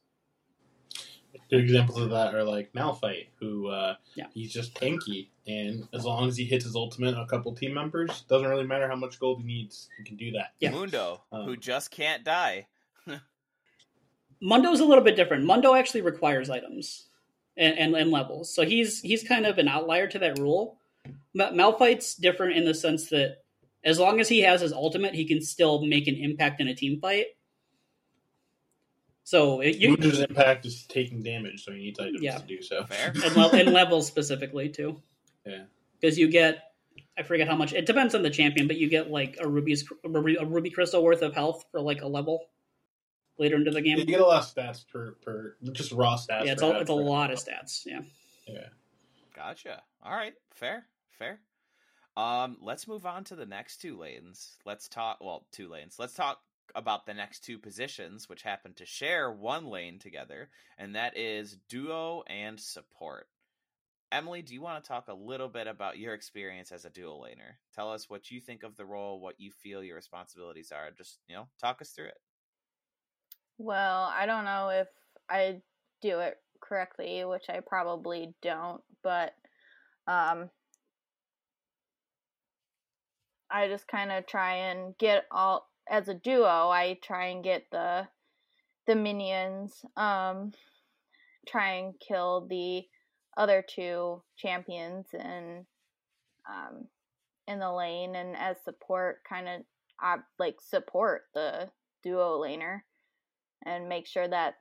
Good 1.50 1.60
examples 1.60 2.00
of 2.00 2.10
that 2.12 2.34
are 2.34 2.44
like 2.44 2.72
Malphite, 2.74 3.28
who 3.40 3.68
uh, 3.68 3.96
Yeah. 4.16 4.28
he's 4.34 4.52
just 4.52 4.74
tanky, 4.74 5.28
and 5.46 5.88
as 5.94 6.06
long 6.06 6.28
as 6.28 6.38
he 6.38 6.46
hits 6.46 6.64
his 6.66 6.76
ultimate 6.76 7.14
on 7.14 7.22
a 7.22 7.28
couple 7.28 7.54
team 7.54 7.74
members, 7.74 8.22
doesn't 8.30 8.48
really 8.50 8.66
matter 8.66 8.88
how 8.88 8.96
much 8.96 9.20
gold 9.20 9.42
he 9.42 9.46
needs, 9.46 9.90
he 9.98 10.04
can 10.04 10.16
do 10.16 10.32
that. 10.32 10.54
Yeah. 10.60 10.72
Mundo, 10.72 11.22
Um, 11.32 11.46
who 11.46 11.56
just 11.58 11.92
can't 11.92 12.24
die. 12.24 12.68
Mundo's 14.42 14.80
a 14.80 14.86
little 14.86 15.04
bit 15.04 15.16
different. 15.16 15.44
Mundo 15.46 15.76
actually 15.76 16.02
requires 16.02 16.50
items 16.50 17.08
and, 17.58 17.78
and, 17.78 17.96
and 17.96 18.12
levels, 18.12 18.54
so 18.54 18.64
he's 18.66 19.02
he's 19.02 19.24
kind 19.28 19.46
of 19.46 19.58
an 19.58 19.68
outlier 19.68 20.08
to 20.08 20.20
that 20.20 20.40
rule. 20.40 20.80
Ma- 21.34 21.52
Malphite's 21.52 22.16
different 22.16 22.58
in 22.58 22.66
the 22.66 22.74
sense 22.74 23.10
that 23.10 23.38
as 23.84 24.00
long 24.00 24.20
as 24.20 24.28
he 24.28 24.42
has 24.42 24.62
his 24.62 24.74
ultimate, 24.74 25.14
he 25.14 25.26
can 25.26 25.42
still 25.42 25.86
make 25.86 26.08
an 26.08 26.16
impact 26.16 26.60
in 26.62 26.68
a 26.68 26.76
team 26.76 27.00
fight. 27.00 27.26
So 29.24 29.62
it, 29.62 29.78
you 29.78 29.90
Mundo's 29.90 30.20
impact 30.20 30.66
is 30.66 30.86
taking 30.86 31.24
damage, 31.24 31.64
so 31.64 31.72
he 31.72 31.80
needs 31.80 32.00
items 32.00 32.22
Yeah. 32.22 32.38
to 32.38 32.46
do 32.46 32.62
so. 32.62 32.84
Fair. 32.86 33.12
and, 33.24 33.36
le- 33.36 33.50
and 33.50 33.74
levels 33.74 34.08
specifically 34.08 34.70
too. 34.70 35.02
Yeah. 35.46 35.64
because 36.00 36.18
you 36.18 36.28
get 36.30 36.60
I 37.18 37.24
forget 37.24 37.48
how 37.48 37.56
much. 37.56 37.72
It 37.74 37.86
depends 37.86 38.14
on 38.14 38.24
the 38.24 38.30
champion, 38.30 38.68
but 38.68 38.78
you 38.78 38.90
get 38.90 39.10
like 39.10 39.38
a 39.40 39.48
ruby's 39.48 39.86
a 40.04 40.10
ruby, 40.10 40.36
a 40.36 40.46
ruby 40.46 40.70
crystal 40.70 41.04
worth 41.04 41.22
of 41.22 41.34
health 41.34 41.64
for 41.72 41.80
like 41.82 42.02
a 42.02 42.08
level 42.08 42.48
later 43.38 43.56
into 43.56 43.72
the 43.72 43.82
game. 43.82 43.98
You 43.98 44.06
get 44.06 44.22
a 44.22 44.26
lot 44.26 44.44
of 44.44 44.54
stats 44.54 44.86
per 44.88 45.12
per 45.24 45.56
just 45.72 45.92
raw 45.92 46.16
stats. 46.16 46.46
yeah, 46.46 46.54
it's 46.54 46.62
per 46.62 46.74
a, 46.74 46.80
it's 46.80 46.90
a 46.90 46.94
lot 46.94 47.32
of 47.32 47.40
stats. 47.40 47.86
Yeah. 47.86 48.02
Yeah. 48.48 48.68
Gotcha. 49.36 49.82
All 50.04 50.16
right. 50.16 50.34
Fair. 50.54 50.86
Fair. 51.18 51.40
Um, 52.18 52.58
let's 52.62 52.88
move 52.88 53.06
on 53.06 53.24
to 53.26 53.36
the 53.36 53.46
next 53.46 53.78
two 53.82 53.98
lanes. 53.98 54.56
Let's 54.66 54.88
talk. 54.88 55.18
Well, 55.22 55.46
two 55.52 55.68
lanes. 55.70 55.98
Let's 56.00 56.14
talk 56.14 56.40
about 56.74 57.06
the 57.06 57.14
next 57.14 57.42
two 57.42 57.58
positions, 57.58 58.28
which 58.30 58.42
happen 58.42 58.74
to 58.76 58.86
share 58.86 59.32
one 59.32 59.68
lane 59.68 60.00
together, 60.00 60.50
and 60.78 60.96
that 60.96 61.18
is 61.18 61.58
duo 61.70 62.24
and 62.28 62.60
support. 62.60 63.28
Emily, 64.12 64.42
do 64.42 64.54
you 64.54 64.62
want 64.62 64.82
to 64.82 64.88
talk 64.88 65.08
a 65.08 65.14
little 65.14 65.50
bit 65.50 65.68
about 65.68 65.98
your 65.98 66.14
experience 66.14 66.72
as 66.72 66.86
a 66.86 66.90
duo 66.90 67.22
laner? 67.24 67.56
Tell 67.74 67.92
us 67.92 68.10
what 68.10 68.32
you 68.32 68.40
think 68.40 68.64
of 68.64 68.78
the 68.78 68.86
role, 68.86 69.20
what 69.20 69.40
you 69.40 69.52
feel 69.52 69.84
your 69.84 69.96
responsibilities 69.96 70.72
are. 70.72 70.92
Just 70.92 71.20
you 71.28 71.36
know, 71.36 71.48
talk 71.60 71.82
us 71.82 71.90
through 71.90 72.06
it. 72.06 72.18
Well, 73.58 74.12
I 74.14 74.26
don't 74.26 74.46
know 74.46 74.70
if 74.70 74.88
I 75.30 75.62
do 76.02 76.20
it 76.20 76.38
correctly, 76.62 77.24
which 77.26 77.46
I 77.50 77.62
probably 77.62 78.34
don't, 78.42 78.82
but 79.04 79.34
um 80.08 80.50
I 83.50 83.68
just 83.68 83.88
kind 83.88 84.12
of 84.12 84.26
try 84.26 84.56
and 84.56 84.98
get 84.98 85.26
all 85.32 85.70
as 85.88 86.08
a 86.08 86.14
duo, 86.16 86.70
I 86.70 86.98
try 87.02 87.28
and 87.28 87.44
get 87.44 87.66
the 87.72 88.08
the 88.88 88.96
minions 88.96 89.84
um 89.98 90.52
try 91.48 91.74
and 91.74 91.94
kill 92.00 92.48
the 92.48 92.84
other 93.38 93.64
two 93.68 94.22
champions 94.38 95.08
and 95.14 95.66
um 96.50 96.88
in 97.48 97.60
the 97.60 97.72
lane 97.72 98.16
and 98.16 98.36
as 98.36 98.58
support 98.64 99.20
kind 99.28 99.48
of 99.48 99.62
uh, 100.04 100.18
like 100.40 100.58
support 100.62 101.24
the 101.34 101.70
duo 102.04 102.40
laner 102.40 102.82
and 103.66 103.90
make 103.90 104.08
sure 104.08 104.28
that 104.28 104.56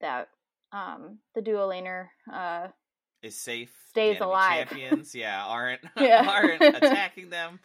that 0.00 0.28
um 0.72 1.18
the 1.34 1.42
duo 1.42 1.68
laner 1.68 2.06
uh 2.32 2.68
Is 3.22 3.36
safe. 3.36 3.72
Stays 3.90 4.18
the 4.18 4.26
alive. 4.26 4.68
Champions, 4.68 5.14
yeah, 5.14 5.44
aren't 5.44 5.80
Yeah. 5.96 6.26
aren't 6.28 6.62
attacking 6.76 7.30
them. 7.30 7.60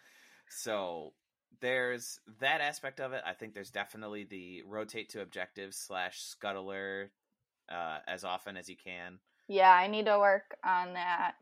So 0.49 1.13
there's 1.61 2.19
that 2.41 2.61
aspect 2.61 2.99
of 2.99 3.13
it. 3.13 3.21
I 3.25 3.33
think 3.33 3.53
there's 3.53 3.71
definitely 3.71 4.25
the 4.25 4.63
rotate 4.67 5.09
to 5.09 5.21
objectives 5.21 5.77
slash 5.77 6.21
scuttler 6.21 7.09
uh, 7.69 7.99
as 8.07 8.23
often 8.23 8.57
as 8.57 8.69
you 8.69 8.75
can. 8.77 9.19
yeah 9.47 9.71
i 9.71 9.87
need 9.87 10.05
to 10.05 10.19
work 10.19 10.55
on 10.63 10.93
that 10.93 11.35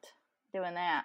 doing 0.54 0.74
that 0.76 1.04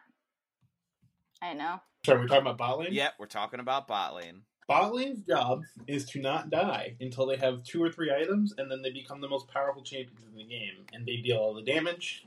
i 1.42 1.52
know 1.54 1.80
Sorry, 2.06 2.20
we're 2.20 2.26
talking 2.28 2.42
about 2.42 2.58
bot 2.58 2.78
lane. 2.78 2.92
Yep, 2.92 3.14
we're 3.18 3.26
talking 3.26 3.58
about 3.60 3.88
bot 3.88 4.14
lane. 4.14 4.42
Bot 4.68 4.94
lane's 4.94 5.22
job 5.26 5.62
is 5.86 6.04
to 6.10 6.20
not 6.20 6.50
die 6.50 6.94
until 7.00 7.24
they 7.26 7.36
have 7.36 7.64
two 7.64 7.82
or 7.82 7.90
three 7.90 8.12
items, 8.12 8.52
and 8.58 8.70
then 8.70 8.82
they 8.82 8.90
become 8.90 9.20
the 9.22 9.28
most 9.28 9.48
powerful 9.48 9.82
champions 9.82 10.20
in 10.30 10.36
the 10.36 10.44
game, 10.44 10.74
and 10.92 11.06
they 11.06 11.16
deal 11.16 11.38
all 11.38 11.54
the 11.54 11.62
damage 11.62 12.26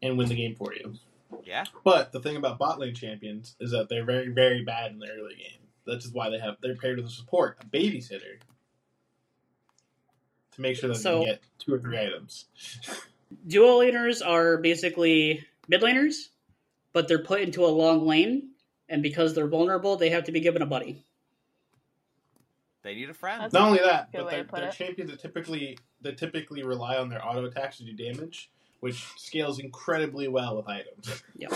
and 0.00 0.16
win 0.16 0.28
the 0.28 0.36
game 0.36 0.54
for 0.54 0.72
you. 0.72 0.94
Yeah, 1.42 1.64
But 1.82 2.12
the 2.12 2.20
thing 2.20 2.36
about 2.36 2.58
bot 2.58 2.78
lane 2.78 2.94
champions 2.94 3.56
is 3.58 3.72
that 3.72 3.88
they're 3.88 4.04
very, 4.04 4.28
very 4.28 4.62
bad 4.62 4.92
in 4.92 5.00
the 5.00 5.08
early 5.08 5.34
game. 5.34 5.58
That's 5.86 6.04
just 6.04 6.14
why 6.14 6.30
they 6.30 6.38
have 6.38 6.56
they're 6.60 6.76
paired 6.76 6.98
with 6.98 7.06
a 7.06 7.10
support, 7.10 7.58
a 7.60 7.66
babysitter, 7.66 8.38
to 10.52 10.60
make 10.60 10.76
sure 10.76 10.88
that 10.88 10.94
So- 10.94 11.18
they 11.20 11.24
get 11.26 11.42
two 11.58 11.74
or 11.74 11.80
three 11.80 11.98
items. 11.98 12.44
duo 13.48 13.80
laners 13.80 14.24
are 14.24 14.58
basically 14.58 15.44
mid 15.66 15.80
laners, 15.82 16.28
but 16.92 17.08
they're 17.08 17.18
put 17.24 17.40
into 17.40 17.64
a 17.64 17.66
long 17.66 18.06
lane, 18.06 18.50
and 18.88 19.02
because 19.02 19.34
they're 19.34 19.46
vulnerable, 19.48 19.96
they 19.96 20.10
have 20.10 20.24
to 20.24 20.32
be 20.32 20.40
given 20.40 20.62
a 20.62 20.66
buddy. 20.66 21.04
they 22.82 22.94
need 22.94 23.08
a 23.10 23.14
friend. 23.14 23.38
That's- 23.40 23.52
Not 23.52 23.68
only 23.68 23.78
that, 23.78 24.10
but 24.12 24.26
way 24.26 24.30
they're, 24.32 24.42
to 24.44 24.48
put 24.48 24.60
they're 24.60 24.70
champions 24.70 25.10
that 25.10 25.20
typically 25.20 25.78
that 26.02 26.18
typically 26.18 26.62
rely 26.62 26.96
on 26.98 27.08
their 27.08 27.26
auto 27.26 27.44
attacks 27.46 27.78
to 27.78 27.84
do 27.84 27.92
damage, 27.94 28.50
which 28.80 29.06
scales 29.16 29.58
incredibly 29.58 30.28
well 30.28 30.56
with 30.56 30.68
items. 30.68 31.22
Yeah. 31.36 31.48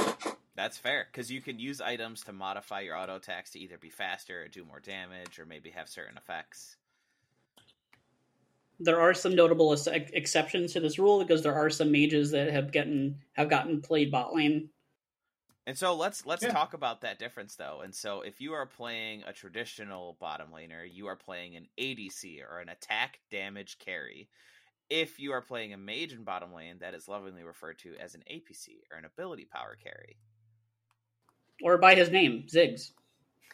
That's 0.56 0.76
fair 0.78 1.06
because 1.12 1.30
you 1.30 1.40
can 1.40 1.58
use 1.58 1.80
items 1.80 2.24
to 2.24 2.32
modify 2.32 2.80
your 2.80 2.96
auto 2.96 3.16
attacks 3.16 3.50
to 3.50 3.58
either 3.60 3.76
be 3.78 3.90
faster 3.90 4.42
or 4.42 4.48
do 4.48 4.64
more 4.64 4.80
damage 4.80 5.38
or 5.38 5.44
maybe 5.46 5.70
have 5.70 5.88
certain 5.88 6.16
effects. 6.16 6.76
There 8.80 9.00
are 9.00 9.12
some 9.12 9.34
notable 9.34 9.72
ex- 9.72 9.86
exceptions 9.86 10.72
to 10.72 10.80
this 10.80 10.98
rule 10.98 11.18
because 11.22 11.42
there 11.42 11.54
are 11.54 11.68
some 11.68 11.90
mages 11.92 12.30
that 12.30 12.50
have 12.50 12.72
gotten 12.72 13.18
have 13.34 13.48
gotten 13.50 13.82
played 13.82 14.10
bot 14.10 14.34
lane. 14.34 14.70
And 15.68 15.76
so 15.76 15.94
let's 15.94 16.24
let's 16.24 16.42
Yeah. 16.42 16.50
talk 16.52 16.72
about 16.72 17.02
that 17.02 17.18
difference 17.18 17.54
though. 17.54 17.82
And 17.82 17.94
so 17.94 18.22
if 18.22 18.40
you 18.40 18.54
are 18.54 18.64
playing 18.64 19.22
a 19.26 19.34
traditional 19.34 20.16
bottom 20.18 20.48
laner, 20.50 20.90
you 20.90 21.08
are 21.08 21.14
playing 21.14 21.56
an 21.56 21.68
ADC 21.76 22.40
or 22.40 22.60
an 22.60 22.70
attack 22.70 23.20
damage 23.30 23.78
carry. 23.78 24.30
If 24.88 25.20
you 25.20 25.32
are 25.32 25.42
playing 25.42 25.74
a 25.74 25.76
mage 25.76 26.14
in 26.14 26.24
bottom 26.24 26.54
lane, 26.54 26.78
that 26.78 26.94
is 26.94 27.06
lovingly 27.06 27.42
referred 27.42 27.78
to 27.80 27.94
as 27.98 28.14
an 28.14 28.22
APC 28.30 28.80
or 28.90 28.96
an 28.96 29.04
ability 29.04 29.44
power 29.44 29.76
carry. 29.76 30.16
Or 31.62 31.76
by 31.76 31.94
his 31.96 32.08
name, 32.08 32.44
Ziggs. 32.48 32.92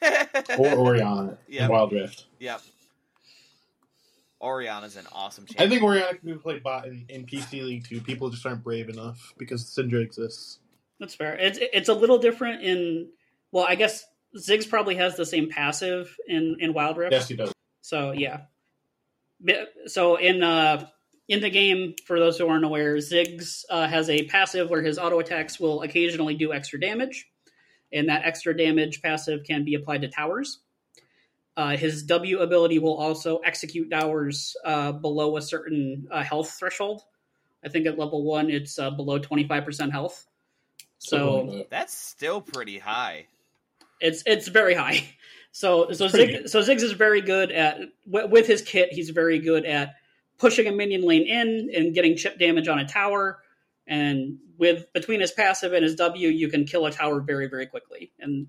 or 0.56 0.68
Orianna 0.68 1.36
Yep. 1.48 1.64
in 1.64 1.68
Wild 1.68 1.92
Rift. 1.92 2.26
Yep. 2.38 2.60
Orianna's 4.40 4.94
an 4.96 5.06
awesome 5.10 5.46
champion. 5.46 5.66
I 5.66 5.68
think 5.68 5.82
Orianna 5.82 6.16
can 6.16 6.28
be 6.32 6.38
played 6.38 6.62
bot 6.62 6.86
in, 6.86 7.06
in 7.08 7.26
PC 7.26 7.64
League 7.64 7.88
too. 7.88 8.00
People 8.00 8.30
just 8.30 8.46
aren't 8.46 8.62
brave 8.62 8.88
enough 8.88 9.34
because 9.36 9.64
Syndra 9.64 10.00
exists. 10.00 10.60
That's 11.00 11.14
fair. 11.14 11.36
It's 11.38 11.58
it's 11.60 11.88
a 11.88 11.94
little 11.94 12.18
different 12.18 12.62
in 12.62 13.10
well, 13.52 13.66
I 13.68 13.74
guess 13.74 14.04
Ziggs 14.36 14.68
probably 14.68 14.96
has 14.96 15.16
the 15.16 15.26
same 15.26 15.48
passive 15.48 16.16
in 16.26 16.56
in 16.60 16.72
Wild 16.72 16.96
Rift. 16.96 17.12
Yes, 17.12 17.28
he 17.28 17.36
does. 17.36 17.52
So 17.82 18.12
yeah. 18.12 18.42
So 19.86 20.16
in 20.16 20.42
uh 20.42 20.86
in 21.28 21.40
the 21.40 21.50
game, 21.50 21.94
for 22.06 22.18
those 22.18 22.38
who 22.38 22.46
aren't 22.48 22.64
aware, 22.64 22.96
Ziggs 22.96 23.64
uh, 23.70 23.88
has 23.88 24.10
a 24.10 24.24
passive 24.26 24.68
where 24.68 24.82
his 24.82 24.98
auto 24.98 25.18
attacks 25.20 25.58
will 25.58 25.80
occasionally 25.82 26.34
do 26.34 26.52
extra 26.52 26.78
damage, 26.78 27.30
and 27.92 28.08
that 28.08 28.24
extra 28.24 28.56
damage 28.56 29.00
passive 29.00 29.42
can 29.44 29.64
be 29.64 29.74
applied 29.74 30.02
to 30.02 30.08
towers. 30.08 30.60
Uh, 31.56 31.76
his 31.76 32.02
W 32.02 32.40
ability 32.40 32.78
will 32.78 32.96
also 32.96 33.38
execute 33.38 33.90
towers 33.90 34.56
uh, 34.64 34.92
below 34.92 35.36
a 35.36 35.42
certain 35.42 36.08
uh, 36.10 36.22
health 36.22 36.50
threshold. 36.58 37.02
I 37.64 37.68
think 37.68 37.86
at 37.86 37.98
level 37.98 38.24
one, 38.24 38.50
it's 38.50 38.78
uh, 38.78 38.90
below 38.90 39.18
twenty 39.18 39.46
five 39.46 39.64
percent 39.64 39.92
health. 39.92 40.26
Something 41.04 41.28
So 41.28 41.34
like 41.36 41.58
that. 41.58 41.70
That's 41.70 41.94
still 41.96 42.40
pretty 42.40 42.78
high. 42.78 43.26
it's 44.00 44.22
it's 44.26 44.48
very 44.48 44.74
high. 44.74 45.04
So 45.56 45.92
so 45.92 46.08
Pretty 46.08 46.32
Zig, 46.38 46.48
so 46.48 46.62
Ziggs 46.62 46.82
is 46.82 46.90
very 46.94 47.20
good 47.20 47.52
at 47.52 47.78
with 48.06 48.48
his 48.48 48.60
kit. 48.60 48.88
He's 48.90 49.10
very 49.10 49.38
good 49.38 49.64
at 49.64 49.94
pushing 50.36 50.66
a 50.66 50.72
minion 50.72 51.02
lane 51.02 51.28
in 51.28 51.70
and 51.72 51.94
getting 51.94 52.16
chip 52.16 52.40
damage 52.40 52.66
on 52.66 52.80
a 52.80 52.84
tower. 52.84 53.38
And 53.86 54.38
with 54.58 54.92
between 54.92 55.20
his 55.20 55.30
passive 55.30 55.72
and 55.72 55.84
his 55.84 55.94
W, 55.94 56.28
you 56.28 56.48
can 56.48 56.64
kill 56.64 56.86
a 56.86 56.90
tower 56.90 57.20
very 57.20 57.46
very 57.48 57.66
quickly. 57.66 58.10
And 58.18 58.48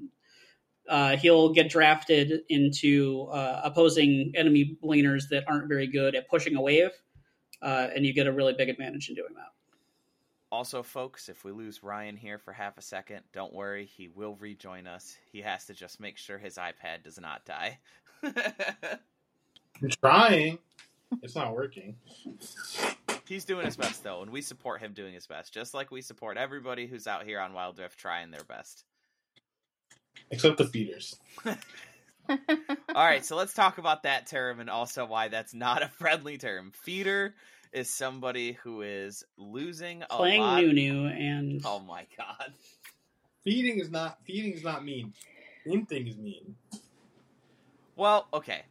uh, 0.90 1.16
he'll 1.18 1.54
get 1.54 1.70
drafted 1.70 2.42
into 2.50 3.28
uh, 3.32 3.62
opposing 3.64 4.32
enemy 4.36 4.78
laners 4.84 5.30
that 5.30 5.44
aren't 5.48 5.68
very 5.68 5.86
good 5.86 6.16
at 6.16 6.28
pushing 6.28 6.56
a 6.56 6.62
wave, 6.62 6.90
uh, 7.62 7.88
and 7.96 8.04
you 8.04 8.14
get 8.14 8.26
a 8.26 8.32
really 8.32 8.54
big 8.58 8.70
advantage 8.70 9.10
in 9.10 9.16
doing 9.16 9.36
that. 9.36 9.55
Also, 10.56 10.82
folks, 10.82 11.28
if 11.28 11.44
we 11.44 11.52
lose 11.52 11.84
Ryan 11.84 12.16
here 12.16 12.38
for 12.38 12.54
half 12.54 12.78
a 12.78 12.82
second, 12.82 13.24
don't 13.34 13.54
worry, 13.54 13.84
he 13.84 14.08
will 14.08 14.38
rejoin 14.40 14.88
us. 14.88 15.18
He 15.30 15.42
has 15.42 15.66
to 15.66 15.74
just 15.74 16.00
make 16.00 16.18
sure 16.18 16.38
his 16.38 16.56
iPad 16.56 17.04
does 17.04 17.20
not 17.20 17.44
die. 17.44 17.78
I'm 18.24 19.90
trying. 20.02 20.58
It's 21.22 21.36
not 21.36 21.54
working. 21.54 21.98
He's 23.28 23.44
doing 23.44 23.66
his 23.66 23.76
best 23.76 24.02
though, 24.02 24.22
and 24.22 24.32
we 24.32 24.42
support 24.42 24.80
him 24.80 24.94
doing 24.94 25.14
his 25.14 25.28
best, 25.28 25.54
just 25.54 25.74
like 25.74 25.92
we 25.92 26.02
support 26.02 26.38
everybody 26.38 26.88
who's 26.88 27.06
out 27.06 27.26
here 27.26 27.42
on 27.42 27.52
Wild 27.52 27.78
Rift 27.78 28.00
trying 28.00 28.32
their 28.32 28.46
best. 28.46 28.86
Except 30.32 30.58
the 30.58 30.68
feeders. 30.68 31.20
All 32.30 33.06
right, 33.06 33.26
so 33.26 33.36
let's 33.36 33.54
talk 33.54 33.78
about 33.78 34.04
that 34.04 34.28
term 34.28 34.60
and 34.60 34.70
also 34.70 35.06
why 35.06 35.28
that's 35.28 35.54
not 35.54 35.84
a 35.84 35.88
friendly 35.88 36.38
term. 36.38 36.72
Feeder 36.72 37.36
is 37.74 37.90
somebody 37.90 38.54
who 38.64 38.82
is 38.82 39.24
losing 39.38 40.04
a 40.04 40.08
Playing 40.08 40.42
lot. 40.42 40.62
Nunu 40.64 41.08
and 41.08 41.62
Oh 41.66 41.80
my 41.80 42.06
god. 42.18 42.54
Feeding 43.44 43.80
is 43.80 43.92
not 43.92 44.18
feeding 44.26 44.54
is 44.54 44.64
not 44.64 44.84
mean. 44.84 45.14
Inting 45.68 46.08
is 46.08 46.18
mean. 46.18 46.56
Well, 47.96 48.28
okay. 48.34 48.64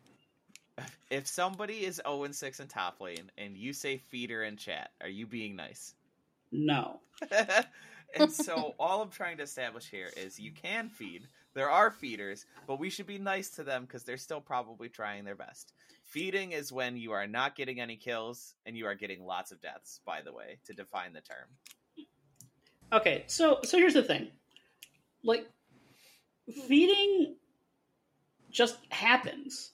If 1.11 1.27
somebody 1.27 1.85
is 1.85 2.01
0 2.07 2.33
6 2.33 2.61
in 2.61 2.67
top 2.67 3.01
lane 3.01 3.31
and 3.39 3.57
you 3.57 3.73
say 3.73 3.99
feeder 3.99 4.43
in 4.43 4.57
chat, 4.57 4.91
are 5.01 5.09
you 5.09 5.27
being 5.27 5.55
nice? 5.55 5.95
no. 6.51 7.01
and 8.15 8.33
so 8.33 8.75
all 8.79 9.03
I'm 9.03 9.11
trying 9.11 9.37
to 9.39 9.43
establish 9.43 9.89
here 9.91 10.11
is 10.17 10.39
you 10.39 10.53
can 10.53 10.89
feed. 10.89 11.27
There 11.55 11.71
are 11.71 11.91
feeders, 11.91 12.47
but 12.67 12.81
we 12.81 12.91
should 12.91 13.07
be 13.07 13.19
nice 13.19 13.49
to 13.51 13.65
them 13.65 13.85
because 13.85 14.03
they're 14.03 14.17
still 14.17 14.41
probably 14.41 14.89
trying 14.89 15.25
their 15.25 15.37
best. 15.37 15.73
Feeding 16.03 16.53
is 16.53 16.73
when 16.73 16.97
you 16.97 17.13
are 17.13 17.27
not 17.27 17.57
getting 17.57 17.81
any 17.81 17.97
kills 17.97 18.55
and 18.67 18.77
you 18.77 18.87
are 18.87 18.95
getting 18.95 19.25
lots 19.25 19.53
of 19.53 19.61
deaths, 19.61 20.01
by 20.05 20.21
the 20.21 20.33
way, 20.33 20.59
to 20.67 20.75
define 20.75 21.13
the 21.13 21.21
term. 21.21 22.07
Okay, 22.93 23.25
so 23.27 23.61
so 23.65 23.79
here's 23.79 23.95
the 23.95 24.03
thing. 24.03 24.29
Like 25.23 25.49
feeding 26.69 27.37
just 28.51 28.77
happens. 28.91 29.73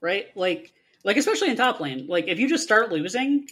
Right? 0.00 0.28
Like 0.36 0.72
like 1.04 1.16
especially 1.16 1.50
in 1.50 1.56
top 1.56 1.80
lane, 1.80 2.06
like 2.08 2.28
if 2.28 2.38
you 2.38 2.48
just 2.48 2.64
start 2.64 2.92
losing, 2.92 3.48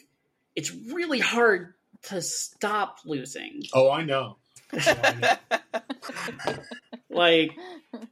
it's 0.54 0.72
really 0.72 1.20
hard 1.20 1.74
to 2.04 2.22
stop 2.22 2.98
losing. 3.04 3.62
Oh, 3.74 3.90
I 3.90 4.04
know. 4.04 4.36
Oh, 4.72 4.78
I 5.02 5.14
know. 5.14 6.56
Like 7.16 7.56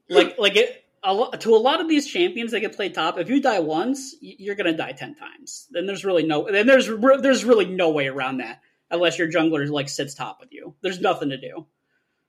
like 0.09 0.39
like 0.39 0.57
it 0.57 0.85
a 1.03 1.13
lo- 1.13 1.31
to 1.31 1.55
a 1.55 1.59
lot 1.59 1.81
of 1.81 1.89
these 1.89 2.07
champions 2.07 2.53
that 2.53 2.61
get 2.61 2.75
played 2.75 2.95
top, 2.95 3.19
if 3.19 3.29
you 3.29 3.41
die 3.41 3.61
once, 3.61 4.15
you're 4.21 4.55
gonna 4.55 4.77
die 4.77 4.93
ten 4.93 5.15
times. 5.15 5.67
Then 5.71 5.87
there's 5.87 6.05
really 6.05 6.25
no 6.27 6.51
then 6.51 6.67
there's 6.67 6.89
re- 6.89 7.21
there's 7.21 7.45
really 7.45 7.67
no 7.67 7.91
way 7.91 8.09
around 8.09 8.39
that 8.39 8.61
unless 8.91 9.19
your 9.19 9.31
jungler 9.31 9.69
like 9.69 9.89
sits 9.89 10.15
top 10.15 10.41
with 10.41 10.53
you. 10.53 10.75
There's 10.81 11.01
nothing 11.01 11.31
to 11.31 11.37
do. 11.37 11.67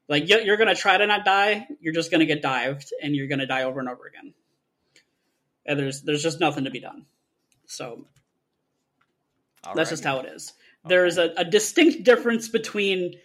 Like 0.07 0.29
you- 0.29 0.41
you're 0.41 0.57
gonna 0.57 0.75
try 0.75 0.97
to 0.97 1.07
not 1.07 1.25
die, 1.25 1.67
you're 1.79 1.93
just 1.93 2.11
gonna 2.11 2.25
get 2.25 2.41
dived, 2.41 2.93
and 3.01 3.15
you're 3.15 3.27
gonna 3.27 3.47
die 3.47 3.63
over 3.63 3.79
and 3.79 3.89
over 3.89 4.05
again. 4.07 4.33
And 5.65 5.79
there's 5.79 6.01
there's 6.01 6.21
just 6.23 6.39
nothing 6.39 6.65
to 6.65 6.71
be 6.71 6.79
done. 6.79 7.05
So 7.67 8.05
that's 9.73 9.89
just 9.89 10.03
how 10.03 10.19
it 10.19 10.27
is. 10.27 10.53
There's 10.87 11.17
a, 11.17 11.33
a 11.37 11.43
distinct 11.45 12.03
difference 12.03 12.47
between 12.49 13.15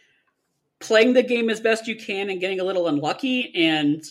playing 0.81 1.13
the 1.13 1.23
game 1.23 1.51
as 1.51 1.61
best 1.61 1.87
you 1.87 1.95
can 1.95 2.31
and 2.31 2.41
getting 2.41 2.61
a 2.61 2.65
little 2.65 2.89
unlucky 2.89 3.55
and 3.55 4.03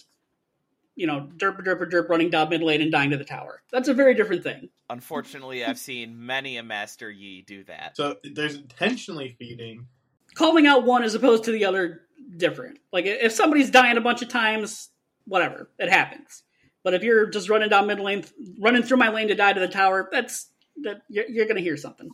you 0.95 1.07
know 1.07 1.27
derp 1.37 1.63
derp 1.65 1.89
derp 1.89 2.09
running 2.09 2.29
down 2.29 2.49
mid 2.49 2.61
lane 2.61 2.81
and 2.81 2.91
dying 2.91 3.09
to 3.09 3.17
the 3.17 3.25
tower. 3.25 3.61
That's 3.71 3.89
a 3.89 3.93
very 3.93 4.13
different 4.15 4.43
thing. 4.43 4.69
Unfortunately, 4.89 5.65
I've 5.65 5.79
seen 5.79 6.25
many 6.25 6.57
a 6.57 6.63
Master 6.63 7.09
Yi 7.09 7.41
do 7.41 7.63
that. 7.65 7.97
So 7.97 8.17
there's 8.23 8.55
intentionally 8.55 9.35
feeding. 9.37 9.87
Calling 10.35 10.67
out 10.67 10.85
one 10.85 11.03
as 11.03 11.15
opposed 11.15 11.43
to 11.45 11.51
the 11.51 11.65
other 11.65 12.01
different. 12.37 12.79
Like 12.93 13.05
if 13.05 13.31
somebody's 13.31 13.71
dying 13.71 13.97
a 13.97 14.01
bunch 14.01 14.21
of 14.21 14.29
times, 14.29 14.89
whatever, 15.25 15.69
it 15.79 15.89
happens. 15.89 16.43
But 16.83 16.93
if 16.93 17.03
you're 17.03 17.27
just 17.27 17.49
running 17.49 17.69
down 17.69 17.87
mid 17.87 17.99
lane, 17.99 18.23
running 18.59 18.83
through 18.83 18.97
my 18.97 19.09
lane 19.09 19.27
to 19.29 19.35
die 19.35 19.53
to 19.53 19.59
the 19.59 19.67
tower, 19.67 20.07
that's 20.11 20.49
that 20.83 21.01
you're, 21.09 21.27
you're 21.27 21.45
going 21.45 21.57
to 21.57 21.61
hear 21.61 21.77
something. 21.77 22.09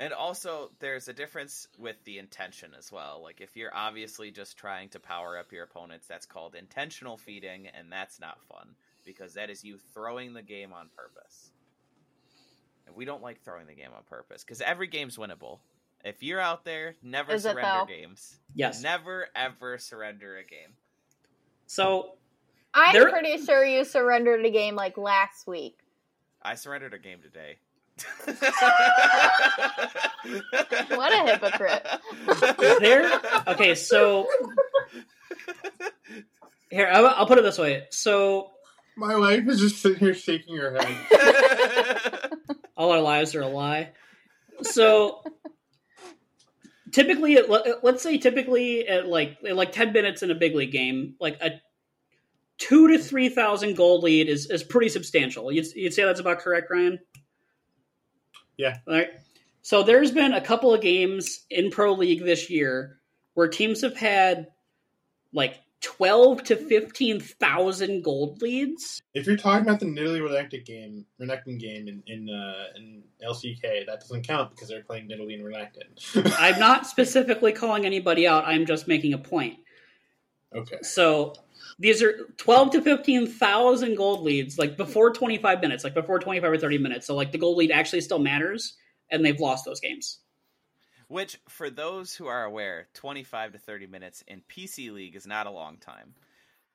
And 0.00 0.14
also, 0.14 0.70
there's 0.78 1.08
a 1.08 1.12
difference 1.12 1.68
with 1.78 2.02
the 2.04 2.18
intention 2.18 2.70
as 2.76 2.90
well. 2.90 3.20
Like, 3.22 3.42
if 3.42 3.54
you're 3.54 3.74
obviously 3.74 4.30
just 4.30 4.56
trying 4.56 4.88
to 4.88 4.98
power 4.98 5.36
up 5.36 5.52
your 5.52 5.62
opponents, 5.62 6.06
that's 6.06 6.24
called 6.24 6.54
intentional 6.54 7.18
feeding, 7.18 7.66
and 7.68 7.92
that's 7.92 8.18
not 8.18 8.42
fun 8.44 8.74
because 9.04 9.34
that 9.34 9.50
is 9.50 9.62
you 9.62 9.76
throwing 9.92 10.32
the 10.32 10.40
game 10.40 10.72
on 10.72 10.88
purpose. 10.96 11.50
And 12.86 12.96
we 12.96 13.04
don't 13.04 13.22
like 13.22 13.42
throwing 13.42 13.66
the 13.66 13.74
game 13.74 13.90
on 13.94 14.02
purpose 14.08 14.42
because 14.42 14.62
every 14.62 14.86
game's 14.86 15.18
winnable. 15.18 15.58
If 16.02 16.22
you're 16.22 16.40
out 16.40 16.64
there, 16.64 16.94
never 17.02 17.34
Is 17.34 17.42
surrender 17.42 17.84
games. 17.86 18.38
Yes. 18.54 18.82
Never 18.82 19.28
ever 19.36 19.76
surrender 19.76 20.38
a 20.38 20.44
game. 20.44 20.72
So 21.66 22.16
I'm 22.72 22.94
There- 22.94 23.10
pretty 23.10 23.44
sure 23.44 23.62
you 23.62 23.84
surrendered 23.84 24.46
a 24.46 24.50
game 24.50 24.76
like 24.76 24.96
last 24.96 25.46
week. 25.46 25.78
I 26.40 26.54
surrendered 26.54 26.94
a 26.94 26.98
game 26.98 27.20
today. 27.20 27.58
What 30.90 31.12
a 31.12 31.30
hypocrite. 31.32 31.86
there. 32.80 33.20
Okay, 33.48 33.74
so 33.74 34.28
here 36.70 36.88
I'll, 36.92 37.06
I'll 37.06 37.26
put 37.26 37.38
it 37.38 37.42
this 37.42 37.58
way. 37.58 37.86
So 37.90 38.50
My 38.96 39.16
wife 39.16 39.48
is 39.48 39.60
just 39.60 39.80
sitting 39.80 39.98
here 39.98 40.14
shaking 40.14 40.56
her 40.56 40.76
head. 40.78 42.30
all 42.76 42.92
our 42.92 43.00
lives 43.00 43.34
are 43.34 43.42
a 43.42 43.48
lie. 43.48 43.90
So 44.62 45.22
typically, 46.92 47.36
let- 47.40 47.82
let's 47.84 48.02
say 48.02 48.18
typically 48.18 48.86
at 48.86 49.08
like 49.08 49.38
at 49.46 49.56
like 49.56 49.72
ten 49.72 49.92
minutes 49.92 50.22
in 50.22 50.30
a 50.30 50.34
big 50.34 50.54
league 50.54 50.72
game, 50.72 51.14
like 51.20 51.38
a 51.40 51.60
two 52.58 52.88
to 52.88 52.98
three 52.98 53.30
thousand 53.30 53.76
gold 53.76 54.02
lead 54.04 54.28
is 54.28 54.50
is 54.50 54.62
pretty 54.62 54.90
substantial. 54.90 55.50
You'd, 55.50 55.66
you'd 55.74 55.94
say 55.94 56.04
that's 56.04 56.20
about 56.20 56.40
correct, 56.40 56.70
Ryan? 56.70 56.98
Yeah. 58.60 58.76
All 58.86 58.94
right. 58.94 59.08
So 59.62 59.82
there's 59.82 60.12
been 60.12 60.34
a 60.34 60.40
couple 60.40 60.74
of 60.74 60.82
games 60.82 61.46
in 61.48 61.70
pro 61.70 61.94
league 61.94 62.24
this 62.24 62.50
year 62.50 62.98
where 63.34 63.48
teams 63.48 63.80
have 63.80 63.96
had 63.96 64.48
like 65.32 65.58
twelve 65.80 66.44
to 66.44 66.56
fifteen 66.56 67.20
thousand 67.20 68.04
gold 68.04 68.42
leads. 68.42 69.00
if 69.14 69.26
you're 69.26 69.36
talking 69.38 69.66
about 69.66 69.80
the 69.80 69.86
Nidalee 69.86 70.20
Renekton 70.20 70.64
game, 70.66 71.06
Renekton 71.18 71.58
game 71.58 71.88
in 71.88 72.02
in, 72.06 72.28
uh, 72.28 72.64
in 72.76 73.02
LCK, 73.26 73.86
that 73.86 74.00
doesn't 74.00 74.26
count 74.26 74.50
because 74.50 74.68
they're 74.68 74.82
playing 74.82 75.08
Nidalee 75.08 75.34
and 75.34 75.44
Renekton. 75.44 76.34
I'm 76.38 76.60
not 76.60 76.86
specifically 76.94 77.52
calling 77.52 77.86
anybody 77.86 78.26
out. 78.28 78.44
I'm 78.46 78.66
just 78.66 78.88
making 78.88 79.14
a 79.14 79.18
point. 79.18 79.58
okay. 80.54 80.78
So 80.82 81.32
these 81.80 82.02
are 82.02 82.26
twelve 82.36 82.70
to 82.72 82.82
fifteen 82.82 83.26
thousand 83.26 83.96
gold 83.96 84.22
leads, 84.22 84.58
like 84.58 84.76
before 84.76 85.12
twenty 85.12 85.38
five 85.38 85.62
minutes, 85.62 85.82
like 85.82 85.94
before 85.94 86.18
twenty 86.18 86.38
five 86.38 86.52
or 86.52 86.58
thirty 86.58 86.78
minutes. 86.78 87.06
So 87.06 87.16
like 87.16 87.32
the 87.32 87.38
gold 87.38 87.56
lead 87.56 87.72
actually 87.72 88.02
still 88.02 88.18
matters, 88.18 88.76
and 89.10 89.24
they've 89.24 89.40
lost 89.40 89.64
those 89.64 89.80
games. 89.80 90.18
Which, 91.08 91.40
for 91.48 91.70
those 91.70 92.14
who 92.14 92.28
are 92.28 92.44
aware, 92.44 92.86
25 92.94 93.54
to 93.54 93.58
30 93.58 93.88
minutes 93.88 94.22
in 94.28 94.42
PC 94.48 94.92
League 94.92 95.16
is 95.16 95.26
not 95.26 95.48
a 95.48 95.50
long 95.50 95.78
time. 95.78 96.14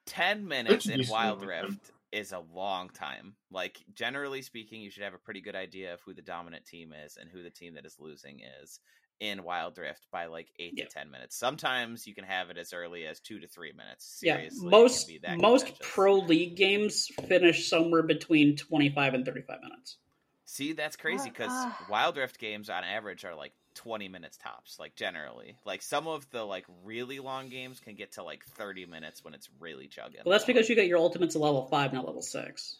10 0.08 0.45
minutes 0.45 0.88
in 0.88 0.97
decent 0.97 1.14
Wild. 1.14 1.45
Rift 1.45 1.91
is 2.12 2.34
a 2.34 2.43
long 2.53 2.89
time. 2.89 3.36
Like, 3.49 3.82
generally 3.93 4.41
speaking, 4.41 4.82
you 4.82 4.89
should 4.89 5.03
have 5.03 5.14
a 5.14 5.20
pretty 5.20 5.39
good 5.39 5.56
idea 5.56 5.93
of 5.93 6.01
who 6.01 6.14
the 6.14 6.22
dominant 6.22 6.66
team 6.66 6.91
is 6.91 7.16
and 7.16 7.30
who 7.30 7.43
the 7.43 7.49
team 7.49 7.76
that 7.76 7.86
is 7.86 7.95
losing 7.97 8.41
is 8.62 8.82
in 9.20 9.43
Wild 9.43 9.78
Rift 9.78 10.07
by 10.11 10.26
like 10.26 10.49
8 10.59 10.74
Yeah. 10.76 10.86
to 10.86 10.89
10 10.91 11.09
minutes. 11.11 11.38
Sometimes 11.38 12.05
you 12.05 12.13
can 12.13 12.26
have 12.26 12.49
it 12.49 12.57
as 12.57 12.74
early 12.74 13.05
as 13.05 13.20
2 13.20 13.39
to 13.39 13.47
3 13.47 13.72
minutes. 13.74 14.20
Yeah, 14.22 14.36
Seriously, 14.38 14.68
it 14.68 14.72
most 14.72 15.07
be 15.07 15.17
that 15.20 15.37
most 15.39 15.79
pro 15.82 16.16
league 16.20 16.55
games 16.58 17.08
finish 17.28 17.70
somewhere 17.70 18.04
between 18.04 18.55
twenty 18.58 18.89
five 18.89 19.13
and 19.13 19.25
thirty 19.25 19.42
five 19.42 19.62
minutes. 19.62 19.97
See, 20.46 20.74
that's 20.74 20.96
crazy 20.96 21.29
because 21.29 21.51
Ah. 21.51 21.75
Wild 21.87 22.17
Rift 22.17 22.37
games 22.39 22.70
on 22.70 22.83
average 22.83 23.25
are 23.25 23.33
like 23.36 23.54
20 23.74 24.08
minutes 24.08 24.37
tops, 24.37 24.78
like 24.79 24.96
generally. 24.96 25.58
Like 25.66 25.82
some 25.82 26.08
of 26.08 26.29
the 26.29 26.43
like 26.43 26.66
really 26.83 27.20
long 27.20 27.50
games 27.50 27.79
can 27.79 27.96
get 27.96 28.13
to 28.13 28.24
like 28.24 28.43
30 28.46 28.86
minutes 28.86 29.24
when 29.24 29.33
it's 29.33 29.50
really 29.59 29.87
chugging. 29.87 30.21
Well, 30.24 30.32
that's 30.33 30.46
because 30.46 30.70
you 30.70 30.75
get 30.75 30.87
your 30.87 31.00
ultimates 31.00 31.36
at 31.36 31.42
level 31.42 31.66
five, 31.67 31.93
not 31.93 32.05
level 32.05 32.21
six. 32.21 32.78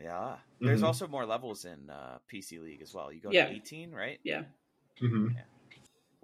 Yeah. 0.00 0.36
There's 0.60 0.82
Mhm. 0.82 0.86
also 0.86 1.08
more 1.08 1.26
levels 1.26 1.64
in 1.64 1.90
uh, 1.90 2.18
PC 2.32 2.58
League 2.60 2.80
as 2.82 2.94
well. 2.94 3.12
You 3.12 3.20
go 3.20 3.30
Yeah. 3.30 3.46
to 3.46 3.52
18, 3.54 3.92
right? 3.92 4.18
Yeah, 4.22 4.44
hmm 4.98 5.28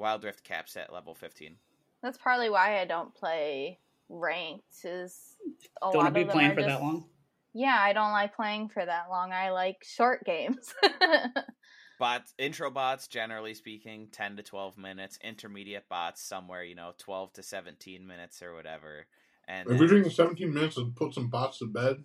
Wild 0.01 0.25
Rift 0.25 0.43
caps 0.43 0.77
at 0.77 0.93
level 0.93 1.15
15. 1.15 1.57
That's 2.03 2.19
partly 2.19 2.49
why 2.51 2.81
I 2.81 2.87
don't 2.87 3.15
play 3.15 3.79
ranked. 4.09 4.65
Is 4.85 5.37
a 5.83 5.93
don't 5.93 5.95
lot 5.95 5.97
want 5.97 6.09
of 6.09 6.15
to 6.15 6.21
be 6.21 6.25
them 6.25 6.33
playing 6.33 6.51
for 6.51 6.57
just, 6.63 6.69
that 6.69 6.81
long. 6.81 7.05
Yeah, 7.53 7.77
I 7.79 7.93
don't 7.93 8.13
like 8.13 8.35
playing 8.35 8.71
for 8.71 8.85
that 8.85 9.11
long. 9.11 9.33
I 9.33 9.51
like 9.51 9.85
short 9.85 10.25
games. 10.25 10.75
Bots, 11.99 12.33
intro 12.39 12.71
bots, 12.71 13.09
generally 13.09 13.53
speaking, 13.53 14.09
10 14.11 14.39
to 14.39 14.43
12 14.43 14.79
minutes. 14.79 15.19
Intermediate 15.23 15.87
bots, 15.91 16.27
somewhere, 16.27 16.65
you 16.65 16.75
know, 16.75 16.93
12 16.97 17.35
to 17.35 17.43
17 17.43 18.07
minutes 18.07 18.41
or 18.43 18.55
whatever. 18.55 19.07
And 19.47 19.69
If 19.71 19.79
we're 19.79 19.87
then- 19.87 19.99
doing 20.05 20.11
17 20.11 20.55
minutes 20.55 20.77
to 20.77 20.91
put 20.97 21.13
some 21.13 21.29
bots 21.29 21.59
to 21.59 21.67
bed, 21.67 21.97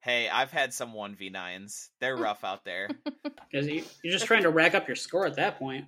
hey, 0.00 0.28
I've 0.28 0.50
had 0.50 0.74
some 0.74 0.92
1v9s. 0.92 1.88
They're 1.98 2.16
rough 2.18 2.44
out 2.44 2.66
there. 2.66 2.90
Because 3.50 3.66
you, 3.68 3.84
you're 4.02 4.12
just 4.12 4.26
trying 4.26 4.42
to 4.42 4.50
rack 4.50 4.74
up 4.74 4.86
your 4.86 4.96
score 4.96 5.24
at 5.24 5.36
that 5.36 5.58
point. 5.58 5.86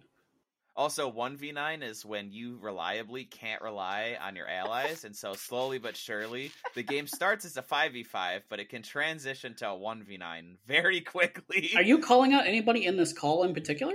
Also, 0.74 1.10
1v9 1.12 1.82
is 1.82 2.04
when 2.04 2.32
you 2.32 2.58
reliably 2.62 3.24
can't 3.24 3.60
rely 3.60 4.16
on 4.22 4.34
your 4.34 4.48
allies, 4.48 5.04
and 5.04 5.14
so 5.14 5.34
slowly 5.34 5.78
but 5.78 5.94
surely, 5.94 6.50
the 6.74 6.82
game 6.82 7.06
starts 7.06 7.44
as 7.44 7.58
a 7.58 7.62
5v5, 7.62 8.42
but 8.48 8.58
it 8.58 8.70
can 8.70 8.82
transition 8.82 9.54
to 9.54 9.68
a 9.68 9.76
1v9 9.76 10.56
very 10.66 11.02
quickly. 11.02 11.70
Are 11.76 11.82
you 11.82 11.98
calling 11.98 12.32
out 12.32 12.46
anybody 12.46 12.86
in 12.86 12.96
this 12.96 13.12
call 13.12 13.44
in 13.44 13.52
particular? 13.52 13.94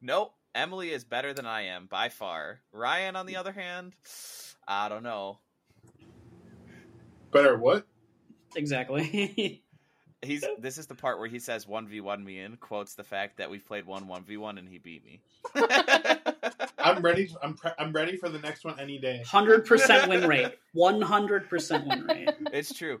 Nope. 0.00 0.32
Emily 0.54 0.92
is 0.92 1.04
better 1.04 1.34
than 1.34 1.46
I 1.46 1.66
am 1.66 1.86
by 1.86 2.08
far. 2.08 2.60
Ryan, 2.72 3.14
on 3.14 3.26
the 3.26 3.36
other 3.36 3.52
hand, 3.52 3.94
I 4.66 4.88
don't 4.88 5.02
know. 5.02 5.38
Better 7.30 7.58
what? 7.58 7.86
Exactly. 8.56 9.62
He's 10.22 10.44
this 10.58 10.78
is 10.78 10.86
the 10.86 10.94
part 10.94 11.18
where 11.18 11.28
he 11.28 11.38
says 11.38 11.66
one 11.66 11.86
v 11.86 12.00
one 12.00 12.24
me 12.24 12.40
in 12.40 12.56
quotes 12.56 12.94
the 12.94 13.04
fact 13.04 13.38
that 13.38 13.50
we've 13.50 13.64
played 13.64 13.86
one 13.86 14.08
one 14.08 14.24
v 14.24 14.36
one 14.36 14.58
and 14.58 14.68
he 14.68 14.78
beat 14.78 15.04
me. 15.04 15.20
I'm 16.78 17.02
ready. 17.02 17.34
I'm 17.42 17.54
pre- 17.54 17.72
I'm 17.78 17.92
ready 17.92 18.16
for 18.16 18.28
the 18.28 18.38
next 18.38 18.64
one 18.64 18.78
any 18.80 18.98
day. 18.98 19.22
Hundred 19.26 19.66
percent 19.66 20.08
win 20.08 20.26
rate. 20.28 20.52
One 20.72 21.00
hundred 21.00 21.48
percent 21.48 21.86
win 21.88 22.04
rate. 22.04 22.28
it's 22.52 22.72
true. 22.72 23.00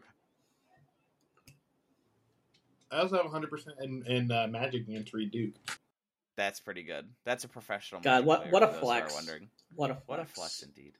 I 2.90 3.00
also 3.00 3.16
have 3.16 3.26
100 3.26 3.50
percent 3.50 3.76
in 3.82 4.02
in 4.06 4.30
uh, 4.32 4.46
Magic 4.48 4.88
against 4.88 5.12
Reid 5.12 5.30
Duke. 5.30 5.54
That's 6.36 6.60
pretty 6.60 6.82
good. 6.82 7.06
That's 7.24 7.44
a 7.44 7.48
professional. 7.48 8.00
God, 8.00 8.24
what 8.24 8.50
what 8.50 8.62
a 8.62 8.66
for 8.66 8.72
those 8.72 8.80
who 8.80 8.88
are 8.88 9.00
flex! 9.00 9.14
Wondering. 9.14 9.48
What 9.74 9.90
a 9.90 9.94
flex. 9.94 10.08
What 10.08 10.20
a 10.20 10.24
flex 10.24 10.62
indeed. 10.62 10.92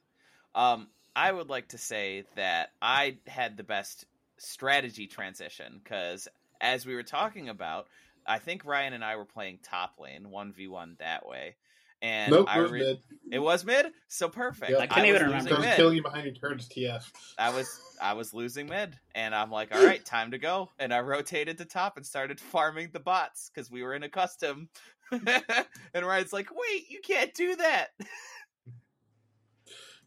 Um, 0.55 0.87
I 1.15 1.31
would 1.31 1.49
like 1.49 1.69
to 1.69 1.77
say 1.77 2.25
that 2.35 2.69
I 2.81 3.17
had 3.27 3.57
the 3.57 3.63
best 3.63 4.05
strategy 4.39 5.07
transition 5.07 5.79
because 5.83 6.27
as 6.61 6.85
we 6.85 6.95
were 6.95 7.03
talking 7.03 7.49
about, 7.49 7.87
I 8.25 8.39
think 8.39 8.65
Ryan 8.65 8.93
and 8.93 9.03
I 9.03 9.15
were 9.15 9.25
playing 9.25 9.59
top 9.63 9.95
lane 9.99 10.29
one 10.29 10.51
v 10.51 10.67
one 10.67 10.95
that 10.99 11.25
way, 11.25 11.55
and 12.01 12.31
nope, 12.31 12.47
I 12.49 12.59
re- 12.59 12.79
mid. 12.79 12.99
it 13.31 13.39
was 13.39 13.65
mid, 13.65 13.87
so 14.07 14.29
perfect. 14.29 14.71
Yep. 14.71 14.81
I 14.81 14.87
can't 14.87 15.01
was 15.01 15.09
even 15.09 15.23
remember. 15.23 15.49
Because 15.49 15.65
mid. 15.65 15.75
killing 15.75 15.95
you 15.97 16.03
behind 16.03 16.25
your 16.25 16.35
turrets, 16.35 16.67
TF. 16.67 17.03
I 17.37 17.49
was 17.49 17.67
I 18.01 18.13
was 18.13 18.33
losing 18.33 18.67
mid, 18.67 18.97
and 19.15 19.33
I'm 19.33 19.51
like, 19.51 19.75
all 19.75 19.83
right, 19.83 20.03
time 20.05 20.31
to 20.31 20.37
go. 20.37 20.69
And 20.79 20.93
I 20.93 20.99
rotated 20.99 21.57
to 21.57 21.65
top 21.65 21.97
and 21.97 22.05
started 22.05 22.39
farming 22.39 22.89
the 22.93 22.99
bots 22.99 23.49
because 23.53 23.69
we 23.71 23.83
were 23.83 23.93
in 23.93 24.03
a 24.03 24.09
custom. 24.09 24.69
and 25.11 26.05
Ryan's 26.05 26.33
like, 26.33 26.49
wait, 26.51 26.89
you 26.89 26.99
can't 27.01 27.33
do 27.33 27.55
that. 27.55 27.87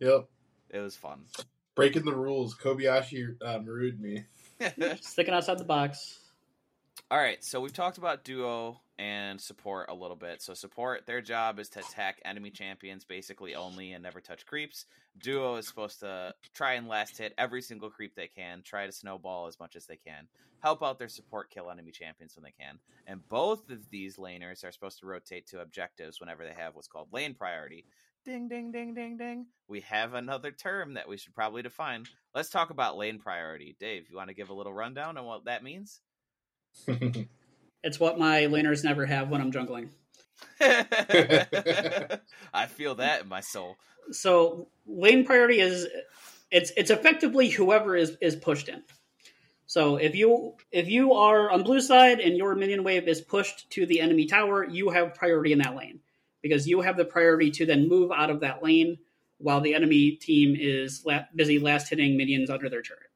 Yep. 0.01 0.29
It 0.71 0.81
was 0.81 0.97
fun. 0.97 1.25
Breaking 1.75 2.05
the 2.05 2.15
rules. 2.15 2.55
Kobayashi 2.55 3.37
uh, 3.43 3.59
marooned 3.59 4.01
me. 4.01 4.25
Sticking 5.01 5.35
outside 5.35 5.59
the 5.59 5.65
box. 5.65 6.19
All 7.11 7.19
right, 7.19 7.43
so 7.45 7.61
we've 7.61 7.73
talked 7.73 7.99
about 7.99 8.25
duo 8.25 8.81
and 8.99 9.41
support 9.41 9.91
a 9.91 9.95
little 9.95 10.17
bit. 10.17 10.41
So 10.41 10.55
support, 10.55 11.07
their 11.07 11.21
job 11.21 11.59
is 11.59 11.69
to 11.71 11.81
attack 11.81 12.21
enemy 12.25 12.51
champions 12.51 13.05
basically 13.05 13.55
only 13.55 13.93
and 13.93 14.03
never 14.03 14.21
touch 14.21 14.47
creeps. 14.47 14.87
Duo 15.23 15.57
is 15.57 15.67
supposed 15.67 16.01
to 16.01 16.35
try 16.55 16.75
and 16.75 16.89
last 16.89 17.19
hit 17.19 17.35
every 17.37 17.61
single 17.61 17.91
creep 17.91 18.15
they 18.15 18.29
can, 18.29 18.63
try 18.63 18.87
to 18.87 18.93
snowball 18.93 19.47
as 19.47 19.59
much 19.59 19.77
as 19.77 19.85
they 19.87 19.97
can, 19.97 20.27
help 20.63 20.83
out 20.83 20.99
their 20.99 21.09
support 21.09 21.51
kill 21.51 21.71
enemy 21.71 21.91
champions 21.91 22.37
when 22.37 22.45
they 22.45 22.55
can. 22.59 22.79
And 23.07 23.27
both 23.29 23.69
of 23.71 23.91
these 23.91 24.17
laners 24.17 24.65
are 24.65 24.73
supposed 24.73 25.01
to 25.01 25.07
rotate 25.07 25.47
to 25.49 25.61
objectives 25.61 26.21
whenever 26.21 26.45
they 26.45 26.55
have 26.57 26.75
what's 26.75 26.89
called 26.89 27.09
lane 27.13 27.35
priority. 27.35 27.85
Ding 28.25 28.49
ding 28.49 28.71
ding 28.71 28.95
ding 28.95 29.17
ding. 29.17 29.47
We 29.67 29.81
have 29.81 30.15
another 30.15 30.53
term 30.53 30.95
that 30.95 31.09
we 31.09 31.17
should 31.17 31.35
probably 31.35 31.63
define. 31.63 32.05
Let's 32.35 32.51
talk 32.51 32.71
about 32.71 32.97
lane 32.97 33.19
priority. 33.19 33.75
Dave, 33.81 34.05
you 34.09 34.17
want 34.17 34.29
to 34.29 34.35
give 34.35 34.49
a 34.49 34.55
little 34.55 34.73
rundown 34.73 35.17
on 35.19 35.25
what 35.25 35.47
that 35.47 35.65
means? 35.65 36.01
It's 37.85 37.99
what 37.99 38.17
my 38.17 38.43
laners 38.43 38.85
never 38.85 39.05
have 39.07 39.29
when 39.29 39.41
I'm 39.41 39.51
jungling. 39.51 39.89
I 42.55 42.67
feel 42.67 42.95
that 42.97 43.23
in 43.23 43.29
my 43.29 43.41
soul. 43.41 43.77
So 44.13 44.69
lane 44.87 45.25
priority 45.25 45.59
is 45.59 45.89
it's 46.51 46.71
it's 46.77 46.91
effectively 46.91 47.49
whoever 47.49 47.97
is 47.97 48.17
is 48.21 48.37
pushed 48.37 48.69
in. 48.69 48.85
So 49.67 49.97
if 49.97 50.15
you 50.15 50.55
if 50.71 50.89
you 50.89 51.15
are 51.15 51.51
on 51.51 51.65
blue 51.65 51.81
side 51.81 52.21
and 52.21 52.37
your 52.37 52.55
minion 52.55 52.85
wave 52.85 53.09
is 53.09 53.21
pushed 53.21 53.69
to 53.71 53.85
the 53.85 54.01
enemy 54.01 54.27
tower, 54.27 54.65
you 54.65 54.91
have 54.91 55.17
priority 55.17 55.53
in 55.53 55.59
that 55.59 55.75
lane 55.75 55.99
because 56.43 56.67
you 56.67 56.81
have 56.81 56.97
the 56.97 57.05
priority 57.05 57.51
to 57.53 57.67
then 57.67 57.89
move 57.89 58.11
out 58.11 58.31
of 58.31 58.41
that 58.41 58.63
lane 58.63 58.99
while 59.39 59.61
the 59.61 59.75
enemy 59.75 60.13
team 60.13 60.57
is 60.59 61.03
la- 61.05 61.25
busy 61.35 61.59
last 61.59 61.89
hitting 61.89 62.17
minions 62.17 62.51
under 62.51 62.69
their 62.69 62.83
turret. 62.83 63.09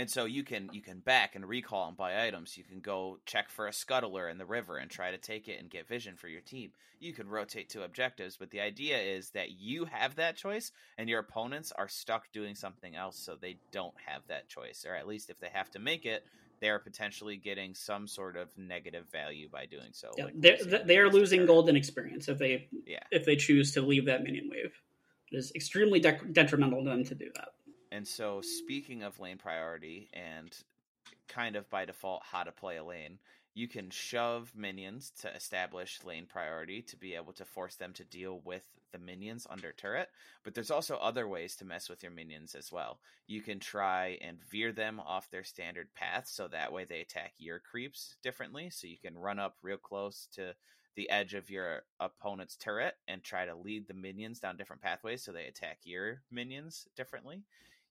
And 0.00 0.08
so 0.08 0.24
you 0.24 0.44
can 0.44 0.70
you 0.72 0.80
can 0.80 1.00
back 1.00 1.34
and 1.34 1.46
recall 1.46 1.86
and 1.86 1.94
buy 1.94 2.26
items. 2.26 2.56
You 2.56 2.64
can 2.64 2.80
go 2.80 3.18
check 3.26 3.50
for 3.50 3.66
a 3.66 3.70
scuttler 3.70 4.30
in 4.30 4.38
the 4.38 4.46
river 4.46 4.78
and 4.78 4.90
try 4.90 5.10
to 5.10 5.18
take 5.18 5.46
it 5.46 5.60
and 5.60 5.68
get 5.68 5.86
vision 5.86 6.16
for 6.16 6.26
your 6.26 6.40
team. 6.40 6.72
You 7.00 7.12
can 7.12 7.28
rotate 7.28 7.68
to 7.70 7.82
objectives, 7.82 8.38
but 8.38 8.50
the 8.50 8.60
idea 8.60 8.96
is 8.96 9.28
that 9.32 9.50
you 9.50 9.84
have 9.84 10.16
that 10.16 10.36
choice 10.36 10.72
and 10.96 11.06
your 11.10 11.20
opponents 11.20 11.70
are 11.76 11.86
stuck 11.86 12.32
doing 12.32 12.54
something 12.54 12.96
else 12.96 13.18
so 13.18 13.36
they 13.36 13.58
don't 13.72 13.94
have 14.06 14.22
that 14.28 14.48
choice. 14.48 14.86
Or 14.88 14.94
at 14.94 15.06
least 15.06 15.28
if 15.28 15.38
they 15.38 15.50
have 15.52 15.70
to 15.72 15.78
make 15.78 16.06
it, 16.06 16.24
they're 16.60 16.78
potentially 16.78 17.36
getting 17.36 17.74
some 17.74 18.06
sort 18.06 18.36
of 18.36 18.48
negative 18.56 19.06
value 19.10 19.48
by 19.50 19.66
doing 19.66 19.90
so. 19.92 20.10
Yeah, 20.16 20.24
like 20.26 20.34
they're, 20.40 20.58
they 20.84 20.98
are 20.98 21.08
losing 21.10 21.46
golden 21.46 21.76
experience 21.76 22.28
if 22.28 22.38
they 22.38 22.68
Yeah. 22.86 22.98
if 23.10 23.24
they 23.24 23.36
choose 23.36 23.72
to 23.72 23.80
leave 23.82 24.06
that 24.06 24.22
minion 24.22 24.48
wave. 24.50 24.72
It 25.32 25.36
is 25.36 25.52
extremely 25.54 26.00
dec 26.00 26.32
detrimental 26.32 26.84
to 26.84 26.90
them 26.90 27.04
to 27.04 27.14
do 27.14 27.30
that. 27.36 27.50
And 27.92 28.06
so, 28.06 28.40
speaking 28.40 29.02
of 29.02 29.18
lane 29.18 29.38
priority 29.38 30.08
and 30.12 30.56
kind 31.28 31.56
of 31.56 31.68
by 31.70 31.84
default 31.84 32.22
how 32.24 32.42
to 32.42 32.52
play 32.52 32.76
a 32.76 32.84
lane, 32.84 33.18
you 33.54 33.68
can 33.68 33.90
shove 33.90 34.52
minions 34.54 35.12
to 35.20 35.34
establish 35.34 36.04
lane 36.04 36.26
priority 36.26 36.82
to 36.82 36.96
be 36.96 37.14
able 37.14 37.32
to 37.34 37.44
force 37.44 37.76
them 37.76 37.92
to 37.94 38.04
deal 38.04 38.40
with 38.44 38.62
the 38.92 38.98
minions 38.98 39.46
under 39.50 39.72
turret. 39.72 40.08
But 40.44 40.54
there's 40.54 40.70
also 40.70 40.96
other 40.96 41.26
ways 41.28 41.56
to 41.56 41.64
mess 41.64 41.88
with 41.88 42.02
your 42.02 42.12
minions 42.12 42.54
as 42.54 42.72
well. 42.72 43.00
You 43.26 43.40
can 43.40 43.58
try 43.58 44.18
and 44.22 44.42
veer 44.50 44.72
them 44.72 45.00
off 45.00 45.30
their 45.30 45.44
standard 45.44 45.92
path 45.94 46.28
so 46.28 46.48
that 46.48 46.72
way 46.72 46.84
they 46.84 47.00
attack 47.00 47.32
your 47.38 47.58
creeps 47.58 48.16
differently. 48.22 48.70
So 48.70 48.86
you 48.86 48.98
can 48.98 49.18
run 49.18 49.38
up 49.38 49.56
real 49.62 49.76
close 49.76 50.28
to 50.34 50.54
the 50.96 51.08
edge 51.10 51.34
of 51.34 51.50
your 51.50 51.82
opponent's 52.00 52.56
turret 52.56 52.94
and 53.08 53.22
try 53.22 53.46
to 53.46 53.54
lead 53.54 53.86
the 53.86 53.94
minions 53.94 54.40
down 54.40 54.56
different 54.56 54.82
pathways 54.82 55.22
so 55.22 55.32
they 55.32 55.46
attack 55.46 55.78
your 55.84 56.22
minions 56.30 56.88
differently. 56.96 57.42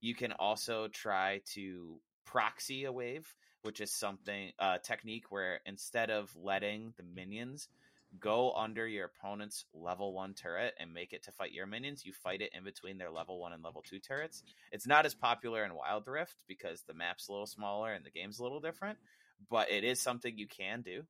You 0.01 0.15
can 0.15 0.33
also 0.33 0.87
try 0.89 1.41
to 1.53 1.99
proxy 2.25 2.85
a 2.85 2.91
wave, 2.91 3.33
which 3.61 3.81
is 3.81 3.91
something 3.91 4.51
a 4.59 4.63
uh, 4.63 4.77
technique 4.79 5.25
where 5.29 5.59
instead 5.65 6.09
of 6.09 6.33
letting 6.35 6.93
the 6.97 7.03
minions 7.03 7.67
go 8.19 8.51
under 8.53 8.87
your 8.87 9.05
opponent's 9.05 9.65
level 9.73 10.13
one 10.13 10.33
turret 10.33 10.73
and 10.79 10.93
make 10.93 11.13
it 11.13 11.23
to 11.23 11.31
fight 11.31 11.51
your 11.51 11.67
minions, 11.67 12.05
you 12.05 12.13
fight 12.13 12.41
it 12.41 12.51
in 12.53 12.63
between 12.63 12.97
their 12.97 13.11
level 13.11 13.39
one 13.39 13.53
and 13.53 13.63
level 13.63 13.83
two 13.87 13.99
turrets. 13.99 14.43
It's 14.71 14.87
not 14.87 15.05
as 15.05 15.13
popular 15.13 15.63
in 15.63 15.75
Wild 15.75 16.07
Rift 16.07 16.35
because 16.47 16.81
the 16.87 16.93
map's 16.93 17.27
a 17.27 17.31
little 17.31 17.45
smaller 17.45 17.93
and 17.93 18.03
the 18.03 18.09
game's 18.09 18.39
a 18.39 18.43
little 18.43 18.59
different, 18.59 18.97
but 19.49 19.69
it 19.71 19.83
is 19.83 20.01
something 20.01 20.37
you 20.37 20.47
can 20.47 20.81
do. 20.81 21.03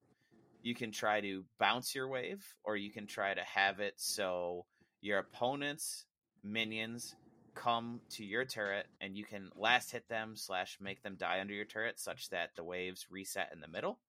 You 0.62 0.76
can 0.76 0.92
try 0.92 1.22
to 1.22 1.46
bounce 1.58 1.96
your 1.96 2.10
wave, 2.10 2.44
or 2.66 2.76
you 2.76 2.92
can 2.92 3.08
try 3.08 3.34
to 3.34 3.44
have 3.44 3.80
it 3.80 3.94
so 3.96 4.66
your 5.00 5.20
opponent's 5.20 6.06
minions 6.44 7.16
come 7.60 8.00
to 8.10 8.24
your 8.24 8.46
turret 8.46 8.86
and 9.02 9.18
you 9.18 9.24
can 9.24 9.50
last 9.56 9.92
hit 9.92 10.08
them 10.08 10.36
slash 10.36 10.78
make 10.80 11.04
them 11.04 11.16
die 11.18 11.40
under 11.42 11.54
your 11.54 11.66
turret 11.66 12.00
such 12.00 12.30
that 12.30 12.50
the 12.56 12.64
waves 12.64 13.08
reset 13.10 13.50
in 13.54 13.60
the 13.60 13.68
middle 13.68 14.00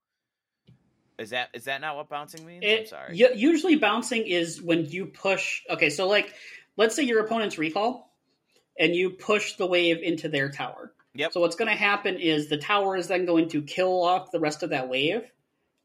is 1.19 1.31
that 1.31 1.49
is 1.53 1.65
that 1.65 1.81
not 1.81 1.97
what 1.97 2.09
bouncing 2.09 2.47
means 2.47 2.65
i'm 2.65 2.87
sorry 2.87 3.17
u- 3.17 3.33
usually 3.35 3.77
bouncing 3.77 4.27
is 4.27 4.61
when 4.63 4.87
you 4.87 5.07
push. 5.07 5.63
Okay, 5.69 5.91
so 5.91 6.09
like, 6.09 6.35
let's 6.77 6.95
say 6.95 7.03
your 7.03 7.21
opponent's 7.21 7.59
recall, 7.59 8.13
and 8.79 8.95
you 8.95 9.11
push 9.11 9.57
the 9.57 9.67
wave 9.67 10.03
into 10.03 10.29
their 10.29 10.51
tower. 10.51 10.93
Yep. 11.15 11.33
So 11.33 11.41
what's 11.41 11.57
going 11.57 11.71
to 11.71 11.77
happen 11.77 12.17
is 12.17 12.49
the 12.49 12.57
tower 12.57 12.97
is 12.97 13.09
then 13.09 13.27
going 13.27 13.49
to 13.51 13.63
kill 13.63 14.03
off 14.03 14.31
the 14.31 14.41
rest 14.41 14.63
of 14.63 14.71
that 14.71 14.89
wave, 14.89 15.23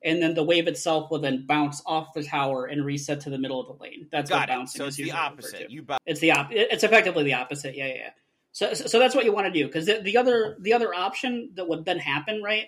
and 0.05 0.21
then 0.21 0.35
the 0.35 0.43
wave 0.43 0.67
itself 0.67 1.09
will 1.09 1.19
then 1.19 1.45
bounce 1.47 1.81
off 1.85 2.13
the 2.13 2.23
tower 2.23 2.65
and 2.65 2.85
reset 2.85 3.21
to 3.21 3.31
the 3.31 3.39
middle 3.39 3.59
of 3.59 3.67
the 3.67 3.83
lane. 3.83 4.07
That's 4.11 4.29
what 4.29 4.37
got 4.37 4.49
it 4.49 4.53
bouncing 4.53 4.79
so 4.79 4.85
is 4.85 4.99
it's 4.99 5.09
the 5.09 5.17
opposite 5.17 5.71
you 5.71 5.81
bounce 5.81 5.99
It's 6.05 6.19
the 6.19 6.31
op- 6.31 6.51
It's 6.51 6.83
effectively 6.83 7.23
the 7.23 7.33
opposite. 7.33 7.75
Yeah, 7.75 7.87
yeah. 7.87 7.93
yeah. 7.95 8.09
So, 8.51 8.73
so 8.73 8.99
that's 8.99 9.15
what 9.15 9.25
you 9.25 9.33
want 9.33 9.47
to 9.47 9.51
do 9.51 9.65
because 9.65 9.87
the, 9.87 9.99
the 9.99 10.15
other 10.15 10.55
the 10.61 10.73
other 10.73 10.93
option 10.93 11.49
that 11.55 11.67
would 11.67 11.83
then 11.83 11.97
happen, 11.97 12.41
right, 12.41 12.67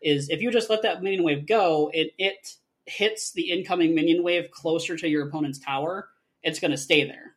is 0.00 0.30
if 0.30 0.40
you 0.40 0.50
just 0.50 0.70
let 0.70 0.82
that 0.82 1.02
minion 1.02 1.24
wave 1.24 1.46
go, 1.46 1.90
it 1.92 2.12
it 2.16 2.54
hits 2.86 3.32
the 3.32 3.50
incoming 3.50 3.94
minion 3.94 4.22
wave 4.22 4.50
closer 4.50 4.96
to 4.96 5.08
your 5.08 5.28
opponent's 5.28 5.58
tower. 5.58 6.08
It's 6.42 6.60
going 6.60 6.70
to 6.70 6.78
stay 6.78 7.04
there. 7.04 7.34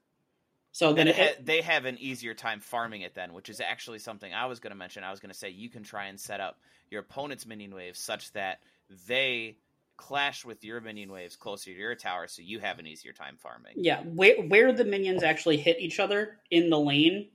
So 0.71 0.93
then 0.93 1.07
it, 1.07 1.17
it 1.17 1.45
they 1.45 1.61
have 1.61 1.85
an 1.85 1.97
easier 1.99 2.33
time 2.33 2.61
farming 2.61 3.01
it 3.01 3.15
then, 3.15 3.33
which 3.33 3.49
is 3.49 3.59
actually 3.59 3.99
something 3.99 4.31
I 4.31 4.45
was 4.45 4.59
going 4.59 4.71
to 4.71 4.77
mention. 4.77 5.03
I 5.03 5.11
was 5.11 5.19
going 5.19 5.31
to 5.31 5.37
say 5.37 5.49
you 5.49 5.69
can 5.69 5.83
try 5.83 6.05
and 6.05 6.19
set 6.19 6.39
up 6.39 6.59
your 6.89 7.01
opponent's 7.01 7.45
minion 7.45 7.73
wave 7.73 7.97
such 7.97 8.31
that 8.33 8.59
they 9.07 9.57
clash 9.97 10.45
with 10.45 10.63
your 10.63 10.79
minion 10.79 11.11
waves 11.11 11.35
closer 11.35 11.71
to 11.73 11.77
your 11.77 11.95
tower, 11.95 12.27
so 12.27 12.41
you 12.41 12.59
have 12.59 12.79
an 12.79 12.87
easier 12.87 13.11
time 13.13 13.35
farming. 13.37 13.73
yeah, 13.75 14.01
where 14.03 14.41
where 14.43 14.71
the 14.71 14.85
minions 14.85 15.23
actually 15.23 15.57
hit 15.57 15.79
each 15.79 15.99
other 15.99 16.37
in 16.51 16.69
the 16.69 16.79
lane 16.79 17.29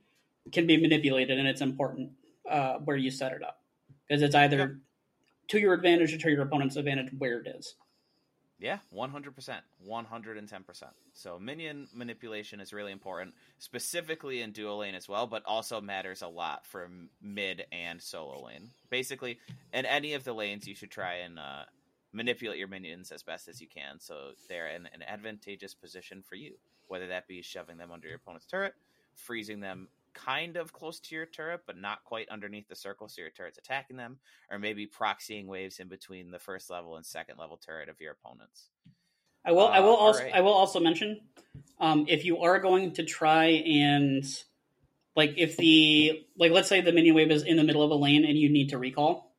can 0.51 0.65
be 0.67 0.77
manipulated, 0.77 1.37
and 1.37 1.47
it's 1.47 1.61
important 1.61 2.11
uh, 2.49 2.75
where 2.79 2.97
you 2.97 3.11
set 3.11 3.31
it 3.31 3.43
up 3.43 3.61
because 4.07 4.21
it's 4.21 4.35
either 4.35 4.57
Yep. 4.57 4.69
to 5.49 5.59
your 5.59 5.73
advantage 5.73 6.13
or 6.13 6.17
to 6.17 6.29
your 6.29 6.41
opponent's 6.43 6.75
advantage 6.75 7.11
where 7.17 7.39
it 7.39 7.47
is. 7.47 7.75
Yeah, 8.57 8.77
one 8.89 9.09
hundred 9.09 9.35
percent, 9.35 9.63
one 9.83 10.05
hundred 10.05 10.37
and 10.37 10.47
ten 10.47 10.63
percent. 10.63 10.93
So 11.13 11.37
minion 11.37 11.89
manipulation 11.93 12.61
is 12.61 12.71
really 12.71 12.93
important, 12.93 13.35
specifically 13.59 14.41
in 14.41 14.53
duo 14.53 14.77
lane 14.77 14.95
as 14.95 15.09
well, 15.09 15.27
but 15.27 15.43
also 15.45 15.81
matters 15.81 16.21
a 16.21 16.27
lot 16.27 16.65
for 16.65 16.89
mid 17.21 17.65
and 17.73 18.01
solo 18.01 18.45
lane. 18.45 18.69
Basically, 18.89 19.39
in 19.73 19.85
any 19.85 20.13
of 20.13 20.23
the 20.23 20.33
lanes, 20.33 20.67
you 20.67 20.73
should 20.73 20.89
try 20.89 21.15
and 21.15 21.37
uh, 21.37 21.63
manipulate 22.13 22.57
your 22.57 22.69
minions 22.69 23.11
as 23.11 23.23
best 23.23 23.49
as 23.49 23.59
you 23.59 23.67
can, 23.67 23.99
so 23.99 24.31
they're 24.47 24.67
in 24.69 24.85
an 24.85 25.03
advantageous 25.05 25.73
position 25.73 26.23
for 26.25 26.35
you. 26.35 26.53
Whether 26.87 27.07
that 27.07 27.27
be 27.27 27.41
shoving 27.41 27.77
them 27.77 27.91
under 27.91 28.07
your 28.07 28.17
opponent's 28.17 28.45
turret, 28.45 28.73
freezing 29.15 29.59
them 29.59 29.89
kind 30.15 30.57
of 30.57 30.73
close 30.73 30.99
to 31.01 31.15
your 31.15 31.27
turret, 31.27 31.61
but 31.67 31.77
not 31.77 32.03
quite 32.03 32.29
underneath 32.29 32.67
the 32.67 32.75
circle, 32.75 33.07
so 33.07 33.21
your 33.21 33.29
turret's 33.29 33.59
attacking 33.59 33.97
them, 33.97 34.17
or 34.49 34.57
maybe 34.57 34.87
proxying 34.87 35.45
waves 35.45 35.79
in 35.79 35.87
between 35.87 36.31
the 36.31 36.39
first 36.39 36.71
level 36.71 36.95
and 36.95 37.05
second 37.05 37.37
level 37.37 37.57
turret 37.57 37.89
of 37.89 38.01
your 38.01 38.13
opponents. 38.13 38.69
I 39.45 39.51
will. 39.51 39.67
I 39.67 39.77
Uh, 39.77 39.83
will 39.83 39.95
also. 39.95 40.19
alright. 40.21 40.33
I 40.33 40.41
will 40.41 40.53
also 40.53 40.79
mention, 40.79 41.21
um, 41.79 42.05
if 42.07 42.25
you 42.25 42.39
are 42.39 42.57
going 42.59 42.93
to 42.93 43.03
try 43.03 43.45
and, 43.45 44.23
like, 45.15 45.35
if 45.37 45.57
the 45.57 46.25
like, 46.35 46.51
let's 46.51 46.67
say 46.67 46.81
the 46.81 46.91
minion 46.91 47.13
wave 47.15 47.29
is 47.29 47.43
in 47.43 47.57
the 47.57 47.63
middle 47.63 47.83
of 47.83 47.91
a 47.91 47.95
lane 47.95 48.25
and 48.25 48.37
you 48.37 48.49
need 48.49 48.69
to 48.69 48.79
recall, 48.79 49.35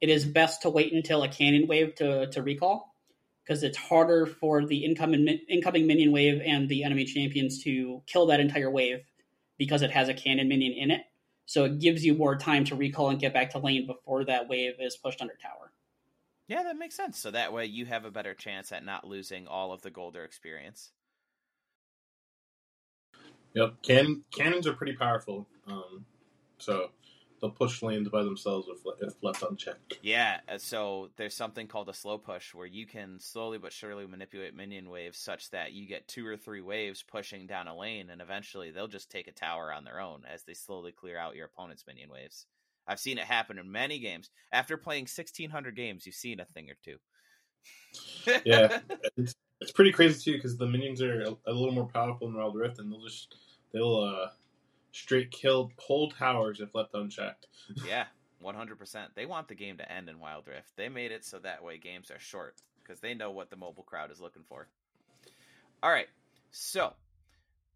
it 0.00 0.08
is 0.08 0.24
best 0.24 0.62
to 0.62 0.70
wait 0.70 0.92
until 0.92 1.22
a 1.22 1.28
cannon 1.28 1.66
wave 1.66 1.96
to 1.96 2.28
to 2.28 2.42
recall, 2.42 2.94
because 3.42 3.62
it's 3.62 3.76
harder 3.76 4.24
for 4.24 4.64
the 4.64 4.84
incoming 4.84 5.26
incoming 5.48 5.86
minion 5.86 6.12
wave 6.12 6.40
and 6.42 6.68
the 6.68 6.84
enemy 6.84 7.04
champions 7.04 7.62
to 7.64 8.02
kill 8.06 8.26
that 8.26 8.40
entire 8.40 8.70
wave, 8.70 9.04
because 9.58 9.82
it 9.82 9.90
has 9.90 10.08
a 10.08 10.14
cannon 10.14 10.48
minion 10.48 10.72
in 10.72 10.90
it. 10.90 11.02
So 11.46 11.64
it 11.64 11.78
gives 11.78 12.04
you 12.04 12.14
more 12.14 12.36
time 12.36 12.64
to 12.64 12.74
recall 12.74 13.10
and 13.10 13.20
get 13.20 13.32
back 13.32 13.50
to 13.50 13.58
lane 13.58 13.86
before 13.86 14.24
that 14.24 14.48
wave 14.48 14.74
is 14.80 14.96
pushed 14.96 15.20
under 15.20 15.34
tower. 15.40 15.72
Yeah, 16.48 16.62
that 16.64 16.76
makes 16.76 16.96
sense. 16.96 17.18
So 17.18 17.30
that 17.30 17.52
way 17.52 17.66
you 17.66 17.86
have 17.86 18.04
a 18.04 18.10
better 18.10 18.34
chance 18.34 18.72
at 18.72 18.84
not 18.84 19.06
losing 19.06 19.46
all 19.46 19.72
of 19.72 19.82
the 19.82 19.90
Golder 19.90 20.24
experience. 20.24 20.90
Yep, 23.54 23.82
Can- 23.82 24.22
cannons 24.34 24.66
are 24.66 24.74
pretty 24.74 24.94
powerful. 24.94 25.46
Um, 25.66 26.04
so 26.58 26.90
they'll 27.40 27.50
push 27.50 27.82
lanes 27.82 28.08
by 28.08 28.22
themselves 28.22 28.68
if, 28.68 28.78
if 29.00 29.14
left 29.22 29.42
unchecked. 29.42 29.98
Yeah, 30.02 30.40
uh, 30.48 30.58
so 30.58 31.10
there's 31.16 31.34
something 31.34 31.66
called 31.66 31.88
a 31.88 31.94
slow 31.94 32.18
push 32.18 32.54
where 32.54 32.66
you 32.66 32.86
can 32.86 33.18
slowly 33.20 33.58
but 33.58 33.72
surely 33.72 34.06
manipulate 34.06 34.54
minion 34.54 34.90
waves 34.90 35.18
such 35.18 35.50
that 35.50 35.72
you 35.72 35.86
get 35.86 36.08
two 36.08 36.26
or 36.26 36.36
three 36.36 36.60
waves 36.60 37.02
pushing 37.02 37.46
down 37.46 37.68
a 37.68 37.76
lane, 37.76 38.10
and 38.10 38.20
eventually 38.20 38.70
they'll 38.70 38.88
just 38.88 39.10
take 39.10 39.28
a 39.28 39.32
tower 39.32 39.72
on 39.72 39.84
their 39.84 40.00
own 40.00 40.22
as 40.32 40.44
they 40.44 40.54
slowly 40.54 40.92
clear 40.92 41.18
out 41.18 41.36
your 41.36 41.46
opponent's 41.46 41.84
minion 41.86 42.10
waves. 42.10 42.46
I've 42.88 43.00
seen 43.00 43.18
it 43.18 43.24
happen 43.24 43.58
in 43.58 43.70
many 43.70 43.98
games. 43.98 44.30
After 44.52 44.76
playing 44.76 45.04
1,600 45.04 45.74
games, 45.74 46.06
you've 46.06 46.14
seen 46.14 46.40
a 46.40 46.44
thing 46.44 46.70
or 46.70 46.76
two. 46.84 46.98
Yeah. 48.44 48.80
It's, 49.16 49.34
it's 49.62 49.72
pretty 49.72 49.92
crazy 49.92 50.20
too 50.22 50.36
because 50.36 50.58
the 50.58 50.66
minions 50.66 51.00
are 51.00 51.22
a, 51.22 51.36
a 51.46 51.52
little 51.52 51.72
more 51.72 51.86
powerful 51.86 52.28
in 52.28 52.34
Wild 52.34 52.54
Rift, 52.54 52.78
and 52.78 52.92
they'll 52.92 53.02
just 53.02 53.34
they'll 53.72 53.96
uh 53.96 54.28
straight 54.96 55.30
kill 55.30 55.70
whole 55.78 56.10
towers 56.10 56.60
if 56.60 56.74
left 56.74 56.94
unchecked. 56.94 57.46
yeah, 57.86 58.06
100%. 58.44 59.08
They 59.14 59.26
want 59.26 59.48
the 59.48 59.54
game 59.54 59.76
to 59.78 59.92
end 59.92 60.08
in 60.08 60.18
Wild 60.18 60.46
Rift. 60.46 60.76
They 60.76 60.88
made 60.88 61.12
it 61.12 61.24
so 61.24 61.38
that 61.38 61.62
way 61.62 61.78
games 61.78 62.10
are 62.10 62.18
short 62.18 62.56
because 62.82 63.00
they 63.00 63.14
know 63.14 63.30
what 63.30 63.50
the 63.50 63.56
mobile 63.56 63.82
crowd 63.82 64.10
is 64.10 64.20
looking 64.20 64.44
for. 64.48 64.68
All 65.82 65.90
right, 65.90 66.08
so 66.50 66.94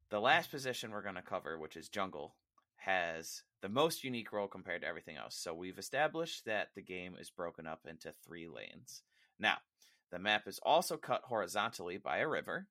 the 0.08 0.20
last 0.20 0.50
position 0.50 0.90
we're 0.90 1.02
going 1.02 1.14
to 1.16 1.22
cover, 1.22 1.58
which 1.58 1.76
is 1.76 1.88
jungle, 1.88 2.34
has 2.76 3.42
the 3.60 3.68
most 3.68 4.04
unique 4.04 4.32
role 4.32 4.48
compared 4.48 4.82
to 4.82 4.88
everything 4.88 5.16
else. 5.16 5.36
So 5.36 5.52
we've 5.52 5.78
established 5.78 6.46
that 6.46 6.68
the 6.74 6.82
game 6.82 7.16
is 7.20 7.30
broken 7.30 7.66
up 7.66 7.86
into 7.88 8.12
three 8.24 8.48
lanes. 8.48 9.02
Now, 9.38 9.58
the 10.10 10.18
map 10.18 10.48
is 10.48 10.58
also 10.62 10.96
cut 10.96 11.22
horizontally 11.24 11.98
by 11.98 12.18
a 12.18 12.28
river, 12.28 12.66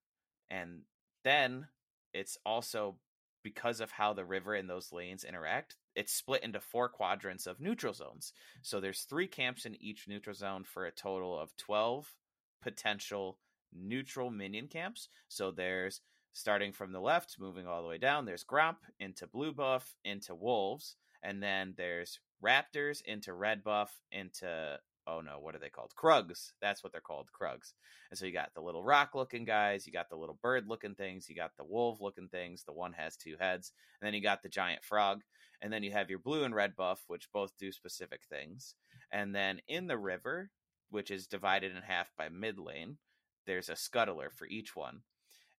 and 0.50 0.82
then 1.24 1.68
it's 2.14 2.38
also 2.46 2.96
because 3.44 3.80
of 3.80 3.92
how 3.92 4.14
the 4.14 4.26
river 4.26 4.54
and 4.54 4.70
those 4.70 4.92
lanes 4.92 5.24
interact, 5.24 5.78
it's 5.96 6.14
split 6.14 6.44
into 6.44 6.60
four 6.60 6.90
quadrants 6.90 7.48
of 7.48 7.60
neutral 7.60 7.94
zones. 7.94 8.34
So 8.62 8.80
there's 8.80 9.02
three 9.02 9.28
camps 9.28 9.66
in 9.66 9.82
each 9.82 10.08
neutral 10.08 10.36
zone 10.36 10.64
for 10.64 10.86
a 10.86 10.92
total 10.92 11.38
of 11.40 11.56
12 11.58 12.14
potential 12.62 13.38
neutral 13.74 14.30
minion 14.30 14.68
camps. 14.68 15.10
So 15.28 15.52
there's 15.52 16.02
starting 16.34 16.72
from 16.72 16.92
the 16.92 17.02
left, 17.02 17.38
moving 17.40 17.68
all 17.68 17.82
the 17.82 17.88
way 17.88 17.98
down, 17.98 18.26
there's 18.26 18.44
Gromp 18.44 18.78
into 19.00 19.28
blue 19.28 19.52
buff, 19.52 19.96
into 20.04 20.36
wolves, 20.36 20.96
and 21.24 21.42
then 21.42 21.74
there's 21.78 22.20
raptors 22.44 23.02
into 23.04 23.34
red 23.34 23.64
buff, 23.64 23.92
into 24.12 24.80
oh 25.10 25.22
no, 25.22 25.40
what 25.40 25.56
are 25.56 25.60
they 25.60 25.70
called? 25.70 25.92
Krugs. 25.96 26.52
That's 26.62 26.84
what 26.84 26.92
they're 26.92 27.02
called, 27.02 27.30
Krugs. 27.32 27.74
And 28.10 28.18
so 28.18 28.26
you 28.26 28.32
got 28.32 28.54
the 28.54 28.62
little 28.62 28.84
rock 28.84 29.16
looking 29.16 29.46
guys, 29.46 29.86
you 29.88 29.94
got 29.94 30.10
the 30.10 30.16
little 30.16 30.38
bird 30.42 30.68
looking 30.68 30.96
things, 30.96 31.28
you 31.30 31.36
got 31.36 31.52
the 31.58 31.66
wolf 31.66 32.00
looking 32.02 32.28
things, 32.28 32.64
the 32.64 32.74
one 32.74 32.94
has 32.94 33.16
two 33.16 33.36
heads, 33.40 33.72
and 34.02 34.08
then 34.08 34.14
you 34.14 34.22
got 34.22 34.42
the 34.44 34.50
giant 34.50 34.84
frog, 34.84 35.22
and 35.62 35.72
then 35.74 35.84
you 35.84 35.92
have 35.92 36.10
your 36.10 36.20
blue 36.20 36.44
and 36.44 36.56
red 36.56 36.76
buff, 36.76 37.04
which 37.08 37.32
both 37.34 37.52
do 37.58 37.72
specific 37.72 38.22
things. 38.30 38.76
And 39.12 39.34
then 39.34 39.62
in 39.68 39.88
the 39.88 39.98
river, 39.98 40.52
which 40.90 41.12
is 41.12 41.28
divided 41.28 41.76
in 41.76 41.82
half 41.82 42.12
by 42.18 42.30
mid 42.30 42.60
lane, 42.60 42.98
there's 43.46 43.70
a 43.70 43.74
scuttler 43.74 44.32
for 44.32 44.48
each 44.48 44.76
one. 44.76 45.02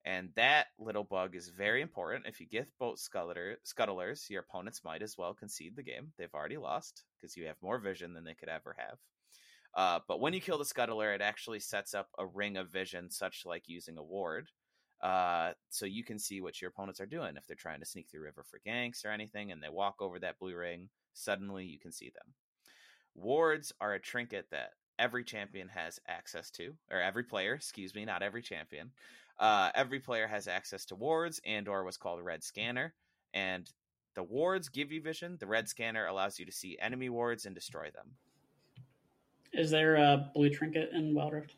And 0.04 0.30
that 0.34 0.68
little 0.78 1.04
bug 1.04 1.36
is 1.36 1.50
very 1.50 1.82
important. 1.82 2.26
If 2.26 2.40
you 2.40 2.46
get 2.46 2.68
both 2.78 2.98
scuttler, 2.98 3.56
scuttlers, 3.64 4.30
your 4.30 4.40
opponents 4.40 4.82
might 4.82 5.02
as 5.02 5.18
well 5.18 5.34
concede 5.34 5.76
the 5.76 5.82
game. 5.82 6.12
They've 6.16 6.34
already 6.34 6.56
lost 6.56 7.04
because 7.20 7.36
you 7.36 7.46
have 7.46 7.56
more 7.60 7.78
vision 7.78 8.14
than 8.14 8.24
they 8.24 8.34
could 8.34 8.48
ever 8.48 8.74
have. 8.78 8.98
Uh, 9.74 10.00
but 10.08 10.20
when 10.20 10.32
you 10.32 10.40
kill 10.40 10.58
the 10.58 10.64
scuttler, 10.64 11.14
it 11.14 11.20
actually 11.20 11.60
sets 11.60 11.94
up 11.94 12.08
a 12.18 12.26
ring 12.26 12.56
of 12.56 12.70
vision, 12.70 13.10
such 13.10 13.42
like 13.46 13.64
using 13.66 13.98
a 13.98 14.02
ward. 14.02 14.48
Uh, 15.02 15.52
so 15.70 15.86
you 15.86 16.04
can 16.04 16.18
see 16.18 16.40
what 16.40 16.60
your 16.60 16.70
opponents 16.70 17.00
are 17.00 17.06
doing. 17.06 17.36
If 17.36 17.46
they're 17.46 17.56
trying 17.56 17.80
to 17.80 17.86
sneak 17.86 18.08
through 18.10 18.22
river 18.22 18.44
for 18.48 18.60
ganks 18.66 19.04
or 19.04 19.08
anything, 19.08 19.52
and 19.52 19.62
they 19.62 19.68
walk 19.68 19.96
over 20.00 20.18
that 20.18 20.38
blue 20.38 20.54
ring, 20.54 20.88
suddenly 21.14 21.64
you 21.64 21.78
can 21.78 21.92
see 21.92 22.10
them. 22.10 22.34
Wards 23.14 23.72
are 23.80 23.94
a 23.94 24.00
trinket 24.00 24.46
that 24.50 24.70
every 24.98 25.24
champion 25.24 25.68
has 25.68 25.98
access 26.06 26.50
to, 26.50 26.74
or 26.90 27.00
every 27.00 27.24
player, 27.24 27.54
excuse 27.54 27.94
me, 27.94 28.04
not 28.04 28.22
every 28.22 28.42
champion. 28.42 28.90
Uh, 29.38 29.70
every 29.74 30.00
player 30.00 30.26
has 30.26 30.46
access 30.46 30.84
to 30.84 30.94
wards 30.94 31.40
and 31.46 31.66
or 31.66 31.82
what's 31.84 31.96
called 31.96 32.20
a 32.20 32.22
red 32.22 32.44
scanner. 32.44 32.92
And 33.32 33.70
the 34.14 34.22
wards 34.22 34.68
give 34.68 34.92
you 34.92 35.00
vision. 35.00 35.38
The 35.40 35.46
red 35.46 35.68
scanner 35.68 36.06
allows 36.06 36.38
you 36.38 36.44
to 36.44 36.52
see 36.52 36.76
enemy 36.78 37.08
wards 37.08 37.46
and 37.46 37.54
destroy 37.54 37.90
them. 37.90 38.16
Is 39.52 39.70
there 39.70 39.96
a 39.96 40.30
blue 40.34 40.50
trinket 40.50 40.90
in 40.92 41.14
Wild 41.14 41.32
Rift? 41.32 41.54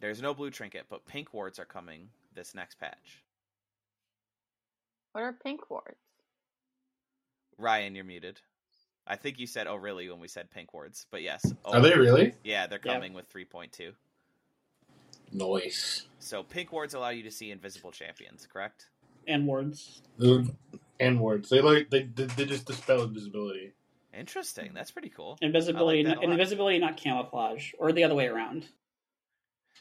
There's 0.00 0.22
no 0.22 0.34
blue 0.34 0.50
trinket, 0.50 0.86
but 0.88 1.06
pink 1.06 1.32
wards 1.32 1.58
are 1.58 1.64
coming 1.64 2.08
this 2.34 2.54
next 2.54 2.78
patch. 2.78 3.22
What 5.12 5.22
are 5.22 5.32
pink 5.32 5.70
wards? 5.70 5.96
Ryan, 7.58 7.94
you're 7.94 8.04
muted. 8.04 8.40
I 9.06 9.16
think 9.16 9.38
you 9.38 9.46
said 9.46 9.66
"oh 9.66 9.76
really" 9.76 10.08
when 10.08 10.20
we 10.20 10.28
said 10.28 10.50
pink 10.50 10.72
wards, 10.72 11.06
but 11.10 11.22
yes, 11.22 11.52
oh, 11.64 11.72
Are 11.74 11.80
they 11.80 11.92
oh, 11.92 11.98
really? 11.98 12.34
Yeah, 12.44 12.66
they're 12.66 12.80
Yeah. 12.84 12.94
coming 12.94 13.12
with 13.12 13.30
3.2. 13.32 13.92
Nice. 15.32 16.06
So 16.18 16.42
pink 16.42 16.72
wards 16.72 16.94
allow 16.94 17.08
you 17.08 17.22
to 17.24 17.30
see 17.30 17.50
invisible 17.50 17.90
champions, 17.90 18.46
correct? 18.46 18.90
And 19.26 19.46
wards. 19.46 20.02
And 21.00 21.20
words. 21.20 21.48
They 21.48 21.60
like 21.60 21.90
they 21.90 22.04
they, 22.04 22.24
they 22.24 22.44
just 22.44 22.66
dispel 22.66 23.02
invisibility. 23.02 23.72
Interesting. 24.16 24.72
That's 24.74 24.90
pretty 24.90 25.08
cool. 25.08 25.38
Invisibility, 25.40 26.04
like 26.04 26.16
that 26.16 26.24
a 26.24 26.26
lot. 26.26 26.32
invisibility, 26.32 26.78
not 26.78 26.96
camouflage, 26.96 27.72
or 27.78 27.92
the 27.92 28.04
other 28.04 28.14
way 28.14 28.26
around. 28.26 28.66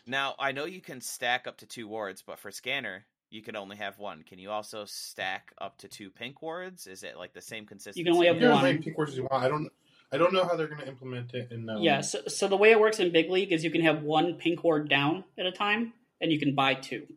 Now 0.07 0.35
I 0.39 0.51
know 0.51 0.65
you 0.65 0.81
can 0.81 1.01
stack 1.01 1.47
up 1.47 1.57
to 1.57 1.65
two 1.65 1.87
wards, 1.87 2.23
but 2.25 2.39
for 2.39 2.51
scanner 2.51 3.05
you 3.29 3.41
can 3.41 3.55
only 3.55 3.77
have 3.77 3.97
one. 3.97 4.23
Can 4.23 4.39
you 4.39 4.51
also 4.51 4.83
stack 4.85 5.53
up 5.59 5.77
to 5.79 5.87
two 5.87 6.09
pink 6.09 6.41
wards? 6.41 6.85
Is 6.85 7.03
it 7.03 7.17
like 7.17 7.33
the 7.33 7.41
same 7.41 7.65
consistency? 7.65 8.09
only 8.09 8.27
have 8.27 8.35
You 8.35 8.41
can 8.41 8.49
have 8.49 8.57
as 8.57 8.63
one. 8.63 8.71
many 8.73 8.83
pink 8.83 8.97
words 8.97 9.11
as 9.11 9.17
you 9.17 9.27
want. 9.31 9.43
I 9.43 9.47
don't 9.47 9.69
I 10.11 10.17
don't 10.17 10.33
know 10.33 10.43
how 10.43 10.55
they're 10.55 10.67
going 10.67 10.81
to 10.81 10.87
implement 10.87 11.33
it 11.33 11.51
in 11.51 11.69
um, 11.69 11.81
yeah, 11.81 12.01
so, 12.01 12.19
so 12.27 12.49
the 12.49 12.57
way 12.57 12.71
it 12.71 12.79
works 12.79 12.99
in 12.99 13.11
Big 13.13 13.29
League 13.29 13.53
is 13.53 13.63
you 13.63 13.71
can 13.71 13.81
have 13.81 14.03
one 14.03 14.33
pink 14.33 14.61
ward 14.63 14.89
down 14.89 15.23
at 15.37 15.45
a 15.45 15.51
time, 15.53 15.93
and 16.19 16.31
you 16.31 16.37
can 16.39 16.53
buy 16.53 16.73
two. 16.73 17.07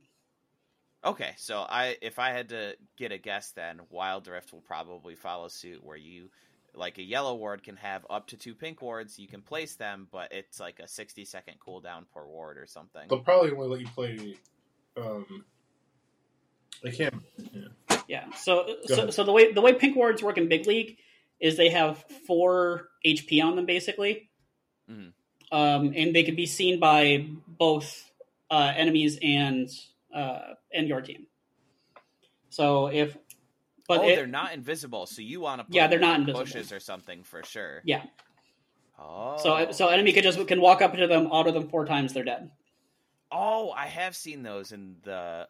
Okay, 1.05 1.33
so 1.37 1.67
I 1.69 1.97
if 2.01 2.19
I 2.21 2.31
had 2.31 2.51
to 2.51 2.77
get 2.97 3.11
a 3.11 3.19
guess, 3.19 3.51
then 3.51 3.81
Wild 3.91 4.29
Rift 4.29 4.53
will 4.53 4.61
probably 4.61 5.17
follow 5.17 5.49
suit, 5.49 5.85
where 5.85 5.97
you 5.97 6.31
like 6.75 6.99
a 6.99 7.03
yellow 7.03 7.35
ward 7.35 7.63
can 7.63 7.77
have 7.77 8.07
up 8.11 8.29
to 8.29 8.37
two 8.37 8.55
pink 8.55 8.83
wards. 8.83 9.19
You 9.19 9.29
can 9.29 9.43
place 9.43 9.77
them, 9.77 10.09
but 10.11 10.33
it's 10.33 10.59
like 10.61 10.81
a 10.81 10.89
sixty 10.89 11.25
second 11.25 11.55
cooldown 11.65 12.05
per 12.13 12.25
ward 12.25 12.59
or 12.59 12.67
something. 12.67 13.03
They'll 13.09 13.21
probably 13.21 13.51
only 13.53 13.69
let 13.69 13.81
you 13.81 13.87
play. 13.89 14.37
Um, 14.97 15.45
they 16.83 16.91
can't. 16.93 17.15
Yeah. 17.53 17.97
Yeah. 18.09 18.25
So 18.37 18.65
Go 18.67 18.77
so, 18.87 18.95
ahead. 18.95 19.15
so 19.15 19.25
the 19.25 19.33
way 19.33 19.53
the 19.53 19.61
way 19.61 19.73
pink 19.75 19.97
wards 19.97 20.23
work 20.23 20.39
in 20.39 20.49
Big 20.49 20.67
League 20.67 20.99
is 21.41 21.57
they 21.57 21.71
have 21.71 22.05
four 22.27 22.89
HP 23.05 23.43
on 23.43 23.57
them 23.57 23.67
basically, 23.67 24.29
Mhm. 24.91 25.13
um, 25.51 25.93
and 25.97 26.15
they 26.15 26.23
can 26.23 26.37
be 26.37 26.47
seen 26.47 26.79
by 26.81 27.27
both 27.47 28.11
uh, 28.51 28.73
enemies 28.77 29.19
and 29.23 29.69
uh, 30.15 30.55
and 30.73 30.87
your 30.89 31.01
team. 31.01 31.27
So 32.51 32.87
if 32.87 33.17
but 33.89 34.01
oh, 34.01 34.09
it- 34.09 34.17
they're 34.17 34.27
not 34.27 34.53
invisible, 34.53 35.07
so 35.07 35.21
you 35.23 35.41
want 35.41 35.61
to 35.61 35.65
put 35.65 35.75
Yeah, 35.75 35.87
they're 35.87 35.99
not 35.99 36.17
in 36.17 36.21
invisible. 36.23 36.41
bushes 36.45 36.73
or 36.73 36.81
something 36.81 37.23
for 37.25 37.43
sure. 37.45 37.81
yeah. 37.85 38.05
Oh, 38.99 39.37
So 39.39 39.73
so 39.73 39.89
enemy 39.89 40.13
can 40.13 40.23
just 40.23 40.47
can 40.47 40.61
walk 40.61 40.81
up 40.81 40.95
to 40.95 41.07
them, 41.07 41.27
auto 41.27 41.51
them 41.51 41.69
four 41.69 41.85
times, 41.85 42.13
they're 42.13 42.25
dead. 42.25 42.51
Oh, 43.33 43.73
I 43.73 43.87
have 43.87 44.15
seen 44.15 44.43
those 44.45 44.71
in 44.73 44.97
the 45.03 45.49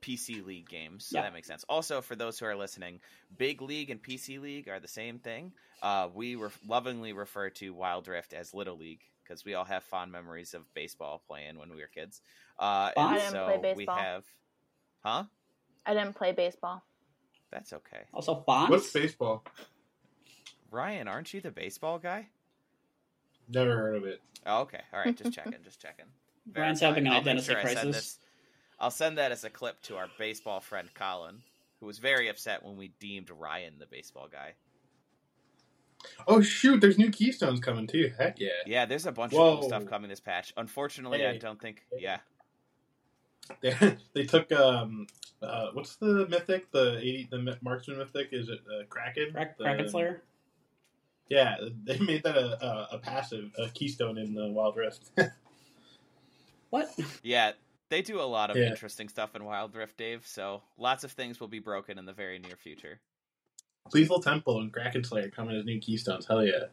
PC 0.00 0.44
League 0.46 0.68
games, 0.68 1.06
so 1.06 1.18
Yeah. 1.18 1.22
that 1.22 1.32
makes 1.32 1.48
sense. 1.48 1.64
Also, 1.68 2.00
for 2.00 2.14
those 2.14 2.38
who 2.38 2.46
are 2.46 2.54
listening, 2.54 3.00
Big 3.36 3.60
League 3.62 3.90
and 3.90 4.00
PC 4.00 4.38
League 4.38 4.68
are 4.68 4.78
the 4.78 4.86
same 4.86 5.18
thing. 5.18 5.52
Uh, 5.82 6.08
we 6.14 6.36
re- 6.36 6.50
lovingly 6.66 7.12
refer 7.12 7.50
to 7.50 7.74
Wild 7.74 8.06
Rift 8.06 8.32
as 8.32 8.54
Little 8.54 8.76
League 8.76 9.02
because 9.22 9.44
we 9.44 9.54
all 9.54 9.64
have 9.64 9.82
fond 9.82 10.12
memories 10.12 10.54
of 10.54 10.72
baseball 10.74 11.22
playing 11.26 11.58
when 11.58 11.70
we 11.70 11.80
were 11.80 11.88
kids. 11.88 12.20
Uh, 12.58 12.62
I 12.62 12.92
and 12.96 13.14
didn't 13.16 13.30
so 13.32 13.44
play 13.46 13.56
we 13.56 13.62
baseball. 13.86 13.96
have, 13.96 14.24
huh? 15.02 15.24
I 15.86 15.94
didn't 15.94 16.14
play 16.14 16.32
baseball. 16.32 16.84
That's 17.54 17.72
okay. 17.72 18.00
Also, 18.12 18.34
Bonds. 18.34 18.68
What's 18.70 18.90
baseball? 18.92 19.44
Ryan, 20.72 21.06
aren't 21.06 21.32
you 21.32 21.40
the 21.40 21.52
baseball 21.52 22.00
guy? 22.00 22.26
Never 23.48 23.76
heard 23.76 23.94
of 23.96 24.04
it. 24.04 24.20
Oh, 24.44 24.62
okay. 24.62 24.80
All 24.92 24.98
right, 24.98 25.16
just 25.16 25.32
checking, 25.34 25.62
just 25.62 25.80
checking. 25.80 26.06
Ryan's 26.54 26.80
Verifying. 26.80 27.04
having 27.04 27.06
an 27.06 27.12
I'll 27.12 27.20
make 27.20 27.28
identity 27.28 27.46
sure 27.52 27.58
I 27.58 27.62
send 27.74 27.74
crisis. 27.76 27.94
this- 27.96 28.18
I'll 28.80 28.90
send 28.90 29.18
that 29.18 29.30
as 29.30 29.44
a 29.44 29.50
clip 29.50 29.80
to 29.82 29.96
our 29.96 30.08
baseball 30.18 30.58
friend 30.58 30.88
Colin, 30.94 31.42
who 31.78 31.86
was 31.86 31.98
very 31.98 32.28
upset 32.28 32.64
when 32.64 32.76
we 32.76 32.88
deemed 32.98 33.30
Ryan 33.30 33.74
the 33.78 33.86
baseball 33.86 34.28
guy. 34.30 34.54
Oh 36.26 36.42
shoot! 36.42 36.80
There's 36.80 36.98
new 36.98 37.10
keystones 37.10 37.60
coming 37.60 37.86
too. 37.86 38.12
Heck 38.18 38.38
yeah! 38.40 38.48
Yeah, 38.66 38.84
there's 38.84 39.06
a 39.06 39.12
bunch 39.12 39.32
of 39.32 39.38
cool 39.38 39.62
stuff 39.62 39.86
coming 39.86 40.10
this 40.10 40.20
patch. 40.20 40.52
Unfortunately, 40.56 41.24
I 41.24 41.38
don't 41.38 41.58
think. 41.58 41.86
Yeah, 41.96 42.18
They, 43.60 43.96
they 44.14 44.24
took 44.24 44.50
um 44.52 45.06
uh 45.42 45.68
what's 45.72 45.96
the 45.96 46.26
mythic 46.28 46.70
the 46.70 46.98
eighty 46.98 47.28
the 47.30 47.56
marksman 47.62 47.98
mythic 47.98 48.28
is 48.32 48.48
it 48.48 48.60
uh, 48.68 48.84
Kraken 48.88 49.32
Krak- 49.34 49.56
The- 49.58 49.64
Kraken 49.64 49.88
Slayer. 49.88 50.22
Yeah, 51.30 51.56
they 51.84 51.98
made 51.98 52.22
that 52.24 52.36
a, 52.36 52.62
a, 52.64 52.88
a 52.92 52.98
passive 52.98 53.50
a 53.58 53.68
keystone 53.70 54.18
in 54.18 54.34
the 54.34 54.48
Wild 54.48 54.76
Rift. 54.76 55.10
What? 56.70 56.88
yeah. 57.22 57.52
They 57.90 58.02
do 58.02 58.20
a 58.20 58.22
lot 58.22 58.50
of 58.50 58.56
Yeah. 58.56 58.64
interesting 58.64 59.08
stuff 59.08 59.36
in 59.36 59.44
Wild 59.44 59.74
Rift, 59.76 59.96
Dave. 59.96 60.26
So 60.26 60.62
lots 60.76 61.04
of 61.04 61.12
things 61.12 61.38
will 61.38 61.46
be 61.48 61.60
broken 61.60 61.98
in 61.98 62.04
the 62.04 62.12
very 62.12 62.38
near 62.40 62.56
future. 62.56 62.98
Lethal 63.92 64.20
Tempo 64.20 64.58
and 64.60 64.72
Kraken 64.72 65.04
Slayer 65.04 65.28
coming 65.28 65.56
as 65.56 65.64
new 65.64 65.78
keystones. 65.78 66.26
Hell 66.26 66.44
yeah! 66.44 66.64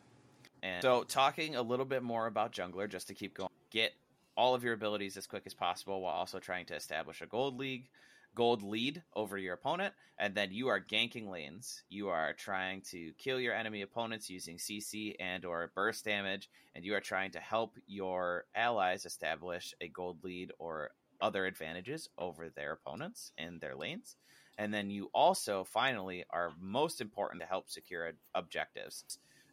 And 0.63 0.81
so, 0.81 1.03
talking 1.03 1.55
a 1.55 1.61
little 1.61 1.85
bit 1.85 2.01
more 2.01 2.25
about 2.25 2.51
jungler, 2.53 2.89
just 2.89 3.07
to 3.09 3.13
keep 3.13 3.33
going, 3.35 3.49
get 3.69 3.93
all 4.35 4.55
of 4.55 4.63
your 4.63 4.73
abilities 4.73 5.17
as 5.17 5.27
quick 5.27 5.43
as 5.45 5.53
possible 5.53 6.01
while 6.01 6.13
also 6.13 6.39
trying 6.39 6.65
to 6.67 6.75
establish 6.75 7.21
a 7.21 7.27
gold 7.27 7.57
league, 7.57 7.89
gold 8.35 8.63
lead 8.63 9.03
over 9.15 9.37
your 9.37 9.53
opponent, 9.53 9.93
and 10.17 10.35
then 10.35 10.51
you 10.51 10.69
are 10.69 10.79
ganking 10.79 11.29
lanes. 11.29 11.83
You 11.89 12.09
are 12.09 12.33
trying 12.33 12.81
to 12.91 13.11
kill 13.17 13.39
your 13.39 13.53
enemy 13.53 13.81
opponents 13.81 14.29
using 14.29 14.57
CC 14.57 15.15
and 15.19 15.45
or 15.45 15.71
burst 15.75 16.05
damage, 16.05 16.49
and 16.75 16.85
you 16.85 16.95
are 16.95 17.01
trying 17.01 17.31
to 17.31 17.39
help 17.39 17.77
your 17.87 18.45
allies 18.55 19.05
establish 19.05 19.73
a 19.81 19.87
gold 19.87 20.23
lead 20.23 20.51
or 20.59 20.91
other 21.19 21.45
advantages 21.45 22.09
over 22.17 22.49
their 22.49 22.73
opponents 22.73 23.31
in 23.37 23.59
their 23.59 23.75
lanes. 23.75 24.15
And 24.57 24.73
then 24.73 24.89
you 24.89 25.09
also, 25.13 25.63
finally, 25.63 26.23
are 26.29 26.53
most 26.59 27.01
important 27.01 27.41
to 27.41 27.47
help 27.47 27.69
secure 27.69 28.11
objectives. 28.35 29.03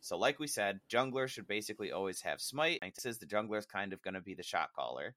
So, 0.01 0.17
like 0.17 0.39
we 0.39 0.47
said, 0.47 0.81
jungler 0.91 1.29
should 1.29 1.47
basically 1.47 1.93
always 1.93 2.21
have 2.23 2.41
smite. 2.41 2.81
This 2.95 3.07
is 3.07 3.19
the 3.19 3.27
jungler's 3.27 3.67
kind 3.67 3.93
of 3.93 4.03
going 4.03 4.15
to 4.15 4.21
be 4.21 4.35
the 4.35 4.43
shot 4.43 4.71
caller. 4.75 5.15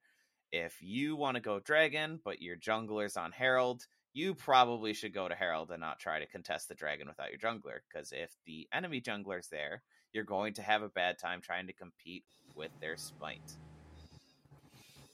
If 0.51 0.77
you 0.81 1.15
want 1.15 1.35
to 1.35 1.41
go 1.41 1.59
dragon, 1.59 2.19
but 2.23 2.41
your 2.41 2.57
jungler's 2.57 3.15
on 3.15 3.31
Herald, 3.31 3.85
you 4.13 4.33
probably 4.33 4.93
should 4.93 5.13
go 5.13 5.27
to 5.27 5.35
Herald 5.35 5.71
and 5.71 5.79
not 5.79 5.99
try 5.99 6.19
to 6.19 6.27
contest 6.27 6.67
the 6.67 6.75
dragon 6.75 7.07
without 7.07 7.29
your 7.29 7.39
jungler. 7.39 7.79
Because 7.87 8.11
if 8.11 8.31
the 8.45 8.67
enemy 8.73 8.99
jungler's 8.99 9.47
there, 9.47 9.81
you're 10.13 10.25
going 10.25 10.53
to 10.55 10.61
have 10.61 10.81
a 10.81 10.89
bad 10.89 11.17
time 11.17 11.41
trying 11.41 11.67
to 11.67 11.73
compete 11.73 12.25
with 12.55 12.71
their 12.81 12.97
smite. 12.97 13.55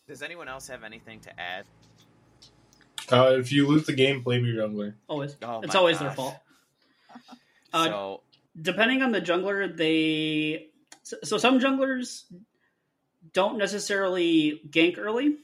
Does 0.07 0.23
anyone 0.23 0.47
else 0.47 0.67
have 0.69 0.83
anything 0.83 1.19
to 1.21 1.39
add? 1.39 1.65
Uh, 3.11 3.35
if 3.37 3.51
you 3.51 3.67
lose 3.67 3.85
the 3.85 3.93
game, 3.93 4.21
blame 4.21 4.45
your 4.45 4.67
jungler. 4.67 4.95
Always. 5.07 5.35
Oh 5.41 5.61
it's 5.61 5.73
my 5.73 5.79
always 5.79 5.99
their 5.99 6.11
fault. 6.11 6.35
Uh, 7.73 7.85
so, 7.87 8.21
depending 8.59 9.01
on 9.01 9.11
the 9.11 9.21
jungler, 9.21 9.75
they 9.75 10.69
so, 11.03 11.17
so 11.23 11.37
some 11.37 11.59
junglers 11.59 12.23
don't 13.33 13.57
necessarily 13.57 14.61
gank 14.69 14.97
early. 14.97 15.37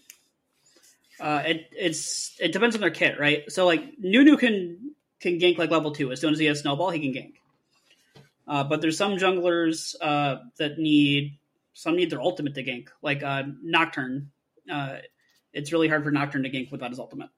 Uh, 1.20 1.44
it 1.46 1.70
it's 1.72 2.36
it 2.40 2.52
depends 2.52 2.76
on 2.76 2.82
their 2.82 2.92
kit, 2.92 3.20
right? 3.20 3.52
So 3.52 3.66
like 3.66 4.00
Nunu 4.00 4.38
can 4.38 4.96
can 5.20 5.40
gank 5.40 5.58
like 5.58 5.72
level 5.72 5.92
two 5.92 6.12
as 6.12 6.20
soon 6.20 6.34
as 6.34 6.40
he 6.40 6.46
has 6.46 6.60
snowball, 6.60 6.90
he 6.90 7.00
can 7.00 7.14
gank. 7.14 7.34
Uh, 8.46 8.64
but 8.64 8.82
there's 8.82 8.98
some 8.98 9.14
junglers 9.14 9.96
uh, 10.02 10.38
that 10.58 10.78
need 10.78 11.38
some 11.74 11.96
need 11.96 12.10
their 12.10 12.22
ultimate 12.22 12.56
to 12.56 12.64
gank, 12.64 12.90
like 13.02 13.24
uh, 13.24 13.44
Nocturne. 13.62 14.32
Uh, 14.70 14.98
it's 15.54 15.72
really 15.72 15.88
hard 15.88 16.04
for 16.04 16.12
Nocturne 16.12 16.44
to 16.44 16.50
gank 16.50 16.72
without 16.72 16.90
his 16.90 17.00
ultimate. 17.00 17.30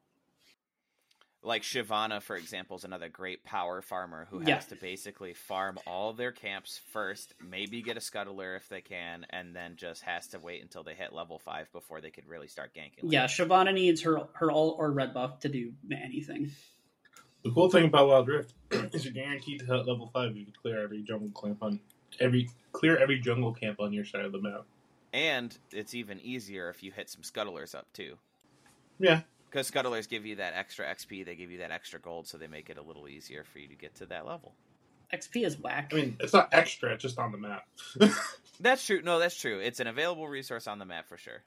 Like 1.46 1.62
Shyvana, 1.62 2.22
for 2.22 2.36
example, 2.36 2.76
is 2.76 2.84
another 2.84 3.08
great 3.08 3.44
power 3.44 3.82
farmer 3.82 4.28
who 4.32 4.42
Yeah. 4.42 4.56
has 4.56 4.66
to 4.68 4.76
basically 4.76 5.34
farm 5.34 5.78
all 5.86 6.12
their 6.14 6.32
camps 6.32 6.80
first, 6.92 7.34
maybe 7.40 7.82
get 7.82 7.98
a 7.98 8.00
scuttler 8.00 8.58
if 8.58 8.68
they 8.68 8.82
can, 8.82 9.26
and 9.30 9.56
then 9.56 9.76
just 9.76 10.02
has 10.04 10.28
to 10.30 10.40
wait 10.40 10.62
until 10.64 10.84
they 10.84 10.96
hit 10.96 11.14
level 11.14 11.38
five 11.40 11.72
before 11.72 12.02
they 12.02 12.10
could 12.10 12.28
really 12.28 12.48
start 12.48 12.74
ganking. 12.74 13.12
Yeah, 13.12 13.26
Shyvana 13.26 13.74
needs 13.74 14.02
her 14.02 14.28
her 14.34 14.52
ult 14.52 14.78
or 14.80 14.92
red 14.92 15.14
buff 15.14 15.40
to 15.42 15.50
do 15.50 15.74
anything. 15.92 16.52
The 17.44 17.52
cool 17.52 17.70
thing 17.70 17.86
about 17.86 18.08
Wild 18.08 18.28
Rift 18.28 18.54
is 18.72 19.06
you're 19.06 19.14
guaranteed 19.14 19.60
to 19.60 19.66
hit 19.68 19.86
level 19.86 20.10
five 20.12 20.32
if 20.32 20.38
you 20.38 20.46
clear 20.62 20.84
every 20.84 21.04
jungle 21.04 21.30
camp 21.40 21.62
on 21.62 21.80
every 22.20 22.50
clear 22.72 22.98
every 22.98 23.20
jungle 23.20 23.54
camp 23.54 23.80
on 23.80 23.94
your 23.94 24.04
side 24.06 24.26
of 24.26 24.32
the 24.32 24.42
map. 24.42 24.66
And 25.14 25.56
it's 25.72 25.94
even 25.94 26.20
easier 26.22 26.70
if 26.70 26.82
you 26.82 26.92
hit 26.92 27.10
some 27.10 27.22
scuttlers 27.22 27.76
up 27.76 27.86
too. 27.94 28.18
Yeah, 29.00 29.22
Because 29.56 29.72
scuttlers 29.72 30.06
give 30.10 30.26
you 30.26 30.36
that 30.36 30.52
extra 30.54 30.86
XP, 30.86 31.26
they 31.26 31.34
give 31.34 31.50
you 31.50 31.60
that 31.60 31.72
extra 31.72 31.98
gold, 31.98 32.28
so 32.28 32.38
they 32.38 32.46
make 32.48 32.70
it 32.70 32.78
a 32.78 32.82
little 32.82 33.08
easier 33.08 33.46
for 33.46 33.60
you 33.60 33.70
to 33.70 33.76
get 33.76 33.96
to 33.96 34.06
that 34.08 34.26
level. 34.28 34.54
XP 35.14 35.46
is 35.46 35.58
whack. 35.58 35.92
I 35.94 35.96
mean 35.96 36.18
it's 36.20 36.34
not 36.34 36.50
extra; 36.52 36.92
it's 36.92 37.02
just 37.02 37.18
on 37.18 37.32
the 37.32 37.38
map. 37.38 37.66
That's 38.60 38.86
true. 38.86 39.02
No, 39.02 39.18
that's 39.18 39.40
true. 39.40 39.60
It's 39.60 39.80
an 39.80 39.88
available 39.88 40.28
resource 40.28 40.68
on 40.68 40.78
the 40.78 40.86
map 40.86 41.08
for 41.08 41.16
sure. 41.16 41.44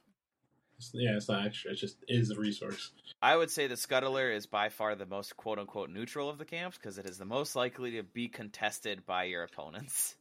It's- 0.79 0.91
yeah, 0.95 1.17
it's 1.17 1.29
not 1.29 1.45
extra; 1.45 1.73
it 1.73 1.75
just 1.75 1.99
is 2.09 2.31
a 2.31 2.37
resource. 2.37 2.93
I 3.21 3.37
would 3.37 3.51
say 3.51 3.67
the 3.67 3.75
scuttler 3.75 4.35
is 4.35 4.47
by 4.47 4.71
far 4.71 4.95
the 4.95 5.05
most 5.05 5.37
quote 5.37 5.59
unquote 5.59 5.91
neutral 5.91 6.31
of 6.31 6.39
the 6.39 6.47
camps 6.47 6.79
because 6.79 6.97
it 6.97 7.05
is 7.05 7.19
the 7.19 7.27
most 7.27 7.57
likely 7.57 7.91
to 7.91 8.03
be 8.03 8.29
contested 8.29 9.05
by 9.05 9.25
your 9.25 9.43
opponents. 9.43 10.17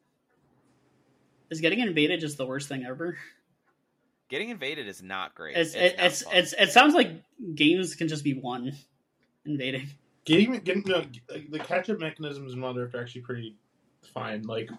is 1.49 1.61
getting 1.61 1.79
invaded 1.79 2.19
just 2.19 2.37
the 2.37 2.45
worst 2.45 2.67
thing 2.67 2.83
ever? 2.85 3.17
Getting 4.29 4.49
invaded 4.49 4.87
is 4.87 5.01
not 5.01 5.35
great. 5.35 5.55
It's 5.55 5.73
It's, 5.73 5.93
it, 5.93 5.97
not 5.97 6.05
it's, 6.05 6.23
it's 6.31 6.53
it 6.53 6.71
sounds 6.71 6.93
like 6.93 7.11
games 7.55 7.95
can 7.95 8.07
just 8.07 8.23
be 8.23 8.33
won 8.33 8.73
invading. 9.45 9.87
Getting, 10.25 10.51
getting 10.59 10.83
no, 10.85 11.05
the 11.49 11.59
catch 11.59 11.89
up 11.89 11.99
mechanisms 11.99 12.53
in 12.53 12.59
Wild 12.59 12.77
are 12.77 12.91
actually 12.99 13.21
pretty 13.21 13.55
fine. 14.13 14.43
Like, 14.43 14.69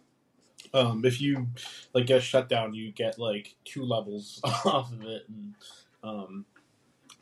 um, 0.74 1.04
if 1.06 1.22
you 1.22 1.48
like 1.94 2.06
get 2.06 2.22
shut 2.22 2.50
down, 2.50 2.74
you 2.74 2.92
get 2.92 3.18
like 3.18 3.54
two 3.64 3.82
levels 3.84 4.40
off 4.44 4.92
of 4.92 5.02
it, 5.02 5.22
and 5.28 5.54
um, 6.02 6.44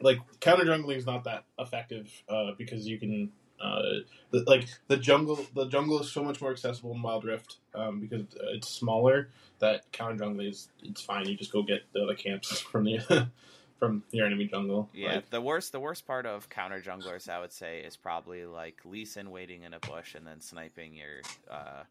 like 0.00 0.18
counter 0.40 0.64
jungling 0.64 0.96
is 0.96 1.06
not 1.06 1.22
that 1.24 1.44
effective 1.58 2.10
uh, 2.28 2.50
because 2.58 2.88
you 2.88 2.98
can 2.98 3.30
uh, 3.60 3.82
the, 4.30 4.44
like 4.46 4.68
the 4.88 4.96
jungle. 4.96 5.38
The 5.54 5.66
jungle 5.66 6.00
is 6.00 6.10
so 6.10 6.22
much 6.22 6.40
more 6.40 6.50
accessible 6.50 6.92
in 6.92 7.02
Wild 7.02 7.24
Rift 7.24 7.58
um, 7.74 8.00
because 8.00 8.26
it's 8.52 8.68
smaller. 8.68 9.30
That 9.58 9.90
counter 9.92 10.16
jungle 10.24 10.46
is 10.46 10.68
it's 10.82 11.00
fine. 11.00 11.26
You 11.26 11.36
just 11.36 11.52
go 11.52 11.62
get 11.62 11.82
the 11.92 12.02
other 12.02 12.14
camps 12.14 12.60
from 12.72 12.84
the 12.84 13.28
from 13.78 14.02
your 14.10 14.26
enemy 14.26 14.46
jungle. 14.46 14.88
yeah, 14.94 15.16
Like, 15.16 15.30
the 15.30 15.40
worst 15.40 15.72
the 15.72 15.80
worst 15.80 16.06
part 16.06 16.26
of 16.26 16.48
counter 16.48 16.80
junglers, 16.80 17.28
I 17.28 17.40
would 17.40 17.52
say, 17.52 17.80
is 17.80 17.96
probably 17.96 18.46
like 18.46 18.80
Lee 18.84 19.04
Sin 19.04 19.30
waiting 19.30 19.62
in 19.62 19.74
a 19.74 19.80
bush 19.80 20.14
and 20.14 20.26
then 20.26 20.40
sniping 20.40 20.94
your 20.94 21.20
uh, 21.50 21.84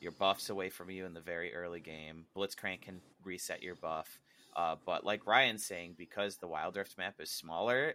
your 0.00 0.12
buffs 0.12 0.50
away 0.50 0.70
from 0.70 0.90
you 0.90 1.06
in 1.06 1.14
the 1.14 1.20
very 1.20 1.54
early 1.54 1.80
game. 1.80 2.26
Blitzcrank 2.36 2.82
can 2.82 3.00
reset 3.24 3.62
your 3.62 3.74
buff, 3.74 4.20
uh, 4.56 4.76
but 4.84 5.04
like 5.04 5.26
Ryan's 5.26 5.64
saying, 5.64 5.94
because 5.96 6.36
the 6.36 6.46
Wild 6.46 6.76
Rift 6.76 6.98
map 6.98 7.14
is 7.20 7.30
smaller, 7.30 7.94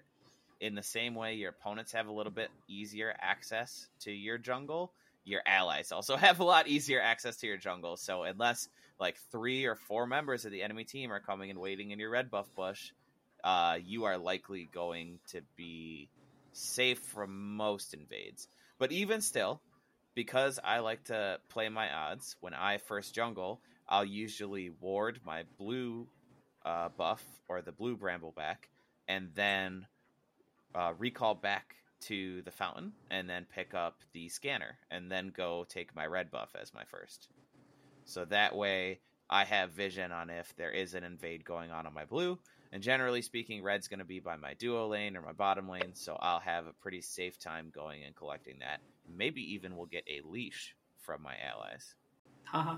in 0.60 0.76
the 0.76 0.84
same 0.84 1.16
way 1.16 1.36
your 1.36 1.50
opponents 1.50 1.94
have 1.94 2.08
a 2.08 2.12
little 2.12 2.32
bit 2.32 2.50
easier 2.68 3.14
access 3.20 3.88
to 4.02 4.12
your 4.12 4.38
jungle, 4.38 4.92
your 5.24 5.42
allies 5.46 5.92
also 5.92 6.16
have 6.18 6.40
a 6.40 6.44
lot 6.44 6.68
easier 6.68 7.02
access 7.02 7.38
to 7.38 7.48
your 7.48 7.58
jungle. 7.58 7.98
So 7.98 8.24
unless 8.24 8.68
like 9.00 9.18
three 9.32 9.66
or 9.66 9.76
four 9.76 10.06
members 10.06 10.46
of 10.46 10.52
the 10.52 10.62
enemy 10.62 10.84
team 10.84 11.12
are 11.12 11.20
coming 11.20 11.50
and 11.50 11.60
waiting 11.60 11.92
in 11.92 12.00
your 12.00 12.10
red 12.10 12.30
buff 12.30 12.54
bush, 12.56 12.92
uh, 13.44 13.78
you 13.84 14.06
are 14.06 14.18
likely 14.18 14.70
going 14.74 15.20
to 15.30 15.42
be 15.56 16.10
safe 16.52 17.00
from 17.00 17.56
most 17.56 17.94
invades. 17.94 18.48
But 18.78 18.92
even 18.92 19.22
still, 19.22 19.62
because 20.16 20.60
I 20.64 20.80
like 20.80 21.06
to 21.06 21.40
play 21.50 21.70
my 21.70 21.92
odds, 21.92 22.36
when 22.42 22.54
I 22.54 22.78
first 22.78 23.14
jungle, 23.14 23.62
I'll 23.88 24.06
usually 24.06 24.70
ward 24.70 25.20
my 25.26 25.44
blue 25.58 26.08
uh, 26.66 26.90
buff 26.90 27.24
or 27.48 27.62
the 27.62 27.72
blue 27.72 27.98
brambleback, 27.98 28.68
and 29.08 29.30
then 29.36 29.88
uh, 30.76 30.94
recall 30.98 31.36
back 31.36 31.76
to 32.02 32.42
the 32.44 32.52
fountain, 32.52 32.94
and 33.12 33.30
then 33.30 33.46
pick 33.54 33.74
up 33.74 34.00
the 34.14 34.30
scanner, 34.30 34.78
and 34.90 35.12
then 35.12 35.34
go 35.36 35.66
take 35.68 35.96
my 35.96 36.06
red 36.06 36.32
buff 36.32 36.56
as 36.60 36.74
my 36.74 36.84
first. 36.86 37.28
So 38.06 38.26
that 38.26 38.56
way, 38.56 39.00
I 39.30 39.44
have 39.44 39.72
vision 39.72 40.12
on 40.12 40.30
if 40.30 40.56
there 40.56 40.72
is 40.72 40.94
an 40.94 41.04
invade 41.04 41.44
going 41.46 41.72
on 41.72 41.86
on 41.86 41.94
my 41.94 42.06
blue, 42.06 42.40
and 42.72 42.84
generally 42.84 43.22
speaking, 43.22 43.64
red's 43.64 43.88
going 43.88 44.00
to 44.00 44.06
be 44.06 44.20
by 44.20 44.36
my 44.36 44.54
duo 44.54 44.88
lane 44.88 45.18
or 45.18 45.22
my 45.22 45.32
bottom 45.34 45.68
lane, 45.68 45.94
so 45.94 46.18
I'll 46.20 46.40
have 46.40 46.68
a 46.68 46.74
pretty 46.74 47.02
safe 47.02 47.40
time 47.40 47.72
going 47.74 48.04
and 48.04 48.16
collecting 48.16 48.60
that. 48.60 48.80
Maybe 49.08 49.54
even 49.54 49.76
we'll 49.76 49.88
get 49.88 50.04
a 50.08 50.22
leash 50.28 50.76
from 51.00 51.24
my 51.24 51.36
allies. 51.52 51.96
Haha. 52.44 52.78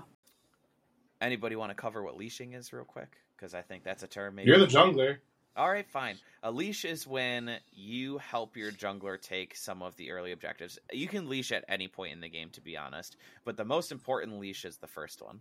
Anybody 1.20 1.56
want 1.56 1.70
to 1.70 1.74
cover 1.74 2.02
what 2.02 2.16
leashing 2.16 2.54
is 2.54 2.72
real 2.72 2.84
quick? 2.84 3.16
Because 3.36 3.54
I 3.54 3.62
think 3.62 3.84
that's 3.84 4.02
a 4.02 4.06
term. 4.06 4.34
Maybe 4.34 4.48
You're 4.48 4.58
the 4.58 4.66
jungler. 4.66 5.18
All 5.54 5.70
right, 5.70 5.86
fine. 5.86 6.16
A 6.42 6.50
leash 6.50 6.86
is 6.86 7.06
when 7.06 7.58
you 7.72 8.16
help 8.18 8.56
your 8.56 8.72
jungler 8.72 9.20
take 9.20 9.54
some 9.54 9.82
of 9.82 9.94
the 9.96 10.10
early 10.10 10.32
objectives. 10.32 10.78
You 10.90 11.08
can 11.08 11.28
leash 11.28 11.52
at 11.52 11.64
any 11.68 11.88
point 11.88 12.14
in 12.14 12.20
the 12.20 12.30
game, 12.30 12.48
to 12.50 12.62
be 12.62 12.76
honest, 12.76 13.16
but 13.44 13.58
the 13.58 13.64
most 13.64 13.92
important 13.92 14.38
leash 14.40 14.64
is 14.64 14.78
the 14.78 14.86
first 14.86 15.20
one. 15.20 15.40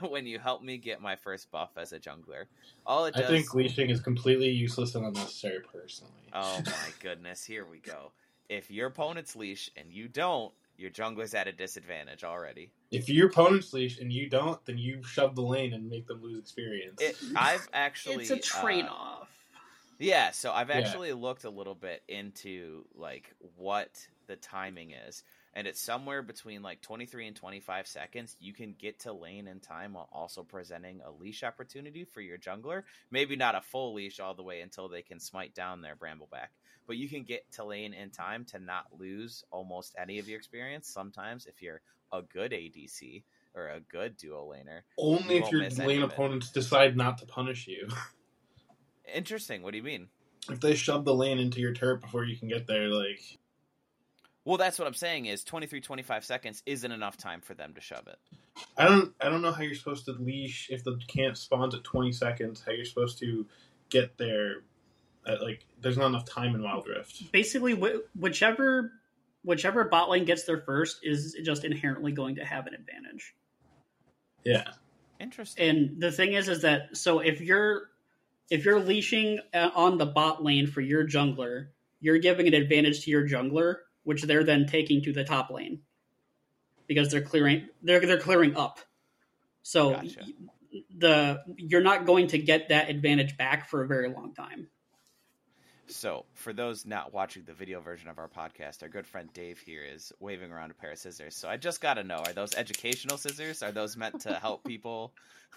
when 0.10 0.26
you 0.26 0.38
help 0.38 0.62
me 0.62 0.76
get 0.76 1.00
my 1.00 1.16
first 1.16 1.50
buff 1.50 1.70
as 1.78 1.92
a 1.92 1.98
jungler, 1.98 2.44
all 2.84 3.06
it 3.06 3.14
does... 3.14 3.24
I 3.24 3.28
think 3.28 3.54
leashing 3.54 3.88
is 3.88 4.00
completely 4.00 4.50
useless 4.50 4.94
and 4.94 5.06
unnecessary 5.06 5.60
personally. 5.60 6.12
Oh 6.34 6.60
my 6.66 6.92
goodness! 7.00 7.42
Here 7.44 7.64
we 7.64 7.78
go. 7.78 8.12
If 8.50 8.70
your 8.70 8.88
opponent's 8.88 9.34
leash 9.34 9.70
and 9.76 9.90
you 9.90 10.08
don't, 10.08 10.52
your 10.76 10.90
jungler's 10.90 11.34
at 11.34 11.48
a 11.48 11.52
disadvantage 11.52 12.22
already. 12.22 12.70
If 12.90 13.08
your 13.08 13.28
opponent's 13.28 13.72
leash 13.72 13.98
and 13.98 14.12
you 14.12 14.28
don't, 14.28 14.64
then 14.64 14.78
you 14.78 15.02
shove 15.02 15.34
the 15.34 15.42
lane 15.42 15.72
and 15.72 15.88
make 15.88 16.06
them 16.06 16.22
lose 16.22 16.38
experience. 16.38 17.00
It, 17.00 17.16
I've 17.34 17.68
actually 17.72 18.24
it's 18.24 18.30
a 18.30 18.36
uh, 18.36 18.60
trade 18.62 18.86
off. 18.86 19.27
Yeah, 19.98 20.30
so 20.30 20.52
I've 20.52 20.70
Yeah. 20.72 20.94
actually 20.94 21.12
looked 21.12 21.42
a 21.44 21.50
little 21.50 21.74
bit 21.74 22.02
into 22.08 22.84
like 22.94 23.34
what 23.40 24.08
the 24.26 24.36
timing 24.36 24.92
is, 24.92 25.24
and 25.54 25.66
it's 25.66 25.80
somewhere 25.80 26.22
between 26.22 26.62
like 26.62 26.82
23 26.82 27.26
and 27.26 27.34
25 27.36 27.86
seconds. 27.88 28.36
You 28.38 28.52
can 28.54 28.74
get 28.74 29.00
to 29.00 29.12
lane 29.12 29.48
in 29.48 29.58
time 29.60 29.94
while 29.94 30.08
also 30.12 30.44
presenting 30.44 31.00
a 31.00 31.10
leash 31.10 31.42
opportunity 31.42 32.04
for 32.04 32.20
your 32.20 32.38
jungler. 32.38 32.84
Maybe 33.10 33.34
not 33.34 33.56
a 33.56 33.60
full 33.60 33.92
leash 33.94 34.20
all 34.20 34.34
the 34.34 34.42
way 34.44 34.60
until 34.60 34.88
they 34.88 35.02
can 35.02 35.18
smite 35.18 35.52
down 35.54 35.80
their 35.80 35.96
brambleback, 35.96 36.50
but 36.86 36.96
you 36.96 37.08
can 37.08 37.24
get 37.24 37.50
to 37.52 37.64
lane 37.64 37.92
in 37.92 38.10
time 38.12 38.44
to 38.46 38.60
not 38.60 38.92
lose 38.92 39.42
almost 39.50 39.96
any 39.98 40.20
of 40.20 40.28
your 40.28 40.38
experience. 40.38 40.88
Sometimes 40.88 41.46
if 41.46 41.60
you're 41.60 41.82
a 42.12 42.22
good 42.22 42.52
ADC 42.52 43.24
or 43.54 43.68
a 43.70 43.80
good 43.80 44.16
duo 44.16 44.46
laner. 44.52 44.82
Only 44.98 45.38
you 45.38 45.40
if 45.40 45.52
your 45.52 45.68
lane 45.70 46.02
opponents 46.02 46.50
decide 46.52 46.94
not 46.96 47.16
to 47.18 47.26
punish 47.26 47.66
you. 47.66 47.88
Interesting. 49.14 49.62
What 49.62 49.72
do 49.72 49.78
you 49.78 49.82
mean? 49.84 50.08
if 50.50 50.60
they 50.60 50.74
shove 50.74 51.04
the 51.04 51.14
lane 51.14 51.38
into 51.38 51.60
your 51.60 51.74
turret 51.74 52.00
before 52.00 52.24
you 52.24 52.36
can 52.36 52.48
get 52.48 52.66
there, 52.66 52.88
like 52.88 53.20
Well, 54.44 54.56
that's 54.56 54.78
what 54.78 54.88
I'm 54.88 54.94
saying 54.94 55.26
is 55.26 55.44
23 55.44 55.80
25 55.80 56.24
seconds 56.24 56.62
isn't 56.66 56.90
enough 56.90 57.16
time 57.16 57.40
for 57.40 57.54
them 57.54 57.74
to 57.74 57.80
shove 57.80 58.06
it. 58.06 58.18
I 58.76 58.86
don't 58.86 59.14
I 59.20 59.28
don't 59.28 59.42
know 59.42 59.52
how 59.52 59.62
you're 59.62 59.74
supposed 59.74 60.06
to 60.06 60.12
leash 60.12 60.68
if 60.70 60.84
the 60.84 60.98
camp 61.08 61.36
spawns 61.36 61.74
at 61.74 61.84
20 61.84 62.12
seconds. 62.12 62.62
How 62.64 62.72
you're 62.72 62.84
supposed 62.84 63.18
to 63.18 63.46
get 63.90 64.16
there? 64.18 64.62
At, 65.26 65.42
like, 65.42 65.66
there's 65.82 65.98
not 65.98 66.06
enough 66.06 66.24
time 66.24 66.54
in 66.54 66.62
Wild 66.62 66.86
Rift. 66.88 67.30
Basically, 67.32 67.74
wh- 67.74 68.18
whichever 68.18 68.92
whichever 69.44 69.84
bot 69.84 70.08
lane 70.08 70.24
gets 70.24 70.44
there 70.44 70.62
first 70.62 71.00
is 71.02 71.36
just 71.44 71.64
inherently 71.64 72.12
going 72.12 72.36
to 72.36 72.44
have 72.44 72.66
an 72.66 72.74
advantage. 72.74 73.34
Yeah, 74.44 74.70
Interesting. 75.20 75.68
And 75.68 76.00
the 76.00 76.12
thing 76.12 76.32
is, 76.32 76.48
is 76.48 76.62
that 76.62 76.96
so 76.96 77.18
if 77.18 77.40
you're 77.40 77.90
if 78.50 78.64
you're 78.64 78.80
leashing 78.80 79.40
uh, 79.52 79.70
on 79.74 79.98
the 79.98 80.06
bot 80.06 80.42
lane 80.42 80.66
for 80.66 80.80
your 80.80 81.06
jungler, 81.06 81.68
you're 82.00 82.18
giving 82.18 82.46
an 82.46 82.54
advantage 82.54 83.04
to 83.04 83.10
your 83.10 83.28
jungler, 83.28 83.76
which 84.04 84.22
they're 84.22 84.44
then 84.44 84.66
taking 84.66 85.02
to 85.02 85.12
the 85.12 85.24
top 85.24 85.50
lane 85.50 85.80
because 86.86 87.10
they're 87.10 87.22
clearing 87.22 87.68
they're 87.82 88.00
they're 88.00 88.18
clearing 88.18 88.56
up. 88.56 88.80
So 89.62 89.90
Gotcha. 89.92 90.24
the 90.96 91.42
you're 91.56 91.82
not 91.82 92.06
going 92.06 92.28
to 92.28 92.38
get 92.38 92.70
that 92.70 92.88
advantage 92.88 93.36
back 93.36 93.68
for 93.68 93.82
a 93.82 93.86
very 93.86 94.08
long 94.08 94.34
time. 94.34 94.68
So, 95.90 96.26
for 96.34 96.52
those 96.52 96.84
not 96.84 97.12
watching 97.14 97.44
the 97.44 97.52
video 97.54 97.80
version 97.80 98.08
of 98.08 98.18
our 98.18 98.28
podcast, 98.28 98.82
our 98.82 98.88
good 98.88 99.06
friend 99.06 99.28
Dave 99.32 99.58
here 99.58 99.82
is 99.82 100.12
waving 100.20 100.52
around 100.52 100.70
a 100.70 100.74
pair 100.74 100.92
of 100.92 100.98
scissors. 100.98 101.34
So, 101.34 101.48
I 101.48 101.56
just 101.56 101.80
got 101.80 101.94
to 101.94 102.04
know 102.04 102.16
are 102.16 102.32
those 102.32 102.54
educational 102.54 103.16
scissors? 103.16 103.62
Are 103.62 103.72
those 103.72 103.96
meant 103.96 104.20
to 104.22 104.34
help 104.34 104.64
people 104.66 105.12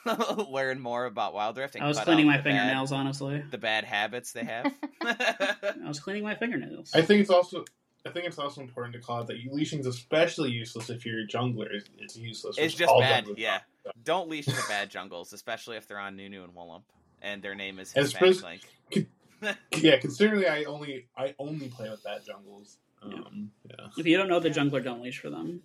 learn 0.50 0.80
more 0.80 1.06
about 1.06 1.34
Wild 1.34 1.58
Rift? 1.58 1.76
And 1.76 1.84
I 1.84 1.88
was 1.88 2.00
cleaning 2.00 2.26
my 2.28 2.38
the 2.38 2.44
bad- 2.44 2.52
fingernails, 2.52 2.92
honestly. 2.92 3.44
the 3.52 3.58
bad 3.58 3.84
habits 3.84 4.32
they 4.32 4.46
have? 4.46 4.74
I 5.02 5.76
was 5.88 6.00
cleaning 6.00 6.24
my 6.24 6.36
fingernails. 6.36 6.92
I 6.94 7.02
think 7.02 7.22
it's 7.22 7.30
also 7.30 7.66
I 8.06 8.10
think 8.10 8.26
it's 8.26 8.40
also 8.40 8.62
important 8.62 8.94
to 8.96 9.00
call 9.00 9.20
out 9.20 9.28
that 9.28 9.38
leashing 9.52 9.80
is 9.80 9.86
especially 9.86 10.50
useless 10.50 10.90
if 10.90 11.06
you're 11.06 11.20
a 11.22 11.28
jungler. 11.28 11.68
It's, 11.72 11.90
it's 12.00 12.18
useless. 12.18 12.58
It's 12.58 12.74
just 12.74 12.92
bad, 13.00 13.26
yeah. 13.38 13.60
are. 13.86 13.92
Don't 14.04 14.28
leash 14.30 14.46
the 14.48 14.64
bad 14.68 14.90
jungles, 14.90 15.34
especially 15.34 15.78
if 15.78 15.88
they're 15.88 16.00
on 16.00 16.16
Nunu 16.16 16.44
and 16.44 16.56
Willump 16.56 16.82
and 17.22 17.44
their 17.44 17.54
name 17.54 17.80
is 17.80 17.94
And 17.94 18.04
Hispanic 18.06 18.36
suppose- 18.36 18.60
Link. 18.94 19.08
Yeah, 19.78 19.98
considering 19.98 20.46
I 20.46 20.66
only 20.66 21.08
I 21.18 21.34
only 21.40 21.70
play 21.70 21.90
with 21.90 22.04
bad 22.04 22.26
jungles. 22.26 22.78
Um, 23.02 23.52
yeah. 23.68 23.88
If 23.98 24.06
you 24.06 24.18
don't 24.18 24.28
know 24.28 24.40
the 24.40 24.50
jungler, 24.50 24.84
don't 24.84 25.02
leash 25.02 25.20
for 25.20 25.30
them. 25.30 25.62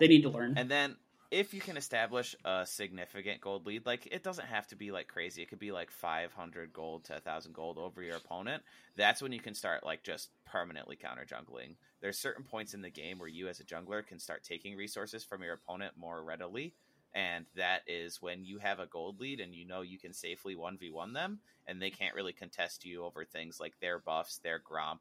They 0.00 0.08
need 0.08 0.22
to 0.22 0.30
learn. 0.30 0.54
And 0.56 0.68
then 0.68 0.96
if 1.30 1.52
you 1.52 1.60
can 1.60 1.76
establish 1.76 2.34
a 2.44 2.64
significant 2.66 3.40
gold 3.40 3.66
lead, 3.66 3.86
like 3.86 4.06
it 4.10 4.22
doesn't 4.22 4.46
have 4.46 4.66
to 4.68 4.76
be 4.76 4.90
like 4.90 5.08
crazy. 5.08 5.42
It 5.42 5.48
could 5.48 5.58
be 5.58 5.72
like 5.72 5.90
500 5.90 6.72
gold 6.72 7.04
to 7.04 7.14
1000 7.14 7.52
gold 7.52 7.78
over 7.78 8.02
your 8.02 8.16
opponent. 8.16 8.62
That's 8.96 9.22
when 9.22 9.32
you 9.32 9.40
can 9.40 9.54
start 9.54 9.84
like 9.84 10.02
just 10.02 10.30
permanently 10.44 10.96
counter 10.96 11.26
jungling. 11.26 11.76
There's 12.00 12.18
certain 12.18 12.44
points 12.44 12.74
in 12.74 12.82
the 12.82 12.90
game 12.90 13.18
where 13.18 13.28
you 13.28 13.48
as 13.48 13.60
a 13.60 13.64
jungler 13.64 14.06
can 14.06 14.18
start 14.18 14.44
taking 14.44 14.76
resources 14.76 15.24
from 15.24 15.42
your 15.42 15.54
opponent 15.54 15.94
more 15.96 16.22
readily. 16.22 16.74
And 17.16 17.46
that 17.56 17.80
is 17.86 18.20
when 18.20 18.44
you 18.44 18.58
have 18.58 18.78
a 18.78 18.86
gold 18.86 19.20
lead 19.20 19.40
and 19.40 19.54
you 19.54 19.66
know 19.66 19.80
you 19.80 19.98
can 19.98 20.12
safely 20.12 20.54
1v1 20.54 21.14
them 21.14 21.40
and 21.66 21.80
they 21.80 21.88
can't 21.88 22.14
really 22.14 22.34
contest 22.34 22.84
you 22.84 23.04
over 23.04 23.24
things 23.24 23.58
like 23.58 23.72
their 23.80 23.98
buffs, 23.98 24.36
their 24.44 24.60
gromp. 24.60 24.98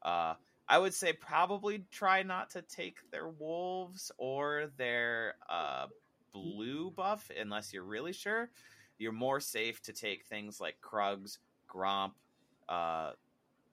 Uh, 0.00 0.34
I 0.68 0.78
would 0.78 0.94
say 0.94 1.12
probably 1.12 1.82
try 1.90 2.22
not 2.22 2.50
to 2.50 2.62
take 2.62 3.10
their 3.10 3.28
wolves 3.28 4.12
or 4.16 4.70
their 4.76 5.34
uh, 5.50 5.86
blue 6.32 6.92
buff 6.92 7.32
unless 7.36 7.72
you're 7.72 7.82
really 7.82 8.12
sure. 8.12 8.48
You're 8.98 9.10
more 9.10 9.40
safe 9.40 9.82
to 9.82 9.92
take 9.92 10.24
things 10.24 10.60
like 10.60 10.76
Krugs, 10.80 11.38
Gromp. 11.68 12.12
Uh, 12.68 13.10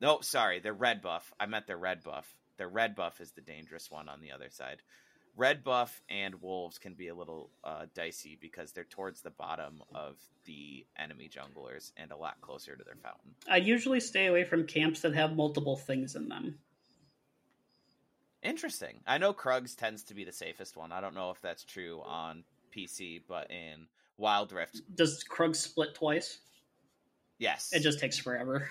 no, 0.01 0.19
sorry, 0.21 0.59
their 0.59 0.73
red 0.73 1.03
buff. 1.03 1.31
I 1.39 1.45
meant 1.45 1.67
their 1.67 1.77
red 1.77 2.03
buff. 2.03 2.35
Their 2.57 2.69
red 2.69 2.95
buff 2.95 3.21
is 3.21 3.31
the 3.31 3.41
dangerous 3.41 3.91
one 3.91 4.09
on 4.09 4.19
the 4.19 4.31
other 4.31 4.49
side. 4.49 4.81
Red 5.35 5.63
buff 5.63 6.01
and 6.09 6.41
wolves 6.41 6.77
can 6.77 6.93
be 6.93 7.07
a 7.07 7.15
little 7.15 7.49
uh, 7.63 7.85
dicey 7.95 8.37
because 8.39 8.71
they're 8.71 8.83
towards 8.83 9.21
the 9.21 9.31
bottom 9.31 9.81
of 9.93 10.15
the 10.45 10.85
enemy 10.97 11.27
junglers 11.29 11.91
and 11.97 12.11
a 12.11 12.15
lot 12.15 12.39
closer 12.41 12.75
to 12.75 12.83
their 12.83 12.95
fountain. 13.01 13.31
I 13.49 13.57
usually 13.57 13.99
stay 13.99 14.27
away 14.27 14.43
from 14.43 14.67
camps 14.67 15.01
that 15.01 15.15
have 15.15 15.35
multiple 15.35 15.75
things 15.75 16.15
in 16.15 16.29
them. 16.29 16.59
Interesting. 18.43 18.99
I 19.07 19.17
know 19.17 19.33
Krugs 19.33 19.75
tends 19.75 20.03
to 20.03 20.13
be 20.13 20.23
the 20.23 20.31
safest 20.31 20.75
one. 20.77 20.91
I 20.91 21.01
don't 21.01 21.15
know 21.15 21.31
if 21.31 21.41
that's 21.41 21.63
true 21.63 22.01
on 22.05 22.43
PC, 22.75 23.21
but 23.27 23.49
in 23.49 23.87
Wild 24.17 24.51
Rift, 24.51 24.81
Does 24.93 25.23
Krug 25.23 25.55
split 25.55 25.95
twice? 25.95 26.37
yes, 27.39 27.71
It 27.73 27.79
just 27.81 27.99
takes 27.99 28.17
forever. 28.19 28.69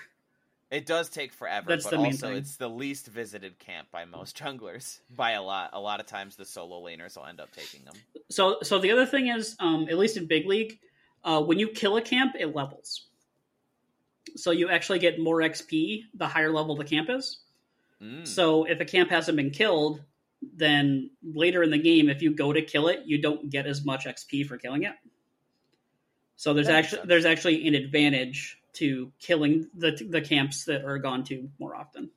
It 0.73 0.87
does 0.87 1.07
take 1.07 1.31
forever. 1.31 1.67
That's 1.69 1.85
but 1.85 1.93
also, 1.93 2.29
thing. 2.29 2.37
it's 2.37 2.55
the 2.55 2.67
least 2.67 3.07
visited 3.07 3.59
camp 3.59 3.89
by 3.91 4.05
most 4.05 4.35
junglers 4.39 4.99
by 5.15 5.31
a 5.31 5.41
lot. 5.41 5.69
A 5.73 5.79
lot 5.79 5.99
of 5.99 6.07
times, 6.07 6.35
the 6.35 6.45
solo 6.45 6.83
laners 6.83 7.15
will 7.15 7.25
end 7.25 7.39
up 7.39 7.51
taking 7.51 7.85
them. 7.85 7.93
So, 8.29 8.57
so 8.63 8.79
the 8.79 8.91
other 8.91 9.05
thing 9.05 9.27
is, 9.27 9.55
um, 9.59 9.87
at 9.89 9.97
least 9.97 10.17
in 10.17 10.25
big 10.25 10.47
league, 10.47 10.79
uh, 11.23 11.41
when 11.41 11.59
you 11.59 11.67
kill 11.67 11.97
a 11.97 12.01
camp, 12.01 12.33
it 12.39 12.55
levels. 12.55 13.05
So 14.35 14.49
you 14.49 14.69
actually 14.69 14.99
get 14.99 15.19
more 15.19 15.37
XP 15.41 16.05
the 16.15 16.27
higher 16.27 16.51
level 16.51 16.75
the 16.75 16.83
camp 16.83 17.09
is. 17.09 17.39
Mm. 18.01 18.27
So 18.27 18.63
if 18.63 18.79
a 18.79 18.85
camp 18.85 19.11
hasn't 19.11 19.37
been 19.37 19.51
killed, 19.51 20.01
then 20.55 21.11
later 21.23 21.61
in 21.61 21.69
the 21.69 21.77
game, 21.77 22.09
if 22.09 22.21
you 22.21 22.35
go 22.35 22.51
to 22.51 22.61
kill 22.63 22.87
it, 22.87 23.01
you 23.05 23.21
don't 23.21 23.49
get 23.49 23.67
as 23.67 23.85
much 23.85 24.05
XP 24.05 24.47
for 24.47 24.57
killing 24.57 24.83
it. 24.83 24.95
So 26.35 26.53
there's 26.53 26.67
That 26.67 26.77
actually 26.77 26.97
sense. 26.97 27.07
there's 27.09 27.25
actually 27.25 27.67
an 27.67 27.75
advantage 27.75 28.57
to 28.73 29.11
killing 29.19 29.67
the 29.75 29.91
the 30.09 30.21
camps 30.21 30.65
that 30.65 30.83
are 30.85 30.97
gone 30.97 31.23
to 31.25 31.49
more 31.59 31.75
often. 31.75 32.09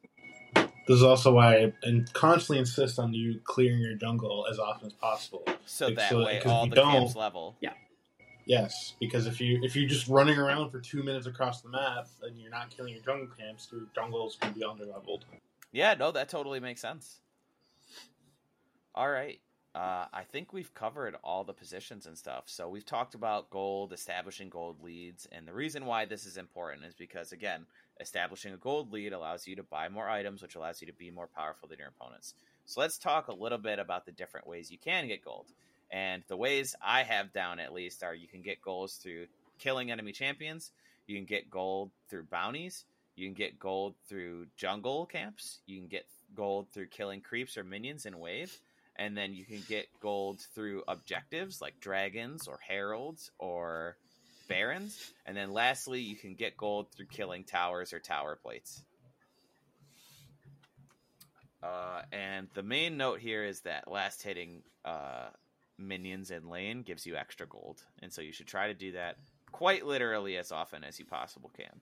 This 0.55 0.99
is 0.99 1.03
also 1.03 1.33
why 1.33 1.57
I 1.57 1.73
and 1.83 2.13
constantly 2.13 2.59
insist 2.61 2.99
on 2.99 3.13
you 3.13 3.41
clearing 3.45 3.81
your 3.81 3.95
jungle 3.95 4.47
as 4.51 4.59
often 4.59 4.87
as 4.87 4.93
possible. 4.93 5.45
so 5.67 5.87
like, 5.87 5.97
that 5.97 6.11
so- 6.11 6.25
way, 6.25 6.41
all 6.43 6.67
the 6.67 6.77
don't- 6.77 6.93
camps 6.93 7.17
level. 7.17 7.57
Yeah. 7.61 7.73
Yes, 8.49 8.95
because 9.01 9.27
if 9.27 9.41
you 9.41 9.59
if 9.65 9.75
you're 9.75 9.89
just 9.89 10.07
running 10.07 10.39
around 10.39 10.71
for 10.71 10.79
two 10.81 11.03
minutes 11.03 11.27
across 11.27 11.63
the 11.63 11.69
map 11.69 12.07
and 12.23 12.39
you're 12.39 12.51
not 12.51 12.71
killing 12.71 12.95
your 12.95 13.03
jungle 13.03 13.27
camps, 13.37 13.69
your 13.73 13.83
jungles 13.93 14.37
can 14.41 14.53
be 14.53 14.61
underleveled. 14.61 15.23
Yeah, 15.73 15.95
no, 15.95 16.13
that 16.13 16.29
totally 16.29 16.61
makes 16.61 16.81
sense. 16.81 17.19
All 18.95 19.11
right. 19.11 19.41
Uh, 19.77 20.07
I 20.11 20.23
think 20.23 20.55
we've 20.55 20.73
covered 20.73 21.17
all 21.23 21.45
the 21.45 21.53
positions 21.53 22.07
and 22.07 22.17
stuff. 22.17 22.45
So 22.47 22.67
we've 22.67 22.87
talked 22.87 23.15
about 23.15 23.51
gold, 23.51 23.93
establishing 23.93 24.49
gold 24.49 24.83
leads, 24.83 25.29
and 25.31 25.47
the 25.47 25.53
reason 25.53 25.85
why 25.85 26.07
this 26.07 26.25
is 26.25 26.39
important 26.39 26.87
is 26.87 26.95
because 26.95 27.33
again, 27.33 27.67
establishing 28.01 28.55
a 28.55 28.57
gold 28.57 28.91
lead 28.91 29.13
allows 29.13 29.47
you 29.47 29.57
to 29.57 29.63
buy 29.63 29.91
more 29.91 30.09
items, 30.09 30.41
which 30.41 30.55
allows 30.55 30.81
you 30.81 30.87
to 30.87 30.95
be 30.95 31.11
more 31.11 31.27
powerful 31.27 31.69
than 31.69 31.79
your 31.79 31.89
opponents. 31.89 32.33
So 32.65 32.81
let's 32.81 32.97
talk 32.97 33.29
a 33.29 33.35
little 33.35 33.59
bit 33.59 33.79
about 33.79 34.07
the 34.07 34.13
different 34.13 34.47
ways 34.47 34.71
you 34.71 34.79
can 34.79 35.09
get 35.09 35.23
gold. 35.23 35.47
And 35.91 36.23
the 36.27 36.39
ways 36.39 36.75
I 36.83 37.03
have 37.03 37.35
down 37.35 37.61
at 37.61 37.75
least 37.75 38.03
are 38.03 38.15
you 38.15 38.29
can 38.29 38.41
get 38.41 38.63
goals 38.63 38.95
through 38.95 39.27
killing 39.59 39.91
enemy 39.91 40.13
champions, 40.13 40.73
you 41.07 41.17
can 41.17 41.27
get 41.27 41.51
gold 41.51 41.91
through 42.09 42.25
bounties, 42.25 42.87
you 43.17 43.27
can 43.27 43.35
get 43.35 43.59
gold 43.59 43.95
through 44.09 44.47
jungle 44.57 45.07
camps. 45.07 45.61
You 45.67 45.79
can 45.79 45.89
get 45.89 46.07
gold 46.35 46.67
through 46.73 46.89
killing 46.89 47.23
creeps 47.23 47.57
or 47.57 47.65
minions 47.65 48.05
in 48.05 48.19
wave. 48.19 48.61
And 48.99 49.17
then 49.17 49.35
you 49.35 49.45
can 49.45 49.63
get 49.69 49.87
gold 50.01 50.41
through 50.55 50.83
objectives 50.89 51.61
like 51.61 51.81
dragons 51.81 52.49
or 52.49 52.59
heralds 52.67 53.31
or 53.39 53.97
barons, 54.49 55.13
and 55.27 55.37
then 55.37 55.53
lastly, 55.53 56.01
you 56.01 56.17
can 56.17 56.35
get 56.35 56.57
gold 56.57 56.91
through 56.93 57.07
killing 57.07 57.45
towers 57.45 57.93
or 57.93 58.01
tower 58.01 58.39
plates. 58.41 58.83
Uh, 61.63 62.03
and 62.13 62.49
the 62.55 62.63
main 62.63 62.97
note 62.97 63.19
here 63.19 63.45
is 63.45 63.61
that 63.63 63.91
last 63.91 64.23
hitting 64.23 64.63
uh, 64.85 65.29
minions 65.79 66.31
in 66.31 66.49
lane 66.49 66.83
gives 66.83 67.07
you 67.07 67.17
extra 67.17 67.47
gold, 67.47 67.83
and 68.03 68.13
so 68.13 68.23
you 68.23 68.33
should 68.33 68.47
try 68.47 68.69
to 68.69 68.75
do 68.75 68.93
that 68.93 69.17
quite 69.53 69.87
literally 69.87 70.37
as 70.37 70.53
often 70.53 70.85
as 70.85 70.99
you 70.99 71.05
possible 71.05 71.51
can. 71.57 71.81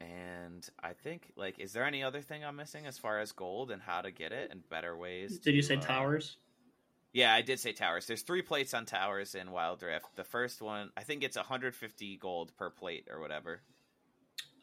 And 0.00 0.66
I 0.82 0.94
think, 0.94 1.32
like, 1.36 1.58
is 1.58 1.72
there 1.72 1.84
any 1.84 2.02
other 2.02 2.22
thing 2.22 2.44
I'm 2.44 2.56
missing 2.56 2.86
as 2.86 2.98
far 2.98 3.20
as 3.20 3.32
gold 3.32 3.70
and 3.70 3.82
how 3.82 4.00
to 4.00 4.10
get 4.10 4.32
it 4.32 4.50
and 4.50 4.66
better 4.68 4.96
ways? 4.96 5.38
Did 5.38 5.54
you 5.54 5.62
say 5.62 5.76
uh, 5.76 5.80
towers? 5.80 6.36
Yeah, 7.12 7.34
I 7.34 7.42
did 7.42 7.60
say 7.60 7.72
towers. 7.72 8.06
There's 8.06 8.22
three 8.22 8.42
plates 8.42 8.72
on 8.72 8.86
towers 8.86 9.34
in 9.34 9.50
Wild 9.50 9.82
Rift. 9.82 10.16
The 10.16 10.24
first 10.24 10.62
one, 10.62 10.90
I 10.96 11.02
think 11.02 11.22
it's 11.22 11.36
150 11.36 12.16
gold 12.16 12.52
per 12.56 12.70
plate 12.70 13.08
or 13.10 13.20
whatever. 13.20 13.60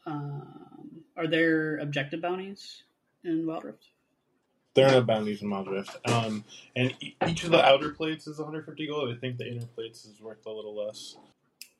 Um, 0.06 1.04
are 1.16 1.26
there 1.26 1.78
objective 1.78 2.22
bounties 2.22 2.82
in 3.22 3.46
Wild 3.46 3.64
Rift? 3.64 3.84
There 4.74 4.88
are 4.88 4.92
no 4.92 5.02
bounties 5.02 5.42
in 5.42 5.50
Wild 5.50 5.68
Rift. 5.68 5.96
Um, 6.08 6.44
and 6.74 6.94
e- 7.00 7.16
each 7.26 7.44
of 7.44 7.50
the 7.50 7.62
outer 7.64 7.90
plates 7.90 8.26
is 8.26 8.38
150 8.38 8.86
gold. 8.86 9.14
I 9.14 9.18
think 9.20 9.36
the 9.36 9.46
inner 9.46 9.66
plates 9.66 10.04
is 10.04 10.20
worth 10.20 10.46
a 10.46 10.50
little 10.50 10.74
less. 10.74 11.16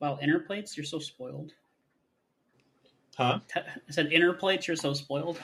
Wow, 0.00 0.18
inner 0.22 0.40
plates, 0.40 0.76
you're 0.76 0.84
so 0.84 0.98
spoiled. 0.98 1.52
Huh? 3.18 3.40
I 3.56 3.62
said 3.90 4.12
inner 4.12 4.32
plates, 4.32 4.68
you're 4.68 4.76
so 4.76 4.94
spoiled. 4.94 5.38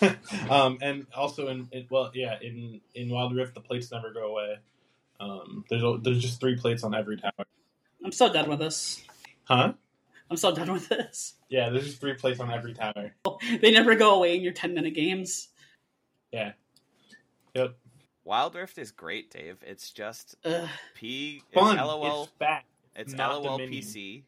um, 0.50 0.78
and 0.82 1.06
also 1.14 1.46
in, 1.46 1.68
in 1.70 1.86
well, 1.88 2.10
yeah, 2.12 2.36
in 2.42 2.80
in 2.96 3.08
Wild 3.08 3.34
Rift 3.36 3.54
the 3.54 3.60
plates 3.60 3.92
never 3.92 4.12
go 4.12 4.32
away. 4.32 4.58
Um, 5.20 5.64
there's 5.70 5.84
a- 5.84 5.98
there's 6.02 6.20
just 6.20 6.40
three 6.40 6.56
plates 6.56 6.82
on 6.82 6.92
every 6.92 7.16
tower. 7.18 7.46
I'm 8.04 8.10
so 8.10 8.32
done 8.32 8.48
with 8.50 8.58
this. 8.58 9.04
Huh? 9.44 9.74
I'm 10.28 10.36
so 10.36 10.52
done 10.52 10.72
with 10.72 10.88
this. 10.88 11.34
Yeah, 11.48 11.68
there's 11.70 11.84
just 11.86 12.00
three 12.00 12.14
plates 12.14 12.40
on 12.40 12.50
every 12.50 12.74
tower. 12.74 13.12
They 13.60 13.70
never 13.70 13.94
go 13.94 14.16
away 14.16 14.34
in 14.34 14.42
your 14.42 14.52
10 14.52 14.74
minute 14.74 14.94
games. 14.94 15.48
Yeah. 16.32 16.52
Yep. 17.54 17.76
Wild 18.24 18.54
Rift 18.54 18.78
is 18.78 18.90
great, 18.90 19.30
Dave. 19.30 19.58
It's 19.62 19.90
just 19.92 20.34
Ugh. 20.44 20.68
P. 20.94 21.42
It's 21.52 21.60
Fun. 21.60 21.76
LOL. 21.76 22.24
It's 22.24 22.32
fat. 22.38 22.64
It's 22.96 23.12
not 23.12 23.42
LOL 23.42 23.58
Dominion. 23.58 23.82
PC, 23.84 24.22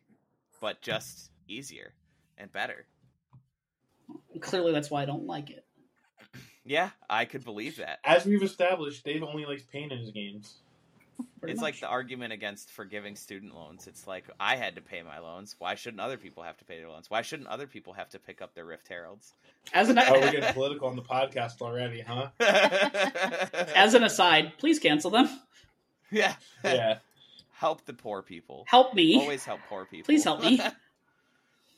but 0.60 0.82
just 0.82 1.30
easier 1.48 1.92
and 2.38 2.52
better. 2.52 2.86
Clearly, 4.40 4.72
that's 4.72 4.90
why 4.90 5.02
I 5.02 5.04
don't 5.06 5.26
like 5.26 5.50
it. 5.50 5.64
Yeah, 6.64 6.90
I 7.08 7.24
could 7.24 7.44
believe 7.44 7.76
that. 7.76 8.00
As 8.04 8.24
we've 8.26 8.42
established, 8.42 9.04
Dave 9.04 9.22
only 9.22 9.44
likes 9.46 9.62
pain 9.62 9.92
in 9.92 9.98
his 9.98 10.10
games. 10.10 10.54
Pretty 11.40 11.52
it's 11.54 11.62
like 11.62 11.78
the 11.80 11.86
argument 11.86 12.32
against 12.32 12.70
forgiving 12.70 13.16
student 13.16 13.54
loans. 13.54 13.86
It's 13.86 14.06
like 14.06 14.24
I 14.38 14.56
had 14.56 14.74
to 14.74 14.82
pay 14.82 15.02
my 15.02 15.18
loans. 15.18 15.56
Why 15.58 15.74
shouldn't 15.74 16.00
other 16.00 16.18
people 16.18 16.42
have 16.42 16.58
to 16.58 16.64
pay 16.64 16.78
their 16.78 16.90
loans? 16.90 17.08
Why 17.08 17.22
shouldn't 17.22 17.48
other 17.48 17.66
people 17.66 17.92
have 17.94 18.08
to 18.10 18.18
pick 18.18 18.42
up 18.42 18.54
their 18.54 18.66
Rift 18.66 18.88
Heralds? 18.88 19.32
As 19.72 19.88
an 19.88 19.98
Oh, 19.98 20.12
we're 20.20 20.30
getting 20.32 20.52
political 20.54 20.88
on 20.88 20.96
the 20.96 21.02
podcast 21.02 21.62
already, 21.62 22.00
huh? 22.02 22.28
as 23.74 23.94
an 23.94 24.02
aside, 24.04 24.52
please 24.58 24.78
cancel 24.78 25.10
them. 25.10 25.28
yeah, 26.10 26.34
Yeah. 26.62 26.98
help 27.52 27.84
the 27.86 27.94
poor 27.94 28.20
people. 28.22 28.64
Help 28.68 28.92
me. 28.92 29.18
Always 29.20 29.44
help 29.44 29.60
poor 29.70 29.86
people. 29.86 30.04
Please 30.06 30.24
help 30.24 30.42
me. 30.42 30.60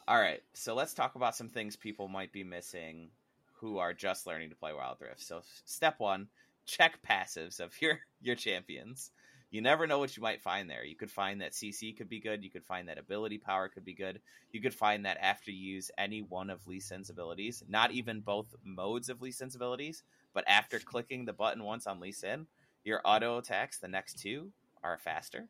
All 0.08 0.18
right, 0.18 0.40
so 0.54 0.74
let's 0.74 0.94
talk 0.94 1.16
about 1.16 1.36
some 1.36 1.50
things 1.50 1.76
people 1.76 2.08
might 2.08 2.32
be 2.32 2.42
missing 2.42 3.10
who 3.56 3.76
are 3.76 3.92
just 3.92 4.26
learning 4.26 4.48
to 4.48 4.56
play 4.56 4.72
Wild 4.72 4.96
Rift. 5.02 5.20
So, 5.20 5.42
step 5.66 5.96
one: 6.00 6.28
check 6.64 6.98
passives 7.06 7.60
of 7.60 7.78
your 7.82 7.98
your 8.22 8.34
champions. 8.34 9.10
You 9.50 9.60
never 9.60 9.86
know 9.86 9.98
what 9.98 10.16
you 10.16 10.22
might 10.22 10.40
find 10.40 10.70
there. 10.70 10.82
You 10.82 10.96
could 10.96 11.10
find 11.10 11.42
that 11.42 11.52
CC 11.52 11.94
could 11.94 12.08
be 12.08 12.20
good. 12.20 12.42
You 12.42 12.48
could 12.48 12.64
find 12.64 12.88
that 12.88 12.96
ability 12.96 13.36
power 13.36 13.68
could 13.68 13.84
be 13.84 13.92
good. 13.92 14.22
You 14.50 14.62
could 14.62 14.72
find 14.72 15.04
that 15.04 15.18
after 15.20 15.50
you 15.50 15.74
use 15.74 15.90
any 15.98 16.22
one 16.22 16.48
of 16.48 16.66
Lee 16.66 16.80
Sin's 16.80 17.10
abilities, 17.10 17.62
not 17.68 17.90
even 17.90 18.20
both 18.20 18.54
modes 18.64 19.10
of 19.10 19.20
Lee 19.20 19.30
Sin's 19.30 19.56
abilities, 19.56 20.04
but 20.32 20.44
after 20.48 20.78
clicking 20.78 21.26
the 21.26 21.34
button 21.34 21.64
once 21.64 21.86
on 21.86 22.00
Lee 22.00 22.12
Sin, 22.12 22.46
your 22.82 23.02
auto 23.04 23.36
attacks, 23.36 23.76
the 23.76 23.88
next 23.88 24.18
two, 24.18 24.52
are 24.82 24.96
faster. 24.96 25.48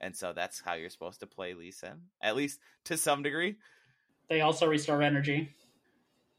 And 0.00 0.14
so 0.14 0.32
that's 0.32 0.60
how 0.60 0.74
you're 0.74 0.90
supposed 0.90 1.18
to 1.18 1.26
play 1.26 1.54
Lee 1.54 1.72
Sin, 1.72 2.02
at 2.22 2.36
least 2.36 2.60
to 2.84 2.96
some 2.96 3.24
degree. 3.24 3.56
They 4.28 4.40
also 4.40 4.66
restore 4.66 5.02
energy. 5.02 5.50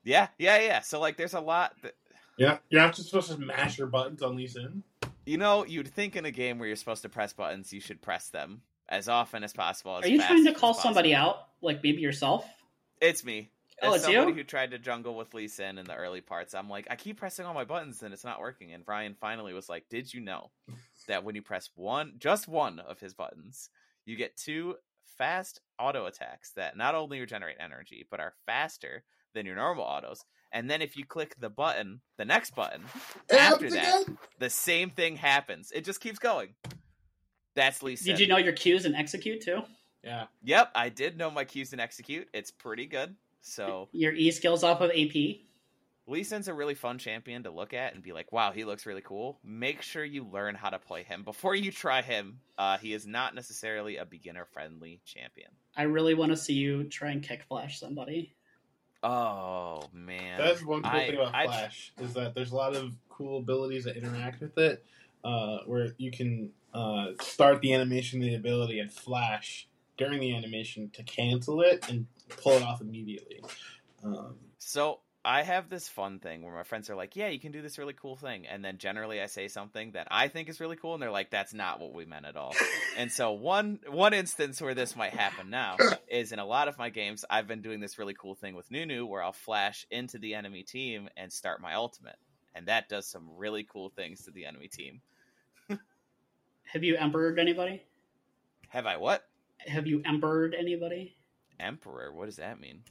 Yeah, 0.03 0.27
yeah, 0.37 0.59
yeah. 0.59 0.79
So 0.81 0.99
like, 0.99 1.17
there's 1.17 1.33
a 1.33 1.39
lot. 1.39 1.73
That, 1.83 1.95
Yeah. 2.37 2.57
You're 2.69 2.81
not 2.81 2.95
just 2.95 3.09
supposed 3.09 3.31
to 3.31 3.37
mash 3.37 3.77
your 3.77 3.87
buttons 3.87 4.21
on 4.21 4.35
Lee 4.35 4.47
Sin. 4.47 4.83
you 5.25 5.37
know, 5.37 5.65
you'd 5.65 5.87
think 5.87 6.15
in 6.15 6.25
a 6.25 6.31
game 6.31 6.57
where 6.59 6.67
you're 6.67 6.75
supposed 6.77 7.01
to 7.03 7.09
press 7.09 7.33
buttons, 7.33 7.73
you 7.73 7.81
should 7.81 8.01
press 8.01 8.29
them 8.29 8.61
as 8.87 9.07
often 9.09 9.43
as 9.43 9.53
possible. 9.53 9.97
As 9.97 10.05
Are 10.05 10.09
you 10.09 10.21
trying 10.21 10.45
to 10.45 10.53
call 10.53 10.73
somebody 10.73 11.13
out? 11.13 11.47
Like 11.61 11.83
maybe 11.83 12.01
yourself? 12.01 12.45
It's 13.01 13.23
me. 13.23 13.49
Oh, 13.81 13.89
As 13.89 13.95
it's 13.97 14.05
somebody 14.05 14.31
you? 14.31 14.37
who 14.37 14.43
tried 14.43 14.71
to 14.71 14.79
jungle 14.79 15.15
with 15.15 15.33
Lee 15.33 15.47
Sin 15.47 15.77
in 15.77 15.85
the 15.85 15.95
early 15.95 16.19
parts, 16.21 16.53
I'm 16.53 16.69
like, 16.69 16.87
I 16.89 16.95
keep 16.95 17.17
pressing 17.17 17.45
all 17.45 17.53
my 17.53 17.63
buttons 17.63 18.01
and 18.03 18.13
it's 18.13 18.25
not 18.25 18.39
working. 18.41 18.73
And 18.73 18.85
Brian 18.85 19.15
finally 19.19 19.53
was 19.53 19.69
like, 19.69 19.85
Did 19.89 20.13
you 20.13 20.19
know 20.21 20.51
that 21.07 21.23
when 21.23 21.35
you 21.35 21.41
press 21.41 21.69
one, 21.75 22.13
just 22.17 22.47
one 22.47 22.79
of 22.79 22.99
his 22.99 23.13
buttons, 23.13 23.69
you 24.05 24.15
get 24.15 24.35
two 24.35 24.75
fast 25.17 25.61
auto 25.79 26.05
attacks 26.05 26.51
that 26.55 26.77
not 26.77 26.95
only 26.95 27.19
regenerate 27.19 27.57
energy, 27.59 28.05
but 28.09 28.19
are 28.19 28.33
faster 28.45 29.03
than 29.33 29.45
your 29.45 29.55
normal 29.55 29.83
autos. 29.83 30.23
And 30.51 30.69
then 30.69 30.81
if 30.81 30.97
you 30.97 31.05
click 31.05 31.35
the 31.39 31.49
button, 31.49 32.01
the 32.17 32.25
next 32.25 32.55
button, 32.55 32.81
after 33.31 33.69
that, 33.69 34.05
the 34.39 34.49
same 34.49 34.89
thing 34.89 35.15
happens. 35.15 35.71
It 35.71 35.85
just 35.85 36.01
keeps 36.01 36.19
going. 36.19 36.55
That's 37.55 37.83
Lisa. 37.83 38.05
Did 38.05 38.19
you 38.19 38.27
know 38.27 38.37
your 38.37 38.53
cues 38.53 38.85
and 38.85 38.95
execute 38.95 39.41
too? 39.41 39.61
Yeah. 40.03 40.25
Yep, 40.43 40.71
I 40.75 40.89
did 40.89 41.17
know 41.17 41.29
my 41.29 41.43
cues 41.43 41.71
and 41.71 41.81
execute. 41.81 42.27
It's 42.33 42.51
pretty 42.51 42.85
good. 42.85 43.15
So 43.41 43.89
Your 43.91 44.13
E 44.13 44.31
skills 44.31 44.63
off 44.63 44.81
of 44.81 44.91
AP. 44.91 45.48
Lee 46.09 46.23
Sin's 46.23 46.47
a 46.47 46.53
really 46.53 46.73
fun 46.73 46.97
champion 46.97 47.43
to 47.43 47.51
look 47.51 47.73
at 47.73 47.93
and 47.93 48.01
be 48.01 48.13
like, 48.13 48.31
wow, 48.31 48.51
he 48.51 48.63
looks 48.65 48.85
really 48.87 49.01
cool. 49.01 49.39
Make 49.43 49.81
sure 49.83 50.03
you 50.03 50.25
learn 50.25 50.55
how 50.55 50.69
to 50.69 50.79
play 50.79 51.03
him 51.03 51.23
before 51.23 51.53
you 51.55 51.71
try 51.71 52.01
him. 52.01 52.39
Uh, 52.57 52.77
he 52.79 52.93
is 52.93 53.05
not 53.05 53.35
necessarily 53.35 53.97
a 53.97 54.05
beginner 54.05 54.45
friendly 54.51 55.01
champion. 55.05 55.49
I 55.77 55.83
really 55.83 56.15
want 56.15 56.31
to 56.31 56.37
see 56.37 56.53
you 56.53 56.85
try 56.85 57.11
and 57.11 57.21
kick 57.21 57.43
flash 57.43 57.79
somebody. 57.79 58.33
Oh 59.03 59.83
man, 59.93 60.37
That's 60.39 60.63
one 60.65 60.81
cool 60.81 60.91
I- 60.91 61.05
thing 61.07 61.15
about 61.15 61.35
I- 61.35 61.45
Flash 61.45 61.93
is 62.01 62.13
that 62.15 62.33
there's 62.33 62.51
a 62.51 62.55
lot 62.55 62.75
of 62.75 62.91
cool 63.07 63.37
abilities 63.39 63.85
that 63.85 63.95
interact 63.95 64.41
with 64.41 64.57
it, 64.57 64.83
uh, 65.23 65.59
where 65.67 65.93
you 65.97 66.11
can 66.11 66.49
uh, 66.73 67.11
start 67.21 67.61
the 67.61 67.73
animation, 67.73 68.19
of 68.21 68.25
the 68.27 68.35
ability, 68.35 68.79
and 68.79 68.91
flash 68.91 69.67
during 69.97 70.19
the 70.19 70.35
animation 70.35 70.89
to 70.91 71.03
cancel 71.03 71.61
it 71.61 71.87
and 71.89 72.07
pull 72.41 72.53
it 72.53 72.63
off 72.63 72.81
immediately. 72.81 73.41
Um, 74.03 74.35
So 74.57 74.99
I 75.23 75.43
have 75.43 75.69
this 75.69 75.89
fun 75.89 76.19
thing 76.19 76.43
where 76.43 76.53
my 76.53 76.63
friends 76.63 76.89
are 76.89 76.95
like, 76.95 77.15
"Yeah, 77.17 77.27
you 77.27 77.39
can 77.39 77.51
do 77.51 77.61
this 77.61 77.77
really 77.77 77.93
cool 77.93 78.15
thing," 78.15 78.47
and 78.47 78.63
then 78.63 78.77
generally 78.77 79.21
I 79.21 79.25
say 79.25 79.49
something 79.49 79.91
that 79.91 80.07
I 80.09 80.29
think 80.29 80.47
is 80.47 80.61
really 80.61 80.77
cool, 80.77 80.93
and 80.93 81.03
they're 81.03 81.11
like, 81.11 81.29
"That's 81.29 81.53
not 81.53 81.81
what 81.81 81.93
we 81.93 82.05
meant 82.05 82.25
at 82.25 82.37
all." 82.37 82.55
and 82.97 83.11
so 83.11 83.33
one 83.33 83.79
one 83.87 84.13
instance 84.13 84.61
where 84.61 84.73
this 84.73 84.95
might 84.95 85.13
happen 85.13 85.49
now 85.49 85.75
is 86.07 86.31
in 86.31 86.39
a 86.39 86.45
lot 86.45 86.69
of 86.69 86.77
my 86.77 86.89
games, 86.89 87.25
I've 87.29 87.47
been 87.47 87.61
doing 87.61 87.81
this 87.81 87.99
really 87.99 88.13
cool 88.13 88.35
thing 88.35 88.55
with 88.55 88.71
Nunu, 88.71 89.05
where 89.05 89.21
I'll 89.21 89.33
flash 89.33 89.85
into 89.91 90.19
the 90.19 90.35
enemy 90.35 90.63
team 90.63 91.09
and 91.17 91.33
start 91.33 91.61
my 91.61 91.73
ultimate, 91.73 92.17
and 92.55 92.67
that 92.67 92.87
does 92.87 93.05
some 93.05 93.29
really 93.35 93.65
cool 93.65 93.89
things 93.89 94.23
to 94.23 94.31
the 94.31 94.45
enemy 94.45 94.69
team. 94.69 95.01
Have 96.63 96.83
you 96.83 96.95
emperored 96.97 97.39
anybody? 97.39 97.83
Have 98.69 98.85
I 98.85 98.95
what? 98.95 99.25
Have 99.67 99.85
you 99.85 100.01
emperored 100.05 100.55
anybody? 100.57 101.17
Emperor? 101.59 102.13
What 102.13 102.27
does 102.27 102.37
that 102.37 102.61
mean? 102.61 102.83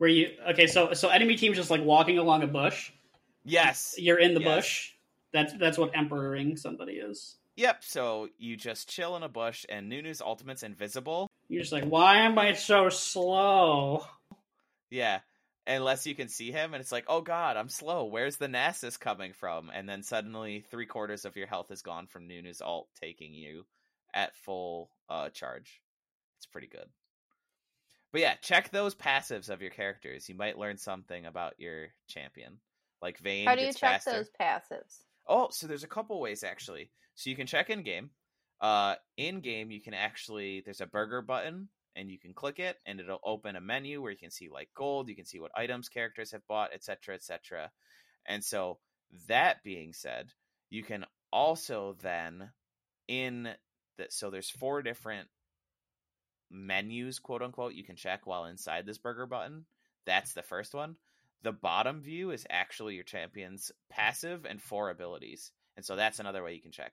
Where 0.00 0.08
you 0.08 0.30
okay? 0.52 0.66
So 0.66 0.94
so 0.94 1.10
enemy 1.10 1.36
team's 1.36 1.58
just 1.58 1.70
like 1.70 1.84
walking 1.84 2.16
along 2.16 2.42
a 2.42 2.46
bush. 2.46 2.90
Yes. 3.44 3.94
You're 3.98 4.18
in 4.18 4.32
the 4.32 4.40
Yes. 4.40 4.56
bush. 4.56 4.90
That's 5.34 5.52
that's 5.58 5.76
what 5.76 5.92
emperoring 5.92 6.56
somebody 6.56 6.94
is. 6.94 7.36
Yep. 7.56 7.84
So 7.84 8.30
you 8.38 8.56
just 8.56 8.88
chill 8.88 9.14
in 9.16 9.22
a 9.22 9.28
bush, 9.28 9.66
and 9.68 9.92
Nunu's 9.92 10.22
ultimate's 10.22 10.62
invisible. 10.62 11.28
You're 11.48 11.60
just 11.60 11.72
like, 11.74 11.84
why 11.84 12.20
am 12.20 12.38
I 12.38 12.54
so 12.54 12.88
slow? 12.88 14.06
Yeah. 14.88 15.20
Unless 15.66 16.06
you 16.06 16.14
can 16.14 16.28
see 16.28 16.50
him, 16.50 16.72
and 16.72 16.80
it's 16.80 16.92
like, 16.92 17.04
oh 17.06 17.20
god, 17.20 17.58
I'm 17.58 17.68
slow. 17.68 18.06
Where's 18.06 18.38
the 18.38 18.48
Nasus 18.48 18.98
coming 18.98 19.34
from? 19.34 19.70
And 19.70 19.86
then 19.86 20.02
suddenly, 20.02 20.64
three 20.70 20.86
quarters 20.86 21.26
of 21.26 21.36
your 21.36 21.46
health 21.46 21.70
is 21.70 21.82
gone 21.82 22.06
from 22.06 22.26
Nunu's 22.26 22.62
ult 22.62 22.88
taking 22.98 23.34
you 23.34 23.66
at 24.14 24.34
full 24.34 24.90
uh, 25.10 25.28
charge. 25.28 25.82
It's 26.38 26.46
pretty 26.46 26.68
good. 26.68 26.88
But 28.12 28.22
yeah, 28.22 28.34
check 28.42 28.70
those 28.70 28.94
passives 28.94 29.50
of 29.50 29.62
your 29.62 29.70
characters. 29.70 30.28
You 30.28 30.34
might 30.34 30.58
learn 30.58 30.76
something 30.76 31.26
about 31.26 31.54
your 31.58 31.88
champion. 32.08 32.58
Like 33.00 33.18
Vayne 33.18 33.46
How 33.46 33.54
do 33.54 33.62
you 33.62 33.72
check 33.72 34.02
faster. 34.02 34.12
those 34.12 34.30
passives? 34.40 35.02
Oh, 35.28 35.48
so 35.50 35.66
there's 35.66 35.84
a 35.84 35.88
couple 35.88 36.20
ways 36.20 36.42
actually. 36.42 36.90
So 37.14 37.30
you 37.30 37.36
can 37.36 37.46
check 37.46 37.70
in 37.70 37.82
game. 37.82 38.10
Uh, 38.60 38.96
in 39.16 39.40
game, 39.40 39.70
you 39.70 39.80
can 39.80 39.94
actually 39.94 40.62
there's 40.64 40.80
a 40.80 40.86
burger 40.86 41.22
button 41.22 41.68
and 41.96 42.10
you 42.10 42.18
can 42.18 42.34
click 42.34 42.58
it 42.58 42.76
and 42.86 43.00
it'll 43.00 43.20
open 43.24 43.56
a 43.56 43.60
menu 43.60 44.02
where 44.02 44.12
you 44.12 44.18
can 44.18 44.30
see 44.30 44.48
like 44.52 44.68
gold, 44.74 45.08
you 45.08 45.16
can 45.16 45.24
see 45.24 45.40
what 45.40 45.52
items 45.56 45.88
characters 45.88 46.32
have 46.32 46.46
bought, 46.46 46.74
etc., 46.74 47.14
etc. 47.14 47.70
And 48.26 48.44
so 48.44 48.78
that 49.28 49.62
being 49.64 49.92
said, 49.92 50.30
you 50.68 50.82
can 50.82 51.04
also 51.32 51.96
then 52.02 52.50
in 53.08 53.48
that 53.98 54.12
so 54.12 54.30
there's 54.30 54.50
four 54.50 54.82
different 54.82 55.28
menus, 56.50 57.18
quote 57.18 57.42
unquote, 57.42 57.74
you 57.74 57.84
can 57.84 57.96
check 57.96 58.26
while 58.26 58.44
inside 58.44 58.86
this 58.86 58.98
burger 58.98 59.26
button. 59.26 59.64
That's 60.06 60.32
the 60.32 60.42
first 60.42 60.74
one. 60.74 60.96
The 61.42 61.52
bottom 61.52 62.02
view 62.02 62.30
is 62.32 62.46
actually 62.50 62.94
your 62.94 63.04
champion's 63.04 63.72
passive 63.88 64.44
and 64.44 64.60
four 64.60 64.90
abilities. 64.90 65.52
And 65.76 65.84
so 65.84 65.96
that's 65.96 66.18
another 66.18 66.42
way 66.42 66.54
you 66.54 66.60
can 66.60 66.72
check. 66.72 66.92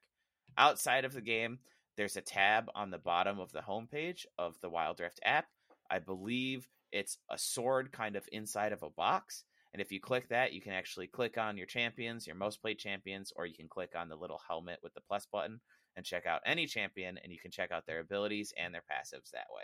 Outside 0.58 1.06
of 1.06 1.14
the 1.14 1.22
game, 1.22 1.60
there's 1.98 2.16
a 2.16 2.22
tab 2.22 2.70
on 2.76 2.90
the 2.90 2.98
bottom 2.98 3.40
of 3.40 3.52
the 3.52 3.62
homepage 3.62 4.26
of 4.38 4.56
the 4.62 4.70
Wild 4.70 5.00
Rift 5.00 5.20
app. 5.24 5.48
I 5.90 6.00
believe 6.00 6.68
it's 6.92 7.18
a 7.30 7.38
sword 7.38 7.92
kind 7.92 8.16
of 8.16 8.24
inside 8.32 8.72
of 8.72 8.84
a 8.84 8.90
box. 8.90 9.44
And 9.74 9.82
if 9.82 9.92
you 9.92 10.00
click 10.00 10.30
that, 10.30 10.54
you 10.54 10.62
can 10.62 10.72
actually 10.72 11.08
click 11.08 11.38
on 11.38 11.58
your 11.58 11.66
champions, 11.66 12.26
your 12.26 12.36
most 12.36 12.62
played 12.62 12.80
champions, 12.80 13.34
or 13.36 13.46
you 13.46 13.54
can 13.54 13.68
click 13.68 13.92
on 13.96 14.10
the 14.10 14.16
little 14.16 14.40
helmet 14.48 14.80
with 14.82 14.94
the 14.94 15.02
plus 15.02 15.28
button 15.32 15.60
and 15.98 16.06
check 16.06 16.26
out 16.26 16.42
any 16.46 16.66
champion, 16.68 17.18
and 17.22 17.34
you 17.34 17.40
can 17.40 17.52
check 17.52 17.72
out 17.72 17.86
their 17.86 18.00
abilities 18.00 18.54
and 18.58 18.74
their 18.74 18.84
passives 18.84 19.32
that 19.32 19.48
way. 19.54 19.64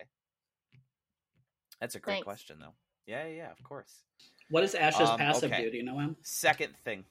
That's 1.80 1.96
a 1.96 2.00
great 2.00 2.16
Thanks. 2.16 2.26
question, 2.26 2.58
though. 2.60 2.74
Yeah, 3.06 3.28
yeah, 3.28 3.52
of 3.52 3.64
course. 3.64 4.02
What 4.50 4.62
does 4.62 4.74
Ashe's 4.74 5.10
Um, 5.10 5.18
passive 5.18 5.52
okay. 5.52 5.64
do? 5.64 5.72
Do 5.72 5.78
you 5.78 5.84
know 5.84 6.00
him? 6.00 6.18
Second 6.24 6.74
thing. 6.84 7.06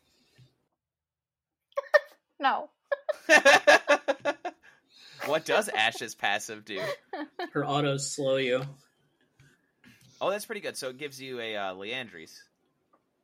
No. 2.41 2.71
what 5.27 5.45
does 5.45 5.69
Ashe's 5.69 6.17
passive 6.17 6.65
do? 6.65 6.81
Her 7.53 7.65
autos 7.65 8.13
slow 8.13 8.35
you. 8.37 8.63
Oh, 10.21 10.29
that's 10.31 10.45
pretty 10.45 10.61
good. 10.61 10.77
So 10.77 10.89
it 10.89 10.99
gives 10.99 11.23
you 11.23 11.39
a 11.39 11.55
uh, 11.55 11.75
Liandry's. 11.75 12.43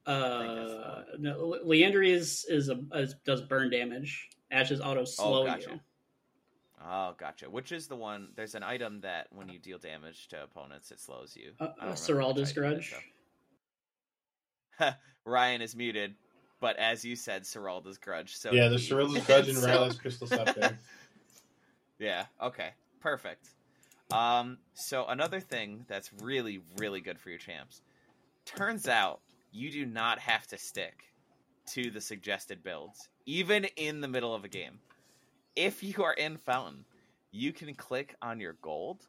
Uh, 0.06 1.02
no, 1.18 1.46
Le- 1.48 1.64
Liandry's 1.64 2.44
is 2.48 2.68
a 2.68 2.78
is, 2.94 3.14
does 3.26 3.42
burn 3.42 3.70
damage. 3.70 4.28
Ashe's 4.52 4.80
autos 4.80 5.16
slow 5.16 5.44
gotcha. 5.46 5.70
you. 5.72 5.80
Oh, 6.84 7.14
gotcha. 7.18 7.50
Which 7.50 7.72
is 7.72 7.88
the 7.88 7.96
one? 7.96 8.28
There's 8.36 8.54
an 8.54 8.62
item 8.62 9.00
that 9.00 9.26
when 9.32 9.48
you 9.48 9.58
deal 9.58 9.78
damage 9.78 10.28
to 10.28 10.42
opponents, 10.42 10.90
it 10.90 11.00
slows 11.00 11.36
you. 11.36 11.52
Uh, 11.58 11.68
I 11.80 11.86
uh, 11.88 11.92
Serylda's 11.92 12.50
which 12.54 12.58
item 12.58 12.72
it 12.72 12.74
grudge. 12.76 12.94
is. 14.80 14.94
Ryan 15.24 15.60
is 15.62 15.74
muted, 15.74 16.14
but 16.60 16.76
as 16.76 17.04
you 17.04 17.16
said, 17.16 17.42
Serylda's 17.42 17.98
grudge. 17.98 18.36
So 18.36 18.52
yeah, 18.52 18.68
the 18.68 18.76
he- 18.76 18.86
Cyril's 18.88 19.18
Grudge 19.26 19.48
and 19.48 19.58
so- 19.58 19.66
Rylai's 19.68 19.98
Crystal 19.98 20.26
Scepter. 20.26 20.78
Yeah. 22.00 22.26
Okay. 22.40 22.68
Perfect. 23.00 23.48
Um. 24.12 24.58
So 24.74 25.04
another 25.06 25.40
thing 25.40 25.84
that's 25.88 26.12
really, 26.22 26.60
really 26.76 27.00
good 27.00 27.18
for 27.18 27.28
your 27.30 27.40
champs. 27.40 27.82
Turns 28.44 28.86
out 28.86 29.18
you 29.50 29.72
do 29.72 29.84
not 29.84 30.20
have 30.20 30.46
to 30.46 30.58
stick 30.58 31.02
to 31.72 31.90
the 31.90 32.00
suggested 32.00 32.62
builds, 32.62 33.08
even 33.26 33.64
in 33.76 34.00
the 34.00 34.06
middle 34.06 34.32
of 34.32 34.44
a 34.44 34.48
game. 34.48 34.78
If 35.58 35.82
you 35.82 36.04
are 36.04 36.12
in 36.12 36.36
Fountain, 36.36 36.84
you 37.32 37.52
can 37.52 37.74
click 37.74 38.14
on 38.22 38.38
your 38.38 38.52
gold 38.62 39.08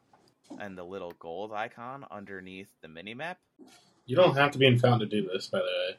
and 0.58 0.76
the 0.76 0.82
little 0.82 1.12
gold 1.20 1.52
icon 1.52 2.04
underneath 2.10 2.72
the 2.82 2.88
minimap. 2.88 3.36
You 4.04 4.16
don't 4.16 4.34
have 4.34 4.50
to 4.50 4.58
be 4.58 4.66
in 4.66 4.76
Fountain 4.76 5.08
to 5.08 5.22
do 5.22 5.28
this, 5.32 5.46
by 5.46 5.58
the 5.58 5.64
way. 5.64 5.96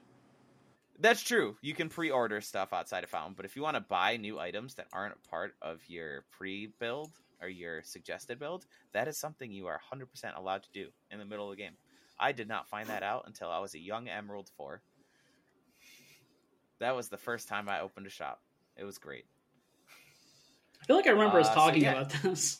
That's 0.99 1.23
true. 1.23 1.55
You 1.61 1.73
can 1.73 1.87
pre-order 1.87 2.41
stuff 2.41 2.73
outside 2.73 3.05
of 3.05 3.09
Fountain, 3.09 3.35
but 3.37 3.45
if 3.45 3.55
you 3.55 3.61
want 3.61 3.77
to 3.77 3.81
buy 3.81 4.17
new 4.17 4.39
items 4.39 4.73
that 4.73 4.87
aren't 4.91 5.15
a 5.15 5.29
part 5.29 5.53
of 5.61 5.79
your 5.87 6.25
pre-build 6.31 7.11
or 7.41 7.47
your 7.47 7.81
suggested 7.83 8.37
build, 8.37 8.65
that 8.91 9.07
is 9.07 9.17
something 9.17 9.53
you 9.53 9.67
are 9.67 9.79
100% 9.93 10.37
allowed 10.37 10.63
to 10.63 10.71
do 10.73 10.89
in 11.11 11.19
the 11.19 11.23
middle 11.23 11.49
of 11.49 11.55
the 11.55 11.63
game. 11.63 11.77
I 12.19 12.33
did 12.33 12.49
not 12.49 12.67
find 12.67 12.89
that 12.89 13.03
out 13.03 13.23
until 13.25 13.49
I 13.49 13.59
was 13.59 13.73
a 13.73 13.79
young 13.79 14.09
Emerald 14.09 14.49
4. 14.57 14.81
That 16.79 16.97
was 16.97 17.07
the 17.07 17.15
first 17.15 17.47
time 17.47 17.69
I 17.69 17.79
opened 17.79 18.07
a 18.07 18.09
shop. 18.09 18.41
It 18.75 18.83
was 18.83 18.97
great. 18.97 19.23
I 20.81 20.85
feel 20.85 20.95
like 20.95 21.07
I 21.07 21.11
remember 21.11 21.39
us 21.39 21.47
Uh, 21.47 21.49
so 21.49 21.55
talking 21.55 21.83
yeah. 21.83 21.91
about 21.91 22.09
this. 22.23 22.59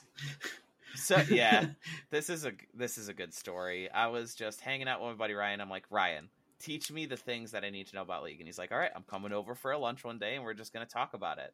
So 0.96 1.18
yeah, 1.30 1.68
this 2.12 2.30
is 2.30 2.46
a 2.46 2.52
this 2.74 2.98
is 2.98 3.08
a 3.08 3.14
good 3.14 3.34
story. 3.34 3.90
I 3.90 4.08
was 4.08 4.36
just 4.36 4.62
hanging 4.62 4.88
out 4.88 5.02
with 5.02 5.12
my 5.12 5.16
buddy 5.16 5.34
Ryan. 5.34 5.62
I'm 5.62 5.70
like, 5.70 5.86
Ryan, 5.90 6.30
teach 6.60 6.92
me 6.92 7.06
the 7.06 7.18
things 7.18 7.52
that 7.52 7.64
I 7.64 7.70
need 7.70 7.88
to 7.88 7.96
know 7.96 8.02
about 8.04 8.24
League. 8.24 8.40
And 8.40 8.48
he's 8.48 8.58
like, 8.60 8.72
All 8.72 8.78
right, 8.78 8.92
I'm 8.96 9.04
coming 9.04 9.34
over 9.34 9.56
for 9.56 9.72
a 9.72 9.78
lunch 9.78 10.04
one 10.04 10.20
day, 10.20 10.36
and 10.36 10.44
we're 10.44 10.54
just 10.54 10.74
gonna 10.74 10.86
talk 10.86 11.14
about 11.14 11.40
it. 11.40 11.54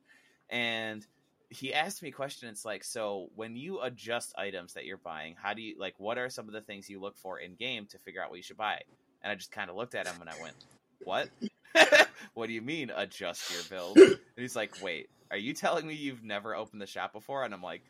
And 0.49 1.06
he 1.49 1.73
asked 1.73 2.03
me 2.03 2.10
a 2.10 2.11
question. 2.11 2.49
It's 2.49 2.65
like, 2.65 2.84
so 2.84 3.30
when 3.35 3.56
you 3.56 3.81
adjust 3.81 4.34
items 4.38 4.73
that 4.73 4.85
you're 4.85 4.98
buying, 4.98 5.35
how 5.41 5.53
do 5.53 5.61
you 5.61 5.76
like? 5.80 5.95
What 5.98 6.18
are 6.18 6.30
some 6.30 6.48
of 6.48 6.53
the 6.53 6.61
things 6.61 6.89
you 6.89 6.99
look 6.99 7.18
for 7.18 7.39
in 7.39 7.56
game 7.56 7.85
to 7.88 7.99
figure 7.99 8.22
out 8.22 8.30
what 8.30 8.38
you 8.38 8.44
should 8.44 8.57
buy? 8.57 8.81
And 9.23 9.31
I 9.31 9.35
just 9.35 9.52
kind 9.52 9.69
of 9.69 9.76
looked 9.76 9.95
at 9.95 10.07
him 10.07 10.19
and 10.19 10.30
I 10.30 10.34
went, 10.41 10.56
What? 11.03 11.30
what 12.34 12.48
do 12.48 12.53
you 12.53 12.61
mean 12.61 12.91
adjust 12.94 13.52
your 13.52 13.64
build? 13.69 13.98
And 13.98 14.18
he's 14.35 14.56
like, 14.56 14.81
Wait, 14.81 15.10
are 15.32 15.38
you 15.38 15.54
telling 15.54 15.88
me 15.88 15.94
you've 15.94 16.24
never 16.24 16.56
opened 16.56 16.82
the 16.82 16.88
shop 16.88 17.14
before? 17.14 17.44
And 17.44 17.54
I'm 17.54 17.62
like, 17.62 17.84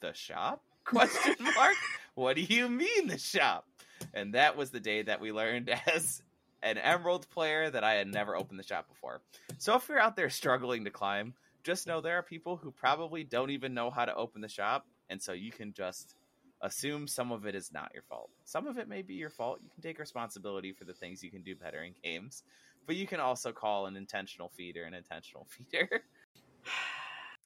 The 0.00 0.12
shop? 0.12 0.62
Question 0.84 1.36
mark? 1.56 1.76
What 2.14 2.36
do 2.36 2.42
you 2.42 2.68
mean 2.68 3.08
the 3.08 3.18
shop? 3.18 3.66
And 4.12 4.34
that 4.34 4.56
was 4.56 4.70
the 4.70 4.80
day 4.80 5.02
that 5.02 5.20
we 5.20 5.32
learned 5.32 5.70
as 5.94 6.22
an 6.62 6.78
Emerald 6.78 7.28
player 7.30 7.70
that 7.70 7.84
I 7.84 7.94
had 7.94 8.08
never 8.08 8.36
opened 8.36 8.58
the 8.58 8.64
shop 8.64 8.88
before. 8.88 9.20
So 9.58 9.76
if 9.76 9.88
you're 9.88 9.98
out 9.98 10.16
there 10.16 10.30
struggling 10.30 10.84
to 10.84 10.90
climb, 10.90 11.34
just 11.62 11.86
know 11.86 12.00
there 12.00 12.18
are 12.18 12.22
people 12.22 12.56
who 12.56 12.70
probably 12.70 13.24
don't 13.24 13.50
even 13.50 13.74
know 13.74 13.90
how 13.90 14.04
to 14.04 14.14
open 14.14 14.40
the 14.40 14.48
shop, 14.48 14.86
and 15.08 15.20
so 15.20 15.32
you 15.32 15.50
can 15.50 15.72
just 15.72 16.14
assume 16.60 17.06
some 17.06 17.32
of 17.32 17.46
it 17.46 17.54
is 17.54 17.72
not 17.72 17.90
your 17.92 18.02
fault. 18.02 18.30
Some 18.44 18.66
of 18.66 18.78
it 18.78 18.88
may 18.88 19.02
be 19.02 19.14
your 19.14 19.30
fault. 19.30 19.60
You 19.62 19.70
can 19.70 19.82
take 19.82 19.98
responsibility 19.98 20.72
for 20.72 20.84
the 20.84 20.94
things 20.94 21.22
you 21.22 21.30
can 21.30 21.42
do 21.42 21.54
better 21.54 21.82
in 21.82 21.94
games, 22.02 22.42
but 22.86 22.96
you 22.96 23.06
can 23.06 23.20
also 23.20 23.52
call 23.52 23.86
an 23.86 23.96
intentional 23.96 24.50
feeder 24.50 24.84
an 24.84 24.94
intentional 24.94 25.46
feeder. 25.70 26.02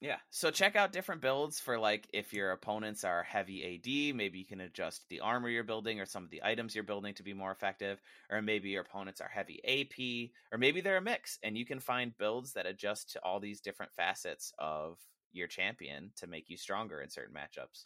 Yeah, 0.00 0.18
so 0.30 0.52
check 0.52 0.76
out 0.76 0.92
different 0.92 1.22
builds 1.22 1.58
for 1.58 1.76
like 1.76 2.08
if 2.12 2.32
your 2.32 2.52
opponents 2.52 3.02
are 3.02 3.24
heavy 3.24 3.64
AD, 3.64 4.14
maybe 4.14 4.38
you 4.38 4.46
can 4.46 4.60
adjust 4.60 5.02
the 5.08 5.20
armor 5.20 5.48
you're 5.48 5.64
building 5.64 5.98
or 5.98 6.06
some 6.06 6.22
of 6.22 6.30
the 6.30 6.42
items 6.44 6.72
you're 6.72 6.84
building 6.84 7.14
to 7.14 7.24
be 7.24 7.32
more 7.32 7.50
effective, 7.50 8.00
or 8.30 8.40
maybe 8.40 8.70
your 8.70 8.82
opponents 8.82 9.20
are 9.20 9.28
heavy 9.28 9.60
AP, 9.64 10.30
or 10.52 10.58
maybe 10.58 10.80
they're 10.80 10.98
a 10.98 11.02
mix 11.02 11.40
and 11.42 11.58
you 11.58 11.66
can 11.66 11.80
find 11.80 12.16
builds 12.16 12.52
that 12.52 12.64
adjust 12.64 13.10
to 13.12 13.24
all 13.24 13.40
these 13.40 13.60
different 13.60 13.92
facets 13.92 14.52
of 14.60 14.98
your 15.32 15.48
champion 15.48 16.12
to 16.14 16.28
make 16.28 16.48
you 16.48 16.56
stronger 16.56 17.00
in 17.00 17.10
certain 17.10 17.34
matchups. 17.34 17.84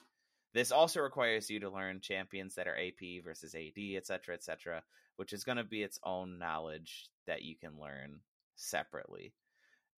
This 0.52 0.70
also 0.70 1.00
requires 1.00 1.48
you 1.48 1.60
to 1.60 1.70
learn 1.70 2.00
champions 2.00 2.56
that 2.56 2.68
are 2.68 2.76
AP 2.76 3.24
versus 3.24 3.54
AD, 3.54 3.96
etc., 3.96 4.34
etc., 4.34 4.82
which 5.16 5.32
is 5.32 5.44
going 5.44 5.56
to 5.56 5.64
be 5.64 5.82
its 5.82 5.98
own 6.04 6.38
knowledge 6.38 7.08
that 7.26 7.42
you 7.42 7.56
can 7.56 7.80
learn 7.80 8.20
separately 8.54 9.32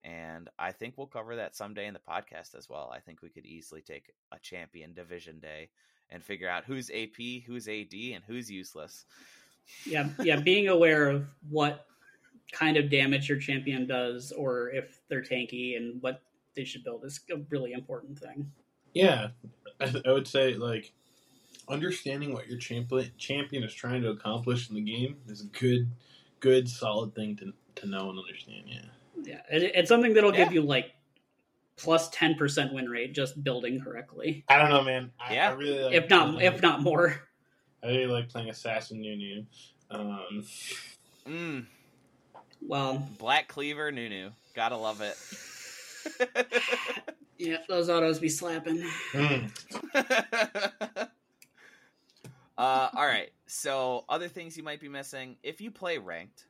and 0.05 0.51
I 0.59 0.73
think 0.73 0.95
we'll 0.97 1.07
cover 1.07 1.37
that 1.37 1.57
someday 1.57 1.87
in 1.87 1.95
the 1.95 2.01
podcast 2.01 2.55
as 2.55 2.69
well. 2.69 2.93
I 2.95 3.01
think 3.01 3.23
we 3.23 3.31
could 3.31 3.47
easily 3.47 3.81
take 3.81 4.13
a 4.33 4.39
champion 4.39 4.93
division 4.93 5.41
day 5.41 5.71
and 6.11 6.23
figure 6.23 6.49
out 6.49 6.65
who's 6.65 6.91
AP, 6.91 7.43
who's 7.47 7.67
AD, 7.67 7.95
and 7.95 8.23
who's 8.27 8.51
useless. 8.51 9.07
yeah, 9.87 10.11
yeah. 10.23 10.37
Being 10.37 10.69
aware 10.69 11.09
of 11.09 11.27
what 11.49 11.87
kind 12.53 12.77
of 12.77 12.91
damage 12.91 13.31
your 13.31 13.39
champion 13.39 13.87
does, 13.87 14.31
or 14.31 14.69
if 14.71 15.01
they're 15.09 15.23
tanky, 15.23 15.79
and 15.79 16.03
what 16.03 16.23
they 16.55 16.65
should 16.65 16.85
build 16.85 17.05
is 17.05 17.21
a 17.33 17.39
really 17.49 17.73
important 17.73 18.19
thing. 18.19 18.51
Yeah, 18.93 19.29
I, 19.81 19.95
I 20.07 20.13
would 20.13 20.29
say 20.29 20.55
like 20.55 20.93
understanding 21.67 22.35
what 22.35 22.47
your 22.47 22.59
champion 22.59 23.11
champion 23.17 23.63
is 23.65 23.73
trying 23.73 24.03
to 24.03 24.11
accomplish 24.11 24.69
in 24.69 24.75
the 24.75 24.83
game 24.83 25.17
is 25.29 25.41
a 25.41 25.47
good, 25.47 25.91
good, 26.41 26.69
solid 26.69 27.15
thing 27.15 27.37
to 27.37 27.55
to 27.77 27.87
know 27.87 28.11
and 28.11 28.19
understand. 28.19 28.65
Yeah. 28.67 28.85
Yeah, 29.25 29.41
it's 29.51 29.89
something 29.89 30.15
that'll 30.15 30.33
give 30.33 30.53
you 30.53 30.63
like 30.63 30.93
plus 31.77 32.09
ten 32.11 32.35
percent 32.37 32.73
win 32.73 32.89
rate 32.89 33.15
just 33.15 33.43
building 33.43 33.81
correctly, 33.81 34.45
I 34.49 34.59
don't 34.59 34.71
know, 34.71 34.83
man. 34.83 35.11
I, 35.19 35.35
Yeah. 35.35 35.51
I 35.51 35.53
really 35.55 35.83
like 35.85 35.95
if 35.95 36.09
not 36.11 36.35
playing- 36.35 36.53
if 36.53 36.63
not 36.63 36.83
more. 36.83 37.21
I 37.83 37.89
really 37.89 38.07
like 38.07 38.29
playing 38.29 38.49
Assassin 38.51 39.01
Nunu. 39.01 39.45
Um, 39.91 40.45
Mm, 41.27 41.67
Well, 42.63 43.07
Black 43.19 43.49
Cleaver 43.49 43.91
Nunu. 43.93 44.31
Gotta 44.55 44.77
love 44.77 45.01
it. 45.01 45.17
yeah, 47.39 47.57
those 47.69 47.89
autos 47.91 48.19
be 48.19 48.29
slapping. 48.29 48.85
mm, 49.13 49.51
uh, 52.59 52.89
all 52.95 53.07
right. 53.07 53.31
So, 53.47 54.05
other 54.09 54.29
things 54.29 54.57
you 54.57 54.63
might 54.63 54.81
be 54.81 54.89
missing. 54.89 55.37
If 55.43 55.61
you 55.61 55.71
play 55.71 55.99
ranked, 55.99 56.47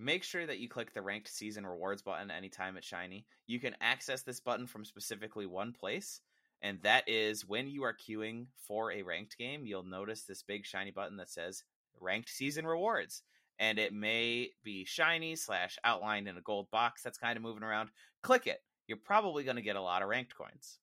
make 0.00 0.24
sure 0.24 0.46
that 0.46 0.58
you 0.58 0.68
click 0.68 0.94
the 0.94 1.02
ranked 1.02 1.28
season 1.28 1.66
rewards 1.66 2.02
button 2.02 2.30
anytime 2.30 2.76
it's 2.76 2.86
shiny. 2.86 3.26
You 3.46 3.60
can 3.60 3.76
access 3.80 4.22
this 4.22 4.40
button 4.40 4.66
from 4.66 4.84
specifically 4.84 5.46
one 5.46 5.72
place, 5.72 6.22
and 6.62 6.80
that 6.82 7.08
is 7.08 7.46
when 7.46 7.68
you 7.68 7.84
are 7.84 7.94
queuing 7.94 8.46
for 8.66 8.90
a 8.90 9.02
ranked 9.02 9.36
game, 9.38 9.66
you'll 9.66 9.84
notice 9.84 10.22
this 10.22 10.42
big 10.42 10.66
shiny 10.66 10.90
button 10.90 11.18
that 11.18 11.30
says 11.30 11.64
ranked 12.00 12.30
season 12.30 12.66
rewards. 12.66 13.22
And 13.58 13.78
it 13.78 13.92
may 13.92 14.52
be 14.64 14.86
shiny 14.86 15.36
slash 15.36 15.78
outlined 15.84 16.28
in 16.28 16.38
a 16.38 16.40
gold 16.40 16.70
box 16.70 17.02
that's 17.02 17.18
kind 17.18 17.36
of 17.36 17.42
moving 17.42 17.62
around. 17.62 17.90
Click 18.22 18.46
it. 18.46 18.62
You're 18.86 18.96
probably 18.96 19.44
going 19.44 19.56
to 19.56 19.62
get 19.62 19.76
a 19.76 19.82
lot 19.82 20.00
of 20.00 20.08
ranked 20.08 20.34
coins. 20.34 20.78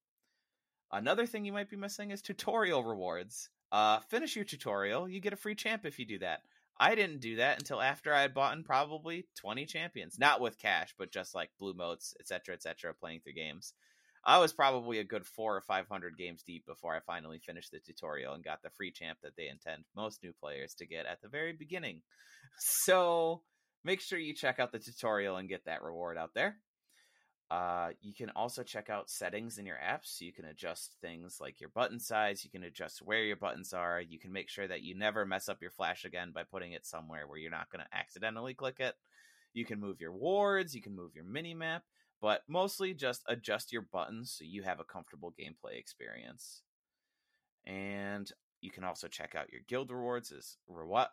Another 0.92 1.26
thing 1.26 1.44
you 1.44 1.52
might 1.52 1.72
be 1.72 1.76
missing 1.76 2.12
is 2.12 2.22
tutorial 2.22 2.84
rewards. 2.84 3.50
uh, 3.72 4.00
finish 4.10 4.36
your 4.36 4.46
tutorial. 4.46 5.10
You 5.10 5.20
get 5.20 5.34
a 5.34 5.38
free 5.38 5.56
champ 5.56 5.86
if 5.86 6.00
you 6.00 6.06
do 6.06 6.20
that. 6.20 6.42
I 6.80 6.96
didn't 6.96 7.22
do 7.22 7.38
that 7.38 7.60
until 7.60 7.82
after 7.82 8.14
I 8.14 8.22
had 8.22 8.34
bought 8.34 8.56
in 8.56 8.64
probably 8.64 9.28
20 9.36 9.66
champions, 9.66 10.20
not 10.20 10.42
with 10.42 10.60
cash, 10.60 10.94
but 10.98 11.12
just 11.12 11.34
like 11.34 11.50
blue 11.60 11.74
motes, 11.74 12.14
etc., 12.20 12.54
etc., 12.56 12.94
playing 12.94 13.22
through 13.22 13.34
games. 13.34 13.74
I 14.24 14.40
was 14.40 14.52
probably 14.52 15.00
a 15.00 15.06
good 15.06 15.26
four 15.26 15.56
or 15.56 15.62
500 15.62 16.18
games 16.18 16.44
deep 16.44 16.66
before 16.66 16.96
I 16.96 17.00
finally 17.00 17.40
finished 17.40 17.72
the 17.72 17.80
tutorial 17.80 18.34
and 18.34 18.44
got 18.44 18.62
the 18.62 18.70
free 18.70 18.92
champ 18.92 19.20
that 19.24 19.36
they 19.38 19.48
intend 19.48 19.86
most 19.96 20.22
new 20.22 20.34
players 20.34 20.74
to 20.76 20.86
get 20.86 21.06
at 21.06 21.22
the 21.22 21.30
very 21.30 21.54
beginning. 21.54 22.02
So 22.60 23.44
make 23.84 24.02
sure 24.02 24.18
you 24.18 24.34
check 24.34 24.58
out 24.58 24.72
the 24.72 24.80
tutorial 24.80 25.38
and 25.38 25.50
get 25.50 25.66
that 25.66 25.84
reward 25.84 26.18
out 26.18 26.32
there. 26.34 26.58
Uh, 27.50 27.90
you 28.02 28.14
can 28.14 28.30
also 28.32 28.62
check 28.62 28.90
out 28.90 29.10
settings 29.10 29.58
in 29.58 29.66
your 29.66 29.78
apps. 29.78 30.20
You 30.20 30.34
can 30.34 30.46
adjust 30.46 30.98
things 31.00 31.38
like 31.40 31.62
your 31.62 31.70
button 31.70 32.00
size. 32.00 32.44
You 32.44 32.50
can 32.50 32.64
adjust 32.64 33.02
where 33.02 33.24
your 33.24 33.38
buttons 33.38 33.74
are. 33.74 34.02
You 34.02 34.20
can 34.20 34.34
make 34.34 34.50
sure 34.50 34.68
that 34.68 34.82
you 34.82 34.98
never 34.98 35.26
mess 35.26 35.48
up 35.48 35.62
your 35.62 35.72
flash 35.72 36.04
again 36.04 36.32
by 36.34 36.44
putting 36.44 36.74
it 36.74 36.86
somewhere 36.86 37.26
where 37.26 37.38
you're 37.38 37.50
not 37.50 37.70
going 37.72 37.84
to 37.86 37.98
accidentally 37.98 38.54
click 38.54 38.80
it. 38.80 38.96
You 39.54 39.64
can 39.64 39.80
move 39.80 40.02
your 40.02 40.12
wards. 40.12 40.76
You 40.76 40.82
can 40.82 40.96
move 40.96 41.16
your 41.16 41.24
mini 41.24 41.54
map, 41.54 41.84
but 42.22 42.42
mostly 42.50 42.94
just 42.94 43.24
adjust 43.30 43.72
your 43.72 43.84
buttons 43.94 44.36
so 44.38 44.44
you 44.46 44.64
have 44.64 44.82
a 44.82 44.84
comfortable 44.84 45.34
gameplay 45.40 45.80
experience. 45.80 46.64
And 47.66 48.30
you 48.60 48.72
can 48.72 48.84
also 48.84 49.08
check 49.08 49.36
out 49.36 49.52
your 49.52 49.62
guild 49.68 49.90
rewards 49.90 50.34
as, 50.34 50.58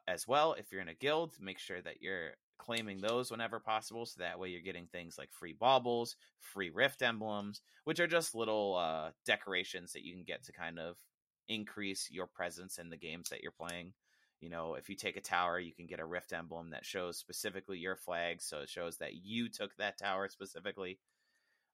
as 0.08 0.26
well. 0.26 0.54
If 0.54 0.72
you're 0.72 0.80
in 0.80 0.88
a 0.88 0.94
guild, 0.94 1.36
make 1.40 1.60
sure 1.60 1.80
that 1.82 2.00
you're 2.00 2.30
claiming 2.58 3.00
those 3.00 3.30
whenever 3.30 3.60
possible 3.60 4.06
so 4.06 4.20
that 4.20 4.38
way 4.38 4.48
you're 4.48 4.60
getting 4.60 4.86
things 4.86 5.16
like 5.18 5.32
free 5.32 5.54
baubles 5.58 6.16
free 6.38 6.70
rift 6.70 7.02
emblems 7.02 7.60
which 7.84 8.00
are 8.00 8.06
just 8.06 8.34
little 8.34 8.76
uh, 8.76 9.10
decorations 9.26 9.92
that 9.92 10.04
you 10.04 10.14
can 10.14 10.24
get 10.24 10.44
to 10.44 10.52
kind 10.52 10.78
of 10.78 10.96
increase 11.48 12.08
your 12.10 12.26
presence 12.26 12.78
in 12.78 12.90
the 12.90 12.96
games 12.96 13.28
that 13.30 13.42
you're 13.42 13.52
playing. 13.52 13.92
You 14.40 14.50
know 14.50 14.74
if 14.74 14.90
you 14.90 14.96
take 14.96 15.16
a 15.16 15.22
tower 15.22 15.58
you 15.58 15.72
can 15.72 15.86
get 15.86 16.00
a 16.00 16.04
rift 16.04 16.32
emblem 16.32 16.70
that 16.70 16.84
shows 16.84 17.16
specifically 17.16 17.78
your 17.78 17.96
flag 17.96 18.42
so 18.42 18.60
it 18.60 18.68
shows 18.68 18.98
that 18.98 19.14
you 19.14 19.48
took 19.48 19.74
that 19.76 19.98
tower 19.98 20.28
specifically. 20.28 20.98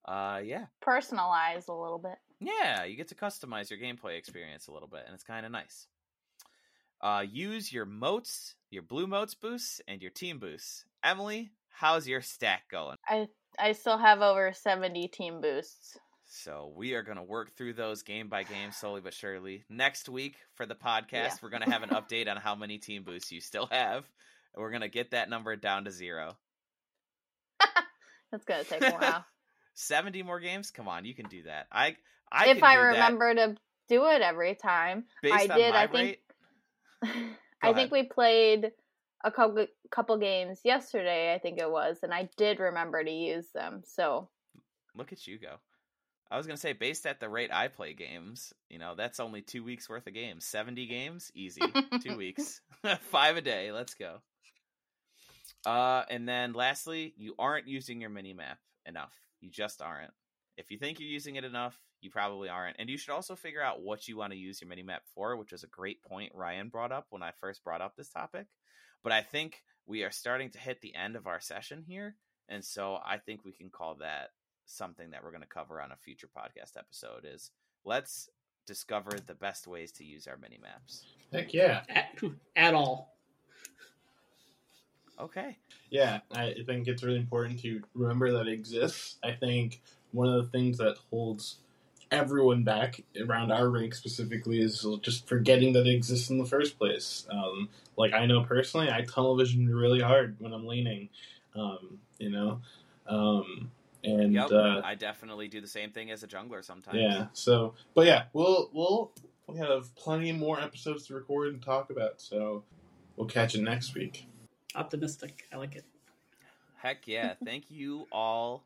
Uh 0.07 0.41
yeah. 0.45 0.67
Personalize 0.85 1.69
a 1.69 1.73
little 1.73 1.99
bit. 1.99 2.19
Yeah 2.39 2.85
you 2.85 2.97
get 2.97 3.09
to 3.09 3.15
customize 3.17 3.71
your 3.71 3.81
gameplay 3.81 4.17
experience 4.17 4.69
a 4.69 4.73
little 4.73 4.89
bit 4.89 5.03
and 5.07 5.15
it's 5.15 5.25
kind 5.25 5.45
of 5.45 5.53
nice 5.53 5.89
uh, 7.01 7.25
use 7.29 7.73
your 7.73 7.87
motes, 7.87 8.55
your 8.71 8.83
blue 8.83 9.07
motes 9.07 9.35
boosts, 9.35 9.81
and 9.89 10.03
your 10.03 10.11
team 10.11 10.39
boosts. 10.39 10.85
Emily, 11.03 11.53
how's 11.69 12.07
your 12.07 12.21
stack 12.21 12.63
going? 12.71 12.97
I 13.07 13.29
I 13.59 13.73
still 13.73 13.99
have 13.99 14.21
over 14.21 14.53
seventy 14.53 15.09
team 15.09 15.41
boosts. 15.41 15.99
So 16.33 16.73
we 16.77 16.95
are 16.95 17.03
going 17.03 17.17
to 17.17 17.25
work 17.25 17.57
through 17.57 17.73
those 17.73 18.03
game 18.03 18.29
by 18.29 18.45
game, 18.45 18.71
slowly 18.71 19.01
but 19.01 19.13
surely. 19.13 19.65
Next 19.69 20.09
week 20.09 20.37
for 20.55 20.65
the 20.65 20.77
podcast, 20.77 21.11
yeah. 21.13 21.35
we're 21.43 21.51
going 21.51 21.65
to 21.65 21.71
have 21.71 21.83
an 21.83 21.91
update 21.91 22.29
on 22.29 22.37
how 22.37 22.55
many 22.55 22.79
team 22.79 23.03
boosts 23.03 23.33
you 23.33 23.41
still 23.41 23.67
have. 23.73 24.09
And 24.55 24.63
we're 24.63 24.71
going 24.71 24.83
to 24.83 24.89
get 24.89 25.11
that 25.11 25.29
number 25.29 25.57
down 25.57 25.87
to 25.87 25.91
zero. 25.91 26.37
That's 28.31 28.45
going 28.45 28.63
to 28.63 28.71
take 28.71 28.83
a 28.83 28.93
while. 28.93 29.25
70 29.75 30.23
more 30.23 30.39
games? 30.39 30.71
Come 30.71 30.87
on, 30.87 31.05
you 31.05 31.15
can 31.15 31.27
do 31.27 31.43
that. 31.45 31.67
I 31.73 31.97
I 32.31 32.51
If 32.51 32.63
I 32.63 32.75
remember 32.75 33.35
that. 33.35 33.47
to 33.49 33.57
do 33.89 34.07
it 34.07 34.23
every 34.23 34.55
time. 34.55 35.07
Based 35.23 35.35
I 35.35 35.47
did, 35.47 35.75
I 35.75 35.87
think 35.89 35.95
rate? 35.95 36.21
I 37.63 37.73
think 37.73 37.91
we 37.91 38.05
played 38.05 38.73
a 39.23 39.31
couple 39.31 39.67
couple 39.91 40.17
games 40.19 40.61
yesterday. 40.65 41.35
I 41.35 41.39
think 41.39 41.59
it 41.59 41.71
was, 41.71 41.99
and 42.03 42.13
I 42.13 42.29
did 42.37 42.59
remember 42.59 43.03
to 43.03 43.11
use 43.11 43.49
them. 43.55 43.83
So 43.85 44.29
look 44.95 45.13
at 45.13 45.27
you 45.27 45.39
go. 45.39 45.57
I 46.31 46.37
was 46.37 46.47
gonna 46.47 46.57
say, 46.57 46.73
based 46.73 47.07
at 47.07 47.21
the 47.21 47.29
rate 47.29 47.51
I 47.53 47.69
play 47.69 47.93
games, 47.93 48.53
you 48.69 48.79
know, 48.79 48.95
that's 48.95 49.19
only 49.19 49.43
two 49.43 49.65
weeks 49.65 49.89
worth 49.89 50.07
of 50.07 50.15
games. 50.15 50.45
Seventy 50.45 50.87
games, 50.87 51.31
easy. 51.35 51.63
two 52.03 52.17
weeks, 52.17 52.61
five 53.11 53.37
a 53.37 53.41
day. 53.41 53.73
Let's 53.73 53.95
go. 53.95 54.19
Uh, 55.67 56.05
and 56.09 56.29
then 56.29 56.53
lastly, 56.53 57.13
you 57.17 57.35
aren't 57.39 57.69
using 57.69 58.01
your 58.01 58.11
mini 58.11 58.33
map 58.33 58.59
enough. 58.87 59.13
You 59.41 59.51
just 59.51 59.83
aren't. 59.83 60.13
If 60.57 60.71
you 60.71 60.79
think 60.79 61.01
you're 61.01 61.09
using 61.09 61.37
it 61.37 61.45
enough, 61.45 61.79
you 62.01 62.11
probably 62.11 62.49
aren't. 62.49 62.77
And 62.79 62.89
you 62.89 62.97
should 62.97 63.13
also 63.13 63.35
figure 63.35 63.63
out 63.63 63.83
what 63.83 64.09
you 64.09 64.17
want 64.17 64.33
to 64.33 64.39
use 64.39 64.61
your 64.61 64.71
minimap 64.71 65.01
for, 65.15 65.37
which 65.37 65.53
is 65.53 65.65
a 65.65 65.69
great 65.69 66.03
point 66.03 66.33
Ryan 66.35 66.69
brought 66.69 66.93
up 66.93 67.07
when 67.11 67.23
I 67.23 67.33
first 67.41 67.65
brought 67.65 67.81
up 67.81 67.97
this 67.97 68.11
topic. 68.11 68.47
But 69.03 69.13
I 69.13 69.23
think 69.23 69.63
we 69.87 70.03
are 70.05 70.11
starting 70.11 70.51
to 70.51 70.59
hit 70.59 70.81
the 70.81 70.95
end 70.95 71.17
of 71.17 71.27
our 71.27 71.41
session 71.41 71.85
here. 71.87 72.17
And 72.49 72.65
so 72.65 72.99
I 73.05 73.19
think 73.19 73.45
we 73.45 73.53
can 73.53 73.71
call 73.71 73.97
that 73.97 74.31
something 74.67 75.11
that 75.11 75.23
we're 75.23 75.31
going 75.31 75.43
to 75.43 75.49
cover 75.49 75.81
on 75.81 75.93
a 75.93 75.97
future 75.97 76.29
podcast 76.29 76.77
episode 76.77 77.25
is 77.25 77.51
let's 77.85 78.29
discover 78.67 79.11
the 79.27 79.35
best 79.35 79.67
ways 79.67 79.93
to 79.93 80.05
use 80.05 80.27
our 80.27 80.37
mini 80.37 80.59
maps. 80.63 81.05
Heck 81.33 81.53
yeah. 81.53 81.83
At, 81.89 82.19
at 82.57 82.75
all. 82.75 83.15
Okay. 85.19 85.59
Yeah, 85.91 86.21
I 86.33 86.55
think 86.67 86.89
it's 86.89 87.03
really 87.03 87.19
important 87.19 87.61
to 87.61 87.83
remember 87.95 88.33
that 88.33 88.47
it 88.47 88.53
exists. 88.53 89.17
I 89.23 89.33
think 89.33 89.83
one 90.13 90.29
of 90.29 90.43
the 90.43 90.51
things 90.51 90.79
that 90.79 90.97
holds 91.11 91.57
everyone 92.11 92.65
back 92.65 93.03
around 93.21 93.53
our 93.53 93.69
rank 93.69 93.95
specifically 93.95 94.61
is 94.61 94.87
just 95.03 95.29
forgetting 95.29 95.73
that 95.75 95.87
it 95.87 95.95
exists 95.95 96.31
in 96.31 96.39
the 96.39 96.45
first 96.45 96.79
place. 96.79 97.27
Um, 97.31 97.69
like 97.97 98.13
I 98.13 98.27
know 98.27 98.43
personally, 98.43 98.91
I 98.91 99.03
tunnel 99.03 99.37
vision 99.37 99.69
really 99.69 100.01
hard 100.01 100.37
when 100.39 100.53
I'm 100.53 100.67
leaning. 100.67 101.09
Um, 101.55 101.99
you 102.19 102.31
know, 102.31 102.61
um, 103.07 103.71
and 104.05 104.33
yep, 104.33 104.51
uh, 104.51 104.81
I 104.85 104.95
definitely 104.95 105.49
do 105.49 105.61
the 105.61 105.69
same 105.69 105.91
thing 105.91 106.11
as 106.11 106.23
a 106.23 106.29
jungler 106.29 106.65
sometimes. 106.65 106.99
Yeah. 106.99 107.27
So, 107.33 107.75
but 107.95 108.07
yeah, 108.07 108.25
we'll 108.33 108.71
we'll 108.73 109.13
we 109.47 109.59
have 109.59 109.95
plenty 109.97 110.33
more 110.33 110.61
episodes 110.61 111.07
to 111.07 111.15
record 111.15 111.53
and 111.53 111.63
talk 111.63 111.91
about. 111.91 112.21
So 112.21 112.65
we'll 113.17 113.29
catch 113.29 113.55
you 113.55 113.63
next 113.63 113.95
week. 113.95 114.27
Optimistic. 114.75 115.47
I 115.53 115.57
like 115.57 115.77
it. 115.77 115.85
Heck 116.77 117.07
yeah! 117.07 117.35
Thank 117.45 117.71
you 117.71 118.07
all. 118.11 118.65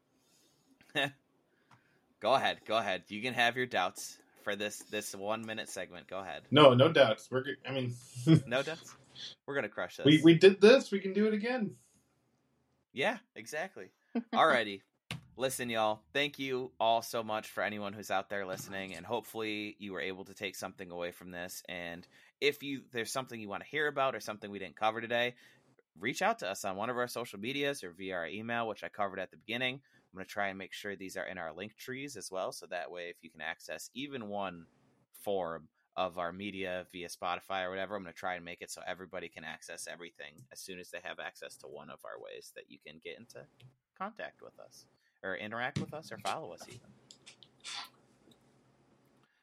Go 2.25 2.33
ahead. 2.33 2.61
Go 2.65 2.79
ahead. 2.79 3.03
You 3.09 3.21
can 3.21 3.35
have 3.35 3.55
your 3.55 3.67
doubts 3.67 4.17
for 4.45 4.57
this 4.57 4.79
this 4.91 5.15
one 5.15 5.45
minute 5.45 5.69
segment. 5.69 6.09
Go 6.09 6.21
ahead. 6.21 6.41
No, 6.51 6.73
no 6.73 6.91
doubts. 6.91 7.29
We're. 7.31 7.45
I 7.69 7.73
mean, 7.73 7.95
no 8.47 8.63
doubts. 8.63 8.97
We're 9.47 9.55
gonna 9.55 9.69
crush 9.69 9.99
this. 9.99 10.07
We 10.07 10.23
we 10.25 10.33
did 10.33 10.59
this. 10.59 10.91
We 10.91 11.01
can 11.01 11.13
do 11.13 11.27
it 11.27 11.35
again. 11.35 11.73
Yeah, 12.95 13.19
exactly. 13.37 13.91
Alrighty. 14.35 14.81
Listen, 15.37 15.69
y'all. 15.69 16.01
Thank 16.15 16.39
you 16.39 16.71
all 16.81 17.03
so 17.03 17.23
much 17.23 17.49
for 17.49 17.63
anyone 17.63 17.93
who's 17.93 18.11
out 18.11 18.31
there 18.31 18.47
listening, 18.47 18.95
and 18.95 19.05
hopefully 19.05 19.77
you 19.79 19.93
were 19.93 20.01
able 20.01 20.25
to 20.25 20.33
take 20.33 20.57
something 20.57 20.91
away 20.91 21.11
from 21.11 21.31
this. 21.31 21.63
And 21.69 22.09
if 22.41 22.63
you 22.63 22.85
there's 22.91 23.13
something 23.13 23.39
you 23.39 23.51
want 23.51 23.65
to 23.65 23.69
hear 23.69 23.87
about 23.87 24.15
or 24.15 24.21
something 24.21 24.51
we 24.51 24.59
didn't 24.59 24.77
cover 24.77 25.03
today, 25.03 25.35
reach 26.01 26.23
out 26.23 26.39
to 26.39 26.51
us 26.51 26.65
on 26.65 26.77
one 26.77 26.89
of 26.89 26.97
our 26.97 27.07
social 27.07 27.39
medias 27.39 27.85
or 27.85 27.91
via 27.91 28.15
our 28.15 28.27
email, 28.27 28.67
which 28.67 28.83
I 28.83 28.89
covered 28.89 29.19
at 29.19 29.31
the 29.31 29.37
beginning. 29.37 29.83
I'm 30.15 30.19
going 30.19 30.27
to 30.27 30.33
try 30.33 30.47
and 30.47 30.57
make 30.57 30.73
sure 30.73 30.95
these 30.95 31.17
are 31.17 31.27
in 31.27 31.39
our 31.39 31.53
link 31.53 31.77
trees 31.77 32.17
as 32.17 32.31
well. 32.31 32.53
So 32.53 32.67
that 32.67 32.89
way, 32.89 33.09
if 33.09 33.17
you 33.23 33.31
can 33.31 33.41
access 33.41 33.91
even 33.95 34.29
one 34.29 34.67
form 35.25 35.67
of 35.97 36.19
our 36.19 36.33
media 36.33 36.87
via 36.93 37.09
Spotify 37.09 37.65
or 37.65 37.71
whatever, 37.71 37.97
I'm 37.97 38.05
going 38.05 38.15
to 38.15 38.19
try 38.19 38.37
and 38.37 38.45
make 38.45 38.63
it 38.63 38.71
so 38.71 38.81
everybody 38.87 39.29
can 39.29 39.43
access 39.43 39.89
everything 39.91 40.35
as 40.53 40.61
soon 40.61 40.79
as 40.79 40.91
they 40.91 41.01
have 41.03 41.19
access 41.19 41.57
to 41.57 41.67
one 41.67 41.91
of 41.91 41.99
our 42.05 42.23
ways 42.23 42.53
that 42.55 42.67
you 42.69 42.79
can 42.87 43.01
get 43.03 43.19
into 43.19 43.41
contact 43.99 44.41
with 44.41 44.57
us 44.61 44.85
or 45.25 45.35
interact 45.35 45.81
with 45.81 45.93
us 45.93 46.13
or 46.13 46.19
follow 46.19 46.53
us 46.53 46.63
even. 46.69 46.79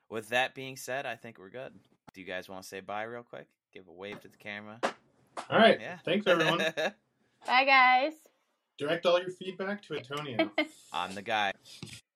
With 0.09 0.29
that 0.29 0.55
being 0.55 0.77
said, 0.77 1.05
I 1.05 1.15
think 1.17 1.37
we're 1.37 1.49
good. 1.49 1.73
Do 2.13 2.21
you 2.21 2.27
guys 2.27 2.47
want 2.47 2.63
to 2.63 2.67
say 2.69 2.79
bye 2.79 3.03
real 3.03 3.23
quick? 3.23 3.47
Give 3.73 3.89
a 3.89 3.91
wave 3.91 4.21
to 4.21 4.29
the 4.29 4.37
camera. 4.37 4.79
All 5.49 5.59
right. 5.59 5.79
Yeah. 5.81 5.97
Thanks, 6.05 6.27
everyone. 6.27 6.59
bye, 7.45 7.65
guys. 7.65 8.13
Direct 8.81 9.05
all 9.05 9.19
your 9.19 9.29
feedback 9.29 9.83
to 9.83 9.95
Antonio. 9.95 10.49
I'm 10.91 11.13
the 11.13 11.21
guy. 11.21 11.53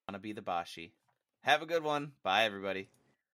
Want 0.09 0.13
to 0.13 0.17
be 0.17 0.33
the 0.33 0.41
Bashi. 0.41 0.93
Have 1.41 1.61
a 1.61 1.67
good 1.67 1.83
one. 1.83 2.13
Bye, 2.23 2.45
everybody. 2.45 2.89